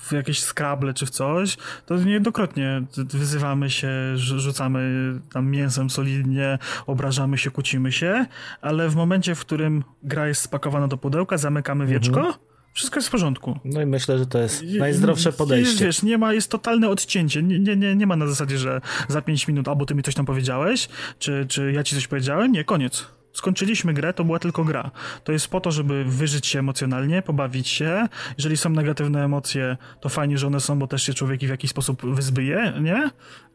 w 0.00 0.03
jakieś 0.12 0.40
skrable 0.42 0.94
czy 0.94 1.06
w 1.06 1.10
coś, 1.10 1.56
to 1.86 1.96
niejednokrotnie 1.96 2.82
wyzywamy 2.96 3.70
się, 3.70 3.88
rzucamy 4.16 5.12
tam 5.32 5.50
mięsem 5.50 5.90
solidnie, 5.90 6.58
obrażamy 6.86 7.38
się, 7.38 7.50
kłócimy 7.50 7.92
się, 7.92 8.26
ale 8.60 8.88
w 8.88 8.96
momencie, 8.96 9.34
w 9.34 9.40
którym 9.40 9.84
gra 10.02 10.28
jest 10.28 10.42
spakowana 10.42 10.88
do 10.88 10.96
pudełka, 10.96 11.38
zamykamy 11.38 11.86
wieczko, 11.86 12.20
mhm. 12.20 12.34
Wszystko 12.74 12.98
jest 12.98 13.08
w 13.08 13.10
porządku. 13.10 13.58
No 13.64 13.82
i 13.82 13.86
myślę, 13.86 14.18
że 14.18 14.26
to 14.26 14.38
jest 14.38 14.64
najzdrowsze 14.78 15.32
podejście. 15.32 15.70
Jest, 15.70 15.82
wiesz, 15.82 16.02
nie 16.02 16.18
ma, 16.18 16.32
jest 16.32 16.50
totalne 16.50 16.88
odcięcie. 16.88 17.42
Nie, 17.42 17.76
nie, 17.76 17.96
nie 17.96 18.06
ma 18.06 18.16
na 18.16 18.26
zasadzie, 18.26 18.58
że 18.58 18.80
za 19.08 19.22
5 19.22 19.48
minut 19.48 19.68
albo 19.68 19.86
ty 19.86 19.94
mi 19.94 20.02
coś 20.02 20.14
tam 20.14 20.26
powiedziałeś, 20.26 20.88
czy, 21.18 21.46
czy 21.48 21.72
ja 21.72 21.84
ci 21.84 21.94
coś 21.94 22.06
powiedziałem. 22.06 22.52
Nie, 22.52 22.64
koniec 22.64 23.06
skończyliśmy 23.34 23.94
grę, 23.94 24.12
to 24.12 24.24
była 24.24 24.38
tylko 24.38 24.64
gra. 24.64 24.90
To 25.24 25.32
jest 25.32 25.48
po 25.48 25.60
to, 25.60 25.72
żeby 25.72 26.04
wyżyć 26.04 26.46
się 26.46 26.58
emocjonalnie, 26.58 27.22
pobawić 27.22 27.68
się. 27.68 28.08
Jeżeli 28.38 28.56
są 28.56 28.70
negatywne 28.70 29.24
emocje, 29.24 29.76
to 30.00 30.08
fajnie, 30.08 30.38
że 30.38 30.46
one 30.46 30.60
są, 30.60 30.78
bo 30.78 30.86
też 30.86 31.02
się 31.02 31.14
człowiek 31.14 31.40
w 31.40 31.48
jakiś 31.48 31.70
sposób 31.70 32.14
wyzbyje, 32.14 32.72
nie? 32.80 33.10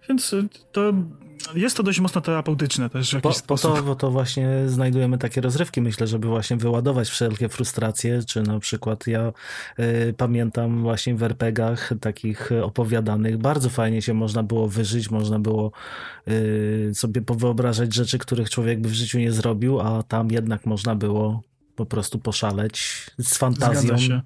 Więc 0.10 0.34
y, 0.34 0.48
to 0.72 0.94
jest 1.56 1.78
to 1.78 1.84
dość 1.84 2.00
mocno 2.00 2.22
terapeutyczne 2.22 2.90
też 2.90 3.10
w 3.10 3.14
jakiś 3.14 3.24
po, 3.24 3.34
sposób. 3.34 3.72
Po 3.72 3.78
to, 3.78 3.84
bo 3.84 3.96
to 3.96 4.12
właśnie 4.12 4.50
znajdujemy 4.66 5.18
takie 5.18 5.42
rozrywki, 5.42 5.82
myślę, 5.82 6.08
żeby 6.08 6.28
właśnie 6.28 6.58
wyładować 6.58 7.10
wszelkie 7.10 7.50
frustracje, 7.50 8.24
czy 8.24 8.42
na 8.42 8.60
przykład 8.60 9.08
ja 9.08 9.34
y, 9.80 10.14
pamiętam 10.18 10.82
właśnie 10.82 11.16
w 11.16 11.24
RPGach 11.24 11.94
takich 12.02 12.50
opowiadanych, 12.64 13.38
bardzo 13.38 13.70
fajnie 13.70 14.02
się 14.02 14.14
można 14.14 14.44
było 14.44 14.68
wyżyć, 14.68 15.12
można 15.12 15.40
było 15.40 15.72
y, 16.28 16.92
sobie 16.94 17.22
powyobrażać 17.22 17.94
rzeczy, 17.94 18.18
których 18.18 18.50
człowiek 18.50 18.82
by 18.82 18.90
w 18.90 18.94
życiu 18.94 19.20
nie 19.20 19.32
zrobił, 19.32 19.80
a 19.80 20.04
tam 20.04 20.32
jednak 20.32 20.66
można 20.66 20.96
było 20.96 21.49
po 21.80 21.86
prostu 21.86 22.20
poszaleć 22.20 23.06
z 23.18 23.38
fantazją. 23.38 23.82
Zgadza 23.82 23.98
się. 23.98 24.22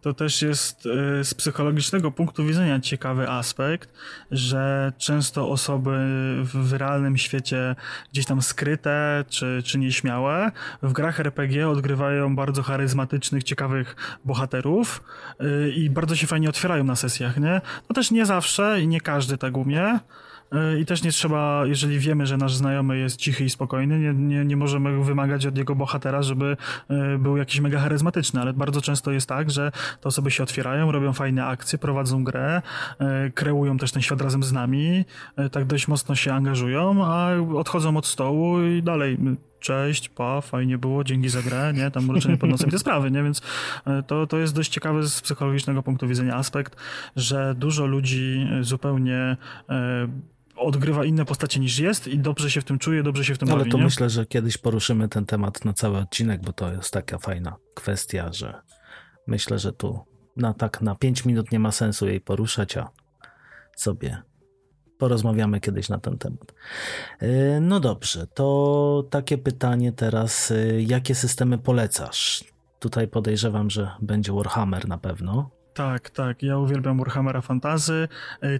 To 0.00 0.14
też 0.14 0.42
jest 0.42 0.86
y, 0.86 1.24
z 1.24 1.34
psychologicznego 1.34 2.10
punktu 2.10 2.44
widzenia 2.44 2.80
ciekawy 2.80 3.30
aspekt, 3.30 3.92
że 4.30 4.92
często 4.98 5.50
osoby 5.50 5.90
w 6.44 6.72
realnym 6.72 7.16
świecie 7.16 7.76
gdzieś 8.12 8.26
tam 8.26 8.42
skryte 8.42 9.24
czy, 9.28 9.62
czy 9.64 9.78
nieśmiałe 9.78 10.52
w 10.82 10.92
grach 10.92 11.20
RPG 11.20 11.68
odgrywają 11.68 12.36
bardzo 12.36 12.62
charyzmatycznych, 12.62 13.44
ciekawych 13.44 13.96
bohaterów 14.24 15.02
y, 15.40 15.70
i 15.70 15.90
bardzo 15.90 16.16
się 16.16 16.26
fajnie 16.26 16.48
otwierają 16.48 16.84
na 16.84 16.96
sesjach, 16.96 17.36
nie? 17.36 17.60
No 17.88 17.94
też 17.94 18.10
nie 18.10 18.26
zawsze 18.26 18.80
i 18.80 18.88
nie 18.88 19.00
każdy 19.00 19.38
tak 19.38 19.56
umie. 19.56 19.98
I 20.80 20.86
też 20.86 21.02
nie 21.02 21.12
trzeba, 21.12 21.66
jeżeli 21.66 21.98
wiemy, 21.98 22.26
że 22.26 22.36
nasz 22.36 22.54
znajomy 22.54 22.98
jest 22.98 23.16
cichy 23.16 23.44
i 23.44 23.50
spokojny, 23.50 23.98
nie, 23.98 24.14
nie, 24.14 24.44
nie 24.44 24.56
możemy 24.56 25.04
wymagać 25.04 25.46
od 25.46 25.58
jego 25.58 25.74
bohatera, 25.74 26.22
żeby 26.22 26.56
e, 26.88 27.18
był 27.18 27.36
jakiś 27.36 27.60
mega 27.60 27.80
charyzmatyczny, 27.80 28.40
ale 28.40 28.52
bardzo 28.52 28.80
często 28.80 29.12
jest 29.12 29.28
tak, 29.28 29.50
że 29.50 29.72
te 30.00 30.08
osoby 30.08 30.30
się 30.30 30.42
otwierają, 30.42 30.92
robią 30.92 31.12
fajne 31.12 31.46
akcje, 31.46 31.78
prowadzą 31.78 32.24
grę, 32.24 32.62
e, 32.98 33.30
kreują 33.30 33.78
też 33.78 33.92
ten 33.92 34.02
świat 34.02 34.20
razem 34.20 34.42
z 34.42 34.52
nami, 34.52 35.04
e, 35.36 35.50
tak 35.50 35.64
dość 35.64 35.88
mocno 35.88 36.14
się 36.14 36.32
angażują, 36.32 37.04
a 37.04 37.30
odchodzą 37.56 37.96
od 37.96 38.06
stołu 38.06 38.62
i 38.62 38.82
dalej 38.82 39.18
cześć, 39.60 40.08
pa, 40.08 40.40
fajnie 40.40 40.78
było, 40.78 41.04
dzięki 41.04 41.28
za 41.28 41.42
grę, 41.42 41.72
nie, 41.76 41.90
tam 41.90 42.04
mruczenie 42.06 42.36
pod 42.36 42.50
nosem 42.50 42.70
te 42.70 42.78
sprawy, 42.78 43.10
nie, 43.10 43.22
więc 43.22 43.42
to, 44.06 44.26
to 44.26 44.38
jest 44.38 44.54
dość 44.54 44.72
ciekawy 44.72 45.08
z 45.08 45.20
psychologicznego 45.20 45.82
punktu 45.82 46.08
widzenia 46.08 46.34
aspekt, 46.34 46.76
że 47.16 47.54
dużo 47.54 47.86
ludzi 47.86 48.48
zupełnie 48.60 49.36
odgrywa 50.58 51.04
inne 51.04 51.24
postacie 51.24 51.60
niż 51.60 51.78
jest 51.78 52.06
i 52.06 52.18
dobrze 52.18 52.50
się 52.50 52.60
w 52.60 52.64
tym 52.64 52.78
czuje, 52.78 53.02
dobrze 53.02 53.24
się 53.24 53.34
w 53.34 53.38
tym 53.38 53.48
Ale 53.48 53.58
bawi, 53.58 53.70
to 53.70 53.78
nie? 53.78 53.84
myślę, 53.84 54.10
że 54.10 54.26
kiedyś 54.26 54.58
poruszymy 54.58 55.08
ten 55.08 55.26
temat 55.26 55.64
na 55.64 55.72
cały 55.72 55.98
odcinek, 55.98 56.42
bo 56.42 56.52
to 56.52 56.72
jest 56.72 56.92
taka 56.92 57.18
fajna 57.18 57.56
kwestia, 57.74 58.32
że 58.32 58.54
myślę, 59.26 59.58
że 59.58 59.72
tu 59.72 60.00
na 60.36 60.54
tak 60.54 60.82
na 60.82 60.94
5 60.94 61.24
minut 61.24 61.52
nie 61.52 61.58
ma 61.58 61.72
sensu 61.72 62.08
jej 62.08 62.20
poruszać, 62.20 62.76
a 62.76 62.88
sobie 63.76 64.22
porozmawiamy 64.98 65.60
kiedyś 65.60 65.88
na 65.88 65.98
ten 65.98 66.18
temat. 66.18 66.54
Y, 67.22 67.58
no 67.60 67.80
dobrze, 67.80 68.26
to 68.26 69.04
takie 69.10 69.38
pytanie 69.38 69.92
teraz, 69.92 70.50
y, 70.50 70.84
jakie 70.86 71.14
systemy 71.14 71.58
polecasz? 71.58 72.44
Tutaj 72.78 73.08
podejrzewam, 73.08 73.70
że 73.70 73.90
będzie 74.02 74.32
Warhammer 74.32 74.88
na 74.88 74.98
pewno. 74.98 75.50
Tak, 75.78 76.10
tak. 76.10 76.42
Ja 76.42 76.58
uwielbiam 76.58 76.98
Warhammera 76.98 77.40
Fantazy. 77.40 78.08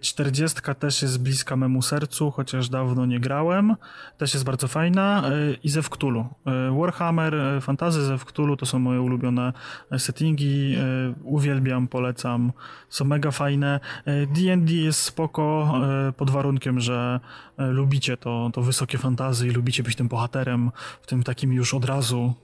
40 0.01 0.61
e, 0.69 0.75
też 0.75 1.03
jest 1.03 1.23
bliska 1.23 1.57
memu 1.57 1.83
sercu, 1.83 2.31
chociaż 2.31 2.69
dawno 2.69 3.07
nie 3.07 3.21
grałem. 3.21 3.77
Też 4.19 4.35
jest 4.35 4.47
bardzo 4.47 4.69
fajna. 4.69 5.23
E, 5.29 5.55
I 5.65 5.69
ze 5.69 5.83
Cthulhu. 5.83 6.27
E, 6.47 6.79
Warhammer 6.81 7.35
Fantazy, 7.61 8.05
ze 8.05 8.19
Cthulhu 8.19 8.57
to 8.57 8.67
są 8.67 8.79
moje 8.79 9.01
ulubione 9.01 9.53
settingi. 9.99 10.77
Uwielbiam, 11.23 11.89
polecam. 11.89 12.53
Są 12.89 13.05
mega 13.05 13.31
fajne. 13.31 13.81
D&D 14.07 14.73
jest 14.73 15.01
spoko 15.01 15.75
pod 16.17 16.31
warunkiem, 16.31 16.81
że 16.81 17.21
lubicie 17.59 18.17
to, 18.17 18.51
to 18.53 18.63
wysokie 18.63 18.99
fantazy 18.99 19.49
i 19.49 19.51
lubicie 19.51 19.83
być 19.83 19.97
tym 19.97 20.09
bohaterem 20.09 20.71
w 21.03 21.07
tym 21.07 21.23
takim 21.23 21.53
już 21.53 21.75
od 21.75 21.85
razu 21.85 22.35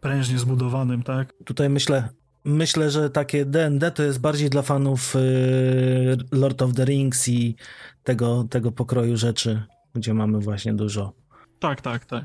prężnie 0.00 0.38
zbudowanym, 0.38 1.02
tak? 1.02 1.32
Tutaj 1.44 1.70
myślę, 1.70 2.08
myślę, 2.46 2.90
że 2.90 3.10
takie 3.10 3.44
D&D 3.44 3.90
to 3.90 4.02
jest 4.02 4.20
bardziej 4.20 4.50
dla 4.50 4.62
fanów 4.62 5.16
y, 5.16 5.18
Lord 6.32 6.62
of 6.62 6.74
the 6.74 6.84
Rings 6.84 7.28
i 7.28 7.56
tego, 8.04 8.46
tego 8.50 8.72
pokroju 8.72 9.16
rzeczy, 9.16 9.62
gdzie 9.94 10.14
mamy 10.14 10.38
właśnie 10.38 10.74
dużo. 10.74 11.12
Tak, 11.58 11.80
tak, 11.80 12.04
tak. 12.04 12.24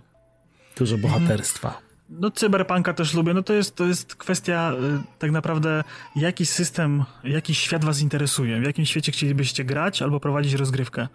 Dużo 0.77 0.97
bohaterstwa. 0.97 1.81
No 2.09 2.31
cyberpunka 2.31 2.93
też 2.93 3.13
lubię, 3.13 3.33
no 3.33 3.43
to 3.43 3.53
jest, 3.53 3.75
to 3.75 3.85
jest 3.85 4.15
kwestia 4.15 4.73
y, 4.73 5.19
tak 5.19 5.31
naprawdę 5.31 5.83
jaki 6.15 6.45
system, 6.45 7.03
jaki 7.23 7.55
świat 7.55 7.85
was 7.85 8.01
interesuje, 8.01 8.61
w 8.61 8.63
jakim 8.63 8.85
świecie 8.85 9.11
chcielibyście 9.11 9.63
grać 9.63 10.01
albo 10.01 10.19
prowadzić 10.19 10.53
rozgrywkę. 10.53 11.07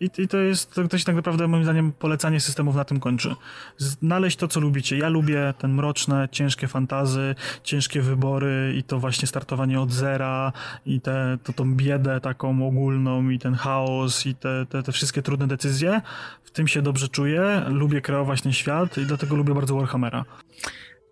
I, 0.00 0.10
I, 0.18 0.28
to 0.28 0.38
jest, 0.38 0.74
to, 0.74 0.88
to 0.88 0.98
się 0.98 1.04
tak 1.04 1.14
naprawdę 1.14 1.48
moim 1.48 1.64
zdaniem 1.64 1.92
polecanie 1.92 2.40
systemów 2.40 2.76
na 2.76 2.84
tym 2.84 3.00
kończy. 3.00 3.34
Znaleźć 3.78 4.36
to, 4.36 4.48
co 4.48 4.60
lubicie. 4.60 4.98
Ja 4.98 5.08
lubię 5.08 5.54
ten 5.58 5.74
mroczne, 5.74 6.28
ciężkie 6.32 6.68
fantazy, 6.68 7.34
ciężkie 7.62 8.02
wybory 8.02 8.74
i 8.76 8.82
to 8.82 8.98
właśnie 8.98 9.28
startowanie 9.28 9.80
od 9.80 9.92
zera 9.92 10.52
i 10.86 11.00
te, 11.00 11.38
to, 11.44 11.52
tą 11.52 11.74
biedę 11.74 12.20
taką 12.20 12.66
ogólną 12.66 13.30
i 13.30 13.38
ten 13.38 13.54
chaos 13.54 14.26
i 14.26 14.34
te, 14.34 14.66
te, 14.66 14.82
te 14.82 14.92
wszystkie 14.92 15.22
trudne 15.22 15.46
decyzje. 15.46 16.00
W 16.44 16.50
tym 16.50 16.68
się 16.68 16.82
dobrze 16.82 17.08
czuję. 17.08 17.62
Lubię 17.68 18.00
kreować 18.00 18.42
ten 18.42 18.52
świat 18.52 18.98
i 18.98 19.06
dlatego 19.06 19.36
lubię 19.36 19.54
bardzo 19.54 19.76
Warhammera. 19.76 20.24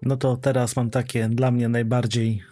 No 0.02 0.16
to 0.16 0.36
teraz 0.36 0.76
mam 0.76 0.90
takie 0.90 1.28
dla 1.28 1.50
mnie 1.50 1.68
najbardziej 1.68 2.42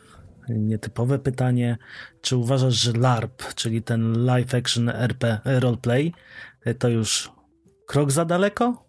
nietypowe 0.48 1.19
pytanie. 1.19 1.78
Czy 2.20 2.36
uważasz, 2.36 2.74
że 2.74 2.93
LARP, 2.93 3.55
czyli 3.55 3.82
ten 3.82 4.24
live 4.24 4.55
action 4.55 4.89
RP 4.89 5.40
roleplay, 5.44 6.12
to 6.78 6.89
już 6.89 7.31
krok 7.86 8.10
za 8.10 8.24
daleko? 8.24 8.85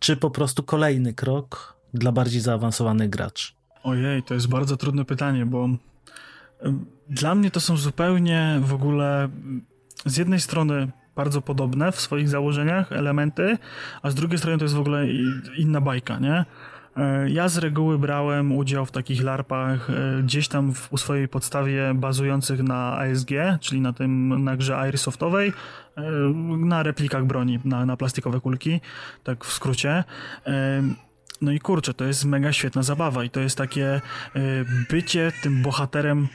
Czy 0.00 0.16
po 0.16 0.30
prostu 0.30 0.62
kolejny 0.62 1.14
krok 1.14 1.76
dla 1.94 2.12
bardziej 2.12 2.40
zaawansowanych 2.40 3.10
graczy? 3.10 3.52
Ojej, 3.82 4.22
to 4.22 4.34
jest 4.34 4.48
bardzo 4.48 4.76
trudne 4.76 5.04
pytanie, 5.04 5.46
bo 5.46 5.68
dla 7.08 7.34
mnie 7.34 7.50
to 7.50 7.60
są 7.60 7.76
zupełnie 7.76 8.60
w 8.62 8.74
ogóle 8.74 9.28
z 10.06 10.16
jednej 10.16 10.40
strony 10.40 10.92
bardzo 11.16 11.42
podobne 11.42 11.92
w 11.92 12.00
swoich 12.00 12.28
założeniach 12.28 12.92
elementy, 12.92 13.58
a 14.02 14.10
z 14.10 14.14
drugiej 14.14 14.38
strony 14.38 14.58
to 14.58 14.64
jest 14.64 14.74
w 14.74 14.80
ogóle 14.80 15.06
inna 15.58 15.80
bajka, 15.80 16.18
nie? 16.18 16.44
E, 16.96 17.30
ja 17.30 17.48
z 17.48 17.58
reguły 17.58 17.98
brałem 17.98 18.52
udział 18.52 18.86
w 18.86 18.90
takich 18.90 19.22
larpach 19.22 19.90
e, 19.90 20.22
gdzieś 20.22 20.48
tam 20.48 20.74
w, 20.74 20.92
u 20.92 20.96
swojej 20.96 21.28
podstawie 21.28 21.94
bazujących 21.94 22.62
na 22.62 22.98
ASG, 22.98 23.30
czyli 23.60 23.80
na 23.80 23.92
tym, 23.92 24.44
na 24.44 24.56
grze 24.56 24.78
Airsoftowej, 24.78 25.52
e, 25.96 26.02
na 26.58 26.82
replikach 26.82 27.24
broni, 27.24 27.58
na, 27.64 27.86
na 27.86 27.96
plastikowe 27.96 28.40
kulki, 28.40 28.80
tak 29.24 29.44
w 29.44 29.52
skrócie. 29.52 30.04
No 31.40 31.52
i 31.52 31.60
kurczę, 31.60 31.94
to 31.94 32.04
jest 32.04 32.24
mega 32.24 32.52
świetna 32.52 32.82
zabawa 32.82 33.24
i 33.24 33.30
to 33.30 33.40
jest 33.40 33.58
takie 33.58 34.00
y, 34.36 34.40
bycie 34.90 35.32
tym 35.42 35.62
bohaterem 35.62 36.28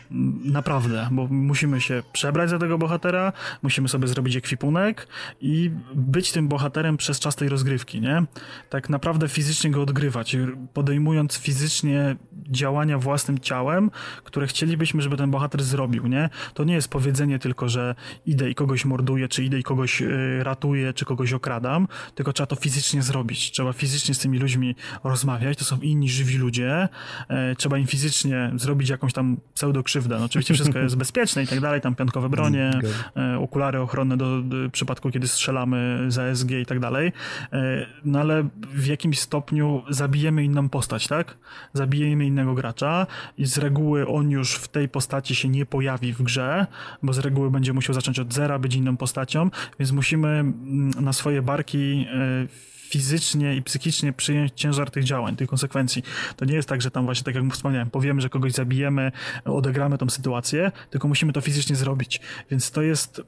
naprawdę, 0.44 1.08
bo 1.12 1.28
musimy 1.28 1.82
się 1.82 2.04
przebrać 2.14 2.50
za 2.50 2.60
tego 2.60 2.78
bohatera, 2.78 3.34
musimy 3.62 3.90
sobie 3.90 4.08
zrobić 4.08 4.36
ekwipunek 4.36 5.08
i 5.42 5.72
być 5.96 6.32
tym 6.32 6.48
bohaterem 6.48 6.98
przez 6.98 7.20
czas 7.20 7.36
tej 7.36 7.50
rozgrywki, 7.50 8.02
nie? 8.02 8.24
Tak 8.70 8.90
naprawdę 8.90 9.30
fizycznie 9.30 9.72
go 9.72 9.82
odgrywać, 9.82 10.36
podejmując 10.74 11.38
fizycznie 11.38 12.16
działania 12.50 12.98
własnym 12.98 13.40
ciałem, 13.40 13.92
które 14.24 14.48
chcielibyśmy, 14.48 15.02
żeby 15.02 15.18
ten 15.18 15.32
bohater 15.32 15.64
zrobił, 15.64 16.08
nie? 16.08 16.30
To 16.54 16.64
nie 16.64 16.74
jest 16.74 16.88
powiedzenie 16.88 17.40
tylko, 17.40 17.70
że 17.70 17.96
idę 18.26 18.50
i 18.50 18.56
kogoś 18.56 18.86
morduję, 18.86 19.28
czy 19.28 19.44
idę 19.44 19.60
i 19.60 19.64
kogoś 19.64 20.02
y, 20.02 20.40
ratuję, 20.44 20.94
czy 20.94 21.06
kogoś 21.06 21.34
okradam, 21.34 21.88
tylko 22.16 22.34
trzeba 22.34 22.48
to 22.48 22.56
fizycznie 22.56 23.02
zrobić. 23.02 23.52
Trzeba 23.52 23.74
fizycznie 23.74 24.16
z 24.16 24.20
tymi 24.20 24.40
ludźmi 24.40 24.76
rozmawiać, 25.04 25.58
to 25.58 25.66
są 25.66 25.80
inni 25.80 26.10
żywi 26.10 26.38
ludzie, 26.38 26.90
e, 27.28 27.56
trzeba 27.56 27.78
im 27.78 27.88
fizycznie 27.88 28.52
zrobić 28.56 28.90
jakąś 28.90 29.14
tam 29.14 29.38
pseudokrzywdę. 29.54 30.20
No, 30.20 30.26
oczywiście 30.26 30.54
wszystko 30.54 30.80
jest 30.80 30.98
bezpieczne 31.06 31.44
i 31.44 31.48
tak 31.48 31.60
dalej, 31.60 31.82
tam 31.82 31.96
piątkowe 31.96 32.30
bronie, 32.30 32.72
e, 33.18 33.40
okulary 33.40 33.80
ochronne 33.80 34.18
do, 34.18 34.42
do 34.42 34.70
przypadku, 34.72 35.12
kiedy 35.12 35.28
strzelamy 35.28 36.06
za 36.08 36.36
SG 36.36 36.52
i 36.52 36.66
tak 36.66 36.80
dalej. 36.80 37.12
E, 37.54 37.86
no 38.06 38.20
ale 38.20 38.48
w 38.74 38.86
jakimś 38.86 39.20
stopniu 39.20 39.84
zabijemy 39.90 40.44
inną 40.44 40.70
postać, 40.70 41.08
tak? 41.08 41.38
Zabijemy 41.74 42.26
innego 42.26 42.54
gracza 42.54 43.08
i 43.38 43.46
z 43.46 43.58
reguły 43.58 44.08
on 44.08 44.32
już 44.32 44.56
w 44.56 44.68
tej 44.68 44.90
postaci 44.90 45.36
się 45.36 45.50
nie 45.50 45.66
pojawi 45.66 46.14
w 46.14 46.22
grze, 46.22 46.68
bo 47.04 47.14
z 47.14 47.20
reguły 47.20 47.52
będzie 47.52 47.74
musiał 47.74 47.94
zacząć 47.94 48.20
od 48.20 48.34
zera, 48.34 48.60
być 48.60 48.76
inną 48.76 48.98
postacią, 48.98 49.50
więc 49.80 49.92
musimy 49.92 50.28
mm, 50.28 50.90
na 50.90 51.14
swoje 51.14 51.42
barki 51.42 52.08
fizycznie 52.92 53.56
i 53.56 53.62
psychicznie 53.62 54.14
przyjąć 54.14 54.52
ciężar 54.56 54.92
tych 54.92 55.04
działań, 55.04 55.36
tych 55.36 55.50
konsekwencji. 55.50 56.04
To 56.36 56.46
nie 56.46 56.54
jest 56.54 56.70
tak, 56.70 56.82
że 56.82 56.92
tam 56.92 57.06
właśnie, 57.06 57.24
tak 57.24 57.36
jak 57.36 57.54
wspomniałem, 57.54 57.90
powiemy, 57.90 58.22
że 58.22 58.30
kogoś 58.30 58.52
zabijemy, 58.52 59.12
odegramy 59.46 59.98
tą 59.98 60.10
sytuację, 60.10 60.72
tylko 60.90 61.08
musimy 61.08 61.34
to 61.34 61.42
fizycznie 61.42 61.76
zrobić. 61.76 62.22
Więc 62.50 62.72
to 62.72 62.82
jest 62.82 63.22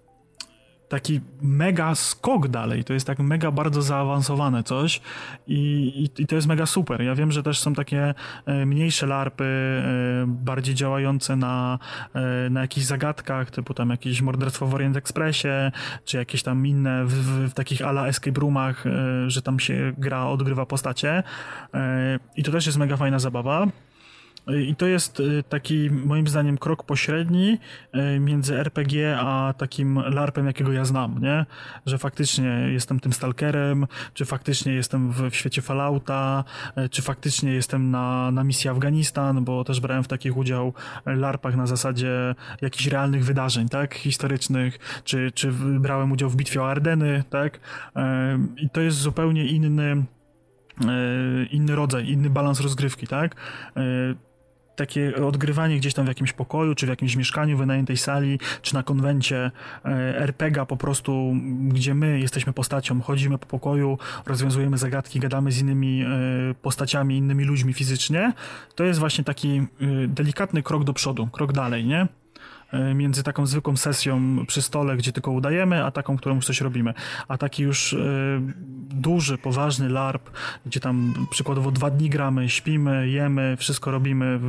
taki 0.94 1.22
mega 1.42 1.96
skok 1.96 2.48
dalej. 2.48 2.84
To 2.84 2.94
jest 2.94 3.08
tak 3.08 3.20
mega 3.20 3.52
bardzo 3.52 3.82
zaawansowane 3.82 4.64
coś 4.64 5.02
i, 5.48 5.60
i, 6.18 6.22
i, 6.22 6.28
to 6.28 6.36
jest 6.36 6.48
mega 6.48 6.66
super. 6.66 7.02
Ja 7.02 7.16
wiem, 7.16 7.32
że 7.32 7.44
też 7.44 7.60
są 7.60 7.74
takie 7.74 8.14
e, 8.46 8.66
mniejsze 8.66 9.08
larpy, 9.08 9.44
e, 9.44 10.26
bardziej 10.28 10.76
działające 10.76 11.36
na, 11.36 11.80
e, 12.14 12.50
na 12.50 12.62
jakichś 12.62 12.86
zagadkach, 12.86 13.52
typu 13.52 13.74
tam 13.74 13.90
jakieś 13.90 14.22
morderstwo 14.22 14.68
w 14.68 14.74
Orient 14.74 14.98
Expressie, 14.98 15.72
czy 16.06 16.18
jakieś 16.18 16.44
tam 16.44 16.68
inne 16.68 17.06
w, 17.06 17.14
w, 17.14 17.50
w 17.50 17.54
takich 17.54 17.82
ala 17.82 18.08
escape 18.08 18.42
roomach, 18.42 18.84
że 19.28 19.42
tam 19.42 19.60
się 19.60 19.94
gra, 19.98 20.28
odgrywa 20.28 20.66
postacie. 20.66 21.24
I 22.36 22.44
to 22.44 22.52
też 22.52 22.66
jest 22.66 22.78
mega 22.78 22.98
fajna 22.98 23.20
zabawa. 23.20 23.68
I 24.48 24.76
to 24.76 24.86
jest 24.86 25.20
y, 25.20 25.44
taki, 25.50 25.90
moim 25.92 26.28
zdaniem, 26.28 26.58
krok 26.58 26.84
pośredni 26.84 27.58
y, 28.16 28.20
między 28.20 28.60
RPG 28.60 29.18
a 29.20 29.54
takim 29.58 30.00
LARPem, 30.00 30.48
jakiego 30.48 30.72
ja 30.72 30.86
znam, 30.86 31.20
nie? 31.22 31.46
Że 31.86 31.98
faktycznie 31.98 32.68
jestem 32.72 33.00
tym 33.00 33.14
stalkerem, 33.14 33.88
czy 34.14 34.26
faktycznie 34.26 34.74
jestem 34.74 35.12
w, 35.12 35.36
świecie 35.36 35.62
Fallouta, 35.62 36.44
y, 36.78 36.90
czy 36.90 37.02
faktycznie 37.02 37.54
jestem 37.54 37.92
na, 37.92 38.32
na 38.32 38.44
misji 38.44 38.70
Afganistan, 38.70 39.44
bo 39.44 39.64
też 39.64 39.80
brałem 39.80 40.04
w 40.04 40.08
takich 40.08 40.38
udział 40.38 40.74
LARPach 41.06 41.56
na 41.56 41.68
zasadzie 41.68 42.36
jakichś 42.62 42.88
realnych 42.88 43.26
wydarzeń, 43.26 43.70
tak? 43.70 43.96
Historycznych, 43.96 45.02
czy, 45.04 45.32
czy 45.32 45.52
brałem 45.80 46.12
udział 46.12 46.30
w 46.30 46.36
bitwie 46.36 46.62
o 46.62 46.70
Ardeny, 46.70 47.24
tak? 47.30 47.60
I 48.58 48.70
to 48.70 48.82
jest 48.82 48.98
zupełnie 48.98 49.48
inny 49.48 50.04
inny 51.52 51.76
rodzaj, 51.76 52.10
inny 52.10 52.30
balans 52.30 52.62
rozgrywki, 52.62 53.08
tak? 53.08 53.36
Takie 54.76 55.26
odgrywanie 55.26 55.78
gdzieś 55.78 55.94
tam 55.94 56.06
w 56.06 56.08
jakimś 56.08 56.34
pokoju, 56.34 56.76
czy 56.76 56.86
w 56.86 56.90
jakimś 56.90 57.16
mieszkaniu 57.16 57.58
wynajętej 57.58 57.98
sali, 57.98 58.40
czy 58.62 58.74
na 58.74 58.84
konwencie 58.84 59.52
e, 59.86 59.90
RPGa 60.18 60.66
po 60.66 60.78
prostu, 60.78 61.36
gdzie 61.68 61.94
my 61.94 62.20
jesteśmy 62.20 62.54
postacią, 62.54 63.02
chodzimy 63.02 63.38
po 63.38 63.46
pokoju, 63.46 63.98
rozwiązujemy 64.26 64.78
zagadki, 64.78 65.20
gadamy 65.20 65.52
z 65.52 65.62
innymi 65.62 66.02
e, 66.02 66.08
postaciami, 66.62 67.18
innymi 67.18 67.44
ludźmi 67.44 67.74
fizycznie, 67.74 68.34
to 68.76 68.84
jest 68.84 69.00
właśnie 69.00 69.24
taki 69.24 69.50
e, 69.58 69.66
delikatny 70.08 70.64
krok 70.64 70.84
do 70.84 70.94
przodu, 70.94 71.28
krok 71.28 71.54
dalej, 71.54 71.86
nie? 71.86 72.08
E, 72.74 72.94
między 72.94 73.24
taką 73.24 73.46
zwykłą 73.46 73.78
sesją 73.78 74.46
przy 74.48 74.62
stole, 74.62 74.98
gdzie 74.98 75.12
tylko 75.12 75.32
udajemy, 75.32 75.86
a 75.86 75.92
taką, 75.92 76.18
którą 76.18 76.36
już 76.36 76.46
coś 76.46 76.62
robimy. 76.62 76.94
A 77.28 77.38
taki 77.38 77.64
już 77.64 77.94
e, 77.94 77.98
duży, 78.90 79.38
poważny 79.38 79.90
LARP, 79.90 80.30
gdzie 80.66 80.80
tam 80.80 81.14
przykładowo 81.30 81.72
dwa 81.72 81.90
dni 81.90 82.10
gramy, 82.10 82.50
śpimy, 82.50 83.10
jemy, 83.10 83.58
wszystko 83.58 83.92
robimy 83.92 84.40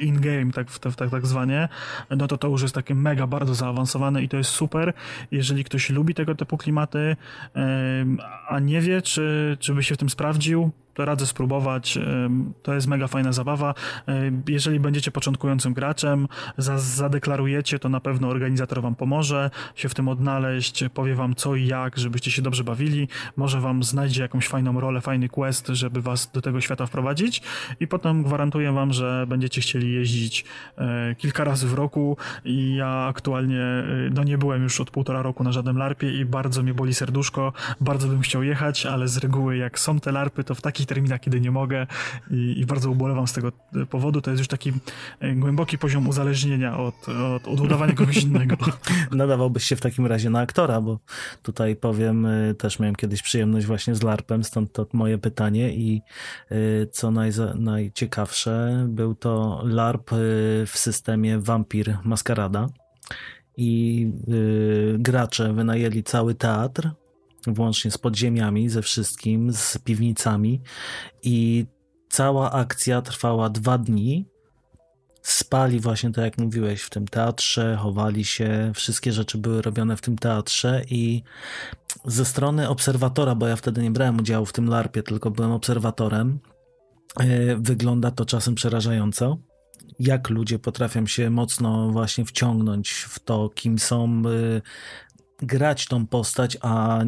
in-game, 0.00 0.52
tak, 0.52 0.78
tak, 0.78 0.94
tak, 0.94 1.10
tak 1.10 1.26
zwanie, 1.26 1.68
no 2.10 2.26
to 2.26 2.38
to 2.38 2.48
już 2.48 2.62
jest 2.62 2.74
takie 2.74 2.94
mega 2.94 3.26
bardzo 3.26 3.54
zaawansowane 3.54 4.22
i 4.22 4.28
to 4.28 4.36
jest 4.36 4.50
super. 4.50 4.92
Jeżeli 5.30 5.64
ktoś 5.64 5.90
lubi 5.90 6.14
tego 6.14 6.34
typu 6.34 6.56
klimaty, 6.56 7.16
a 8.48 8.58
nie 8.58 8.80
wie, 8.80 9.02
czy, 9.02 9.56
czy 9.60 9.74
by 9.74 9.82
się 9.82 9.94
w 9.94 9.98
tym 9.98 10.10
sprawdził, 10.10 10.70
to 10.94 11.04
radzę 11.04 11.26
spróbować. 11.26 11.98
To 12.62 12.74
jest 12.74 12.86
mega 12.86 13.06
fajna 13.06 13.32
zabawa. 13.32 13.74
Jeżeli 14.48 14.80
będziecie 14.80 15.10
początkującym 15.10 15.74
graczem, 15.74 16.28
zadeklarujecie, 16.76 17.78
to 17.78 17.88
na 17.88 18.00
pewno 18.00 18.28
organizator 18.28 18.82
wam 18.82 18.94
pomoże 18.94 19.50
się 19.74 19.88
w 19.88 19.94
tym 19.94 20.08
odnaleźć, 20.08 20.84
powie 20.94 21.14
wam 21.14 21.34
co 21.34 21.54
i 21.54 21.66
jak, 21.66 21.98
żebyście 21.98 22.30
się 22.30 22.42
dobrze 22.42 22.64
bawili. 22.64 23.08
Może 23.36 23.60
wam 23.60 23.82
znajdzie 23.82 24.22
jakąś 24.22 24.48
fajną 24.48 24.80
rolę, 24.80 25.00
fajny 25.00 25.28
quest, 25.28 25.66
żeby 25.66 26.02
was 26.02 26.30
do 26.34 26.42
tego 26.42 26.60
świata 26.60 26.86
wprowadzić 26.86 27.42
i 27.80 27.86
potem 27.86 28.22
gwarantuję 28.22 28.72
wam, 28.72 28.92
że 28.92 29.26
będziecie 29.28 29.60
chcieli 29.60 29.92
jeździć 29.92 30.44
e, 30.78 31.14
kilka 31.14 31.44
razy 31.44 31.66
w 31.66 31.74
roku 31.74 32.16
i 32.44 32.74
ja 32.74 32.88
aktualnie 32.88 33.60
e, 33.60 33.84
no 34.14 34.24
nie 34.24 34.38
byłem 34.38 34.62
już 34.62 34.80
od 34.80 34.90
półtora 34.90 35.22
roku 35.22 35.44
na 35.44 35.52
żadnym 35.52 35.78
larpie 35.78 36.12
i 36.12 36.24
bardzo 36.24 36.62
mnie 36.62 36.74
boli 36.74 36.94
serduszko, 36.94 37.52
bardzo 37.80 38.08
bym 38.08 38.20
chciał 38.20 38.42
jechać, 38.42 38.86
ale 38.86 39.08
z 39.08 39.16
reguły 39.16 39.56
jak 39.56 39.78
są 39.78 40.00
te 40.00 40.12
larpy, 40.12 40.44
to 40.44 40.54
w 40.54 40.60
taki 40.60 40.81
takich 40.82 40.94
terminach, 40.94 41.20
kiedy 41.20 41.40
nie 41.40 41.50
mogę 41.50 41.86
i, 42.30 42.60
i, 42.60 42.66
bardzo 42.66 42.90
ubolewam 42.90 43.26
z 43.26 43.32
tego 43.32 43.52
powodu. 43.90 44.20
To 44.20 44.30
jest 44.30 44.40
już 44.40 44.48
taki 44.48 44.72
e, 45.20 45.34
głęboki 45.34 45.78
poziom 45.78 46.08
uzależnienia 46.08 46.78
od, 46.78 47.08
od, 47.08 47.48
od 47.48 47.60
udawania 47.60 47.94
kogoś 47.94 48.22
innego. 48.26 48.56
Nadawałbyś 49.12 49.64
się 49.64 49.76
w 49.76 49.80
takim 49.80 50.06
razie 50.06 50.30
na 50.30 50.40
aktora, 50.40 50.80
bo 50.80 50.98
tutaj 51.42 51.76
powiem, 51.76 52.26
e, 52.26 52.54
też 52.54 52.78
miałem 52.78 52.94
kiedyś 52.94 53.22
przyjemność 53.22 53.66
właśnie 53.66 53.94
z 53.94 54.02
LARPem, 54.02 54.44
stąd 54.44 54.72
to 54.72 54.86
moje 54.92 55.18
pytanie 55.18 55.74
i 55.74 56.02
e, 56.50 56.86
co 56.86 57.10
najza, 57.10 57.54
najciekawsze, 57.54 58.86
był 58.88 59.14
to 59.14 59.62
LARP 59.64 60.10
w 60.66 60.72
systemie 60.78 61.38
Vampir 61.38 61.98
Maskarada 62.04 62.68
i 63.56 64.10
gracze 64.98 65.52
wynajęli 65.52 66.02
cały 66.02 66.34
teatr 66.34 66.90
włącznie 67.46 67.90
z 67.90 67.98
podziemiami, 67.98 68.68
ze 68.68 68.82
wszystkim, 68.82 69.52
z 69.52 69.78
piwnicami 69.78 70.60
i 71.22 71.66
cała 72.10 72.52
akcja 72.52 73.02
trwała 73.02 73.50
dwa 73.50 73.78
dni. 73.78 74.26
Spali 75.22 75.80
właśnie 75.80 76.12
tak 76.12 76.24
jak 76.24 76.38
mówiłeś 76.38 76.82
w 76.82 76.90
tym 76.90 77.08
teatrze, 77.08 77.76
chowali 77.76 78.24
się, 78.24 78.72
wszystkie 78.74 79.12
rzeczy 79.12 79.38
były 79.38 79.62
robione 79.62 79.96
w 79.96 80.00
tym 80.00 80.18
teatrze 80.18 80.82
i 80.90 81.22
ze 82.04 82.24
strony 82.24 82.68
obserwatora, 82.68 83.34
bo 83.34 83.46
ja 83.46 83.56
wtedy 83.56 83.82
nie 83.82 83.90
brałem 83.90 84.18
udziału 84.18 84.46
w 84.46 84.52
tym 84.52 84.68
larpie, 84.68 85.02
tylko 85.02 85.30
byłem 85.30 85.52
obserwatorem, 85.52 86.38
e, 87.20 87.56
wygląda 87.56 88.10
to 88.10 88.24
czasem 88.24 88.54
przerażająco 88.54 89.38
jak 89.98 90.30
ludzie 90.30 90.58
potrafią 90.58 91.06
się 91.06 91.30
mocno 91.30 91.90
właśnie 91.90 92.24
wciągnąć 92.24 92.90
w 92.90 93.18
to, 93.18 93.48
kim 93.48 93.78
są, 93.78 94.22
grać 95.42 95.86
tą 95.86 96.06
postać, 96.06 96.58
a 96.60 97.00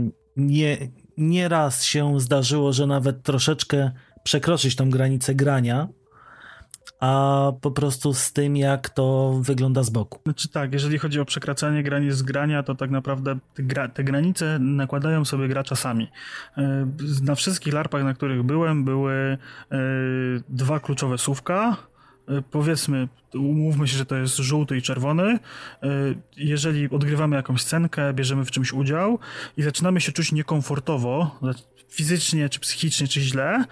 nie, 1.17 1.49
raz 1.49 1.85
się 1.85 2.21
zdarzyło, 2.21 2.73
że 2.73 2.87
nawet 2.87 3.23
troszeczkę 3.23 3.91
przekroczyć 4.23 4.77
tą 4.77 4.91
granicę 4.91 5.35
grania, 5.35 5.89
a 7.01 7.53
po 7.61 7.71
prostu 7.71 8.15
z 8.15 8.33
tym, 8.33 8.57
jak 8.57 8.89
to 8.89 9.39
wygląda 9.43 9.83
z 9.83 9.91
boku. 9.91 10.21
Znaczy 10.25 10.49
tak, 10.49 10.73
jeżeli 10.73 10.99
chodzi 10.99 11.21
o 11.21 11.25
przekraczanie 11.25 11.83
granic 11.83 12.23
grania, 12.23 12.63
to 12.63 12.75
tak 12.75 12.91
naprawdę 12.91 13.39
te, 13.55 13.63
gra, 13.63 13.89
te 13.89 14.05
granice 14.05 14.59
nakładają 14.59 15.25
sobie 15.25 15.49
gracza 15.49 15.77
sami. 15.77 16.11
E, 16.59 16.87
na 17.23 17.35
wszystkich 17.35 17.73
larpach, 17.75 18.05
na 18.05 18.15
których 18.15 18.43
byłem, 18.43 18.85
były 18.85 19.13
e, 19.15 19.39
dwa 20.49 20.81
kluczowe 20.81 21.19
słówka, 21.19 21.77
powiedzmy, 22.51 23.09
umówmy 23.35 23.89
się, 23.89 23.97
że 23.97 24.07
to 24.07 24.17
jest 24.17 24.37
żółty 24.37 24.77
i 24.77 24.83
czerwony. 24.83 25.39
Jeżeli 26.37 26.91
odgrywamy 26.91 27.37
jakąś 27.37 27.63
scenkę, 27.63 28.13
bierzemy 28.13 28.45
w 28.45 28.51
czymś 28.51 28.73
udział 28.73 29.19
i 29.57 29.63
zaczynamy 29.63 30.01
się 30.01 30.13
czuć 30.13 30.33
niekomfortowo, 30.33 31.39
fizycznie, 31.95 32.49
czy 32.49 32.61
psychicznie, 32.61 33.09
czy 33.09 33.21
źle, 33.21 33.65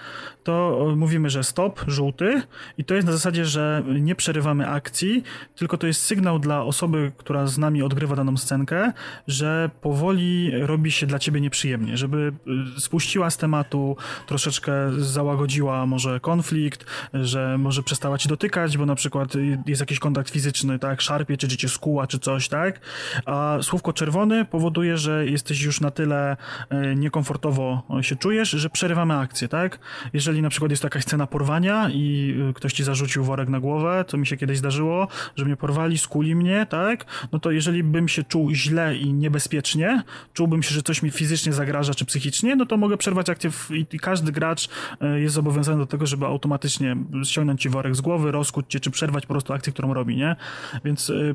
to 0.44 0.86
mówimy, 0.96 1.30
że 1.30 1.44
stop, 1.44 1.84
żółty 1.86 2.42
i 2.78 2.84
to 2.84 2.94
jest 2.94 3.06
na 3.06 3.12
zasadzie, 3.12 3.44
że 3.44 3.82
nie 4.00 4.14
przerywamy 4.14 4.68
akcji, 4.68 5.22
tylko 5.56 5.78
to 5.78 5.86
jest 5.86 6.00
sygnał 6.00 6.38
dla 6.38 6.62
osoby, 6.62 7.12
która 7.16 7.46
z 7.46 7.58
nami 7.58 7.82
odgrywa 7.82 8.16
daną 8.16 8.36
scenkę, 8.36 8.92
że 9.26 9.70
powoli 9.80 10.50
robi 10.60 10.92
się 10.92 11.06
dla 11.06 11.18
ciebie 11.18 11.40
nieprzyjemnie, 11.40 11.96
żeby 11.96 12.32
y, 12.76 12.80
spuściła 12.80 13.30
z 13.30 13.36
tematu, 13.36 13.96
troszeczkę 14.26 14.72
załagodziła 14.98 15.86
może 15.86 16.20
konflikt, 16.20 16.86
że 17.14 17.58
może 17.58 17.82
przestała 17.82 18.18
ci 18.18 18.28
dotykać, 18.28 18.78
bo 18.78 18.86
na 18.86 18.94
przykład 18.94 19.32
jest 19.66 19.80
jakiś 19.80 19.98
kontakt 19.98 20.30
fizyczny, 20.30 20.78
tak, 20.78 21.00
szarpie, 21.00 21.36
czy, 21.36 21.48
cię 21.48 21.68
skuła, 21.68 22.06
czy 22.06 22.18
coś, 22.18 22.48
tak, 22.48 22.80
a 23.26 23.58
słówko 23.62 23.92
czerwony 23.92 24.44
powoduje, 24.44 24.96
że 24.96 25.26
jesteś 25.26 25.62
już 25.62 25.80
na 25.80 25.90
tyle 25.90 26.36
y, 26.72 26.96
niekomfortowo 26.96 27.82
się 28.00 28.11
czujesz, 28.16 28.50
że 28.50 28.70
przerywamy 28.70 29.14
akcję, 29.14 29.48
tak? 29.48 29.78
Jeżeli 30.12 30.42
na 30.42 30.50
przykład 30.50 30.70
jest 30.70 30.84
jakaś 30.84 31.02
scena 31.02 31.26
porwania 31.26 31.90
i 31.90 32.34
y, 32.50 32.54
ktoś 32.54 32.72
ci 32.72 32.84
zarzucił 32.84 33.24
worek 33.24 33.48
na 33.48 33.60
głowę, 33.60 34.04
co 34.08 34.16
mi 34.16 34.26
się 34.26 34.36
kiedyś 34.36 34.58
zdarzyło, 34.58 35.08
że 35.36 35.44
mnie 35.44 35.56
porwali, 35.56 35.98
skuli 35.98 36.34
mnie, 36.34 36.66
tak? 36.70 37.04
No 37.32 37.38
to 37.38 37.50
jeżeli 37.50 37.84
bym 37.84 38.08
się 38.08 38.22
czuł 38.22 38.50
źle 38.54 38.96
i 38.96 39.12
niebezpiecznie, 39.12 40.02
czułbym 40.34 40.62
się, 40.62 40.74
że 40.74 40.82
coś 40.82 41.02
mi 41.02 41.10
fizycznie 41.10 41.52
zagraża 41.52 41.94
czy 41.94 42.04
psychicznie, 42.04 42.56
no 42.56 42.66
to 42.66 42.76
mogę 42.76 42.96
przerwać 42.96 43.30
akcję 43.30 43.50
w, 43.50 43.70
i, 43.70 43.86
i, 43.92 43.98
każdy 43.98 44.32
gracz 44.32 44.66
y, 44.66 45.20
jest 45.20 45.34
zobowiązany 45.34 45.78
do 45.78 45.86
tego, 45.86 46.06
żeby 46.06 46.26
automatycznie 46.26 46.96
ściągnąć 47.24 47.62
ci 47.62 47.68
worek 47.68 47.96
z 47.96 48.00
głowy, 48.00 48.32
rozkuć 48.32 48.66
cię, 48.68 48.80
czy 48.80 48.90
przerwać 48.90 49.26
po 49.26 49.34
prostu 49.34 49.52
akcję, 49.52 49.72
którą 49.72 49.94
robi, 49.94 50.16
nie? 50.16 50.36
Więc 50.84 51.10
y, 51.10 51.34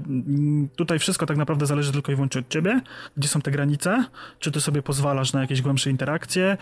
tutaj 0.76 1.00
wszystko 1.00 1.26
tak 1.26 1.38
naprawdę 1.38 1.66
zależy 1.66 1.92
tylko 1.92 2.12
i 2.12 2.16
wyłącznie 2.16 2.42
od 2.42 2.50
ciebie, 2.50 2.82
gdzie 3.18 3.28
są 3.28 3.42
te 3.42 3.52
granice, 3.52 4.06
czy 4.40 4.52
ty 4.52 4.62
sobie 4.62 4.82
pozwalasz 4.82 5.34
na 5.34 5.42
jakieś 5.42 5.62
głębsze 5.62 5.90
interakcje, 5.90 6.58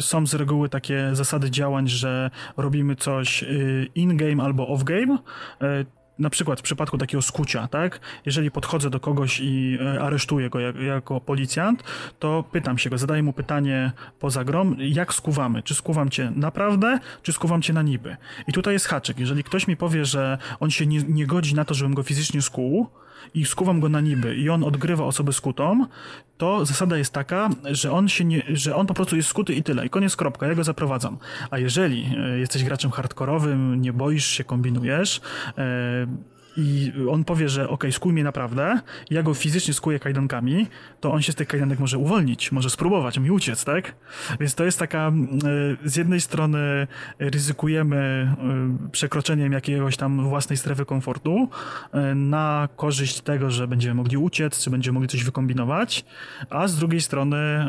są 0.00 0.26
z 0.26 0.34
reguły 0.34 0.68
takie 0.68 1.10
zasady 1.12 1.50
działań, 1.50 1.88
że 1.88 2.30
robimy 2.56 2.96
coś 2.96 3.42
e, 3.42 3.46
in-game 3.94 4.44
albo 4.44 4.76
off-game 4.76 5.18
e, 5.62 5.84
na 6.18 6.30
przykład 6.30 6.60
w 6.60 6.62
przypadku 6.62 6.98
takiego 6.98 7.22
skucia, 7.22 7.68
tak? 7.68 8.00
Jeżeli 8.26 8.50
podchodzę 8.50 8.90
do 8.90 9.00
kogoś 9.00 9.40
i 9.42 9.78
aresztuję 10.00 10.50
go 10.50 10.60
jak, 10.60 10.76
jako 10.76 11.20
policjant, 11.20 11.84
to 12.18 12.44
pytam 12.52 12.78
się 12.78 12.90
go, 12.90 12.98
zadaję 12.98 13.22
mu 13.22 13.32
pytanie 13.32 13.92
poza 14.18 14.44
grą, 14.44 14.74
jak 14.78 15.14
skuwamy? 15.14 15.62
Czy 15.62 15.74
skuwam 15.74 16.10
cię 16.10 16.32
naprawdę, 16.36 16.98
czy 17.22 17.32
skuwam 17.32 17.62
cię 17.62 17.72
na 17.72 17.82
niby? 17.82 18.16
I 18.48 18.52
tutaj 18.52 18.74
jest 18.74 18.86
haczyk. 18.86 19.18
Jeżeli 19.18 19.44
ktoś 19.44 19.68
mi 19.68 19.76
powie, 19.76 20.04
że 20.04 20.38
on 20.60 20.70
się 20.70 20.86
nie, 20.86 21.02
nie 21.02 21.26
godzi 21.26 21.54
na 21.54 21.64
to, 21.64 21.74
żebym 21.74 21.94
go 21.94 22.02
fizycznie 22.02 22.42
skuł, 22.42 22.88
i 23.34 23.44
skuwam 23.44 23.80
go 23.80 23.88
na 23.88 24.00
niby 24.00 24.36
i 24.36 24.50
on 24.50 24.64
odgrywa 24.64 25.04
osobę 25.04 25.32
skutą, 25.32 25.86
to 26.38 26.64
zasada 26.64 26.96
jest 26.96 27.12
taka, 27.12 27.50
że 27.64 27.92
on 27.92 28.08
się 28.08 28.24
nie, 28.24 28.42
że 28.48 28.76
on 28.76 28.86
po 28.86 28.94
prostu 28.94 29.16
jest 29.16 29.28
skuty 29.28 29.54
i 29.54 29.62
tyle, 29.62 29.86
i 29.86 29.90
koniec 29.90 30.16
kropka, 30.16 30.46
ja 30.46 30.54
go 30.54 30.64
zaprowadzam. 30.64 31.18
A 31.50 31.58
jeżeli 31.58 32.16
e, 32.18 32.38
jesteś 32.38 32.64
graczem 32.64 32.90
hardkorowym, 32.90 33.80
nie 33.80 33.92
boisz 33.92 34.26
się, 34.26 34.44
kombinujesz, 34.44 35.20
e, 35.58 36.06
i 36.58 36.92
on 37.10 37.24
powie, 37.24 37.48
że 37.48 37.68
ok, 37.68 37.84
skuj 37.90 38.12
mnie 38.12 38.24
naprawdę, 38.24 38.80
ja 39.10 39.22
go 39.22 39.34
fizycznie 39.34 39.74
skuję 39.74 39.98
kajdankami, 39.98 40.66
to 41.00 41.12
on 41.12 41.22
się 41.22 41.32
z 41.32 41.34
tych 41.34 41.48
kajdanek 41.48 41.78
może 41.78 41.98
uwolnić, 41.98 42.52
może 42.52 42.70
spróbować 42.70 43.18
mi 43.18 43.30
uciec, 43.30 43.64
tak? 43.64 43.94
Więc 44.40 44.54
to 44.54 44.64
jest 44.64 44.78
taka, 44.78 45.12
z 45.84 45.96
jednej 45.96 46.20
strony 46.20 46.86
ryzykujemy 47.18 48.34
przekroczeniem 48.92 49.52
jakiegoś 49.52 49.96
tam 49.96 50.28
własnej 50.28 50.56
strefy 50.56 50.84
komfortu 50.84 51.48
na 52.14 52.68
korzyść 52.76 53.20
tego, 53.20 53.50
że 53.50 53.68
będziemy 53.68 53.94
mogli 53.94 54.16
uciec, 54.16 54.64
czy 54.64 54.70
będziemy 54.70 54.94
mogli 54.94 55.08
coś 55.08 55.24
wykombinować, 55.24 56.04
a 56.50 56.68
z 56.68 56.76
drugiej 56.76 57.00
strony, 57.00 57.66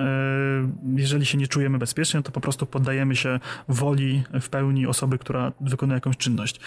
jeżeli 0.95 1.25
się 1.25 1.37
nie 1.37 1.47
czujemy 1.47 1.77
bezpiecznie, 1.77 2.21
to 2.21 2.31
po 2.31 2.41
prostu 2.41 2.65
poddajemy 2.65 3.15
się 3.15 3.39
woli 3.67 4.23
w 4.41 4.49
pełni 4.49 4.87
osoby, 4.87 5.17
która 5.17 5.51
wykonuje 5.61 5.95
jakąś 5.95 6.17
czynność. 6.17 6.59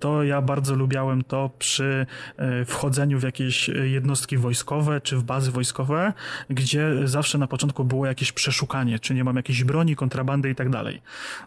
To 0.00 0.22
ja 0.22 0.42
bardzo 0.42 0.74
lubiałem 0.74 1.24
to, 1.24 1.43
przy 1.48 2.06
e, 2.36 2.64
wchodzeniu 2.64 3.18
w 3.18 3.22
jakieś 3.22 3.68
jednostki 3.68 4.38
wojskowe 4.38 5.00
czy 5.00 5.16
w 5.16 5.22
bazy 5.22 5.50
wojskowe, 5.50 6.12
gdzie 6.50 6.90
zawsze 7.04 7.38
na 7.38 7.46
początku 7.46 7.84
było 7.84 8.06
jakieś 8.06 8.32
przeszukanie, 8.32 8.98
czy 8.98 9.14
nie 9.14 9.24
mam 9.24 9.36
jakiejś 9.36 9.64
broni, 9.64 9.96
kontrabandy 9.96 10.50
i 10.50 10.54
tak 10.54 10.70
dalej. 10.70 11.02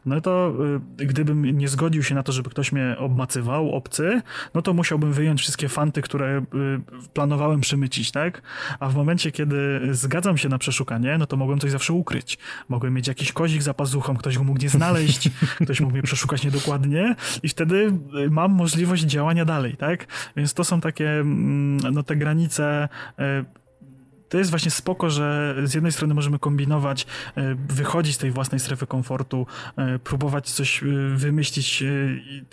No 0.05 0.21
to 0.21 0.53
e, 0.99 1.05
gdybym 1.05 1.57
nie 1.57 1.67
zgodził 1.67 2.03
się 2.03 2.15
na 2.15 2.23
to, 2.23 2.31
żeby 2.31 2.49
ktoś 2.49 2.71
mnie 2.71 2.95
obmacywał, 2.99 3.71
obcy, 3.71 4.21
no 4.53 4.61
to 4.61 4.73
musiałbym 4.73 5.13
wyjąć 5.13 5.41
wszystkie 5.41 5.69
fanty, 5.69 6.01
które 6.01 6.27
e, 6.37 6.43
planowałem 7.13 7.61
przemycić, 7.61 8.11
tak? 8.11 8.41
A 8.79 8.89
w 8.89 8.95
momencie, 8.95 9.31
kiedy 9.31 9.79
zgadzam 9.91 10.37
się 10.37 10.49
na 10.49 10.57
przeszukanie, 10.57 11.17
no 11.17 11.25
to 11.25 11.37
mogłem 11.37 11.59
coś 11.59 11.71
zawsze 11.71 11.93
ukryć. 11.93 12.37
Mogłem 12.69 12.93
mieć 12.93 13.07
jakiś 13.07 13.31
kozik 13.31 13.61
za 13.61 13.73
pazuchą, 13.73 14.17
ktoś 14.17 14.37
go 14.37 14.43
mógł 14.43 14.61
nie 14.61 14.69
znaleźć, 14.69 15.29
ktoś 15.65 15.81
mógł 15.81 15.93
mnie 15.93 16.03
przeszukać 16.03 16.43
niedokładnie 16.43 17.15
i 17.43 17.49
wtedy 17.49 17.93
mam 18.29 18.51
możliwość 18.51 19.03
działania 19.03 19.45
dalej, 19.45 19.77
tak? 19.77 19.86
Więc 20.35 20.53
to 20.53 20.63
są 20.63 20.81
takie, 20.81 21.09
mm, 21.09 21.77
no 21.77 22.03
te 22.03 22.15
granice 22.15 22.89
e, 23.19 23.45
to 24.29 24.37
jest 24.37 24.49
właśnie 24.49 24.71
spoko, 24.71 25.09
że 25.09 25.55
z 25.63 25.73
jednej 25.73 25.91
strony 25.91 26.13
możemy 26.13 26.39
kombinować, 26.39 27.07
e, 27.37 27.55
wychodzić 27.55 28.15
z 28.15 28.17
tej 28.17 28.31
własnej 28.31 28.59
strefy 28.59 28.87
komfortu, 28.87 29.47
e, 29.77 29.99
próbować 29.99 30.49
coś 30.49 30.83
wymyślić 31.15 31.83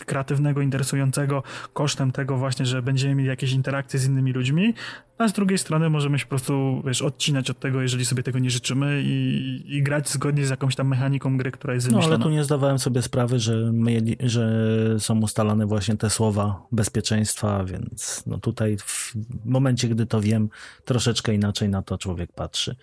kreatywnego, 0.07 0.61
interesującego 0.61 1.43
kosztem 1.73 2.13
tego 2.13 2.37
właśnie, 2.37 2.67
że 2.67 2.83
będziemy 2.83 3.15
mieli 3.15 3.29
jakieś 3.29 3.53
interakcje 3.53 3.99
z 3.99 4.07
innymi 4.07 4.33
ludźmi, 4.33 4.75
a 5.19 5.29
z 5.29 5.33
drugiej 5.33 5.59
strony 5.59 5.91
możemy 5.91 6.19
się 6.19 6.25
po 6.25 6.29
prostu, 6.29 6.83
wiesz, 6.87 7.03
odcinać 7.03 7.51
od 7.51 7.59
tego, 7.59 7.83
jeżeli 7.83 8.05
sobie 8.05 8.23
tego 8.23 8.39
nie 8.39 8.51
życzymy 8.51 9.03
i, 9.05 9.63
i 9.67 9.83
grać 9.83 10.11
zgodnie 10.11 10.47
z 10.47 10.51
jakąś 10.51 10.77
tam 10.77 10.89
mechaniką 10.89 11.37
gry, 11.37 11.51
która 11.51 11.75
jest 11.75 11.87
wymyślona. 11.87 12.09
No, 12.09 12.15
ale 12.15 12.25
tu 12.25 12.31
nie 12.31 12.45
zdawałem 12.45 12.79
sobie 12.79 13.03
sprawy, 13.03 13.41
że, 13.41 13.71
my, 13.73 14.01
że 14.21 14.97
są 14.99 15.21
ustalane 15.21 15.67
właśnie 15.67 15.97
te 15.97 16.11
słowa 16.11 16.63
bezpieczeństwa, 16.73 17.65
więc 17.65 18.23
no 18.27 18.39
tutaj 18.39 18.77
w 18.79 19.15
momencie, 19.45 19.89
gdy 19.89 20.07
to 20.07 20.21
wiem, 20.21 20.49
troszeczkę 20.85 21.35
inaczej 21.35 21.69
na 21.69 21.83
to 21.83 21.99
człowiek 21.99 22.33
patrzy. 22.33 22.77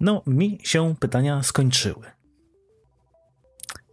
No, 0.00 0.22
mi 0.26 0.58
się 0.62 0.94
pytania 1.00 1.42
skończyły. 1.42 2.04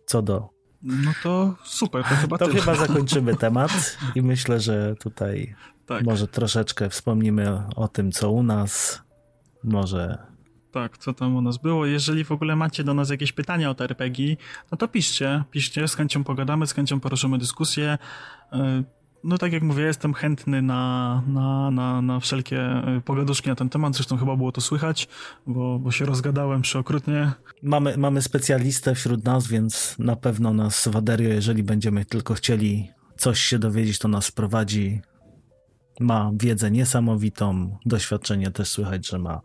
Co 0.05 0.21
do 0.21 0.61
no 0.83 1.11
to 1.23 1.55
super, 1.63 2.03
to 2.03 2.15
chyba 2.15 2.37
To 2.41 2.47
chyba 2.47 2.75
zakończymy 2.75 3.35
temat 3.35 3.97
i 4.15 4.21
myślę, 4.21 4.59
że 4.59 4.95
tutaj 4.95 5.55
tak. 5.91 6.05
może 6.05 6.27
troszeczkę 6.27 6.89
wspomnimy 6.89 7.63
o 7.75 7.87
tym, 7.87 8.11
co 8.11 8.31
u 8.31 8.43
nas, 8.43 9.01
może... 9.63 10.17
Tak, 10.71 10.97
co 10.97 11.13
tam 11.13 11.35
u 11.35 11.41
nas 11.41 11.57
było. 11.57 11.85
Jeżeli 11.85 12.23
w 12.23 12.31
ogóle 12.31 12.55
macie 12.55 12.83
do 12.83 12.93
nas 12.93 13.09
jakieś 13.09 13.31
pytania 13.31 13.69
o 13.69 13.73
te 13.73 13.83
RPG, 13.83 14.35
no 14.71 14.77
to 14.77 14.87
piszcie, 14.87 15.43
piszcie, 15.51 15.87
z 15.87 15.95
chęcią 15.95 16.23
pogadamy, 16.23 16.67
z 16.67 16.73
chęcią 16.73 16.99
poruszymy 16.99 17.37
dyskusję. 17.37 17.97
Y, 18.53 18.57
no 19.23 19.37
tak 19.37 19.53
jak 19.53 19.63
mówię, 19.63 19.83
jestem 19.83 20.13
chętny 20.13 20.61
na, 20.61 21.23
na, 21.27 21.71
na, 21.71 22.01
na 22.01 22.19
wszelkie 22.19 22.83
y, 22.97 23.01
pogaduszki 23.01 23.49
na 23.49 23.55
ten 23.55 23.69
temat, 23.69 23.95
zresztą 23.95 24.17
chyba 24.17 24.35
było 24.35 24.51
to 24.51 24.61
słychać, 24.61 25.07
bo, 25.47 25.79
bo 25.79 25.91
się 25.91 26.05
rozgadałem 26.05 26.61
przeokrutnie. 26.61 27.31
Mamy, 27.63 27.97
mamy 27.97 28.21
specjalistę 28.21 28.95
wśród 28.95 29.25
nas, 29.25 29.47
więc 29.47 29.95
na 29.99 30.15
pewno 30.15 30.53
nas 30.53 30.87
Waderio, 30.87 31.29
jeżeli 31.29 31.63
będziemy 31.63 32.05
tylko 32.05 32.33
chcieli 32.33 32.89
coś 33.17 33.39
się 33.39 33.59
dowiedzieć, 33.59 33.99
to 33.99 34.07
nas 34.07 34.31
prowadzi. 34.31 35.01
Ma 35.99 36.31
wiedzę 36.33 36.71
niesamowitą, 36.71 37.77
doświadczenie 37.85 38.51
też 38.51 38.69
słychać, 38.69 39.07
że 39.07 39.19
ma, 39.19 39.41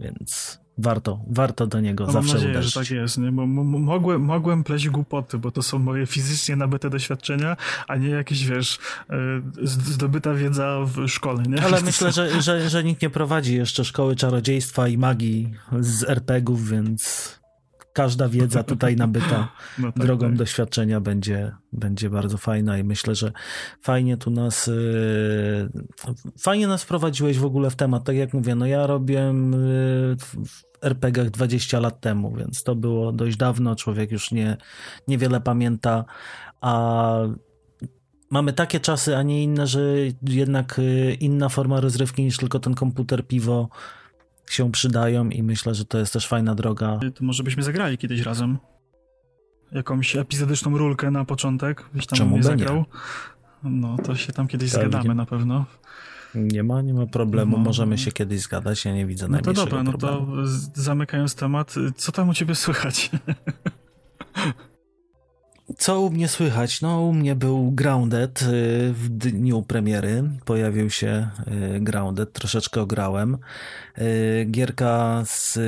więc 0.00 0.62
warto, 0.78 1.20
warto 1.30 1.66
do 1.66 1.80
niego 1.80 2.06
no, 2.06 2.12
zawsze 2.12 2.28
mam 2.28 2.36
nadzieję, 2.36 2.52
uderzyć. 2.52 2.74
że 2.74 2.80
tak 2.80 2.90
jest, 2.90 3.18
nie? 3.18 3.32
bo 3.32 3.46
mogłem, 3.46 4.22
mogłem 4.22 4.64
pleść 4.64 4.88
głupoty, 4.88 5.38
bo 5.38 5.50
to 5.50 5.62
są 5.62 5.78
moje 5.78 6.06
fizycznie 6.06 6.56
nabyte 6.56 6.90
doświadczenia, 6.90 7.56
a 7.88 7.96
nie 7.96 8.08
jakieś, 8.08 8.46
wiesz, 8.46 8.78
e, 9.10 9.16
zdobyta 9.62 10.34
wiedza 10.34 10.78
w 10.84 11.08
szkole, 11.08 11.42
nie? 11.42 11.62
Ale 11.62 11.80
myślę, 11.90 12.12
że, 12.12 12.42
że, 12.42 12.70
że 12.70 12.84
nikt 12.84 13.02
nie 13.02 13.10
prowadzi 13.10 13.54
jeszcze 13.54 13.84
szkoły 13.84 14.16
czarodziejstwa 14.16 14.88
i 14.88 14.98
magii 14.98 15.54
z 15.80 16.04
RPGów, 16.04 16.68
więc 16.68 17.41
każda 17.92 18.28
wiedza 18.28 18.62
tutaj 18.62 18.96
nabyta 18.96 19.48
no 19.78 19.92
tak, 19.92 20.02
drogą 20.02 20.26
tak. 20.26 20.36
doświadczenia 20.36 21.00
będzie, 21.00 21.52
będzie 21.72 22.10
bardzo 22.10 22.38
fajna 22.38 22.78
i 22.78 22.84
myślę, 22.84 23.14
że 23.14 23.32
fajnie 23.82 24.16
tu 24.16 24.30
nas 24.30 24.66
yy, 24.66 24.74
fajnie 26.38 26.66
nas 26.66 26.82
wprowadziłeś 26.82 27.38
w 27.38 27.44
ogóle 27.44 27.70
w 27.70 27.76
temat. 27.76 28.04
Tak 28.04 28.16
jak 28.16 28.34
mówię, 28.34 28.54
no 28.54 28.66
ja 28.66 28.86
robiłem 28.86 29.52
yy, 29.52 30.16
w 30.18 30.36
RPGach 30.82 31.30
20 31.30 31.80
lat 31.80 32.00
temu, 32.00 32.36
więc 32.36 32.62
to 32.62 32.74
było 32.74 33.12
dość 33.12 33.36
dawno, 33.36 33.76
człowiek 33.76 34.12
już 34.12 34.30
nie, 34.30 34.56
niewiele 35.08 35.40
pamięta, 35.40 36.04
a 36.60 37.14
mamy 38.30 38.52
takie 38.52 38.80
czasy, 38.80 39.16
a 39.16 39.22
nie 39.22 39.42
inne, 39.42 39.66
że 39.66 39.80
jednak 40.22 40.78
yy, 40.78 41.14
inna 41.14 41.48
forma 41.48 41.80
rozrywki 41.80 42.22
niż 42.24 42.36
tylko 42.36 42.58
ten 42.58 42.74
komputer, 42.74 43.26
piwo, 43.26 43.68
się 44.52 44.72
przydają 44.72 45.28
i 45.28 45.42
myślę, 45.42 45.74
że 45.74 45.84
to 45.84 45.98
jest 45.98 46.12
też 46.12 46.28
fajna 46.28 46.54
droga. 46.54 47.00
To 47.14 47.24
może 47.24 47.42
byśmy 47.42 47.62
zagrali 47.62 47.98
kiedyś 47.98 48.20
razem. 48.20 48.58
Jakąś 49.72 50.16
epizodyczną 50.16 50.78
rulkę 50.78 51.10
na 51.10 51.24
początek, 51.24 51.84
byś 51.94 52.06
tam 52.06 52.18
Czemu 52.18 52.36
nie 52.36 52.42
zagrał. 52.42 52.84
No, 53.62 53.96
to 54.04 54.16
się 54.16 54.32
tam 54.32 54.48
kiedyś 54.48 54.72
Pewnie. 54.72 54.88
zgadamy 54.88 55.14
na 55.14 55.26
pewno. 55.26 55.64
Nie 56.34 56.62
ma, 56.62 56.82
nie 56.82 56.94
ma 56.94 57.06
problemu, 57.06 57.56
no. 57.56 57.64
możemy 57.64 57.98
się 57.98 58.12
kiedyś 58.12 58.40
zgadać, 58.40 58.84
ja 58.84 58.94
nie 58.94 59.06
widzę 59.06 59.26
no 59.28 59.32
najmniejszego 59.32 59.70
to 59.70 59.76
dobra, 59.76 59.92
problemu. 59.92 60.36
no 60.36 60.42
to 60.42 60.48
zamykając 60.74 61.34
temat, 61.34 61.74
co 61.96 62.12
tam 62.12 62.28
u 62.28 62.34
ciebie 62.34 62.54
słychać? 62.54 63.10
Co 65.78 66.00
u 66.00 66.10
mnie 66.10 66.28
słychać? 66.28 66.80
No, 66.80 67.00
u 67.00 67.12
mnie 67.12 67.34
był 67.34 67.70
Grounded 67.70 68.42
y, 68.42 68.46
w 68.92 69.08
dniu 69.08 69.62
premiery. 69.62 70.22
Pojawił 70.44 70.90
się 70.90 71.28
y, 71.76 71.80
Grounded, 71.80 72.32
troszeczkę 72.32 72.80
ograłem. 72.80 73.38
Y, 73.98 74.46
gierka 74.50 75.22
z, 75.26 75.58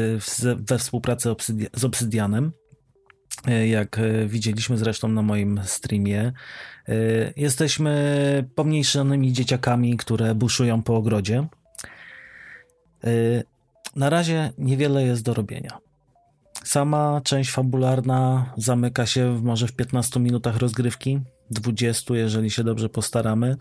we 0.69 0.79
współpracy 0.79 1.35
z 1.77 1.85
Obsydianem. 1.85 2.53
Jak 3.67 4.01
widzieliśmy 4.27 4.79
zresztą 4.79 5.09
na 5.09 5.23
moim 5.23 5.61
streamie, 5.65 6.33
jesteśmy 7.37 8.49
pomniejszymi 8.55 9.33
dzieciakami, 9.33 9.97
które 9.97 10.35
buszują 10.35 10.83
po 10.83 10.97
ogrodzie. 10.97 11.47
Na 13.97 14.11
razie 14.11 14.53
niewiele 14.59 15.03
jest 15.05 15.23
do 15.23 15.35
robienia. 15.35 15.79
Sama 16.65 17.21
część 17.25 17.51
fabularna 17.51 18.53
zamyka 18.57 19.07
się 19.07 19.41
może 19.43 19.67
w 19.67 19.77
15 19.77 20.21
minutach 20.21 20.57
rozgrywki, 20.57 21.21
20, 21.51 22.15
jeżeli 22.17 22.51
się 22.51 22.65
dobrze 22.65 22.89
postaramy, 22.89 23.57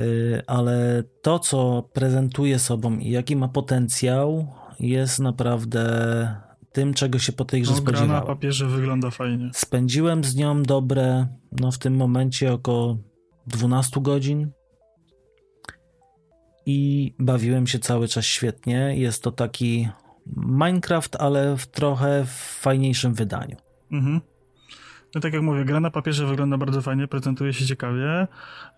y, 0.00 0.42
ale 0.46 1.02
to, 1.22 1.38
co 1.38 1.88
prezentuje 1.92 2.58
sobą 2.58 2.98
i 2.98 3.10
jaki 3.10 3.36
ma 3.36 3.48
potencjał, 3.48 4.46
jest 4.80 5.18
naprawdę 5.18 5.86
tym, 6.72 6.94
czego 6.94 7.18
się 7.18 7.32
po 7.32 7.44
tej 7.44 7.62
grze 7.62 7.70
no, 7.70 7.76
spodziewałem. 7.76 8.10
na 8.10 8.20
papierze 8.20 8.66
wygląda 8.66 9.10
fajnie. 9.10 9.50
Spędziłem 9.54 10.24
z 10.24 10.36
nią 10.36 10.62
dobre, 10.62 11.26
no 11.52 11.70
w 11.70 11.78
tym 11.78 11.96
momencie 11.96 12.52
około 12.52 12.98
12 13.46 14.00
godzin 14.00 14.50
i 16.66 17.14
bawiłem 17.18 17.66
się 17.66 17.78
cały 17.78 18.08
czas 18.08 18.24
świetnie. 18.24 18.96
Jest 18.96 19.22
to 19.22 19.32
taki 19.32 19.88
Minecraft, 20.36 21.16
ale 21.16 21.56
w 21.56 21.66
trochę 21.66 22.24
fajniejszym 22.60 23.14
wydaniu. 23.14 23.56
Mhm. 23.92 24.20
No 25.14 25.20
tak 25.20 25.32
jak 25.32 25.42
mówię, 25.42 25.64
gra 25.64 25.80
na 25.80 25.90
papierze 25.90 26.26
wygląda 26.26 26.58
bardzo 26.58 26.82
fajnie, 26.82 27.08
prezentuje 27.08 27.52
się 27.52 27.66
ciekawie. 27.66 28.26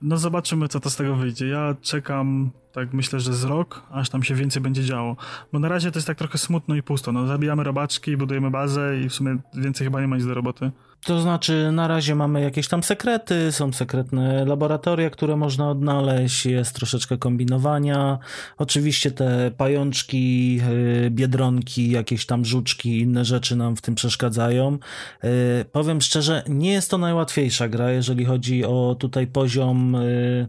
No 0.03 0.17
zobaczymy, 0.17 0.69
co 0.69 0.81
to 0.81 0.91
z 0.91 0.97
tego 0.97 1.17
wyjdzie. 1.17 1.49
Ja 1.49 1.75
czekam, 1.81 2.51
tak 2.73 2.93
myślę, 2.93 3.21
że 3.21 3.33
z 3.33 3.45
rok, 3.45 3.83
aż 3.91 4.09
tam 4.09 4.23
się 4.23 4.35
więcej 4.35 4.63
będzie 4.63 4.85
działo. 4.85 5.17
Bo 5.53 5.59
na 5.59 5.69
razie 5.69 5.91
to 5.91 5.99
jest 5.99 6.07
tak 6.07 6.19
trochę 6.19 6.39
smutno 6.39 6.75
i 6.75 6.83
pusto. 6.83 7.13
No 7.13 7.27
zabijamy 7.27 7.65
robaczki, 7.65 8.17
budujemy 8.17 8.51
bazę 8.51 9.01
i 9.01 9.09
w 9.09 9.15
sumie 9.15 9.37
więcej 9.55 9.85
chyba 9.85 10.01
nie 10.01 10.09
ma 10.09 10.17
nic 10.17 10.27
do 10.27 10.35
roboty. 10.35 10.71
To 11.05 11.21
znaczy, 11.21 11.71
na 11.73 11.89
razie 11.89 12.15
mamy 12.15 12.41
jakieś 12.41 12.69
tam 12.69 12.83
sekrety, 12.83 13.53
są 13.53 13.73
sekretne 13.73 14.45
laboratoria, 14.45 15.11
które 15.11 15.37
można 15.37 15.71
odnaleźć, 15.71 16.47
jest 16.47 16.75
troszeczkę 16.75 17.19
kombinowania. 17.19 18.19
Oczywiście 18.59 19.11
te 19.11 19.51
pajączki, 19.57 20.61
y, 21.07 21.11
biedronki, 21.11 21.91
jakieś 21.91 22.27
tam 22.27 22.45
żuczki, 22.45 23.01
inne 23.01 23.25
rzeczy 23.25 23.57
nam 23.57 23.77
w 23.77 23.81
tym 23.81 23.95
przeszkadzają. 23.95 24.79
Y, 25.25 25.65
powiem 25.73 26.01
szczerze, 26.01 26.43
nie 26.49 26.73
jest 26.73 26.91
to 26.91 26.99
najłatwiejsza 26.99 27.69
gra, 27.69 27.91
jeżeli 27.91 28.25
chodzi 28.25 28.65
o 28.65 28.97
tutaj 28.99 29.27
poziom 29.27 29.95
y, 29.95 30.49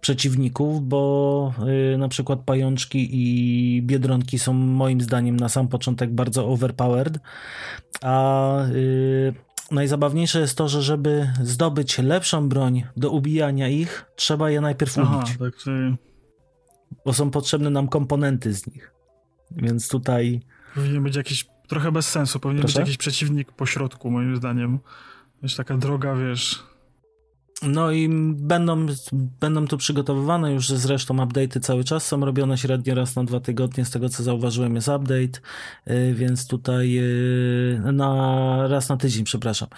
przeciwników, 0.00 0.88
bo 0.88 1.52
na 1.98 2.08
przykład 2.08 2.40
pajączki 2.40 3.08
i 3.12 3.82
biedronki 3.82 4.38
są 4.38 4.52
moim 4.52 5.00
zdaniem 5.00 5.36
na 5.36 5.48
sam 5.48 5.68
początek 5.68 6.10
bardzo 6.10 6.48
overpowered, 6.48 7.18
a 8.02 8.56
najzabawniejsze 9.70 10.40
jest 10.40 10.58
to, 10.58 10.68
że 10.68 10.82
żeby 10.82 11.32
zdobyć 11.42 11.98
lepszą 11.98 12.48
broń 12.48 12.84
do 12.96 13.10
ubijania 13.10 13.68
ich, 13.68 14.04
trzeba 14.16 14.50
je 14.50 14.60
najpierw 14.60 14.98
Aha, 14.98 15.16
ubić. 15.16 15.38
Tak, 15.38 15.54
Bo 17.04 17.12
są 17.12 17.30
potrzebne 17.30 17.70
nam 17.70 17.88
komponenty 17.88 18.54
z 18.54 18.66
nich. 18.66 18.92
Więc 19.50 19.88
tutaj. 19.88 20.40
Powinien 20.74 21.02
być 21.02 21.16
jakiś 21.16 21.46
trochę 21.68 21.92
bez 21.92 22.08
sensu. 22.08 22.40
Powinien 22.40 22.62
Proszę? 22.62 22.78
być 22.78 22.88
jakiś 22.88 22.96
przeciwnik 22.96 23.52
po 23.52 23.66
środku, 23.66 24.10
moim 24.10 24.36
zdaniem. 24.36 24.78
Wiesz, 25.42 25.56
taka 25.56 25.76
droga, 25.76 26.14
wiesz, 26.14 26.62
no 27.62 27.92
i 27.92 28.08
będą, 28.32 28.86
będą 29.12 29.66
tu 29.66 29.76
przygotowywane 29.76 30.52
już 30.52 30.68
zresztą 30.68 31.16
update'y 31.16 31.60
cały 31.60 31.84
czas, 31.84 32.06
są 32.06 32.24
robione 32.24 32.58
średnio 32.58 32.94
raz 32.94 33.16
na 33.16 33.24
dwa 33.24 33.40
tygodnie, 33.40 33.84
z 33.84 33.90
tego 33.90 34.08
co 34.08 34.22
zauważyłem 34.22 34.74
jest 34.74 34.88
update, 34.88 35.40
y, 35.90 36.14
więc 36.14 36.46
tutaj 36.46 36.98
y, 36.98 37.92
na 37.92 38.68
raz 38.68 38.88
na 38.88 38.96
tydzień, 38.96 39.24
przepraszam 39.24 39.68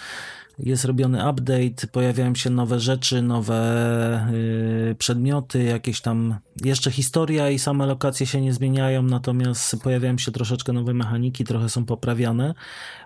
jest 0.58 0.84
robiony 0.84 1.30
update, 1.30 1.86
pojawiają 1.92 2.34
się 2.34 2.50
nowe 2.50 2.80
rzeczy, 2.80 3.22
nowe 3.22 4.28
yy, 4.88 4.94
przedmioty, 4.94 5.62
jakieś 5.62 6.00
tam 6.00 6.38
jeszcze 6.64 6.90
historia 6.90 7.50
i 7.50 7.58
same 7.58 7.86
lokacje 7.86 8.26
się 8.26 8.40
nie 8.40 8.52
zmieniają, 8.52 9.02
natomiast 9.02 9.76
pojawiają 9.82 10.18
się 10.18 10.32
troszeczkę 10.32 10.72
nowe 10.72 10.94
mechaniki, 10.94 11.44
trochę 11.44 11.68
są 11.68 11.84
poprawiane. 11.84 12.54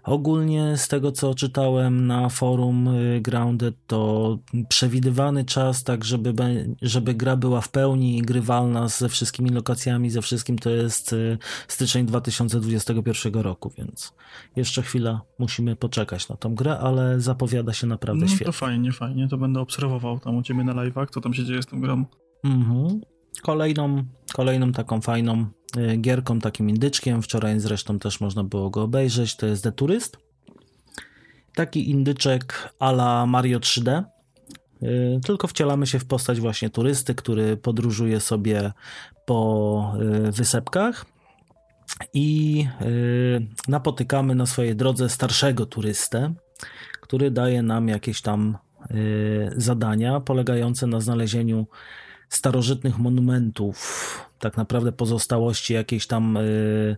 Ogólnie 0.05 0.77
z 0.77 0.89
tego 0.89 1.13
co 1.13 1.35
czytałem 1.35 2.07
na 2.07 2.29
forum 2.29 2.87
yy, 2.95 3.21
Grounded 3.21 3.75
to 3.87 4.39
przewidywany 4.69 5.45
czas, 5.45 5.85
tak 5.85 6.05
żeby, 6.05 6.35
żeby 6.83 7.15
gra 7.15 7.37
była 7.37 7.61
w 7.61 7.69
pełni 7.69 8.23
grywalna 8.23 8.89
ze 8.89 9.09
wszystkimi 9.09 9.51
lokacjami, 9.51 10.11
ze 10.11 10.23
wszystkim 10.23 10.59
to 10.59 10.71
jest 10.71 11.13
yy, 11.13 11.39
styczeń 11.69 12.07
2021 12.07 13.35
roku, 13.35 13.73
więc 13.79 14.13
jeszcze 14.57 14.83
chwila 14.83 15.21
musimy 15.39 15.77
poczekać 15.77 16.29
na 16.29 16.37
tą 16.37 16.55
grę, 16.55 16.79
ale 16.79 17.21
za 17.21 17.35
zapowiada 17.43 17.73
się 17.73 17.87
naprawdę 17.87 18.21
no, 18.21 18.29
świetnie. 18.29 18.47
To 18.47 18.53
fajnie, 18.53 18.93
fajnie. 18.93 19.29
To 19.29 19.39
będę 19.39 19.61
obserwował 19.61 20.19
tam 20.19 20.37
u 20.37 20.43
ciebie 20.43 20.65
na 20.65 20.73
live'ach, 20.73 21.07
co 21.11 21.21
tam 21.21 21.35
się 21.35 21.45
dzieje 21.45 21.63
z 21.63 21.67
tą 21.67 21.81
grą. 21.81 22.05
Mhm. 22.45 23.01
Kolejną, 23.43 24.05
kolejną 24.33 24.73
taką 24.73 25.01
fajną 25.01 25.47
y, 25.77 25.97
gierką, 25.97 26.39
takim 26.39 26.71
indyczkiem, 26.71 27.23
wczoraj 27.23 27.61
zresztą 27.61 27.99
też 27.99 28.21
można 28.21 28.45
było 28.45 28.71
go 28.71 28.83
obejrzeć, 28.83 29.37
to 29.37 29.47
jest 29.47 29.63
The 29.63 29.73
Tourist. 29.73 30.17
Taki 31.55 31.91
indyczek 31.91 32.75
ala 32.79 33.27
Mario 33.27 33.59
3D, 33.59 34.03
y, 34.83 35.21
tylko 35.25 35.49
wcielamy 35.49 35.87
się 35.87 35.99
w 35.99 36.05
postać 36.05 36.41
właśnie 36.41 36.71
turysty, 36.71 37.15
który 37.15 37.57
podróżuje 37.57 38.21
sobie 38.21 38.73
po 39.27 39.95
y, 40.29 40.33
wysepkach 40.33 41.07
i 42.15 42.67
napotykamy 43.69 44.35
na 44.35 44.47
swojej 44.47 44.77
drodze 44.77 45.09
starszego 45.09 45.67
turystę, 45.67 46.35
który 47.13 47.31
daje 47.31 47.63
nam 47.63 47.89
jakieś 47.89 48.23
tam 48.23 48.59
y, 48.91 49.53
zadania 49.57 50.21
polegające 50.21 50.87
na 50.87 51.01
znalezieniu 51.01 51.67
starożytnych 52.29 52.99
monumentów, 52.99 53.77
tak 54.39 54.57
naprawdę 54.57 54.93
pozostałości 54.93 55.75
jakiejś 55.75 56.07
tam 56.07 56.37
y, 56.37 56.97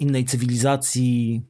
innej 0.00 0.24
cywilizacji. 0.24 1.42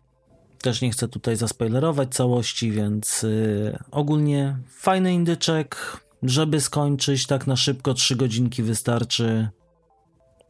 Też 0.63 0.83
nie 0.83 0.91
chcę 0.91 1.09
tutaj 1.09 1.37
zaspoilerować 1.37 2.15
całości, 2.15 2.71
więc 2.71 3.25
y, 3.25 3.79
ogólnie 3.91 4.57
fajny 4.69 5.15
indyczek, 5.15 6.01
żeby 6.23 6.61
skończyć 6.61 7.27
tak 7.27 7.47
na 7.47 7.57
szybko, 7.57 7.95
trzy 7.95 8.17
godzinki 8.17 8.63
wystarczy. 8.63 9.49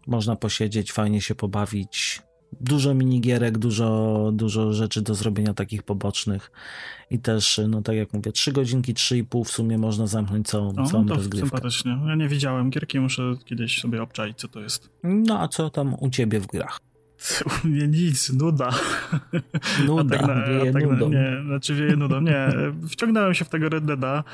Można 0.06 0.36
posiedzieć, 0.36 0.92
fajnie 0.92 1.20
się 1.20 1.34
pobawić 1.34 2.25
dużo 2.60 2.94
minigierek, 2.94 3.58
dużo, 3.58 4.30
dużo 4.34 4.72
rzeczy 4.72 5.02
do 5.02 5.14
zrobienia 5.14 5.54
takich 5.54 5.82
pobocznych 5.82 6.50
i 7.10 7.18
też, 7.18 7.60
no 7.68 7.82
tak 7.82 7.96
jak 7.96 8.12
mówię, 8.12 8.32
3 8.32 8.52
godzinki, 8.52 8.94
3,5 8.94 9.44
w 9.44 9.50
sumie 9.50 9.78
można 9.78 10.06
zamknąć 10.06 10.46
całą, 10.46 10.68
o, 10.76 10.86
całą 10.86 11.06
to 11.06 11.14
rozgrywkę. 11.14 11.48
sympatycznie. 11.48 11.98
Ja 12.06 12.14
nie 12.14 12.28
widziałem 12.28 12.70
gierki, 12.70 13.00
muszę 13.00 13.34
kiedyś 13.44 13.80
sobie 13.80 14.02
obczaić, 14.02 14.38
co 14.38 14.48
to 14.48 14.60
jest. 14.60 14.90
No 15.02 15.40
a 15.40 15.48
co 15.48 15.70
tam 15.70 15.94
u 16.00 16.10
ciebie 16.10 16.40
w 16.40 16.46
grach? 16.46 16.80
U 17.64 17.66
mnie 17.68 17.88
nic, 17.88 18.32
nuda. 18.32 18.70
Nuda, 19.86 20.18
tak 20.18 20.28
na, 20.28 20.46
wieje 20.46 20.72
tak 20.72 20.82
nudą. 20.82 21.10
Na, 21.10 21.18
nie, 21.18 21.42
znaczy 21.46 21.74
wieje 21.74 21.96
nudą, 21.96 22.20
nie. 22.20 22.48
Wciągnąłem 22.88 23.34
się 23.34 23.44
w 23.44 23.48
tego 23.48 23.68
Red 23.68 23.84
Deada. 23.84 24.24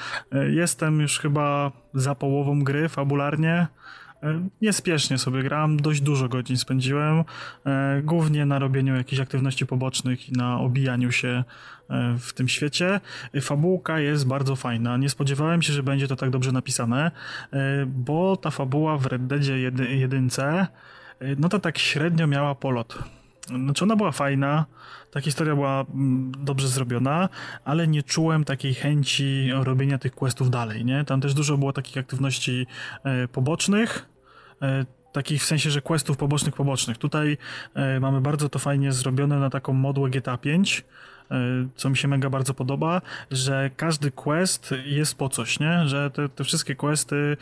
Jestem 0.51 1.01
już 1.01 1.19
chyba 1.19 1.73
za 1.95 2.15
połową 2.15 2.65
gry 2.65 2.89
fabularnie. 2.89 3.67
E, 4.23 4.49
niespiesznie 4.63 5.19
sobie 5.19 5.43
grałem, 5.43 5.77
dość 5.77 6.01
dużo 6.01 6.29
godzin 6.29 6.57
spędziłem, 6.57 7.25
e, 7.67 8.03
głównie 8.03 8.47
na 8.47 8.59
robieniu 8.59 8.97
jakichś 8.97 9.21
aktywności 9.21 9.67
pobocznych 9.67 10.29
i 10.29 10.33
na 10.33 10.61
obijaniu 10.61 11.13
się 11.13 11.29
e, 11.29 11.45
w 12.19 12.33
tym 12.33 12.49
świecie. 12.49 13.01
Fabułka 13.41 14.01
jest 14.01 14.27
bardzo 14.27 14.57
fajna. 14.57 14.97
Nie 14.97 15.09
spodziewałem 15.09 15.63
się, 15.63 15.73
że 15.73 15.83
będzie 15.83 16.09
to 16.09 16.17
tak 16.17 16.31
dobrze 16.31 16.53
napisane, 16.53 17.11
bo 17.87 18.37
ta 18.37 18.51
fabuła 18.51 18.99
w 18.99 19.07
Red 19.07 19.27
Deadzie 19.27 19.59
jedynce 19.89 20.67
no 21.39 21.49
to 21.49 21.59
tak 21.59 21.79
średnio 21.79 22.27
miała 22.27 22.55
polot. 22.55 22.99
Znaczy 23.47 23.85
ona 23.85 23.97
była 23.97 24.13
fajna, 24.13 24.67
ta 25.11 25.21
historia 25.21 25.55
była 25.55 25.85
mm, 25.95 26.33
dobrze 26.39 26.69
zrobiona, 26.69 27.29
ale 27.65 27.89
nie 27.89 28.03
czułem 28.03 28.45
takiej 28.45 28.75
chęci 28.75 29.51
robienia 29.53 29.99
tych 29.99 30.15
questów 30.15 30.51
dalej, 30.51 30.85
nie? 30.85 31.05
Tam 31.05 31.21
też 31.21 31.35
dużo 31.35 31.59
było 31.59 31.73
takich 31.73 31.99
aktywności 31.99 32.67
pobocznych, 33.33 34.12
takich 35.13 35.43
w 35.43 35.47
sensie, 35.47 35.71
że 35.71 35.83
questów 35.83 36.17
pobocznych, 36.17 36.55
pobocznych. 36.55 36.99
Tutaj 36.99 37.39
e, 37.75 38.01
mamy 38.01 38.21
bardzo 38.21 38.49
to 38.49 38.59
fajnie 38.59 38.93
zrobione 38.93 39.39
na 39.39 39.51
taką 39.51 39.73
modłę 39.73 40.11
GTA 40.11 40.37
5, 40.37 40.85
e, 41.31 41.35
co 41.77 41.91
mi 41.91 41.97
się 41.97 42.09
mega 42.09 42.31
bardzo 42.31 42.55
podoba, 42.55 43.01
że 43.31 43.71
każdy 43.77 44.11
quest 44.11 44.75
jest 44.85 45.15
po 45.15 45.29
coś, 45.29 45.61
nie? 45.61 45.89
Że 45.89 46.11
te, 46.11 46.29
te 46.29 46.45
wszystkie 46.45 46.75
questy 46.75 47.37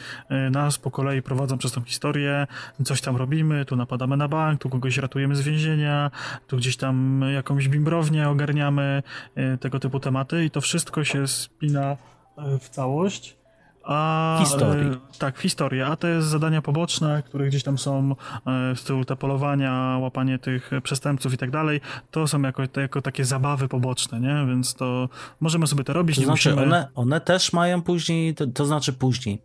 nas 0.50 0.78
po 0.78 0.90
kolei 0.90 1.22
prowadzą 1.22 1.58
przez 1.58 1.72
tą 1.72 1.82
historię, 1.84 2.46
coś 2.84 3.00
tam 3.00 3.16
robimy, 3.16 3.64
tu 3.64 3.76
napadamy 3.76 4.16
na 4.16 4.28
bank, 4.28 4.60
tu 4.60 4.70
kogoś 4.70 4.98
ratujemy 4.98 5.36
z 5.36 5.42
więzienia, 5.42 6.10
tu 6.46 6.56
gdzieś 6.56 6.76
tam 6.76 7.24
jakąś 7.34 7.68
bimbrownię 7.68 8.28
ogarniamy, 8.28 9.02
tego 9.60 9.80
typu 9.80 10.00
tematy 10.00 10.44
i 10.44 10.50
to 10.50 10.60
wszystko 10.60 11.04
się 11.04 11.28
spina 11.28 11.96
w 12.60 12.68
całość 12.68 13.39
a, 13.84 14.36
historii. 14.40 14.90
E, 14.90 15.18
tak, 15.18 15.38
historia. 15.38 15.86
A 15.86 15.96
te 15.96 16.22
zadania 16.22 16.62
poboczne, 16.62 17.22
które 17.26 17.48
gdzieś 17.48 17.62
tam 17.62 17.78
są 17.78 18.14
e, 18.46 18.76
z 18.76 18.84
tyłu 18.84 19.04
te 19.04 19.16
polowania, 19.16 19.98
łapanie 20.00 20.38
tych 20.38 20.70
przestępców 20.82 21.34
i 21.34 21.36
tak 21.36 21.50
dalej, 21.50 21.80
to 22.10 22.28
są 22.28 22.42
jako, 22.42 22.62
jako 22.76 23.02
takie 23.02 23.24
zabawy 23.24 23.68
poboczne, 23.68 24.20
nie? 24.20 24.46
Więc 24.48 24.74
to 24.74 25.08
możemy 25.40 25.66
sobie 25.66 25.84
to 25.84 25.92
robić. 25.92 26.16
To 26.16 26.22
znaczy, 26.22 26.50
musimy... 26.50 26.66
one, 26.66 26.88
one 26.94 27.20
też 27.20 27.52
mają 27.52 27.82
później, 27.82 28.34
to, 28.34 28.46
to 28.46 28.64
znaczy 28.64 28.92
później, 28.92 29.42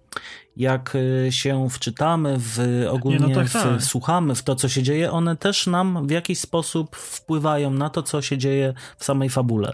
jak 0.57 0.97
e, 1.27 1.31
się 1.31 1.69
wczytamy 1.69 2.35
w 2.39 2.85
ogólnie, 2.89 3.19
Nie, 3.19 3.35
no 3.35 3.41
tak, 3.41 3.49
tak. 3.49 3.83
słuchamy 3.83 4.35
w 4.35 4.43
to, 4.43 4.55
co 4.55 4.69
się 4.69 4.83
dzieje, 4.83 5.11
one 5.11 5.35
też 5.35 5.67
nam 5.67 6.07
w 6.07 6.11
jakiś 6.11 6.39
sposób 6.39 6.95
wpływają 6.95 7.71
na 7.71 7.89
to, 7.89 8.03
co 8.03 8.21
się 8.21 8.37
dzieje 8.37 8.73
w 8.97 9.05
samej 9.05 9.29
fabule. 9.29 9.73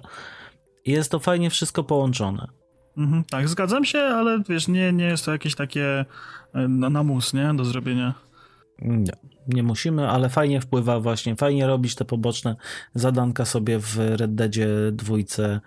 I 0.86 0.92
jest 0.92 1.12
to 1.12 1.20
fajnie 1.20 1.50
wszystko 1.50 1.84
połączone. 1.84 2.61
Mhm, 2.98 3.24
tak, 3.24 3.50
zgadzam 3.50 3.86
się, 3.86 4.00
ale 4.00 4.44
wiesz, 4.50 4.68
nie, 4.68 4.94
nie 4.94 5.06
jest 5.06 5.26
to 5.26 5.32
jakieś 5.32 5.56
takie 5.56 6.06
e, 6.54 6.68
na, 6.68 6.90
na 6.90 7.04
mus, 7.04 7.34
nie? 7.34 7.54
Do 7.54 7.66
zrobienia. 7.66 8.14
Nie, 8.82 9.14
nie 9.48 9.64
musimy, 9.64 10.10
ale 10.10 10.30
fajnie 10.30 10.62
wpływa 10.62 11.00
właśnie, 11.00 11.36
fajnie 11.36 11.68
robić 11.68 11.96
te 11.96 12.06
poboczne 12.06 12.56
zadanka 12.94 13.46
sobie 13.46 13.80
w 13.80 13.98
Red 13.98 14.36
Deadzie 14.36 14.68
dwójce, 14.92 15.60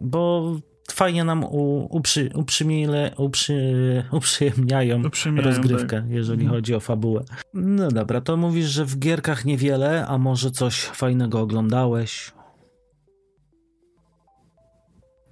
bo 0.00 0.52
fajnie 0.92 1.24
nam 1.24 1.44
u, 1.44 1.86
uprzy, 1.96 2.30
uprzymile, 2.34 3.10
uprzy, 3.16 4.04
uprzyjemniają, 4.12 5.06
uprzyjemniają 5.06 5.48
rozgrywkę, 5.48 6.02
tak. 6.02 6.10
jeżeli 6.10 6.42
mhm. 6.42 6.50
chodzi 6.50 6.74
o 6.74 6.80
fabułę. 6.80 7.24
No 7.54 7.88
dobra, 7.88 8.20
to 8.20 8.36
mówisz, 8.36 8.66
że 8.66 8.84
w 8.84 8.98
gierkach 8.98 9.44
niewiele, 9.44 10.06
a 10.06 10.18
może 10.18 10.50
coś 10.50 10.80
fajnego 10.80 11.40
oglądałeś? 11.40 12.32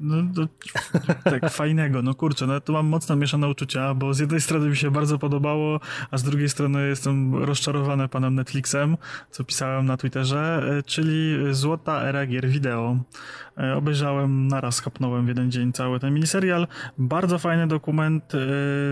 No, 0.00 0.16
to, 0.34 0.48
tak 1.30 1.50
fajnego, 1.50 2.02
no 2.02 2.14
kurczę, 2.14 2.46
no 2.46 2.60
tu 2.60 2.72
mam 2.72 2.86
mocno 2.86 3.16
mieszane 3.16 3.48
uczucia, 3.48 3.94
bo 3.94 4.14
z 4.14 4.18
jednej 4.18 4.40
strony 4.40 4.68
mi 4.68 4.76
się 4.76 4.90
bardzo 4.90 5.18
podobało, 5.18 5.80
a 6.10 6.18
z 6.18 6.22
drugiej 6.22 6.48
strony 6.48 6.88
jestem 6.88 7.34
rozczarowany 7.44 8.08
panem 8.08 8.34
Netflixem, 8.34 8.96
co 9.30 9.44
pisałem 9.44 9.86
na 9.86 9.96
Twitterze, 9.96 10.62
e, 10.78 10.82
czyli 10.82 11.36
Złota 11.50 12.02
Era 12.02 12.26
Gier 12.26 12.48
Wideo. 12.48 12.98
E, 13.60 13.76
obejrzałem 13.76 14.48
naraz, 14.48 14.80
kapnąłem 14.80 15.24
w 15.24 15.28
jeden 15.28 15.50
dzień 15.50 15.72
cały 15.72 16.00
ten 16.00 16.14
miniserial. 16.14 16.66
Bardzo 16.98 17.38
fajny 17.38 17.66
dokument 17.66 18.34
e, 18.34 18.38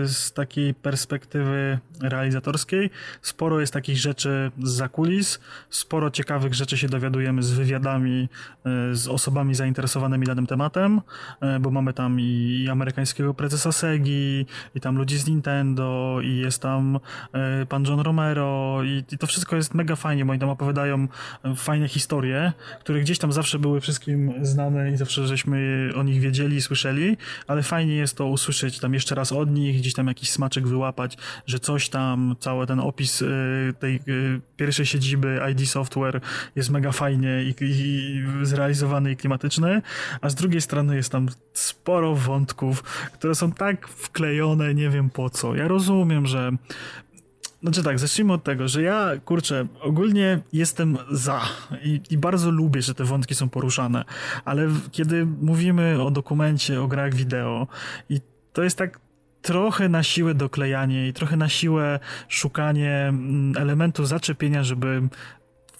z 0.07 0.33
takiej 0.33 0.73
perspektywy 0.73 1.79
realizatorskiej. 2.01 2.89
Sporo 3.21 3.59
jest 3.59 3.73
takich 3.73 3.97
rzeczy 3.97 4.51
z 4.63 4.69
zakulis, 4.69 5.39
sporo 5.69 6.11
ciekawych 6.11 6.53
rzeczy 6.53 6.77
się 6.77 6.89
dowiadujemy 6.89 7.43
z 7.43 7.51
wywiadami 7.51 8.29
z 8.91 9.07
osobami 9.07 9.55
zainteresowanymi 9.55 10.25
danym 10.25 10.47
tematem. 10.47 11.01
E, 11.41 11.59
bo 11.59 11.71
mamy 11.71 11.93
tam 11.93 12.19
i 12.19 12.67
amerykańskiego 12.71 13.33
prezesa 13.33 13.71
Segi, 13.71 14.45
i 14.75 14.79
tam 14.79 14.97
ludzi 14.97 15.17
z 15.17 15.27
Nintendo, 15.27 16.17
i 16.23 16.37
jest 16.37 16.61
tam 16.61 16.99
e, 17.33 17.65
pan 17.65 17.85
John 17.85 17.99
Romero, 17.99 18.83
i, 18.83 19.17
to 19.17 19.27
wszystko 19.27 19.55
jest 19.55 19.73
mega 19.73 19.95
fajnie, 19.95 20.25
bo 20.25 20.31
oni 20.31 20.39
tam 20.39 20.49
opowiadają 20.49 21.07
e, 21.43 21.55
fajne 21.55 21.87
historie, 21.87 22.53
które 22.79 22.99
gdzieś 22.99 23.19
tam 23.19 23.33
zawsze 23.33 23.59
były 23.59 23.81
wszystkim 23.81 24.33
znane 24.41 24.58
i 24.93 24.97
zawsze 24.97 25.27
żeśmy 25.27 25.89
o 25.95 26.03
nich 26.03 26.21
wiedzieli 26.21 26.55
i 26.55 26.61
słyszeli, 26.61 27.17
ale 27.47 27.63
fajnie 27.63 27.95
jest 27.95 28.17
to 28.17 28.25
usłyszeć 28.25 28.79
tam 28.79 28.93
jeszcze 28.93 29.15
raz 29.15 29.31
od 29.31 29.51
nich, 29.51 29.77
gdzieś 29.77 29.93
tam 29.93 30.07
jakiś 30.07 30.31
smaczek 30.31 30.67
wyłapać, 30.67 31.17
że 31.45 31.59
coś 31.59 31.89
tam, 31.89 32.35
cały 32.39 32.67
ten 32.67 32.79
opis 32.79 33.23
tej 33.79 33.99
pierwszej 34.57 34.85
siedziby 34.85 35.39
ID 35.51 35.69
Software 35.69 36.21
jest 36.55 36.69
mega 36.69 36.91
fajnie 36.91 37.43
i, 37.43 37.55
i 37.61 38.23
zrealizowany 38.41 39.11
i 39.11 39.15
klimatyczny, 39.15 39.81
a 40.21 40.29
z 40.29 40.35
drugiej 40.35 40.61
strony 40.61 40.95
jest 40.95 41.11
tam 41.11 41.29
sporo 41.53 42.15
wątków, 42.15 42.83
które 43.13 43.35
są 43.35 43.51
tak 43.51 43.87
wklejone, 43.87 44.73
nie 44.73 44.89
wiem 44.89 45.09
po 45.09 45.29
co. 45.29 45.55
Ja 45.55 45.67
rozumiem, 45.67 46.25
że 46.25 46.51
znaczy 47.63 47.83
tak, 47.83 47.99
zacznijmy 47.99 48.33
od 48.33 48.43
tego, 48.43 48.67
że 48.67 48.81
ja, 48.81 49.11
kurczę, 49.25 49.67
ogólnie 49.81 50.39
jestem 50.53 50.97
za 51.11 51.41
i, 51.83 52.01
i, 52.09 52.17
bardzo 52.17 52.51
lubię, 52.51 52.81
że 52.81 52.95
te 52.95 53.03
wątki 53.03 53.35
są 53.35 53.49
poruszane, 53.49 54.05
ale 54.45 54.67
kiedy 54.91 55.25
mówimy 55.25 56.03
o 56.03 56.11
dokumencie, 56.11 56.81
o 56.81 56.87
grach 56.87 57.13
wideo 57.13 57.67
i 58.09 58.21
to 58.53 58.63
jest 58.63 58.77
tak 58.77 58.99
trochę 59.41 59.89
na 59.89 60.03
siłę 60.03 60.33
doklejanie 60.33 61.07
i 61.07 61.13
trochę 61.13 61.37
na 61.37 61.49
siłę 61.49 61.99
szukanie 62.27 63.05
mm, 63.07 63.57
elementu 63.57 64.05
zaczepienia, 64.05 64.63
żeby 64.63 65.01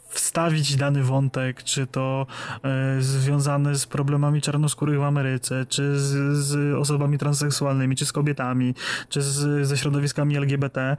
wstawić 0.09 0.75
dany 0.75 1.03
wątek, 1.03 1.63
czy 1.63 1.87
to 1.87 2.27
e, 2.63 3.01
związany 3.01 3.75
z 3.75 3.85
problemami 3.85 4.41
czarnoskórych 4.41 4.99
w 4.99 5.03
Ameryce, 5.03 5.65
czy 5.65 5.99
z, 5.99 6.37
z 6.37 6.75
osobami 6.75 7.17
transseksualnymi, 7.17 7.95
czy 7.95 8.05
z 8.05 8.11
kobietami, 8.11 8.75
czy 9.09 9.21
z, 9.21 9.67
ze 9.67 9.77
środowiskami 9.77 10.37
LGBT, 10.37 10.97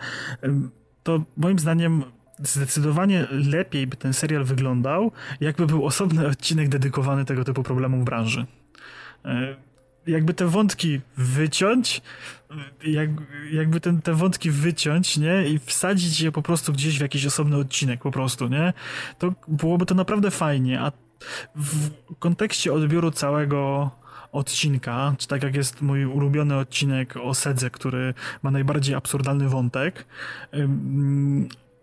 to 1.02 1.22
moim 1.36 1.58
zdaniem 1.58 2.04
zdecydowanie 2.38 3.26
lepiej 3.30 3.86
by 3.86 3.96
ten 3.96 4.12
serial 4.12 4.44
wyglądał, 4.44 5.12
jakby 5.40 5.66
był 5.66 5.86
osobny 5.86 6.26
odcinek 6.26 6.68
dedykowany 6.68 7.24
tego 7.24 7.44
typu 7.44 7.62
problemom 7.62 8.00
w 8.00 8.04
branży. 8.04 8.46
E, 9.24 9.56
jakby 10.10 10.34
te 10.34 10.46
wątki 10.46 11.00
wyciąć, 11.16 12.02
jak, 12.86 13.10
jakby 13.52 13.80
ten, 13.80 14.02
te 14.02 14.14
wątki 14.14 14.50
wyciąć, 14.50 15.16
nie? 15.16 15.48
I 15.48 15.58
wsadzić 15.58 16.20
je 16.20 16.32
po 16.32 16.42
prostu 16.42 16.72
gdzieś 16.72 16.98
w 16.98 17.02
jakiś 17.02 17.26
osobny 17.26 17.56
odcinek 17.56 18.00
po 18.02 18.10
prostu, 18.10 18.48
nie? 18.48 18.72
To 19.18 19.32
byłoby 19.48 19.86
to 19.86 19.94
naprawdę 19.94 20.30
fajnie, 20.30 20.80
a 20.80 20.92
w 21.56 21.90
kontekście 22.18 22.72
odbioru 22.72 23.10
całego 23.10 23.90
odcinka, 24.32 25.14
czy 25.18 25.28
tak 25.28 25.42
jak 25.42 25.56
jest 25.56 25.82
mój 25.82 26.04
ulubiony 26.04 26.56
odcinek 26.56 27.16
o 27.16 27.34
Sedze, 27.34 27.70
który 27.70 28.14
ma 28.42 28.50
najbardziej 28.50 28.94
absurdalny 28.94 29.48
wątek, 29.48 30.06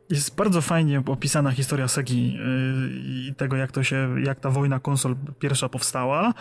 jest 0.09 0.35
bardzo 0.35 0.61
fajnie 0.61 1.03
opisana 1.05 1.51
historia 1.51 1.87
Segi 1.87 2.37
y, 2.39 3.29
i 3.29 3.35
tego, 3.37 3.55
jak 3.55 3.71
to 3.71 3.83
się, 3.83 4.15
jak 4.23 4.39
ta 4.39 4.49
wojna 4.49 4.79
konsol 4.79 5.15
pierwsza 5.39 5.69
powstała 5.69 6.33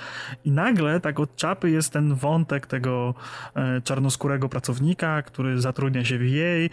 i 0.44 0.50
nagle 0.50 1.00
tak 1.00 1.20
od 1.20 1.36
czapy 1.36 1.70
jest 1.70 1.92
ten 1.92 2.14
wątek 2.14 2.66
tego 2.66 3.14
e, 3.54 3.80
czarnoskórego 3.80 4.48
pracownika, 4.48 5.22
który 5.22 5.60
zatrudnia 5.60 6.04
się 6.04 6.18
w 6.18 6.22
jej. 6.22 6.64
E, 6.64 6.70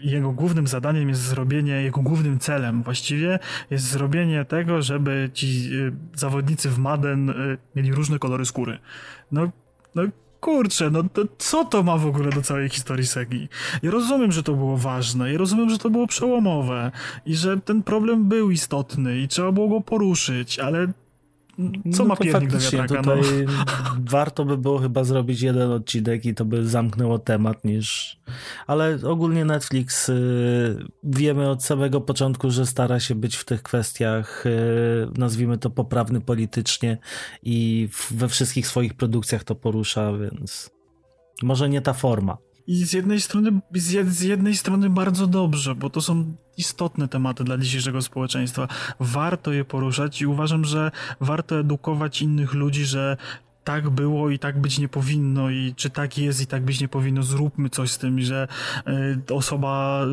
jego 0.00 0.32
głównym 0.32 0.66
zadaniem 0.66 1.08
jest 1.08 1.20
zrobienie, 1.20 1.82
jego 1.82 2.02
głównym 2.02 2.38
celem 2.38 2.82
właściwie 2.82 3.38
jest 3.70 3.84
zrobienie 3.84 4.44
tego, 4.44 4.82
żeby 4.82 5.30
ci 5.34 5.70
e, 5.88 6.18
zawodnicy 6.18 6.68
w 6.70 6.78
Madden 6.78 7.34
mieli 7.76 7.92
różne 7.92 8.18
kolory 8.18 8.46
skóry. 8.46 8.78
No, 9.32 9.50
no 9.94 10.02
kurczę, 10.40 10.90
no 10.90 11.02
to 11.02 11.22
co 11.38 11.64
to 11.64 11.82
ma 11.82 11.96
w 11.96 12.06
ogóle 12.06 12.30
do 12.30 12.42
całej 12.42 12.68
historii 12.68 13.06
Segi? 13.06 13.48
Ja 13.82 13.90
rozumiem, 13.90 14.32
że 14.32 14.42
to 14.42 14.52
było 14.54 14.76
ważne, 14.76 15.32
ja 15.32 15.38
rozumiem, 15.38 15.70
że 15.70 15.78
to 15.78 15.90
było 15.90 16.06
przełomowe 16.06 16.92
i 17.26 17.34
że 17.34 17.60
ten 17.60 17.82
problem 17.82 18.28
był 18.28 18.50
istotny 18.50 19.18
i 19.18 19.28
trzeba 19.28 19.52
było 19.52 19.68
go 19.68 19.80
poruszyć, 19.80 20.58
ale 20.58 20.92
co 21.92 22.02
no 22.02 22.08
ma 22.08 22.16
piernik 22.16 22.50
do 22.50 22.58
wiatraka? 22.58 23.02
Tutaj 23.02 23.46
no? 23.46 23.52
warto 24.10 24.44
by 24.44 24.58
było 24.58 24.78
chyba 24.78 25.04
zrobić 25.04 25.40
jeden 25.40 25.70
odcinek 25.70 26.26
i 26.26 26.34
to 26.34 26.44
by 26.44 26.68
zamknęło 26.68 27.18
temat 27.18 27.64
niż... 27.64 28.18
Ale 28.66 28.98
ogólnie 29.04 29.44
Netflix 29.44 30.08
y, 30.08 30.84
wiemy 31.04 31.48
od 31.48 31.64
samego 31.64 32.00
początku, 32.00 32.50
że 32.50 32.66
stara 32.66 33.00
się 33.00 33.14
być 33.14 33.36
w 33.36 33.44
tych 33.44 33.62
kwestiach, 33.62 34.46
y, 34.46 34.50
nazwijmy 35.16 35.58
to 35.58 35.70
poprawny 35.70 36.20
politycznie 36.20 36.98
i 37.42 37.88
we 38.10 38.28
wszystkich 38.28 38.66
swoich 38.66 38.94
produkcjach 38.94 39.44
to 39.44 39.54
porusza, 39.54 40.12
więc 40.12 40.70
może 41.42 41.68
nie 41.68 41.80
ta 41.80 41.92
forma. 41.92 42.38
I 42.66 42.84
z 42.84 42.92
jednej 42.92 43.20
strony, 43.20 43.60
z 44.06 44.22
jednej 44.22 44.56
strony 44.56 44.90
bardzo 44.90 45.26
dobrze, 45.26 45.74
bo 45.74 45.90
to 45.90 46.00
są 46.00 46.34
istotne 46.60 47.08
tematy 47.08 47.44
dla 47.44 47.58
dzisiejszego 47.58 48.02
społeczeństwa. 48.02 48.68
Warto 49.00 49.52
je 49.52 49.64
poruszać 49.64 50.20
i 50.20 50.26
uważam, 50.26 50.64
że 50.64 50.90
warto 51.20 51.60
edukować 51.60 52.22
innych 52.22 52.54
ludzi, 52.54 52.84
że 52.84 53.16
tak 53.64 53.90
było 53.90 54.30
i 54.30 54.38
tak 54.38 54.60
być 54.60 54.78
nie 54.78 54.88
powinno 54.88 55.50
i 55.50 55.74
czy 55.76 55.90
tak 55.90 56.18
jest 56.18 56.40
i 56.40 56.46
tak 56.46 56.64
być 56.64 56.80
nie 56.80 56.88
powinno, 56.88 57.22
zróbmy 57.22 57.70
coś 57.70 57.90
z 57.90 57.98
tym, 57.98 58.20
że 58.20 58.48
y, 59.28 59.34
osoba 59.34 60.06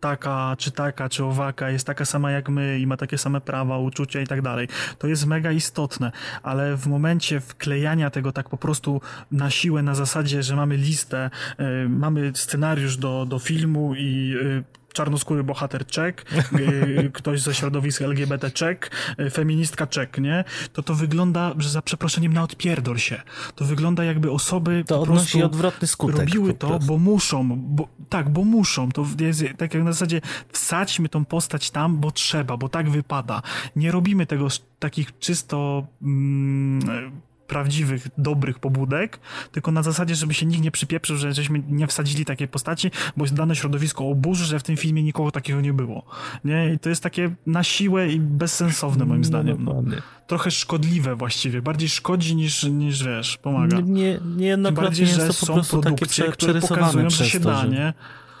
taka, 0.00 0.56
czy 0.58 0.70
taka, 0.70 1.08
czy 1.08 1.24
owaka 1.24 1.70
jest 1.70 1.86
taka 1.86 2.04
sama 2.04 2.30
jak 2.30 2.48
my 2.48 2.78
i 2.78 2.86
ma 2.86 2.96
takie 2.96 3.18
same 3.18 3.40
prawa, 3.40 3.78
uczucia 3.78 4.20
i 4.20 4.26
tak 4.26 4.42
dalej. 4.42 4.68
To 4.98 5.06
jest 5.06 5.26
mega 5.26 5.52
istotne, 5.52 6.12
ale 6.42 6.76
w 6.76 6.86
momencie 6.86 7.40
wklejania 7.40 8.10
tego 8.10 8.32
tak 8.32 8.48
po 8.48 8.56
prostu 8.56 9.00
na 9.30 9.50
siłę, 9.50 9.82
na 9.82 9.94
zasadzie, 9.94 10.42
że 10.42 10.56
mamy 10.56 10.76
listę, 10.76 11.30
y, 11.60 11.88
mamy 11.88 12.32
scenariusz 12.34 12.96
do, 12.96 13.26
do 13.26 13.38
filmu 13.38 13.94
i 13.94 14.34
y, 14.34 14.64
czarnoskóry 14.96 15.44
bohater 15.44 15.86
czek, 15.86 16.24
y, 16.58 17.10
ktoś 17.14 17.40
ze 17.40 17.54
środowiska 17.54 18.04
LGBT 18.04 18.50
czek, 18.50 18.90
y, 19.20 19.30
feministka 19.30 19.86
czek, 19.86 20.18
nie? 20.18 20.44
To 20.72 20.82
to 20.82 20.94
wygląda, 20.94 21.54
że 21.58 21.68
za 21.68 21.82
przeproszeniem 21.82 22.32
na 22.32 22.42
odpierdol 22.42 22.98
się. 22.98 23.22
To 23.54 23.64
wygląda 23.64 24.04
jakby 24.04 24.30
osoby 24.30 24.84
to 24.86 24.98
po 24.98 25.06
prostu 25.06 25.44
odwrotny 25.44 25.88
skutek 25.88 26.18
robiły 26.18 26.54
to, 26.54 26.78
bo 26.78 26.98
muszą, 26.98 27.58
bo, 27.58 27.88
tak, 28.08 28.28
bo 28.30 28.44
muszą. 28.44 28.92
To 28.92 29.06
jest 29.18 29.44
tak 29.56 29.74
jak 29.74 29.84
na 29.84 29.92
zasadzie 29.92 30.20
wsadźmy 30.52 31.08
tą 31.08 31.24
postać 31.24 31.70
tam, 31.70 31.96
bo 31.96 32.10
trzeba, 32.10 32.56
bo 32.56 32.68
tak 32.68 32.90
wypada. 32.90 33.42
Nie 33.76 33.92
robimy 33.92 34.26
tego 34.26 34.50
z 34.50 34.62
takich 34.78 35.18
czysto 35.18 35.86
mm, 36.02 37.20
prawdziwych, 37.46 38.08
dobrych 38.18 38.58
pobudek, 38.58 39.20
tylko 39.52 39.72
na 39.72 39.82
zasadzie, 39.82 40.14
żeby 40.14 40.34
się 40.34 40.46
nikt 40.46 40.62
nie 40.62 40.70
przypieprzył, 40.70 41.16
że 41.16 41.32
żeśmy 41.32 41.62
nie 41.68 41.86
wsadzili 41.86 42.24
takiej 42.24 42.48
postaci, 42.48 42.90
bo 43.16 43.24
jest 43.24 43.34
dane 43.34 43.56
środowisko 43.56 44.08
oburzy, 44.08 44.44
że 44.44 44.58
w 44.58 44.62
tym 44.62 44.76
filmie 44.76 45.02
nikogo 45.02 45.30
takiego 45.30 45.60
nie 45.60 45.72
było. 45.72 46.02
Nie? 46.44 46.72
I 46.74 46.78
to 46.78 46.88
jest 46.88 47.02
takie 47.02 47.34
na 47.46 47.62
siłę 47.62 48.08
i 48.08 48.20
bezsensowne 48.20 49.04
moim 49.04 49.20
no, 49.20 49.26
zdaniem. 49.26 49.64
No. 49.64 49.82
Trochę 50.26 50.50
szkodliwe 50.50 51.16
właściwie. 51.16 51.62
Bardziej 51.62 51.88
szkodzi 51.88 52.36
niż, 52.36 52.62
niż 52.64 53.04
wiesz, 53.04 53.36
pomaga. 53.36 53.80
Nie, 53.80 54.20
niejednokrotnie 54.36 55.06
bardziej, 55.06 55.26
jest 55.26 55.40
to 55.40 55.46
po 55.46 55.52
prostu 55.52 55.80
takie 55.80 56.06
prze, 56.06 56.28
które 56.28 56.60
pokazują, 56.60 57.10
że 57.10 57.26
się 57.26 57.40
to, 57.40 57.50
da, 57.50 57.66
nie? 57.66 57.94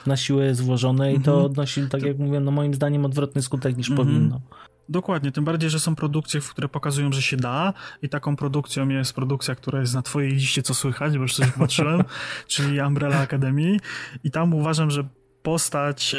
Na 0.06 0.16
siłę 0.16 0.44
jest 0.44 0.62
włożone 0.62 1.14
i 1.14 1.20
to 1.20 1.30
mhm. 1.30 1.46
odnosi, 1.46 1.88
tak 1.88 2.02
jak 2.02 2.18
mówię, 2.18 2.40
no 2.40 2.50
moim 2.50 2.74
zdaniem 2.74 3.04
odwrotny 3.04 3.42
skutek 3.42 3.76
niż 3.76 3.90
mhm. 3.90 4.08
powinno. 4.08 4.40
Dokładnie, 4.88 5.32
tym 5.32 5.44
bardziej, 5.44 5.70
że 5.70 5.80
są 5.80 5.94
produkcje, 5.94 6.40
które 6.40 6.68
pokazują, 6.68 7.12
że 7.12 7.22
się 7.22 7.36
da 7.36 7.72
i 8.02 8.08
taką 8.08 8.36
produkcją 8.36 8.88
jest 8.88 9.12
produkcja, 9.12 9.54
która 9.54 9.80
jest 9.80 9.94
na 9.94 10.02
twojej 10.02 10.30
liście 10.30 10.62
co 10.62 10.74
słychać, 10.74 11.16
bo 11.16 11.22
już 11.22 11.34
coś 11.34 11.50
patrzyłem, 11.50 12.04
czyli 12.46 12.80
Umbrella 12.80 13.20
Academy. 13.20 13.76
I 14.24 14.30
tam 14.30 14.54
uważam, 14.54 14.90
że 14.90 15.04
postać 15.46 16.14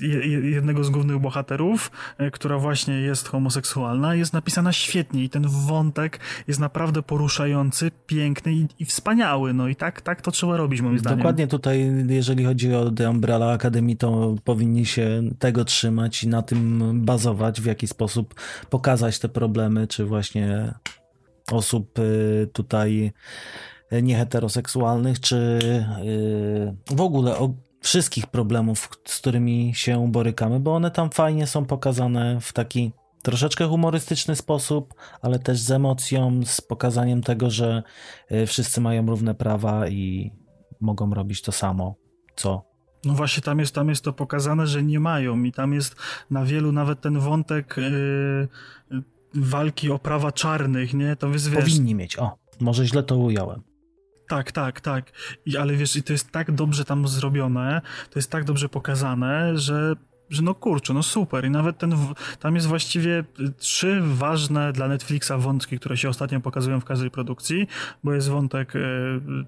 y, 0.00 0.06
jednego 0.48 0.84
z 0.84 0.90
głównych 0.90 1.18
bohaterów, 1.18 1.90
y, 2.20 2.30
która 2.30 2.58
właśnie 2.58 2.94
jest 2.94 3.28
homoseksualna, 3.28 4.14
jest 4.14 4.32
napisana 4.32 4.72
świetnie 4.72 5.24
i 5.24 5.30
ten 5.30 5.46
wątek 5.48 6.20
jest 6.46 6.60
naprawdę 6.60 7.02
poruszający, 7.02 7.90
piękny 8.06 8.52
i, 8.52 8.66
i 8.78 8.84
wspaniały. 8.84 9.54
No 9.54 9.68
i 9.68 9.76
tak, 9.76 10.00
tak 10.00 10.22
to 10.22 10.30
trzeba 10.30 10.56
robić, 10.56 10.80
moim 10.80 10.98
zdaniem. 10.98 11.18
Dokładnie 11.18 11.46
tutaj, 11.46 11.92
jeżeli 12.08 12.44
chodzi 12.44 12.74
o 12.74 12.90
The 12.90 13.10
Umbrella 13.10 13.52
Academy, 13.52 13.96
to 13.96 14.34
powinni 14.44 14.86
się 14.86 15.22
tego 15.38 15.64
trzymać 15.64 16.24
i 16.24 16.28
na 16.28 16.42
tym 16.42 16.92
bazować, 17.04 17.60
w 17.60 17.64
jaki 17.64 17.86
sposób 17.86 18.34
pokazać 18.70 19.18
te 19.18 19.28
problemy, 19.28 19.86
czy 19.86 20.04
właśnie 20.04 20.74
osób 21.52 21.98
y, 21.98 22.48
tutaj 22.52 23.12
nieheteroseksualnych, 24.02 25.20
czy 25.20 25.58
w 26.90 27.00
ogóle 27.00 27.38
wszystkich 27.80 28.26
problemów, 28.26 28.88
z 29.04 29.18
którymi 29.18 29.72
się 29.74 30.12
borykamy, 30.12 30.60
bo 30.60 30.74
one 30.74 30.90
tam 30.90 31.10
fajnie 31.10 31.46
są 31.46 31.64
pokazane 31.64 32.40
w 32.40 32.52
taki 32.52 32.92
troszeczkę 33.22 33.68
humorystyczny 33.68 34.36
sposób, 34.36 34.94
ale 35.22 35.38
też 35.38 35.58
z 35.58 35.70
emocją, 35.70 36.40
z 36.44 36.60
pokazaniem 36.60 37.22
tego, 37.22 37.50
że 37.50 37.82
wszyscy 38.46 38.80
mają 38.80 39.06
równe 39.06 39.34
prawa 39.34 39.88
i 39.88 40.32
mogą 40.80 41.14
robić 41.14 41.42
to 41.42 41.52
samo, 41.52 41.94
co 42.36 42.68
no 43.04 43.14
właśnie 43.14 43.42
tam 43.42 43.58
jest, 43.58 43.74
tam 43.74 43.88
jest 43.88 44.04
to 44.04 44.12
pokazane, 44.12 44.66
że 44.66 44.82
nie 44.82 45.00
mają 45.00 45.42
i 45.42 45.52
tam 45.52 45.72
jest 45.72 45.96
na 46.30 46.44
wielu 46.44 46.72
nawet 46.72 47.00
ten 47.00 47.18
wątek 47.18 47.76
yy, 48.90 49.02
walki 49.34 49.90
o 49.90 49.98
prawa 49.98 50.32
czarnych, 50.32 50.94
nie? 50.94 51.16
To 51.16 51.28
jest, 51.28 51.50
wiesz... 51.50 51.64
Powinni 51.64 51.94
mieć, 51.94 52.18
o, 52.18 52.38
może 52.60 52.86
źle 52.86 53.02
to 53.02 53.16
ująłem. 53.16 53.62
Tak, 54.28 54.52
tak, 54.52 54.80
tak. 54.80 55.12
I, 55.46 55.56
ale 55.56 55.74
wiesz, 55.74 55.96
i 55.96 56.02
to 56.02 56.12
jest 56.12 56.30
tak 56.30 56.52
dobrze 56.52 56.84
tam 56.84 57.08
zrobione, 57.08 57.80
to 58.10 58.18
jest 58.18 58.30
tak 58.30 58.44
dobrze 58.44 58.68
pokazane, 58.68 59.58
że 59.58 59.96
że 60.30 60.42
no 60.42 60.54
kurczę, 60.54 60.94
no 60.94 61.02
super 61.02 61.44
i 61.44 61.50
nawet 61.50 61.78
ten, 61.78 61.94
tam 62.40 62.54
jest 62.54 62.66
właściwie 62.66 63.24
trzy 63.58 64.00
ważne 64.02 64.72
dla 64.72 64.88
Netflixa 64.88 65.32
wątki, 65.38 65.78
które 65.78 65.96
się 65.96 66.08
ostatnio 66.08 66.40
pokazują 66.40 66.80
w 66.80 66.84
każdej 66.84 67.10
produkcji, 67.10 67.66
bo 68.04 68.14
jest 68.14 68.28
wątek 68.28 68.76
e, 68.76 68.80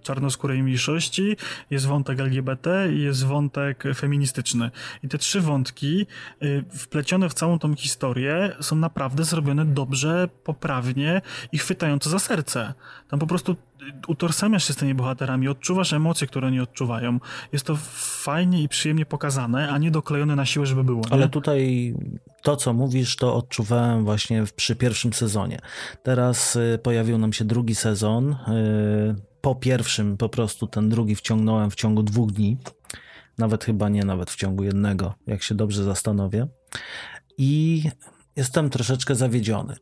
czarnoskórej 0.03 0.63
mniejszości, 0.63 1.37
jest 1.71 1.87
wątek 1.87 2.21
LGBT 2.21 2.93
i 2.93 3.01
jest 3.01 3.27
wątek 3.27 3.85
feministyczny. 3.95 4.71
I 5.03 5.09
te 5.09 5.19
trzy 5.19 5.41
wątki 5.41 6.07
e, 6.43 6.47
wplecione 6.79 7.29
w 7.29 7.35
całą 7.35 7.59
tą 7.59 7.75
historię 7.75 8.57
są 8.61 8.77
naprawdę 8.77 9.25
zrobione 9.25 9.65
dobrze, 9.65 10.29
poprawnie 10.45 11.23
i 11.53 11.59
chwytająco 11.59 12.11
za 12.11 12.19
serce. 12.19 12.75
Tam 13.09 13.21
po 13.21 13.27
prostu 13.27 13.57
utożsamiasz 14.09 14.65
się 14.65 14.73
z 14.73 14.77
tymi 14.77 14.95
bohaterami, 14.95 15.49
odczuwasz 15.49 15.93
emocje, 15.93 16.27
które 16.27 16.47
oni 16.47 16.61
odczuwają. 16.61 17.21
Jest 17.53 17.67
to 17.67 17.77
fajnie 18.23 18.63
i 18.63 18.69
przyjemnie 18.69 19.07
pokazane, 19.07 19.71
a 19.71 19.79
nie 19.79 19.91
doklejone 19.91 20.37
na 20.37 20.47
siłę, 20.47 20.67
żeby 20.67 20.85
było. 20.85 21.01
Nie? 21.01 21.13
Ale 21.13 21.29
tutaj 21.29 21.95
to, 22.43 22.57
co 22.57 22.73
mówisz, 22.73 23.17
to 23.17 23.35
odczuwałem 23.35 24.05
właśnie 24.05 24.45
przy 24.57 24.77
pierwszym 24.77 25.13
sezonie. 25.13 25.59
Teraz 26.03 26.57
y, 26.57 26.79
pojawił 26.83 27.19
nam 27.19 27.33
się 27.33 27.45
drugi 27.45 27.75
sezon. 27.75 28.33
Y, 28.33 28.37
po 29.41 29.55
pierwszym 29.55 30.17
po 30.17 30.29
prostu 30.29 30.67
ten 30.67 30.89
drugi 30.89 31.17
wciągnąłem 31.17 31.71
w 31.71 31.75
ciągu 31.75 32.03
dwóch 32.03 32.33
dni. 32.33 32.57
Nawet 33.39 33.65
chyba 33.65 33.89
nie, 33.89 34.05
nawet 34.05 34.31
w 34.31 34.37
ciągu 34.37 34.65
jednego, 34.65 35.15
jak 35.27 35.43
się 35.43 35.55
dobrze 35.55 35.85
zastanowię. 35.85 36.47
I 37.39 37.83
jestem 38.37 38.71
troszeczkę 38.71 39.15
zawiedziony 39.15 39.77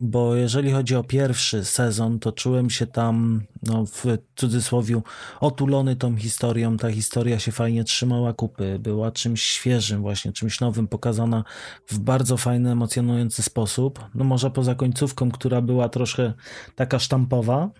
bo 0.00 0.34
jeżeli 0.34 0.72
chodzi 0.72 0.96
o 0.96 1.04
pierwszy 1.04 1.64
sezon, 1.64 2.18
to 2.18 2.32
czułem 2.32 2.70
się 2.70 2.86
tam, 2.86 3.42
no 3.62 3.86
w 3.86 4.04
cudzysłowie, 4.36 5.00
otulony 5.40 5.96
tą 5.96 6.16
historią. 6.16 6.76
Ta 6.76 6.90
historia 6.90 7.38
się 7.38 7.52
fajnie 7.52 7.84
trzymała 7.84 8.32
kupy, 8.32 8.78
była 8.78 9.10
czymś 9.10 9.42
świeżym, 9.42 10.02
właśnie 10.02 10.32
czymś 10.32 10.60
nowym, 10.60 10.88
pokazana 10.88 11.44
w 11.88 11.98
bardzo 11.98 12.36
fajny, 12.36 12.70
emocjonujący 12.70 13.42
sposób. 13.42 14.04
No 14.14 14.24
może 14.24 14.50
poza 14.50 14.74
końcówką, 14.74 15.30
która 15.30 15.60
była 15.60 15.88
troszkę 15.88 16.32
taka 16.74 16.98
sztampowa. 16.98 17.70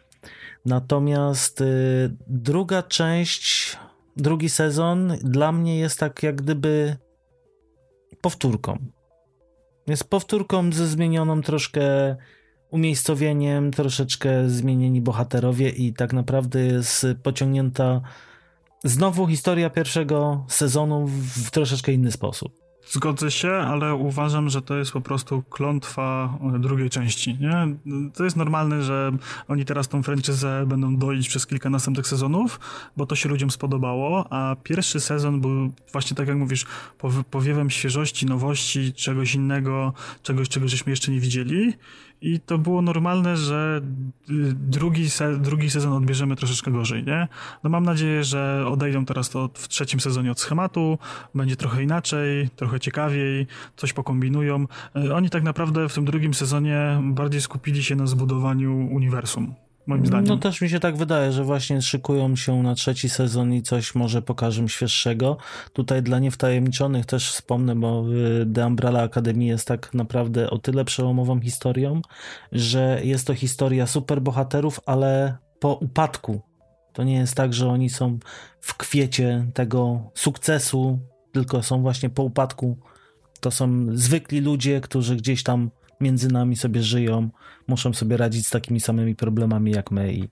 Natomiast 0.67 1.61
y, 1.61 2.17
druga 2.27 2.83
część, 2.83 3.77
drugi 4.17 4.49
sezon 4.49 5.13
dla 5.23 5.53
mnie 5.53 5.79
jest 5.79 5.99
tak 5.99 6.23
jak 6.23 6.43
gdyby 6.43 6.97
powtórką 8.21 8.79
jest 9.91 10.11
powtórką 10.11 10.73
ze 10.73 10.87
zmienioną 10.87 11.43
troszkę 11.43 12.17
umiejscowieniem, 12.71 13.71
troszeczkę 13.71 14.49
zmienieni 14.49 15.01
bohaterowie 15.01 15.69
i 15.69 15.93
tak 15.93 16.13
naprawdę 16.13 16.65
jest 16.65 17.07
pociągnięta 17.23 18.01
znowu 18.85 19.27
historia 19.27 19.71
pierwszego 19.71 20.45
sezonu 20.49 21.07
w 21.47 21.51
troszeczkę 21.51 21.93
inny 21.93 22.13
sposób. 22.13 22.60
Zgodzę 22.93 23.31
się, 23.31 23.51
ale 23.51 23.95
uważam, 23.95 24.49
że 24.51 24.63
to 24.63 24.77
jest 24.77 24.93
po 24.93 25.01
prostu 25.01 25.43
klątwa 25.43 26.39
drugiej 26.59 26.91
części. 26.91 27.39
Nie? 27.41 27.77
To 28.15 28.25
jest 28.25 28.37
normalne, 28.37 28.83
że 28.83 29.13
oni 29.49 29.65
teraz 29.65 29.89
tą 29.89 30.03
franczyzę 30.03 30.65
będą 30.67 30.97
doić 30.97 31.29
przez 31.29 31.47
kilka 31.47 31.71
następnych 31.71 32.07
sezonów, 32.07 32.61
bo 32.97 33.07
to 33.07 33.17
się 33.17 33.29
ludziom 33.29 33.51
spodobało, 33.51 34.33
a 34.33 34.57
pierwszy 34.63 35.01
sezon 35.01 35.41
był 35.41 35.73
właśnie 35.93 36.17
tak 36.17 36.29
jak 36.29 36.37
mówisz, 36.37 36.67
powiewem 37.31 37.71
świeżości, 37.71 38.27
nowości, 38.27 38.93
czegoś 38.93 39.35
innego, 39.35 39.93
czegoś, 40.23 40.49
czego 40.49 40.69
żeśmy 40.69 40.91
jeszcze 40.93 41.13
nie 41.13 41.21
widzieli 41.21 41.75
i 42.23 42.41
to 42.41 42.59
było 42.59 42.83
normalne, 42.83 43.37
że 43.37 43.81
y, 44.31 44.33
drugi, 44.55 45.11
se, 45.11 45.39
drugi 45.39 45.71
sezon 45.71 45.93
odbierzemy 45.93 46.37
troszeczkę 46.37 46.71
gorzej, 46.71 47.05
nie? 47.05 47.29
No 47.65 47.71
mam 47.71 47.85
nadzieję, 47.85 48.25
że 48.25 48.65
odejdą 48.69 49.05
teraz 49.05 49.31
to 49.31 49.51
w 49.55 49.69
trzecim 49.69 50.01
sezonie 50.01 50.31
od 50.31 50.41
schematu, 50.41 50.99
będzie 51.35 51.57
trochę 51.57 51.83
inaczej, 51.83 52.49
trochę 52.57 52.81
ciekawiej, 52.81 53.47
coś 53.77 53.93
pokombinują. 53.93 54.67
Y, 54.97 55.15
oni 55.15 55.31
tak 55.31 55.43
naprawdę 55.43 55.89
w 55.89 55.95
tym 55.95 56.05
drugim 56.05 56.35
sezonie 56.35 57.01
bardziej 57.03 57.41
skupili 57.41 57.85
się 57.85 57.97
na 57.97 58.07
zbudowaniu 58.07 58.89
uniwersum 58.93 59.55
moim 59.91 60.07
zdaniem. 60.07 60.29
No 60.29 60.37
też 60.37 60.61
mi 60.61 60.69
się 60.71 60.81
tak 60.81 60.97
wydaje, 60.97 61.33
że 61.33 61.45
właśnie 61.45 61.83
szykują 61.83 62.37
się 62.37 62.63
na 62.63 62.75
trzeci 62.75 63.09
sezon 63.09 63.55
i 63.55 63.63
coś 63.63 63.95
może 63.95 64.23
pokażą 64.23 64.69
świeższego. 64.69 65.37
Tutaj 65.73 66.03
dla 66.03 66.19
niewtajemniczonych 66.19 67.07
też 67.07 67.31
wspomnę, 67.31 67.77
bo 67.77 68.05
y, 68.43 68.47
The 68.55 68.67
Umbrella 68.67 69.03
Academy 69.03 69.45
jest 69.45 69.69
tak 69.69 69.95
naprawdę 69.95 70.51
o 70.51 70.59
tyle 70.59 70.85
przełomową 70.85 71.41
historią, 71.41 72.03
że 72.53 73.01
jest 73.05 73.27
to 73.27 73.35
historia 73.35 73.87
superbohaterów, 73.87 74.81
ale 74.87 75.37
po 75.61 75.75
upadku. 75.75 76.41
To 76.93 77.05
nie 77.05 77.15
jest 77.15 77.35
tak, 77.35 77.55
że 77.55 77.69
oni 77.69 77.91
są 77.91 78.19
w 78.61 78.77
kwiecie 78.77 79.47
tego 79.55 80.11
sukcesu, 80.15 80.99
tylko 81.33 81.63
są 81.63 81.83
właśnie 81.83 82.11
po 82.11 82.23
upadku. 82.23 82.79
To 83.41 83.51
są 83.51 83.87
zwykli 83.93 84.41
ludzie, 84.41 84.81
którzy 84.81 85.17
gdzieś 85.17 85.43
tam 85.43 85.71
między 86.01 86.29
nami 86.29 86.57
sobie 86.57 86.83
żyją, 86.83 87.31
muszą 87.67 87.93
sobie 87.93 88.17
radzić 88.17 88.47
z 88.47 88.51
takimi 88.51 88.81
samymi 88.81 89.17
problemami 89.17 89.71
jak 89.71 89.91
my 89.91 90.13
i 90.13 90.29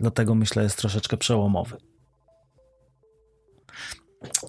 dlatego 0.00 0.34
myślę 0.34 0.62
jest 0.62 0.78
troszeczkę 0.78 1.16
przełomowy. 1.16 1.76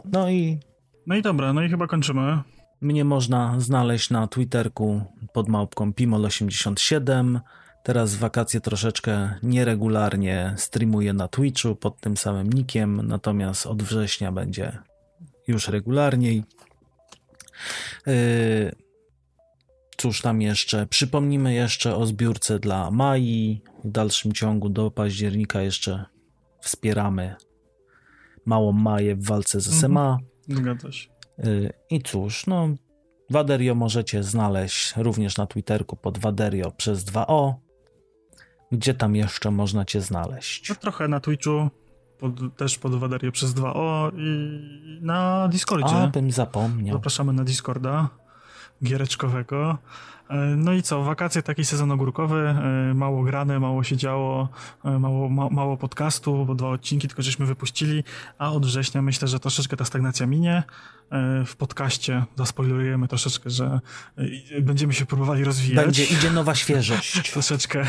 No 0.05 0.29
i... 0.29 0.59
No 1.07 1.15
i 1.15 1.21
dobra, 1.21 1.53
no 1.53 1.63
i 1.63 1.69
chyba 1.69 1.87
kończymy. 1.87 2.39
Mnie 2.81 3.05
można 3.05 3.59
znaleźć 3.59 4.09
na 4.09 4.27
Twitterku 4.27 5.01
pod 5.33 5.47
małpką 5.47 5.91
Pimol87. 5.91 7.39
Teraz 7.83 8.15
w 8.15 8.19
wakacje 8.19 8.61
troszeczkę 8.61 9.33
nieregularnie 9.43 10.53
streamuję 10.57 11.13
na 11.13 11.27
Twitchu 11.27 11.75
pod 11.75 12.01
tym 12.01 12.17
samym 12.17 12.53
nickiem, 12.53 13.07
natomiast 13.07 13.65
od 13.65 13.83
września 13.83 14.31
będzie 14.31 14.77
już 15.47 15.67
regularniej. 15.67 16.43
Yy, 18.07 18.86
Cóż 19.97 20.21
tam 20.21 20.41
jeszcze? 20.41 20.87
Przypomnimy 20.87 21.53
jeszcze 21.53 21.95
o 21.95 22.05
zbiórce 22.05 22.59
dla 22.59 22.91
Mai. 22.91 23.61
W 23.83 23.91
dalszym 23.91 24.33
ciągu 24.33 24.69
do 24.69 24.91
października 24.91 25.61
jeszcze 25.61 26.05
wspieramy 26.61 27.35
małą 28.45 28.71
Maję 28.71 29.15
w 29.15 29.25
walce 29.25 29.61
z 29.61 29.67
SMA. 29.67 30.19
Mhm. 30.49 30.65
Zgadza 30.65 30.91
się. 30.91 31.09
Y, 31.45 31.73
I 31.89 32.01
cóż, 32.01 32.47
no 32.47 32.69
Waderio 33.29 33.75
możecie 33.75 34.23
znaleźć 34.23 34.93
również 34.97 35.37
na 35.37 35.47
Twitterku 35.47 35.95
pod 35.95 36.17
Waderio 36.17 36.71
przez 36.71 37.05
2O. 37.05 37.53
Gdzie 38.71 38.93
tam 38.93 39.15
jeszcze 39.15 39.51
można 39.51 39.85
cię 39.85 40.01
znaleźć? 40.01 40.69
No, 40.69 40.75
trochę 40.75 41.07
na 41.07 41.19
Twitchu, 41.19 41.69
pod, 42.19 42.57
też 42.57 42.77
pod 42.77 42.95
Waderio 42.95 43.31
przez 43.31 43.53
2O 43.53 44.11
i 44.17 44.59
na 45.01 45.47
Discordzie. 45.47 45.95
A, 45.95 46.07
bym 46.07 46.31
zapomniał. 46.31 46.95
Zapraszamy 46.95 47.33
na 47.33 47.43
Discorda 47.43 48.09
giereczkowego. 48.83 49.77
E, 50.29 50.35
no 50.35 50.73
i 50.73 50.83
co, 50.83 51.03
wakacje, 51.03 51.43
taki 51.43 51.65
sezon 51.65 51.91
ogórkowy, 51.91 52.47
e, 52.47 52.93
mało 52.93 53.23
grane, 53.23 53.59
mało 53.59 53.83
się 53.83 53.97
działo, 53.97 54.49
e, 54.85 54.99
mało, 54.99 55.29
ma, 55.29 55.49
mało 55.49 55.77
podcastu, 55.77 56.45
bo 56.45 56.55
dwa 56.55 56.69
odcinki 56.69 57.07
tylko 57.07 57.21
żeśmy 57.21 57.45
wypuścili, 57.45 58.03
a 58.37 58.51
od 58.51 58.65
września 58.65 59.01
myślę, 59.01 59.27
że 59.27 59.39
troszeczkę 59.39 59.77
ta 59.77 59.85
stagnacja 59.85 60.27
minie. 60.27 60.63
W 61.45 61.55
podcaście 61.55 62.25
zaspoilerujemy 62.35 63.07
troszeczkę, 63.07 63.49
że 63.49 63.79
będziemy 64.61 64.93
się 64.93 65.05
próbowali 65.05 65.43
rozwijać. 65.43 65.85
Będzie, 65.85 66.05
idzie 66.05 66.31
nowa 66.31 66.55
świeżość. 66.55 67.31
troszeczkę 67.33 67.85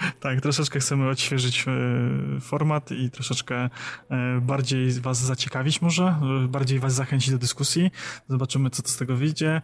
Tak, 0.20 0.40
troszeczkę 0.40 0.80
chcemy 0.80 1.08
odświeżyć 1.08 1.64
e, 1.68 2.40
format 2.40 2.92
i 2.92 3.10
troszeczkę 3.10 3.70
e, 4.10 4.40
bardziej 4.40 4.92
was 4.92 5.18
zaciekawić 5.18 5.82
może, 5.82 6.04
e, 6.44 6.48
bardziej 6.48 6.78
was 6.78 6.94
zachęcić 6.94 7.30
do 7.30 7.38
dyskusji. 7.38 7.90
Zobaczymy, 8.28 8.70
co 8.70 8.82
z 8.88 8.96
tego 8.96 9.16
wyjdzie. 9.16 9.62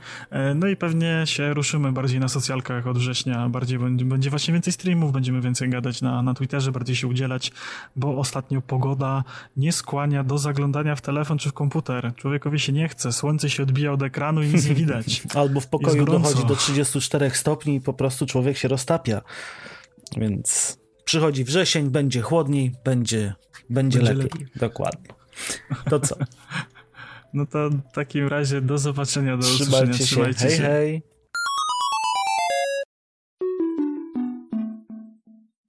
No 0.55 0.67
i 0.67 0.77
pewnie 0.77 1.23
się 1.25 1.55
ruszymy 1.55 1.93
bardziej 1.93 2.21
na 2.21 2.29
socjalkach 2.29 2.87
od 2.87 2.99
września, 2.99 3.49
bardziej 3.49 3.79
będzie, 3.79 4.05
będzie 4.05 4.31
właśnie 4.31 4.53
więcej 4.53 4.73
streamów, 4.73 5.13
będziemy 5.13 5.41
więcej 5.41 5.71
gadać 5.71 6.03
na, 6.03 6.23
na 6.23 6.35
Twitterze, 6.35 6.73
bardziej 6.73 6.97
się 6.97 7.07
udzielać, 7.07 7.53
bo 7.97 8.19
ostatnio 8.19 8.61
pogoda 8.61 9.25
nie 9.57 9.73
skłania 9.73 10.25
do 10.25 10.39
zaglądania 10.39 10.97
w 10.97 11.01
telefon 11.01 11.39
czy 11.39 11.49
w 11.51 11.53
komputer. 11.53 12.13
Człowiekowi 12.17 12.61
się 12.61 12.73
nie 12.73 12.89
chce, 12.89 13.13
słońce 13.13 13.51
się 13.51 13.63
odbija 13.63 13.93
od 13.93 14.03
ekranu 14.03 14.43
i 14.43 14.47
nic 14.47 14.69
nie 14.69 14.75
widać. 14.85 15.23
Albo 15.35 15.61
w 15.61 15.67
pokoju 15.67 16.05
dochodzi 16.05 16.45
do 16.45 16.57
34 16.57 17.31
stopni 17.31 17.75
i 17.75 17.81
po 17.81 17.93
prostu 17.93 18.27
człowiek 18.27 18.57
się 18.57 18.69
roztapia. 18.69 19.23
Więc 20.17 20.79
przychodzi 21.05 21.45
wrzesień, 21.45 21.91
będzie 21.91 22.21
chłodniej, 22.21 22.73
będzie, 22.85 23.35
będzie, 23.71 23.99
będzie 23.99 24.15
lepiej. 24.15 24.41
lepiej. 24.41 24.47
Dokładnie. 24.57 25.15
To 25.91 26.01
co? 26.01 26.17
No 27.35 27.47
to 27.47 27.71
w 27.71 27.93
takim 27.95 28.29
razie 28.29 28.61
do 28.61 28.79
zobaczenia, 28.79 29.37
do 29.37 29.43
Trzymajcie 29.43 29.91
usłyszenia. 29.91 29.93
Się. 29.93 30.05
Trzymajcie 30.05 30.47
hej, 30.47 30.57
się. 30.57 30.63
Hej. 30.63 31.03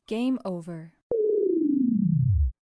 Game 0.09 0.43
over. 0.43 0.92